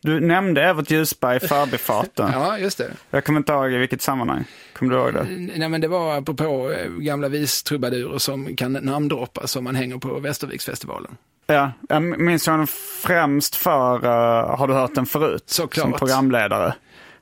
Du 0.00 0.20
nämnde 0.20 0.62
Evert 0.62 0.90
Ljusberg 0.90 1.36
i 1.36 1.40
förbifarten. 1.40 2.30
ja 2.34 2.58
just 2.58 2.78
det. 2.78 2.90
Jag 3.10 3.24
kommer 3.24 3.40
inte 3.40 3.52
ihåg 3.52 3.72
i 3.72 3.76
vilket 3.76 4.02
sammanhang. 4.02 4.44
Kommer 4.72 4.94
du 4.94 5.00
ihåg 5.00 5.14
det? 5.14 5.26
Nej, 5.58 5.68
men 5.68 5.80
det 5.80 5.88
var 5.88 6.18
apropå 6.18 6.72
eh, 6.72 6.90
gamla 6.90 7.28
vistrubadurer 7.28 8.18
som 8.18 8.56
kan 8.56 8.72
namndroppas 8.72 9.56
om 9.56 9.64
man 9.64 9.74
hänger 9.74 9.98
på 9.98 10.18
Västerviksfestivalen. 10.20 11.16
Ja, 11.46 11.72
jag 11.88 12.02
minns 12.02 12.46
honom 12.46 12.66
främst 13.02 13.56
för 13.56 14.04
uh, 14.04 14.56
Har 14.56 14.68
du 14.68 14.74
hört 14.74 14.94
den 14.94 15.06
förut? 15.06 15.44
Såklart. 15.46 15.82
Som 15.82 15.92
programledare. 15.92 16.74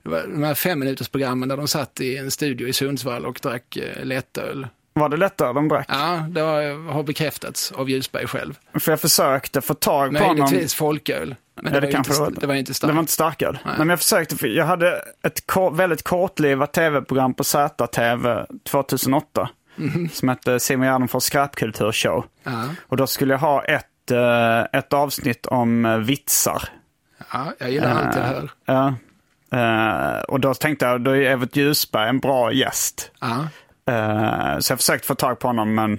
Det 0.03 0.09
var 0.09 0.23
de 0.23 0.43
här 0.43 0.55
femminutersprogrammen 0.55 1.49
där 1.49 1.57
de 1.57 1.69
satt 1.69 2.01
i 2.01 2.17
en 2.17 2.31
studio 2.31 2.69
i 2.69 2.73
Sundsvall 2.73 3.27
och 3.27 3.39
drack 3.43 3.77
eh, 3.77 4.05
lättöl. 4.05 4.67
Var 4.99 5.09
det 5.09 5.17
lättare 5.17 5.53
de 5.53 5.69
drack? 5.69 5.87
Ja, 5.89 6.27
det 6.31 6.41
har, 6.41 6.93
har 6.93 7.03
bekräftats 7.03 7.73
av 7.73 7.91
Ljusberg 7.91 8.27
själv. 8.27 8.59
För 8.81 8.93
jag 8.93 9.01
försökte 9.01 9.61
få 9.61 9.75
tag 9.75 10.13
på 10.13 10.19
honom. 10.25 10.39
Möjligtvis 10.39 10.75
folköl. 10.75 11.35
Men 11.63 11.75
Ja, 11.75 11.81
det, 11.81 11.87
det 11.87 11.93
var 11.93 11.99
inte, 11.99 12.13
det 12.13 12.19
var. 12.21 12.31
det 12.31 12.47
var 12.47 12.55
inte 12.55 12.75
starkt. 12.75 12.91
Det 12.91 12.95
var 12.95 13.01
inte 13.01 13.13
starköl. 13.13 13.59
Nej. 13.65 13.75
Men 13.79 13.89
jag 13.89 13.99
försökte, 13.99 14.37
för 14.37 14.47
jag 14.49 14.65
hade 14.67 15.03
ett 15.23 15.47
ko- 15.47 15.71
väldigt 15.71 16.03
kortlivat 16.03 16.73
tv-program 16.73 17.35
på 17.35 17.45
ZTV 17.45 18.45
2008. 18.71 19.49
Som 20.13 20.29
hette 20.29 20.61
Simon 20.61 20.87
Gärdenfors 20.87 21.23
skräpkulturshow. 21.23 22.25
Ja, 22.43 22.65
Och 22.81 22.97
då 22.97 23.07
skulle 23.07 23.35
jag 23.35 23.39
ha 23.39 23.65
ett, 23.65 24.11
eh, 24.11 24.61
ett 24.81 24.93
avsnitt 24.93 25.47
om 25.47 25.85
eh, 25.85 25.97
vitsar. 25.97 26.63
ja, 27.33 27.53
jag 27.59 27.71
gillar 27.71 27.91
allt 28.05 28.15
det 28.17 28.21
här. 28.23 28.51
Ja. 28.65 28.95
Eh, 29.59 30.21
och 30.23 30.41
då 30.41 30.55
tänkte 30.55 30.87
jag, 30.87 31.01
då 31.01 31.11
är 31.17 31.21
Evert 31.21 31.57
Ljusberg 31.57 32.09
en 32.09 32.19
bra 32.21 32.53
gäst. 32.53 33.11
Ja. 33.21 33.47
Eh, 33.89 34.59
så 34.59 34.73
jag 34.73 34.79
försökte 34.79 35.07
få 35.07 35.15
tag 35.15 35.39
på 35.39 35.47
honom 35.49 35.75
men 35.75 35.99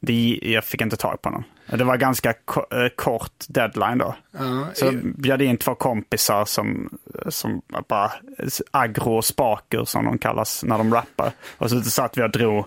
det, 0.00 0.38
jag 0.42 0.64
fick 0.64 0.80
inte 0.80 0.96
tag 0.96 1.22
på 1.22 1.28
honom. 1.28 1.44
Det 1.66 1.84
var 1.84 1.96
ganska 1.96 2.32
ko- 2.44 2.66
eh, 2.70 2.88
kort 2.96 3.44
deadline 3.48 3.98
då. 3.98 4.14
Ja, 4.38 4.66
Så 4.74 4.84
jag 4.84 4.94
bjöd 4.94 5.42
in 5.42 5.56
två 5.56 5.74
kompisar 5.74 6.44
som, 6.44 6.98
som 7.28 7.62
bara 7.88 8.12
aggro 8.70 9.16
och 9.16 9.24
spaker 9.24 9.84
som 9.84 10.04
de 10.04 10.18
kallas 10.18 10.64
när 10.64 10.78
de 10.78 10.94
rappar. 10.94 11.32
Och 11.58 11.70
så 11.70 11.80
satt 11.82 12.18
vi 12.18 12.22
och 12.22 12.30
drog 12.30 12.64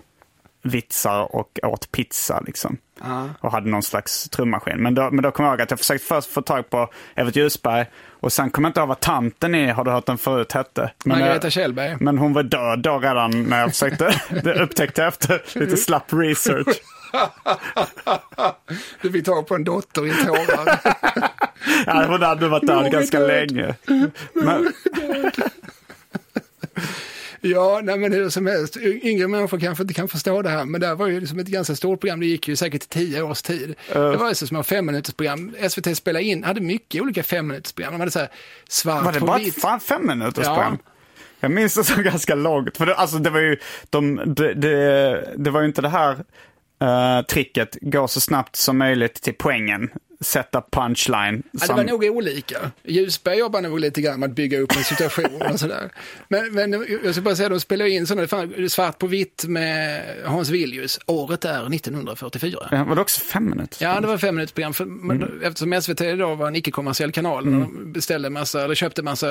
vitsar 0.62 1.34
och 1.36 1.58
åt 1.62 1.92
pizza 1.92 2.40
liksom. 2.40 2.76
Ja. 3.00 3.28
Och 3.40 3.52
hade 3.52 3.70
någon 3.70 3.82
slags 3.82 4.28
trummaskin. 4.28 4.76
Men 4.78 4.94
då, 4.94 5.10
men 5.10 5.22
då 5.22 5.30
kom 5.30 5.44
jag 5.44 5.52
ihåg 5.52 5.60
att 5.62 5.70
jag 5.70 5.78
försökte 5.78 6.06
först 6.06 6.32
få 6.32 6.42
tag 6.42 6.70
på 6.70 6.88
Evert 7.14 7.36
Ljusberg. 7.36 7.86
Och 8.20 8.32
sen 8.32 8.50
kom 8.50 8.64
jag 8.64 8.68
inte 8.68 8.80
ihåg 8.80 8.88
vad 8.88 9.00
tanten 9.00 9.54
i 9.54 9.66
Har 9.70 9.84
du 9.84 9.90
hört 9.90 10.06
den 10.06 10.18
förut 10.18 10.52
hette. 10.52 10.92
Men, 11.04 11.18
Margareta 11.18 11.46
jag- 11.46 11.52
Kjellberg. 11.52 11.96
men 12.00 12.18
hon 12.18 12.32
var 12.32 12.42
död 12.42 12.78
då 12.78 12.98
redan 12.98 13.42
när 13.42 13.60
jag 13.60 13.70
försökte. 13.70 14.20
det 14.42 14.54
upptäckte 14.62 15.00
jag 15.00 15.08
efter 15.08 15.42
lite 15.58 15.76
slapp 15.76 16.12
research. 16.12 16.68
Du 19.02 19.12
fick 19.12 19.24
tag 19.24 19.46
på 19.46 19.54
en 19.54 19.64
dotter 19.64 20.06
i 20.06 20.24
tårar. 20.26 20.80
Ja, 21.86 22.04
hon 22.08 22.22
hade 22.22 22.48
varit 22.48 22.66
död 22.66 22.92
ganska 22.92 23.18
död. 23.20 23.28
länge. 23.52 23.74
Men, 24.34 24.72
Ja, 27.44 27.80
nej, 27.84 27.98
men 27.98 28.12
hur 28.12 28.28
som 28.30 28.46
helst. 28.46 28.76
Yngre 28.76 29.28
människor 29.28 29.58
kanske 29.58 29.82
inte 29.82 29.94
kan 29.94 30.08
förstå 30.08 30.42
det 30.42 30.48
här, 30.48 30.64
men 30.64 30.80
det 30.80 30.86
här 30.86 30.94
var 30.94 31.06
ju 31.06 31.20
liksom 31.20 31.38
ett 31.38 31.46
ganska 31.46 31.76
stort 31.76 32.00
program. 32.00 32.20
Det 32.20 32.26
gick 32.26 32.48
ju 32.48 32.56
säkert 32.56 32.84
i 32.84 32.88
tio 32.88 33.22
års 33.22 33.42
tid. 33.42 33.74
Det 33.92 34.16
var 34.16 34.28
ju 34.28 34.34
så 34.34 34.46
små 34.46 34.62
femminutersprogram. 34.62 35.54
SVT 35.68 35.96
spelade 35.96 36.24
in, 36.24 36.44
hade 36.44 36.60
mycket 36.60 37.02
olika 37.02 37.22
femminutersprogram. 37.22 37.92
De 37.92 38.00
hade 38.00 38.10
så 38.10 38.18
här 38.18 38.28
svart 38.68 39.04
var 39.04 39.12
det 39.12 39.20
bara 39.20 39.38
ett 39.38 39.60
fan 39.60 39.80
fem 39.80 40.06
minuters 40.06 40.46
Ja. 40.46 40.76
Jag 41.40 41.50
minns 41.50 41.74
det 41.74 41.84
som 41.84 42.02
ganska 42.02 42.34
långt. 42.34 42.76
För 42.76 42.86
det, 42.86 42.94
alltså 42.94 43.18
det 43.18 43.30
var 43.30 43.40
ju, 43.40 43.56
de, 43.90 44.20
det, 44.26 44.54
det, 44.54 45.34
det 45.36 45.50
var 45.50 45.60
ju 45.60 45.66
inte 45.66 45.82
det 45.82 45.88
här 45.88 46.24
eh, 46.80 47.26
tricket, 47.26 47.76
gå 47.80 48.08
så 48.08 48.20
snabbt 48.20 48.56
som 48.56 48.78
möjligt 48.78 49.22
till 49.22 49.34
poängen, 49.38 49.90
sätta 50.22 50.62
punchline. 50.70 51.42
Ja, 51.50 51.66
det 51.66 51.72
var 51.72 51.84
nog 51.84 52.04
olika. 52.04 52.70
Ljusberg 52.84 53.38
jobbar 53.38 53.60
nog 53.60 53.80
lite 53.80 54.00
grann 54.00 54.20
med 54.20 54.30
att 54.30 54.36
bygga 54.36 54.58
upp 54.60 54.76
en 54.76 54.84
situation 54.84 55.42
och 55.52 55.60
sådär. 55.60 55.90
Men, 56.28 56.52
men 56.52 56.86
jag 57.04 57.14
ska 57.14 57.22
bara 57.22 57.36
säga, 57.36 57.48
de 57.48 57.60
spelar 57.60 57.86
in 57.86 58.06
sådana, 58.06 58.68
svart 58.68 58.98
på 58.98 59.06
vitt 59.06 59.44
med 59.48 60.02
Hans 60.24 60.48
Villius. 60.50 60.98
Året 61.06 61.44
är 61.44 61.74
1944. 61.74 62.68
Ja, 62.70 62.84
var 62.84 62.94
det 62.94 63.00
också 63.00 63.20
fem 63.20 63.50
minuter? 63.50 63.84
Ja, 63.84 64.00
det 64.00 64.06
var 64.06 64.18
fem 64.18 64.34
minuters 64.34 64.52
program. 64.54 64.74
För, 64.74 64.84
Mm. 64.84 65.42
Eftersom 65.42 65.82
SVT 65.82 65.98
då 66.18 66.34
var 66.34 66.46
en 66.48 66.56
icke-kommersiell 66.56 67.12
kanal, 67.12 67.46
och 67.46 67.52
de 67.52 67.92
beställde 67.92 68.30
massa, 68.30 68.64
eller 68.64 68.74
köpte 68.74 69.02
massa 69.02 69.26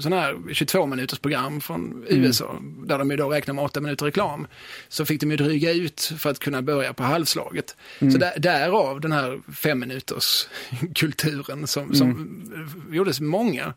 sådana 0.00 0.20
här 0.22 0.36
22 0.52 0.86
minuters 0.86 1.18
program 1.18 1.60
från 1.60 2.04
Mm. 2.10 2.24
USA, 2.24 2.56
där 2.86 2.98
de 2.98 3.10
ju 3.10 3.16
då 3.16 3.28
räknar 3.28 3.54
med 3.54 3.64
8 3.64 3.80
minuter 3.80 4.06
reklam, 4.06 4.46
så 4.88 5.04
fick 5.04 5.20
de 5.20 5.30
ju 5.30 5.36
dryga 5.36 5.72
ut 5.72 6.12
för 6.18 6.30
att 6.30 6.38
kunna 6.38 6.62
börja 6.62 6.92
på 6.92 7.02
halvslaget. 7.02 7.76
Mm. 7.98 8.12
Så 8.12 8.18
där, 8.18 8.32
därav 8.38 9.00
den 9.00 9.12
här 9.12 9.40
fem 9.54 9.78
minuters 9.78 10.17
kulturen 10.94 11.66
som, 11.66 11.94
som 11.94 12.10
Mm. 12.10 12.84
gjordes 12.92 13.20
många. 13.20 13.74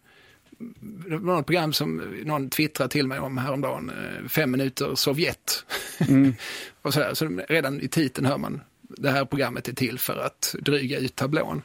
Det 1.09 1.17
var 1.17 1.35
något 1.35 1.45
program 1.45 1.73
som 1.73 1.95
någon 2.25 2.49
twittrade 2.49 2.89
till 2.91 3.07
mig 3.07 3.19
om 3.19 3.37
häromdagen, 3.37 3.89
eh, 3.89 4.27
fem 4.27 4.51
minuter 4.51 4.95
Sovjet. 4.95 5.65
Mm. 6.07 6.33
och 6.81 6.93
sådär. 6.93 7.13
Så 7.13 7.41
redan 7.49 7.81
i 7.81 7.87
titeln 7.87 8.25
hör 8.25 8.37
man, 8.37 8.61
det 8.81 9.09
här 9.11 9.25
programmet 9.25 9.67
är 9.67 9.73
till 9.73 9.99
för 9.99 10.17
att 10.17 10.55
dryga 10.59 10.99
ut 10.99 11.15
tablån. 11.15 11.61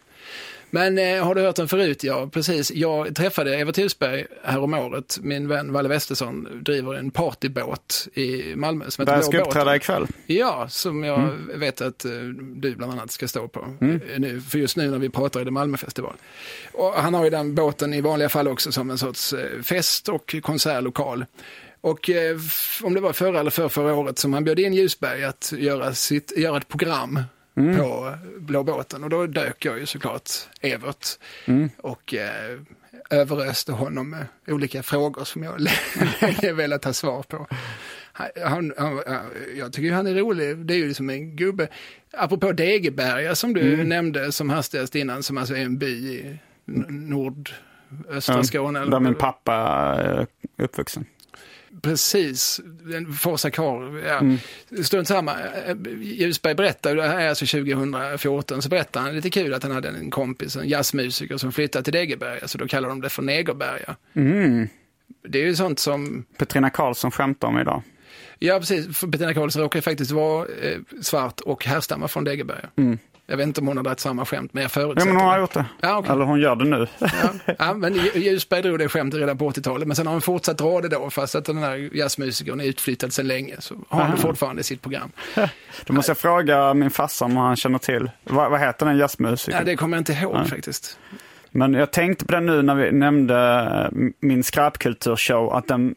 Men 0.70 0.98
eh, 0.98 1.24
har 1.24 1.34
du 1.34 1.40
hört 1.42 1.56
den 1.56 1.68
förut? 1.68 2.04
Ja, 2.04 2.28
precis. 2.32 2.70
Jag 2.70 3.14
träffade 3.14 3.56
Evert 3.56 3.78
Husberg 3.78 4.26
här 4.44 4.58
om 4.60 4.74
året. 4.74 5.18
Min 5.22 5.48
vän 5.48 5.72
Valle 5.72 5.88
Westesson 5.88 6.48
driver 6.64 6.94
en 6.94 7.10
partybåt 7.10 8.08
i 8.14 8.54
Malmö 8.56 8.84
som 8.90 9.04
Där 9.04 9.12
heter 9.12 9.26
jag 9.26 9.34
ska 9.34 9.44
uppträda 9.48 9.76
ikväll. 9.76 10.06
Ja, 10.26 10.66
som 10.68 11.04
jag 11.04 11.18
Mm. 11.20 11.60
vet 11.60 11.80
att 11.80 12.04
eh, 12.04 12.10
du 12.56 12.74
bland 12.76 12.92
annat 12.92 13.10
ska 13.10 13.28
stå 13.28 13.48
på 13.48 13.60
eh, 13.80 14.18
nu, 14.18 14.40
för 14.40 14.58
just 14.58 14.76
nu 14.76 14.90
när 14.90 14.98
vi 14.98 15.08
pratar 15.10 15.40
i 15.40 15.44
det 15.44 15.50
Malmöfestival. 15.50 16.14
Och 16.72 16.92
han 16.92 17.14
har 17.14 17.24
ju 17.24 17.30
den 17.30 17.54
båten 17.54 17.94
i 17.94 18.00
vanliga 18.00 18.28
fall 18.28 18.48
också 18.48 18.72
som 18.72 18.90
en 18.90 18.98
sorts 18.98 19.32
eh, 19.32 19.62
fest 19.62 20.08
och 20.08 20.36
konsertlokal. 20.42 21.24
Och 21.80 22.10
eh, 22.10 22.36
om 22.82 22.94
det 22.94 23.00
var 23.00 23.12
förra 23.12 23.40
eller 23.40 23.50
för 23.50 23.68
förra 23.68 23.94
året 23.94 24.18
som 24.18 24.32
han 24.32 24.44
bjöd 24.44 24.58
in 24.58 24.74
Ljusberg 24.74 25.24
att 25.24 25.52
göra, 25.56 25.94
sitt, 25.94 26.32
göra 26.36 26.56
ett 26.56 26.68
program 26.68 27.20
på 27.56 28.14
Blå 28.38 28.62
båten. 28.62 29.04
Och 29.04 29.10
då 29.10 29.26
dök 29.26 29.64
jag 29.64 29.78
ju 29.78 29.86
såklart 29.86 30.30
Evert 30.60 31.06
och 31.78 32.14
eh, 32.14 32.60
överöste 33.10 33.72
honom 33.72 34.10
med 34.10 34.26
olika 34.46 34.82
frågor 34.82 35.24
som 35.24 35.42
jag 35.42 35.60
länge 36.20 36.52
velat 36.56 36.84
ha 36.84 36.92
svar 36.92 37.22
på. 37.22 37.46
Han, 38.44 38.72
han, 38.78 39.00
jag 39.56 39.72
tycker 39.72 39.92
han 39.92 40.06
är 40.06 40.14
rolig. 40.14 40.56
Det 40.56 40.74
är 40.74 40.78
ju 40.78 40.88
liksom 40.88 41.10
en 41.10 41.36
gubbe. 41.36 41.68
Apropå 42.12 42.52
Degeberga 42.52 43.34
som 43.34 43.54
du 43.54 43.84
nämnde 43.84 44.32
som 44.32 44.50
hastigast 44.50 44.94
innan, 44.94 45.22
som 45.22 45.38
alltså 45.38 45.54
är 45.56 45.62
en 45.62 45.78
by 45.78 45.86
i 45.86 46.38
nordöstra 46.88 48.42
Skåne. 48.42 48.84
Där 48.84 49.00
min 49.00 49.14
pappa 49.14 49.54
är 49.54 50.26
uppvuxen. 50.58 51.06
Precis, 51.82 52.60
en 52.94 53.12
Forsa 53.12 53.50
Kar. 53.50 53.98
Ja. 54.06 54.22
Strunt 54.82 55.08
samma. 55.08 55.36
Ljusberg 56.00 56.54
berättar, 56.54 56.94
det 56.94 57.02
här 57.02 57.20
är 57.20 57.28
alltså 57.28 57.46
2014, 57.46 58.62
så 58.62 58.68
berättar 58.68 59.00
han 59.00 59.14
lite 59.14 59.30
kul 59.30 59.54
att 59.54 59.62
han 59.62 59.72
hade 59.72 59.88
en 59.88 60.10
kompis, 60.10 60.56
en 60.56 60.68
jazzmusiker 60.68 61.36
som 61.36 61.52
flyttade 61.52 61.82
till 61.82 61.92
Degeberga, 61.92 62.48
så 62.48 62.58
då 62.58 62.68
kallar 62.68 62.88
de 62.88 63.00
det 63.00 63.08
för 63.08 63.22
Negerberga. 63.22 63.96
Det 65.28 65.38
är 65.38 65.44
ju 65.44 65.56
sånt 65.56 65.78
som, 65.78 66.24
Petrina 66.38 66.70
Karlsson 66.70 67.10
skämtar 67.10 67.48
om 67.48 67.58
idag. 67.58 67.82
ja 68.38 68.58
precis, 68.58 68.98
för 68.98 69.06
Bettina 69.06 69.34
Karlsson 69.34 69.62
råkar 69.62 69.80
faktiskt 69.80 70.10
vara 70.10 70.46
eh, 70.62 70.78
svart 71.02 71.40
och 71.40 71.64
härstammar 71.64 72.08
från 72.08 72.24
Degeberga. 72.24 72.68
Jag 73.28 73.36
vet 73.36 73.46
inte 73.46 73.60
om 73.60 73.66
hon 73.66 73.76
har 73.76 73.84
dragit 73.84 74.00
samma 74.00 74.24
skämt, 74.24 74.52
men 74.54 74.62
jag 74.62 74.68
Ja, 74.68 74.72
förutsätter 74.72 75.06
men 75.12 75.16
hon 75.20 75.26
har 75.26 75.34
det. 75.36 75.40
gjort 75.40 75.52
det. 75.52 75.64
Ja, 75.80 75.98
okej. 75.98 76.12
Eller 76.12 76.24
hon 76.24 76.40
gör 76.40 76.56
det 76.56 76.64
nu. 76.64 76.86
Ja, 76.98 77.08
ja, 77.58 77.74
men 77.74 77.94
Ljusberg 78.14 78.62
drog 78.62 78.78
det 78.78 78.88
skämtet 78.88 79.20
redan 79.20 79.38
på 79.38 79.50
80-talet, 79.50 79.88
men 79.88 79.96
sen 79.96 80.06
har 80.06 80.12
han 80.12 80.20
fortsatt 80.22 80.58
dra 80.58 80.80
det 80.80 80.88
då, 80.88 81.10
fast 81.10 81.34
att 81.34 81.44
den 81.44 81.58
här 81.58 81.90
jazzmusikern 81.96 82.60
är 82.60 82.64
utflyttad 82.64 83.12
sedan 83.12 83.26
länge, 83.28 83.56
så 83.58 83.74
har 83.88 84.02
han 84.02 84.10
det 84.10 84.16
fortfarande 84.16 84.60
i 84.60 84.64
sitt 84.64 84.82
program. 84.82 85.10
Då 85.86 85.92
måste 85.92 86.10
jag 86.10 86.18
fråga 86.18 86.74
min 86.74 86.90
farsa 86.90 87.24
om 87.24 87.36
han 87.36 87.56
känner 87.56 87.78
till. 87.78 88.10
Vad, 88.24 88.50
vad 88.50 88.60
heter 88.60 88.86
den 88.86 88.96
jazzmusikern? 88.96 89.58
Ja, 89.58 89.64
det 89.64 89.76
kommer 89.76 89.96
jag 89.96 90.00
inte 90.00 90.12
ihåg 90.12 90.46
faktiskt. 90.48 90.98
Men 91.50 91.74
jag 91.74 91.90
tänkte 91.92 92.24
på 92.24 92.32
det 92.32 92.40
nu 92.40 92.62
när 92.62 92.74
vi 92.74 92.92
nämnde 92.92 93.90
min 94.20 94.44
skräpkulturshow, 94.44 95.52
att 95.54 95.68
den 95.68 95.94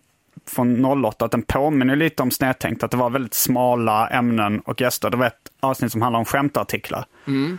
från 0.49 0.85
08, 0.85 1.25
att 1.25 1.31
den 1.31 1.41
påminner 1.41 1.95
lite 1.95 2.23
om 2.23 2.31
Snedtänkt, 2.31 2.83
att 2.83 2.91
det 2.91 2.97
var 2.97 3.09
väldigt 3.09 3.33
smala 3.33 4.09
ämnen 4.09 4.59
och 4.59 4.81
gäster. 4.81 5.09
Det 5.09 5.17
var 5.17 5.25
ett 5.25 5.51
avsnitt 5.59 5.91
som 5.91 6.01
handlade 6.01 6.19
om 6.19 6.25
skämtartiklar. 6.25 7.05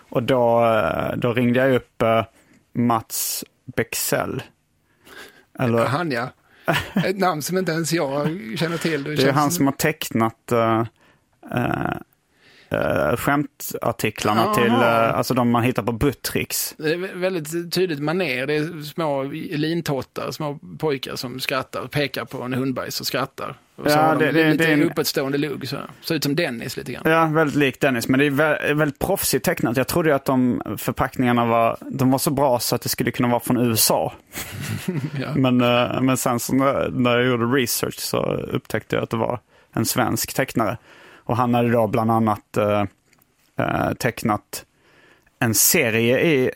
Och 0.08 0.22
då, 0.22 0.60
då 1.16 1.32
ringde 1.32 1.60
jag 1.60 1.74
upp 1.74 2.02
eh, 2.02 2.24
Mats 2.72 3.44
Bexell. 3.76 4.42
Eller, 5.58 5.86
Han 5.86 6.10
ja. 6.10 6.28
Ett 7.04 7.18
namn 7.18 7.42
som 7.42 7.58
inte 7.58 7.72
ens 7.72 7.92
jag 7.92 8.28
känner 8.58 8.76
till. 8.76 9.04
det 9.04 9.12
är 9.12 9.16
känns 9.16 9.36
han 9.36 9.50
som 9.50 9.66
har 9.66 9.72
tecknat 9.72 10.52
uh, 10.52 10.84
uh, 11.54 11.96
skämtartiklarna 13.16 14.42
Aha. 14.44 14.54
till, 14.54 14.72
uh, 14.72 15.18
alltså 15.18 15.34
de 15.34 15.50
man 15.50 15.62
hittar 15.62 15.82
på 15.82 15.92
Buttricks. 15.92 16.74
Det 16.78 16.92
är 16.92 16.96
vä- 16.96 17.18
väldigt 17.20 17.72
tydligt 17.74 18.00
maner. 18.00 18.46
Det 18.46 18.54
är 18.56 18.82
små 18.82 19.22
lintottar, 19.50 20.30
små 20.30 20.58
pojkar 20.78 21.16
som 21.16 21.40
skrattar, 21.40 21.86
pekar 21.86 22.24
på 22.24 22.42
en 22.42 22.52
hundbajs 22.54 23.00
och 23.00 23.06
skrattar. 23.06 23.54
Och 23.76 23.90
så 23.90 23.96
Ja, 23.98 24.02
har 24.02 24.16
de 24.16 24.24
det- 24.24 24.32
det- 24.32 24.50
lite 24.52 24.64
det 24.64 24.70
är 24.70 24.72
en- 24.74 24.82
uppåtstående 24.90 25.38
lugg. 25.38 25.68
Så. 25.68 25.76
Ser 26.00 26.14
ut 26.14 26.22
som 26.24 26.36
Dennis 26.36 26.76
lite 26.76 26.92
grann. 26.92 27.02
Ja, 27.06 27.26
väldigt 27.26 27.56
lik 27.56 27.80
Dennis, 27.80 28.08
men 28.08 28.20
det 28.20 28.26
är 28.26 28.30
vä- 28.30 28.74
väldigt 28.74 28.98
proffsigt 28.98 29.44
tecknat. 29.44 29.76
Jag 29.76 29.88
trodde 29.88 30.08
ju 30.08 30.14
att 30.14 30.24
de 30.24 30.62
förpackningarna 30.78 31.44
var, 31.46 31.76
de 31.90 32.10
var 32.10 32.18
så 32.18 32.30
bra 32.30 32.58
så 32.58 32.74
att 32.74 32.82
det 32.82 32.88
skulle 32.88 33.10
kunna 33.10 33.28
vara 33.28 33.40
från 33.40 33.56
USA. 33.56 34.12
Ja. 35.20 35.28
Men, 35.34 35.60
eh, 35.60 36.00
men 36.00 36.16
sen 36.16 36.40
så 36.40 36.54
när 36.54 37.16
jag 37.18 37.26
gjorde 37.26 37.44
research 37.44 37.98
så 37.98 38.22
upptäckte 38.32 38.96
jag 38.96 39.02
att 39.02 39.10
det 39.10 39.16
var 39.16 39.38
en 39.72 39.84
svensk 39.84 40.34
tecknare. 40.34 40.76
Och 41.30 41.36
han 41.36 41.54
hade 41.54 41.70
då 41.70 41.86
bland 41.86 42.10
annat 42.10 42.56
eh, 42.56 42.84
eh, 43.58 43.92
tecknat 43.92 44.64
en 45.38 45.54
serie 45.54 46.20
i 46.20 46.50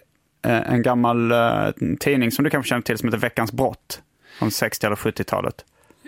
eh, 0.47 0.73
en 0.73 0.83
gammal 0.83 1.33
eh, 1.33 1.69
tidning 2.01 2.31
som 2.31 2.45
du 2.45 2.51
kanske 2.51 2.69
känner 2.69 2.83
till 2.83 2.99
som 2.99 3.09
heter 3.09 3.19
Veckans 3.19 3.53
brott. 3.53 4.03
Från 4.39 4.51
60 4.51 4.87
eller 4.87 4.97
70-talet. 4.97 5.65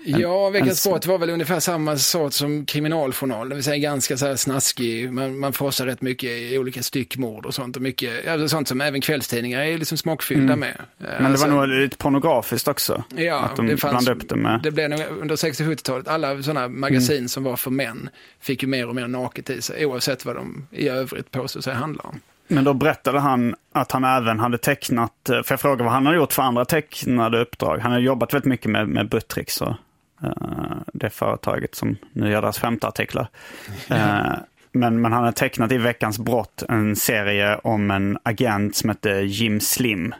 Ja, 0.08 0.50
Veckans 0.50 0.80
Sport 0.82 1.06
var 1.06 1.18
väl 1.18 1.30
ungefär 1.30 1.60
samma 1.60 1.96
sort 1.96 2.32
som 2.32 2.66
kriminaljournal, 2.66 3.48
det 3.48 3.54
vill 3.54 3.64
säga 3.64 3.76
ganska 3.76 4.16
så 4.16 4.26
här 4.26 4.36
snaskig, 4.36 5.12
man, 5.12 5.38
man 5.38 5.52
forsar 5.52 5.86
rätt 5.86 6.02
mycket 6.02 6.30
i 6.30 6.58
olika 6.58 6.82
styckmord 6.82 7.46
och 7.46 7.54
sånt 7.54 7.76
och 7.76 7.82
mycket, 7.82 8.10
ja, 8.26 8.48
sånt 8.48 8.68
som 8.68 8.80
även 8.80 9.00
kvällstidningar 9.00 9.60
är 9.60 9.78
liksom 9.78 9.98
smockfyllda 9.98 10.56
med. 10.56 10.76
Mm. 11.00 11.12
Men 11.12 11.22
det 11.22 11.28
Alltså, 11.28 11.48
var 11.48 11.66
nog 11.66 11.68
lite 11.68 11.96
pornografiskt 11.96 12.68
också. 12.68 13.04
Ja, 13.16 13.38
att 13.38 13.56
de 13.56 13.66
det 13.66 13.76
fanns, 13.76 13.92
blandade 13.92 14.20
upp 14.24 14.28
det 14.28 14.36
med... 14.36 14.60
Det 14.62 14.70
blev 14.70 14.90
nog 14.90 15.00
under 15.20 15.36
60-70-talet, 15.36 16.08
alla 16.08 16.42
sådana 16.42 16.68
magasin 16.68 17.16
Mm. 17.16 17.28
som 17.28 17.44
var 17.44 17.56
för 17.56 17.70
män 17.70 18.08
fick 18.40 18.62
ju 18.62 18.68
mer 18.68 18.88
och 18.88 18.94
mer 18.94 19.08
naket 19.08 19.50
i 19.50 19.62
sig, 19.62 19.86
oavsett 19.86 20.24
vad 20.24 20.36
de 20.36 20.66
i 20.70 20.88
övrigt 20.88 21.30
påstod 21.30 21.64
sig 21.64 21.74
handla 21.74 22.02
om. 22.04 22.20
Men 22.48 22.64
då 22.64 22.74
berättade 22.74 23.20
han 23.20 23.54
att 23.72 23.92
han 23.92 24.04
även 24.04 24.38
hade 24.38 24.58
tecknat, 24.58 25.28
eh, 25.28 25.42
för 25.42 25.52
jag 25.52 25.60
frågade 25.60 25.84
vad 25.84 25.92
han 25.92 26.06
har 26.06 26.14
gjort 26.14 26.32
för 26.32 26.42
andra 26.42 26.64
tecknade 26.64 27.40
uppdrag. 27.40 27.78
Han 27.78 27.92
har 27.92 27.98
jobbat 27.98 28.34
väldigt 28.34 28.48
mycket 28.48 28.70
med, 28.70 28.88
med 28.88 29.08
Buttricks 29.08 29.60
och 29.60 29.74
eh, 30.22 30.76
det 30.92 31.10
företaget 31.10 31.74
som 31.74 31.96
nu 32.12 32.30
gör 32.30 32.42
deras 32.42 32.58
skämtartiklar. 32.58 33.28
Eh, 33.90 34.32
men, 34.72 35.00
men 35.00 35.12
han 35.12 35.24
har 35.24 35.32
tecknat 35.32 35.72
i 35.72 35.78
Veckans 35.78 36.18
brott 36.18 36.62
en 36.68 36.96
serie 36.96 37.56
om 37.56 37.90
en 37.90 38.18
agent 38.22 38.76
som 38.76 38.90
heter 38.90 39.20
Jim 39.20 39.60
Slim. 39.60 40.14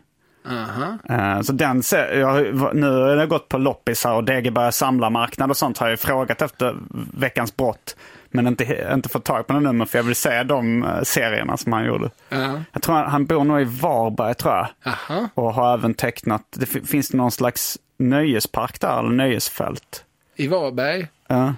Aha. 0.49 0.99
Eh, 1.09 1.41
Så 1.41 1.53
den, 1.53 1.83
jag, 1.93 2.57
nu 2.77 2.91
har 2.91 3.17
jag 3.17 3.29
gått 3.29 3.49
på 3.49 3.59
loppisar 3.59 4.13
och 4.15 4.25
Degeberga 4.25 4.73
samlarmarknad 4.73 5.51
och 5.51 5.57
sånt 5.57 5.79
har 5.79 5.89
jag 5.89 6.01
frågat 6.01 6.43
efter 6.43 6.77
Veckans 7.19 7.57
brott. 7.57 7.97
Men 8.31 8.47
inte, 8.47 8.89
inte 8.95 9.09
fått 9.09 9.25
tag 9.25 9.47
på 9.47 9.53
någon 9.53 9.63
nummer 9.63 9.85
för 9.85 9.99
jag 9.99 10.03
vill 10.05 10.17
se 10.17 10.43
de 10.43 10.87
serierna 11.03 11.57
som 11.57 11.73
han 11.73 11.85
gjorde. 11.85 12.11
Ja. 12.29 12.61
Jag 12.73 12.83
tror 12.83 12.95
han, 12.95 13.11
han 13.11 13.27
bor 13.27 13.45
nog 13.45 13.61
i 13.61 13.65
Varberg 13.65 14.35
tror 14.35 14.55
jag. 14.55 14.67
Aha. 14.85 15.29
Och 15.35 15.55
har 15.55 15.75
även 15.75 15.95
tecknat, 15.95 16.43
det 16.57 16.67
fi- 16.67 16.81
finns 16.87 17.13
någon 17.13 17.31
slags 17.31 17.79
nöjespark 17.97 18.81
där 18.81 18.99
eller 18.99 19.11
nöjesfält? 19.11 20.05
I 20.37 20.47
Varberg, 20.49 21.09
Ja. 21.29 21.55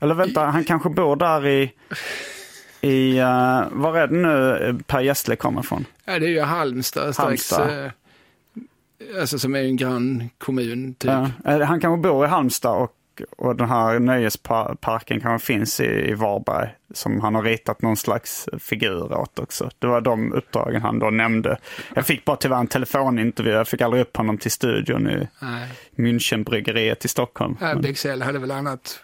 Eller 0.00 0.14
vänta, 0.14 0.44
han 0.44 0.64
kanske 0.64 0.88
bor 0.90 1.16
där 1.16 1.46
i, 1.46 1.72
i 2.80 3.20
uh, 3.20 3.68
var 3.70 3.96
är 3.98 4.06
det 4.06 4.14
nu 4.16 4.56
eh, 4.56 4.76
Per 4.86 5.00
Gessle 5.00 5.36
kommer 5.36 5.60
ifrån? 5.60 5.84
ja, 6.04 6.18
det 6.18 6.26
är 6.26 6.30
ju 6.30 6.40
Halmstad 6.40 7.14
strax, 7.14 7.18
Halmstad. 7.52 7.84
eh, 7.84 7.90
alltså 9.20 9.38
som 9.38 9.54
är 9.54 9.62
en 9.62 9.76
grannkommun 9.76 10.94
typ. 10.94 11.10
Ja. 11.10 11.30
Eh, 11.44 11.60
Han 11.60 11.80
kanske 11.80 12.02
bor 12.08 12.24
i 12.24 12.28
Halmstad 12.28 12.76
och, 12.82 12.95
och 13.38 13.56
den 13.56 13.68
här 13.68 13.98
nöjesparken 13.98 15.20
kanske 15.20 15.46
finns 15.46 15.80
i, 15.80 16.10
i 16.10 16.14
Varberg. 16.14 16.68
Som 16.94 17.20
han 17.20 17.34
har 17.34 17.42
ritat 17.42 17.82
någon 17.82 17.96
slags 17.96 18.48
figur 18.58 19.12
åt 19.12 19.38
också. 19.38 19.70
Det 19.78 19.86
var 19.86 20.00
de 20.00 20.32
uppdragen 20.32 20.82
han 20.82 20.98
då 20.98 21.10
nämnde. 21.10 21.58
Jag 21.94 22.06
fick 22.06 22.24
bara 22.24 22.36
tyvärr 22.36 22.60
en 22.60 22.66
telefonintervju. 22.66 23.52
Jag 23.52 23.68
fick 23.68 23.80
aldrig 23.80 24.02
upp 24.02 24.16
honom 24.16 24.38
till 24.38 24.50
studion 24.50 25.10
i 25.10 25.28
Nej. 25.42 25.68
Münchenbryggeriet 25.96 27.04
i 27.04 27.08
Stockholm. 27.08 27.56
Ja, 27.60 27.74
Bexell 27.74 28.22
hade 28.22 28.38
väl 28.38 28.50
annat 28.50 29.00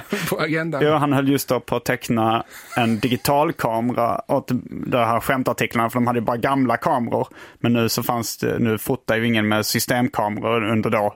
på, 0.00 0.16
på 0.36 0.42
agendan. 0.42 0.80
Jo, 0.84 0.92
han 0.92 1.12
höll 1.12 1.28
just 1.28 1.48
då 1.48 1.60
på 1.60 1.76
att 1.76 1.84
teckna 1.84 2.44
en 2.76 2.98
digitalkamera 2.98 4.20
åt 4.28 4.48
de 4.86 4.96
här 4.98 5.20
skämtartiklarna, 5.20 5.90
för 5.90 5.94
de 6.00 6.06
hade 6.06 6.18
ju 6.18 6.24
bara 6.24 6.36
gamla 6.36 6.76
kameror. 6.76 7.28
Men 7.58 7.72
nu 7.72 7.88
så 7.88 8.02
fanns 8.02 8.36
det, 8.38 8.58
nu 8.58 8.78
fotar 8.78 9.16
ju 9.16 9.26
ingen 9.26 9.48
med 9.48 9.66
systemkameror 9.66 10.64
under 10.70 10.90
då 10.90 11.14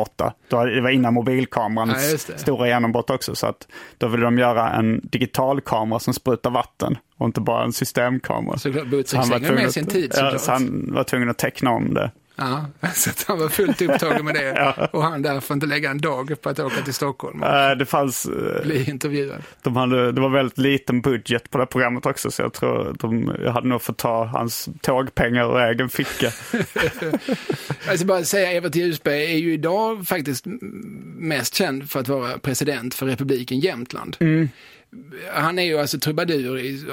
08. 0.00 0.32
Då, 0.48 0.56
hade- 0.56 0.74
det 0.74 0.80
var 0.80 0.90
innan 0.90 1.14
mobilkamerans 1.14 2.26
Ja, 2.28 2.36
stora 2.38 2.68
genombrott 2.68 3.10
också. 3.10 3.34
Så 3.34 3.46
att 3.46 3.68
då 3.98 4.08
ville 4.08 4.24
de 4.24 4.38
göra 4.38 4.70
en 4.72 5.00
digitalkamera 5.04 5.98
som 5.98 6.14
sprutar 6.14 6.50
vatten 6.50 6.98
och 7.18 7.26
inte 7.26 7.40
bara 7.40 7.64
en 7.64 7.72
systemkamera. 7.72 8.58
Såklart, 8.58 8.84
han 9.14 9.28
var 9.28 9.38
tvungen 9.38 9.54
med 9.54 9.72
sin 9.72 9.86
tid 9.86 10.10
ja, 10.10 10.16
såklart. 10.16 10.40
så 10.40 10.52
han 10.52 10.88
var 10.94 11.04
tvungen 11.04 11.30
att 11.30 11.38
teckna 11.38 11.70
om 11.70 11.94
det. 11.94 12.10
Ja, 12.38 12.66
så 12.94 13.10
att 13.10 13.24
han 13.28 13.38
var 13.38 13.48
fullt 13.48 13.82
upptagen 13.82 14.24
med 14.24 14.34
det. 14.34 14.88
Och 14.92 15.02
han 15.02 15.22
därför 15.22 15.54
inte 15.54 15.66
lägga 15.66 15.90
en 15.90 15.98
dag 16.00 16.42
på 16.42 16.48
att 16.48 16.58
åka 16.58 16.82
till 16.82 16.94
Stockholm 16.94 17.42
och 17.42 17.48
Eh, 17.48 17.76
Det 17.76 17.86
fanns... 17.86 18.26
eh, 18.26 18.62
bli 18.62 18.90
intervjuad. 18.90 19.42
De 19.62 19.76
hade, 19.76 20.12
det 20.12 20.20
var 20.20 20.28
väldigt 20.28 20.58
liten 20.58 21.00
budget 21.00 21.50
på 21.50 21.58
det 21.58 21.66
programmet 21.66 22.06
också 22.06 22.30
så 22.30 22.42
jag 22.42 22.52
tror 22.52 22.96
de 22.98 23.36
jag 23.44 23.52
hade 23.52 23.68
nog 23.68 23.82
fått 23.82 23.96
ta 23.98 24.24
hans 24.24 24.68
tågpengar 24.82 25.44
ur 25.56 25.70
egen 25.70 25.88
ficka. 25.88 26.30
Jag 27.86 27.96
ska 27.98 28.06
bara 28.06 28.24
säga, 28.24 28.52
Evert 28.52 28.74
Ljusberg 28.74 29.24
är 29.34 29.38
ju 29.38 29.52
idag 29.52 30.06
faktiskt 30.08 30.44
mest 31.18 31.54
känd 31.54 31.90
för 31.90 32.00
att 32.00 32.08
vara 32.08 32.38
president 32.38 32.94
för 32.94 33.06
republiken 33.06 33.58
Jämtland. 33.60 34.16
Han 35.32 35.58
är 35.58 35.62
ju 35.62 35.78
alltså 35.78 35.98
trubadur, 35.98 36.58
i, 36.58 36.84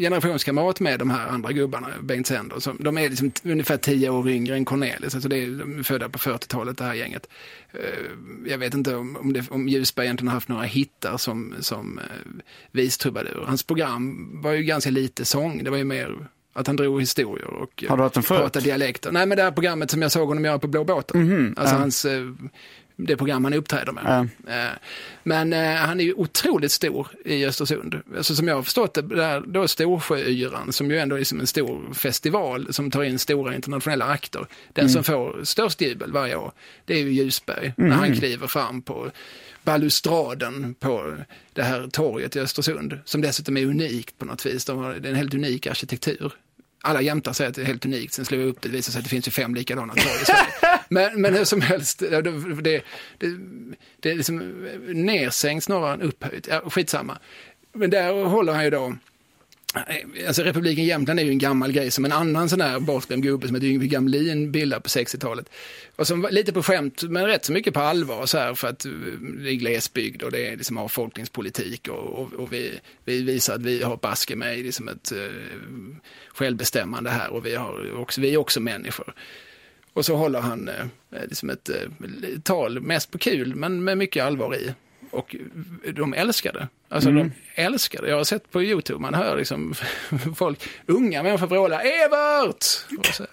generationskamrat 0.00 0.80
med 0.80 0.98
de 0.98 1.10
här 1.10 1.28
andra 1.28 1.52
gubbarna, 1.52 1.88
Bengt 2.02 2.26
Sänder. 2.26 2.60
Som, 2.60 2.76
de 2.80 2.98
är 2.98 3.08
liksom 3.08 3.32
ungefär 3.44 3.76
tio 3.76 4.10
år 4.10 4.28
yngre 4.28 4.56
än 4.56 4.64
Cornelis, 4.64 5.14
alltså 5.14 5.28
det 5.28 5.36
är, 5.36 5.46
de 5.46 5.78
är 5.78 5.82
födda 5.82 6.08
på 6.08 6.18
40-talet 6.18 6.78
det 6.78 6.84
här 6.84 6.94
gänget. 6.94 7.28
Eh, 7.72 8.50
Jag 8.50 8.58
vet 8.58 8.74
inte 8.74 8.94
om, 8.94 9.16
om, 9.16 9.32
det, 9.32 9.50
om 9.50 9.68
Ljusberg 9.68 10.06
egentligen 10.06 10.28
har 10.28 10.34
haft 10.34 10.48
några 10.48 10.62
hittar 10.62 11.16
som, 11.16 11.54
som 11.60 11.98
uh, 11.98 12.04
vistrubadur. 12.72 13.44
Hans 13.46 13.62
program 13.62 14.30
var 14.42 14.52
ju 14.52 14.62
ganska 14.62 14.90
lite 14.90 15.24
sång, 15.24 15.64
det 15.64 15.70
var 15.70 15.78
ju 15.78 15.84
mer 15.84 16.28
att 16.52 16.66
han 16.66 16.76
drog 16.76 17.00
historier 17.00 17.46
och 17.54 17.82
eh, 17.84 17.88
Har 17.90 17.96
du 17.96 18.02
hört 18.02 18.14
den 18.14 18.22
förut? 18.22 18.40
pratade 18.40 18.64
dialekter. 18.64 19.12
Nej, 19.12 19.26
men 19.26 19.36
det 19.36 19.42
här 19.42 19.52
programmet 19.52 19.90
som 19.90 20.02
jag 20.02 20.12
såg 20.12 20.28
honom 20.28 20.44
göra 20.44 20.58
på 20.58 20.66
Blå 20.66 20.84
båten. 20.84 21.54
alltså 21.56 21.76
hans, 21.76 22.04
eh, 22.04 22.22
det 23.00 23.16
program 23.16 23.44
han 23.44 23.54
uppträder 23.54 23.92
med. 23.92 24.28
Eh, 24.48 24.72
Men 25.22 25.52
eh, 25.52 25.74
han 25.74 26.00
är 26.00 26.04
ju 26.04 26.14
otroligt 26.14 26.72
stor 26.72 27.08
i 27.24 27.44
Östersund. 27.46 28.00
Alltså 28.16 28.34
som 28.34 28.48
jag 28.48 28.54
har 28.54 28.62
förstått 28.62 28.94
det, 28.94 29.02
där, 29.02 29.40
då 29.46 29.68
Storsjöyran, 29.68 30.72
som 30.72 30.90
ju 30.90 30.98
ändå 30.98 31.18
är 31.18 31.24
som 31.24 31.40
en 31.40 31.46
stor 31.46 31.94
festival 31.94 32.72
som 32.72 32.90
tar 32.90 33.02
in 33.02 33.18
stora 33.18 33.54
internationella 33.54 34.04
akter. 34.04 34.46
Den 34.72 34.88
som 34.90 35.04
får 35.04 35.44
störst 35.44 35.80
jubel 35.80 36.12
varje 36.12 36.36
år, 36.36 36.52
det 36.84 36.94
är 36.94 36.98
ju 36.98 37.12
Ljusberg, 37.12 37.72
när 37.76 37.96
han 37.96 38.16
kliver 38.16 38.46
fram 38.46 38.82
på 38.82 39.10
balustraden 39.62 40.74
på 40.74 41.16
det 41.52 41.62
här 41.62 41.88
torget 41.92 42.36
i 42.36 42.40
Östersund, 42.40 42.98
som 43.04 43.20
dessutom 43.20 43.56
är 43.56 43.66
unikt 43.66 44.18
på 44.18 44.24
något 44.24 44.46
vis. 44.46 44.64
De 44.64 44.78
har, 44.78 44.94
det 44.94 45.08
är 45.08 45.10
en 45.10 45.16
helt 45.16 45.34
unik 45.34 45.66
arkitektur. 45.66 46.32
Alla 46.80 47.00
jämtar 47.00 47.32
säger 47.32 47.48
att 47.48 47.56
det 47.56 47.62
är 47.62 47.66
helt 47.66 47.84
unikt, 47.86 48.12
sen 48.12 48.24
slår 48.24 48.40
jag 48.40 48.48
upp 48.48 48.62
det, 48.62 48.68
det 48.68 48.76
visar 48.76 48.92
sig 48.92 48.98
att 48.98 49.04
det 49.04 49.10
finns 49.10 49.28
ju 49.28 49.32
fem 49.32 49.54
likadana 49.54 49.94
torg 49.94 50.22
i 50.22 50.24
Sverige. 50.24 50.78
Men, 50.88 51.20
men 51.20 51.34
hur 51.34 51.44
som 51.44 51.60
helst, 51.60 51.98
det, 51.98 52.22
det, 52.22 52.30
det, 52.62 52.82
det 54.00 54.10
är 54.10 54.14
liksom 54.14 54.38
nersänkt 54.86 55.64
snarare 55.64 55.94
än 55.94 56.02
upphöjt. 56.02 56.46
Ja, 56.50 56.70
skitsamma. 56.70 57.18
Men 57.72 57.90
där 57.90 58.24
håller 58.24 58.52
han 58.52 58.64
ju 58.64 58.70
då 58.70 58.94
Alltså 60.26 60.42
Republiken 60.42 60.84
Jämtland 60.84 61.20
är 61.20 61.24
ju 61.24 61.30
en 61.30 61.38
gammal 61.38 61.72
grej 61.72 61.90
som 61.90 62.04
en 62.04 62.12
annan 62.12 62.48
sån 62.48 62.60
här 62.60 62.80
bortglömd 62.80 63.22
gubbe 63.22 63.46
som 63.46 63.54
heter 63.54 63.66
Yngve 63.66 63.86
Gamlin 63.86 64.52
bildade 64.52 64.82
på 64.82 64.88
60-talet. 64.88 65.50
Och 65.96 66.06
som 66.06 66.20
var 66.20 66.30
lite 66.30 66.52
på 66.52 66.62
skämt 66.62 67.02
men 67.02 67.26
rätt 67.26 67.44
så 67.44 67.52
mycket 67.52 67.74
på 67.74 67.80
allvar 67.80 68.26
så 68.26 68.38
här 68.38 68.54
för 68.54 68.68
att 68.68 68.84
eh, 68.84 68.92
det 69.42 69.50
är 69.50 69.54
glesbygd 69.54 70.22
och 70.22 70.30
det 70.30 70.46
är 70.46 70.56
liksom 70.56 70.78
avfolkningspolitik 70.78 71.88
och, 71.88 72.18
och, 72.18 72.32
och 72.32 72.52
vi, 72.52 72.80
vi 73.04 73.22
visar 73.22 73.54
att 73.54 73.62
vi 73.62 73.82
har 73.82 73.96
baske 73.96 74.36
med 74.36 74.58
liksom 74.58 74.88
ett 74.88 75.12
uh, 75.12 75.96
självbestämmande 76.28 77.10
här 77.10 77.30
och 77.30 77.46
vi, 77.46 77.54
har 77.54 78.00
också, 78.00 78.20
vi 78.20 78.34
är 78.34 78.36
också 78.36 78.60
människor. 78.60 79.14
Och 79.92 80.04
så 80.04 80.16
håller 80.16 80.40
han 80.40 80.68
uh, 80.68 81.20
liksom 81.28 81.50
ett 81.50 81.70
uh, 81.70 82.40
tal, 82.42 82.80
mest 82.80 83.10
på 83.10 83.18
kul 83.18 83.54
men 83.54 83.84
med 83.84 83.98
mycket 83.98 84.24
allvar 84.24 84.56
i. 84.56 84.74
Och 85.10 85.36
de 85.92 86.14
älskar 86.14 86.52
det. 86.52 86.68
Alltså 86.88 87.10
mm. 87.10 87.32
de 87.54 87.62
älskar 87.62 88.02
det. 88.02 88.08
Jag 88.08 88.16
har 88.16 88.24
sett 88.24 88.50
på 88.50 88.62
YouTube, 88.62 88.98
man 88.98 89.14
hör 89.14 89.36
liksom 89.36 89.74
folk, 90.36 90.68
unga 90.86 91.22
människor 91.22 91.46
vråla 91.46 91.80
Evert! 91.82 92.62
Så, 93.14 93.26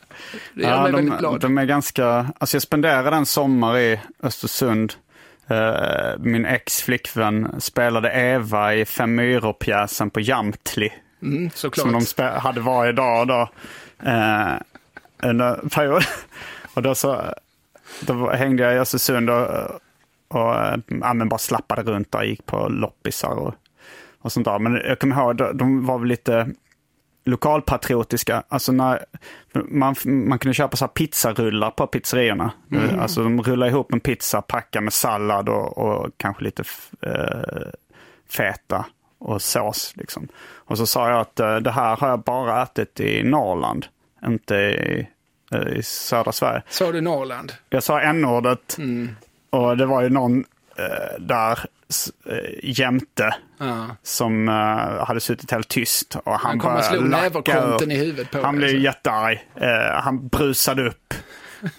det 0.54 0.64
gör 0.64 0.70
ja, 0.70 0.82
mig 0.82 0.92
de, 0.92 0.96
väldigt 0.96 1.20
glad. 1.20 1.40
De 1.40 1.58
är 1.58 1.66
ganska, 1.66 2.28
alltså 2.38 2.56
jag 2.56 2.62
spenderade 2.62 3.16
en 3.16 3.26
sommar 3.26 3.78
i 3.78 4.00
Östersund. 4.24 4.94
Uh, 5.52 6.18
min 6.20 6.46
ex-flickvän 6.46 7.62
spelade 7.62 8.12
Eva 8.12 8.76
i 8.76 8.86
Fem 8.86 9.16
myror-pjäsen 9.16 10.10
på 10.10 10.20
Jamtli. 10.20 10.94
Mm, 11.22 11.50
som 11.50 12.06
de 12.18 12.24
hade 12.24 12.62
varje 12.62 12.92
dag 12.92 13.28
då. 13.28 13.50
Uh, 14.06 14.56
en 15.22 15.70
period. 15.70 16.04
och 16.74 16.82
då 16.82 16.96
så 16.96 17.34
då 18.00 18.32
hängde 18.32 18.64
jag 18.64 18.76
i 18.76 18.78
Östersund 18.78 19.30
och 19.30 19.48
och 20.28 20.56
äh, 20.56 20.78
men 20.88 21.30
bara 21.30 21.38
slappade 21.38 21.82
runt 21.84 22.12
där, 22.12 22.24
gick 22.24 22.46
på 22.46 22.68
loppisar 22.70 23.30
och, 23.30 23.54
och 24.22 24.32
sånt 24.32 24.46
där. 24.46 24.60
Men 24.60 24.74
jag 24.74 25.00
kommer 25.00 25.16
ihåg, 25.16 25.58
de 25.58 25.86
var 25.86 26.00
väl 26.00 26.08
lite 26.08 26.48
lokalpatriotiska. 27.26 28.44
Alltså 28.50 28.72
när 28.72 29.06
man, 29.54 29.96
man 30.04 30.40
kunde 30.40 30.54
köpa 30.54 30.78
så 30.78 30.86
här 30.86 30.90
pizzarullar 30.90 31.72
på 31.72 31.88
pizzerierna. 31.88 32.52
Mm. 32.72 33.00
Alltså 33.00 33.24
de 33.24 33.42
rullade 33.42 33.72
ihop 33.72 33.94
en 33.94 34.00
pizza, 34.00 34.42
packade 34.42 34.84
med 34.84 34.94
sallad 34.94 35.50
och, 35.50 35.78
och 35.78 36.12
kanske 36.18 36.44
lite 36.44 36.64
äh, 37.02 37.72
feta 38.30 38.86
och 39.18 39.42
sås. 39.42 39.94
Liksom. 39.96 40.28
Och 40.54 40.78
så 40.78 40.86
sa 40.86 41.10
jag 41.10 41.20
att 41.20 41.36
det 41.36 41.72
här 41.72 41.96
har 41.96 42.10
jag 42.10 42.20
bara 42.20 42.64
ätit 42.64 43.00
i 43.00 43.24
Norrland, 43.24 43.86
inte 44.26 44.56
i, 44.56 45.08
i 45.76 45.84
södra 45.84 46.32
Sverige. 46.32 46.62
Sa 46.70 46.92
du 46.92 47.02
Norrland? 47.02 47.54
Jag 47.70 47.84
sa 47.84 48.02
n-ordet. 48.02 48.78
Mm. 48.78 49.10
Och 49.56 49.78
det 49.78 49.86
var 49.86 50.02
ju 50.02 50.10
någon 50.10 50.46
eh, 50.78 51.20
där 51.20 51.60
eh, 52.30 52.36
jämte 52.64 53.36
ja. 53.58 53.88
som 54.04 54.50
eh, 54.50 55.06
hade 55.06 55.20
suttit 55.20 55.52
helt 55.52 55.68
tyst. 55.68 56.16
Och 56.24 56.32
han, 56.32 56.42
han 56.42 56.60
kom 56.60 56.76
och 56.76 56.84
slog 56.84 57.10
näverkonten 57.10 57.92
i 57.92 57.98
huvudet 57.98 58.32
på 58.32 58.42
Han 58.42 58.56
blev 58.56 58.70
alltså. 58.70 58.82
jättearg. 58.82 59.48
Eh, 59.56 60.02
han 60.02 60.28
brusade 60.28 60.88
upp. 60.88 61.14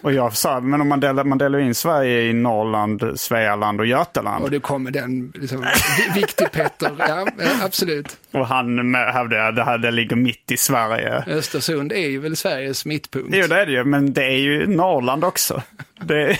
Och 0.01 0.13
jag 0.13 0.33
sa, 0.33 0.59
men 0.59 0.81
om 0.81 0.89
man 0.89 0.99
delar, 0.99 1.23
man 1.23 1.37
delar 1.37 1.59
in 1.59 1.75
Sverige 1.75 2.21
i 2.21 2.33
Norrland, 2.33 3.03
Svealand 3.15 3.79
och 3.79 3.85
Götaland. 3.85 4.43
Och 4.43 4.51
det 4.51 4.59
kommer 4.59 4.91
den, 4.91 5.31
liksom, 5.35 5.65
viktig 6.15 6.51
Petter, 6.51 6.95
ja, 6.99 7.27
absolut. 7.61 8.17
Och 8.31 8.47
han 8.47 8.95
hävdade 8.95 9.47
att 9.47 9.55
det 9.55 9.63
här 9.63 9.77
det 9.77 9.91
ligger 9.91 10.15
mitt 10.15 10.51
i 10.51 10.57
Sverige. 10.57 11.23
Östersund 11.27 11.91
är 11.91 12.07
ju 12.07 12.19
väl 12.19 12.37
Sveriges 12.37 12.85
mittpunkt. 12.85 13.29
Jo, 13.31 13.47
det 13.47 13.61
är 13.61 13.65
det 13.65 13.71
ju, 13.71 13.83
men 13.83 14.13
det 14.13 14.23
är 14.23 14.37
ju 14.37 14.67
Norrland 14.67 15.23
också. 15.23 15.61
Det 16.01 16.37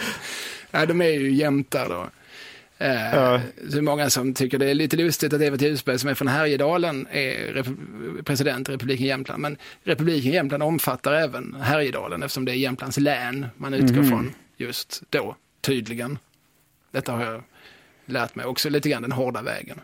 Nej, 0.70 0.86
de 0.86 1.00
är 1.00 1.10
ju 1.10 1.32
jämtar 1.32 1.88
då. 1.88 2.10
Eh, 2.78 3.14
ja. 3.14 3.40
Så 3.70 3.82
många 3.82 4.10
som 4.10 4.34
tycker 4.34 4.58
det 4.58 4.70
är 4.70 4.74
lite 4.74 4.96
lustigt 4.96 5.32
att 5.32 5.40
Evert 5.40 5.62
Ljusberg 5.62 5.98
som 5.98 6.10
är 6.10 6.14
från 6.14 6.28
Härjedalen 6.28 7.06
är 7.10 7.52
rep 7.52 7.66
president 8.24 8.68
i 8.68 8.72
Republiken 8.72 9.06
Jämtland. 9.06 9.42
Men 9.42 9.56
Republiken 9.84 10.32
Jämtland 10.32 10.62
omfattar 10.62 11.12
även 11.12 11.54
Härjedalen 11.60 12.22
eftersom 12.22 12.44
det 12.44 12.52
är 12.52 12.56
Jämtlands 12.56 12.96
län 12.98 13.46
man 13.56 13.74
utgår 13.74 13.98
mm. 13.98 14.08
från 14.08 14.34
just 14.56 15.02
då, 15.10 15.36
tydligen. 15.60 16.18
Detta 16.90 17.12
har 17.12 17.24
jag 17.24 17.42
lärt 18.06 18.34
mig 18.34 18.46
också 18.46 18.70
lite 18.70 18.88
grann 18.88 19.02
den 19.02 19.12
hårda 19.12 19.42
vägen. 19.42 19.80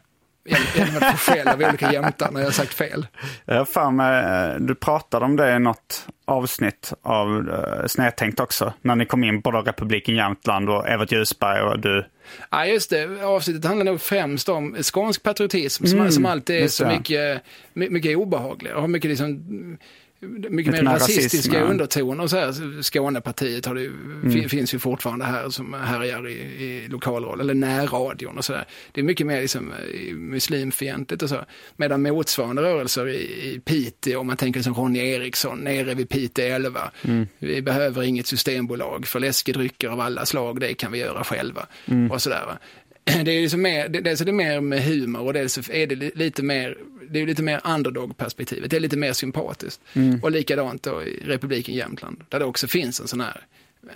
Att 0.96 1.10
få 1.10 1.16
fel 1.32 1.48
av 1.48 1.62
olika 1.68 1.92
jämtar 1.92 2.30
när 2.30 2.40
jag 2.40 2.46
har 2.46 2.52
sagt 2.52 2.74
fel. 2.74 3.06
Jag 3.44 3.68
för 3.68 3.90
mig, 3.90 4.56
du 4.60 4.74
pratade 4.74 5.24
om 5.24 5.36
det 5.36 5.56
i 5.56 5.58
något 5.58 6.06
avsnitt 6.24 6.92
av 7.02 7.28
uh, 7.28 7.86
Snedtänkt 7.86 8.40
också. 8.40 8.72
När 8.82 8.96
ni 8.96 9.06
kom 9.06 9.24
in 9.24 9.42
på 9.42 9.50
Republiken 9.50 10.16
Jämtland 10.16 10.70
och 10.70 10.88
Evert 10.88 11.12
Ljusberg 11.12 11.62
och 11.62 11.78
du. 11.78 12.06
Ja, 12.50 12.66
just 12.66 12.90
det. 12.90 13.24
Avsnittet 13.24 13.64
handlar 13.64 13.84
nog 13.84 14.00
främst 14.00 14.48
om 14.48 14.76
skånsk 14.82 15.22
patriotism 15.22 15.84
mm, 15.84 15.98
som, 15.98 16.12
som 16.12 16.26
alltid 16.26 16.62
är 16.62 16.68
så 16.68 16.86
mycket, 16.86 17.42
mycket 17.72 18.16
obehaglig. 18.16 18.74
Och 18.74 18.80
har 18.80 18.88
mycket 18.88 19.10
liksom 19.10 19.78
mycket 20.50 20.72
mer 20.72 20.82
rasistiska 20.82 21.52
rasism, 21.52 21.70
undertoner. 21.70 22.26
Så 22.26 22.36
här, 22.36 22.82
Skånepartiet 22.82 23.66
har 23.66 23.74
det, 23.74 23.84
mm. 23.84 24.48
finns 24.48 24.74
ju 24.74 24.78
fortfarande 24.78 25.24
här 25.24 25.48
som 25.50 25.74
härjar 25.74 26.28
i, 26.28 26.32
i 26.64 26.88
lokalroll, 26.88 27.40
eller 27.40 27.54
närradion 27.54 28.38
och 28.38 28.44
sådär. 28.44 28.64
Det 28.92 29.00
är 29.00 29.04
mycket 29.04 29.26
mer 29.26 29.40
liksom, 29.40 29.72
eh, 29.72 30.14
muslimfientligt 30.14 31.22
och 31.22 31.28
så. 31.28 31.38
Medan 31.76 32.02
motsvarande 32.02 32.62
rörelser 32.62 33.08
i, 33.08 33.16
i 33.54 33.60
Piteå, 33.64 34.20
om 34.20 34.26
man 34.26 34.36
tänker 34.36 34.62
som 34.62 34.74
Ronny 34.74 34.98
Eriksson, 34.98 35.58
nere 35.58 35.94
vid 35.94 36.08
Piteå 36.08 36.54
11. 36.54 36.90
Mm. 37.02 37.26
Vi 37.38 37.62
behöver 37.62 38.02
inget 38.02 38.26
systembolag 38.26 39.06
för 39.06 39.20
läskedrycker 39.20 39.88
av 39.88 40.00
alla 40.00 40.26
slag, 40.26 40.60
det 40.60 40.74
kan 40.74 40.92
vi 40.92 40.98
göra 40.98 41.24
själva. 41.24 41.66
Mm. 41.86 42.10
Och 42.10 42.22
sådär. 42.22 42.58
Det 43.24 43.32
är 43.32 43.42
liksom 43.42 43.62
mer, 43.62 43.88
dels 43.88 44.20
är 44.20 44.24
det 44.24 44.32
mer 44.32 44.60
med 44.60 44.84
humor 44.84 45.20
och 45.20 45.32
dels 45.32 45.70
är 45.70 45.86
det 45.86 46.16
lite 46.16 46.42
mer 46.42 46.78
det 47.10 47.20
är 47.20 47.26
lite 47.26 47.42
mer 47.42 47.60
underdog-perspektivet, 47.64 48.70
det 48.70 48.76
är 48.76 48.80
lite 48.80 48.96
mer 48.96 49.12
sympatiskt. 49.12 49.80
Mm. 49.92 50.20
Och 50.22 50.30
likadant 50.30 50.82
då 50.82 51.02
i 51.02 51.22
Republiken 51.24 51.74
Jämtland, 51.74 52.24
där 52.28 52.38
det 52.38 52.44
också 52.44 52.68
finns 52.68 53.00
en 53.00 53.08
sån 53.08 53.20
här 53.20 53.46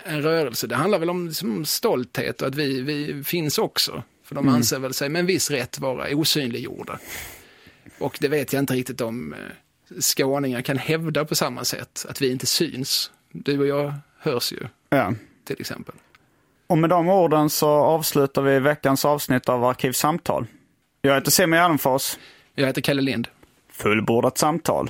en 0.03 0.21
rörelse. 0.21 0.67
Det 0.67 0.75
handlar 0.75 0.99
väl 0.99 1.09
om 1.09 1.27
liksom, 1.27 1.65
stolthet 1.65 2.41
och 2.41 2.47
att 2.47 2.55
vi, 2.55 2.81
vi 2.81 3.23
finns 3.23 3.57
också. 3.57 4.03
För 4.23 4.35
de 4.35 4.43
mm. 4.43 4.55
anser 4.55 4.79
väl 4.79 4.93
sig 4.93 5.09
med 5.09 5.19
en 5.19 5.25
viss 5.25 5.51
rätt 5.51 5.79
vara 5.79 6.15
osynliggjorda. 6.15 6.99
Och 7.97 8.17
det 8.21 8.27
vet 8.27 8.53
jag 8.53 8.59
inte 8.59 8.73
riktigt 8.73 9.01
om 9.01 9.33
eh, 9.33 9.39
skåningar 9.99 10.61
kan 10.61 10.77
hävda 10.77 11.25
på 11.25 11.35
samma 11.35 11.63
sätt, 11.63 12.05
att 12.09 12.21
vi 12.21 12.31
inte 12.31 12.45
syns. 12.45 13.11
Du 13.31 13.59
och 13.59 13.67
jag 13.67 13.93
hörs 14.19 14.51
ju, 14.51 14.67
ja. 14.89 15.13
till 15.43 15.55
exempel. 15.59 15.95
Och 16.69 16.77
med 16.77 16.89
de 16.89 17.09
orden 17.09 17.49
så 17.49 17.69
avslutar 17.69 18.41
vi 18.41 18.59
veckans 18.59 19.05
avsnitt 19.05 19.49
av 19.49 19.65
Arkivsamtal. 19.65 20.45
Jag 21.01 21.15
heter 21.15 21.31
Semi 21.31 21.57
Allenfors. 21.57 22.17
Jag 22.55 22.67
heter 22.67 22.81
Kalle 22.81 23.01
Lind. 23.01 23.27
Fullbordat 23.71 24.37
samtal. 24.37 24.89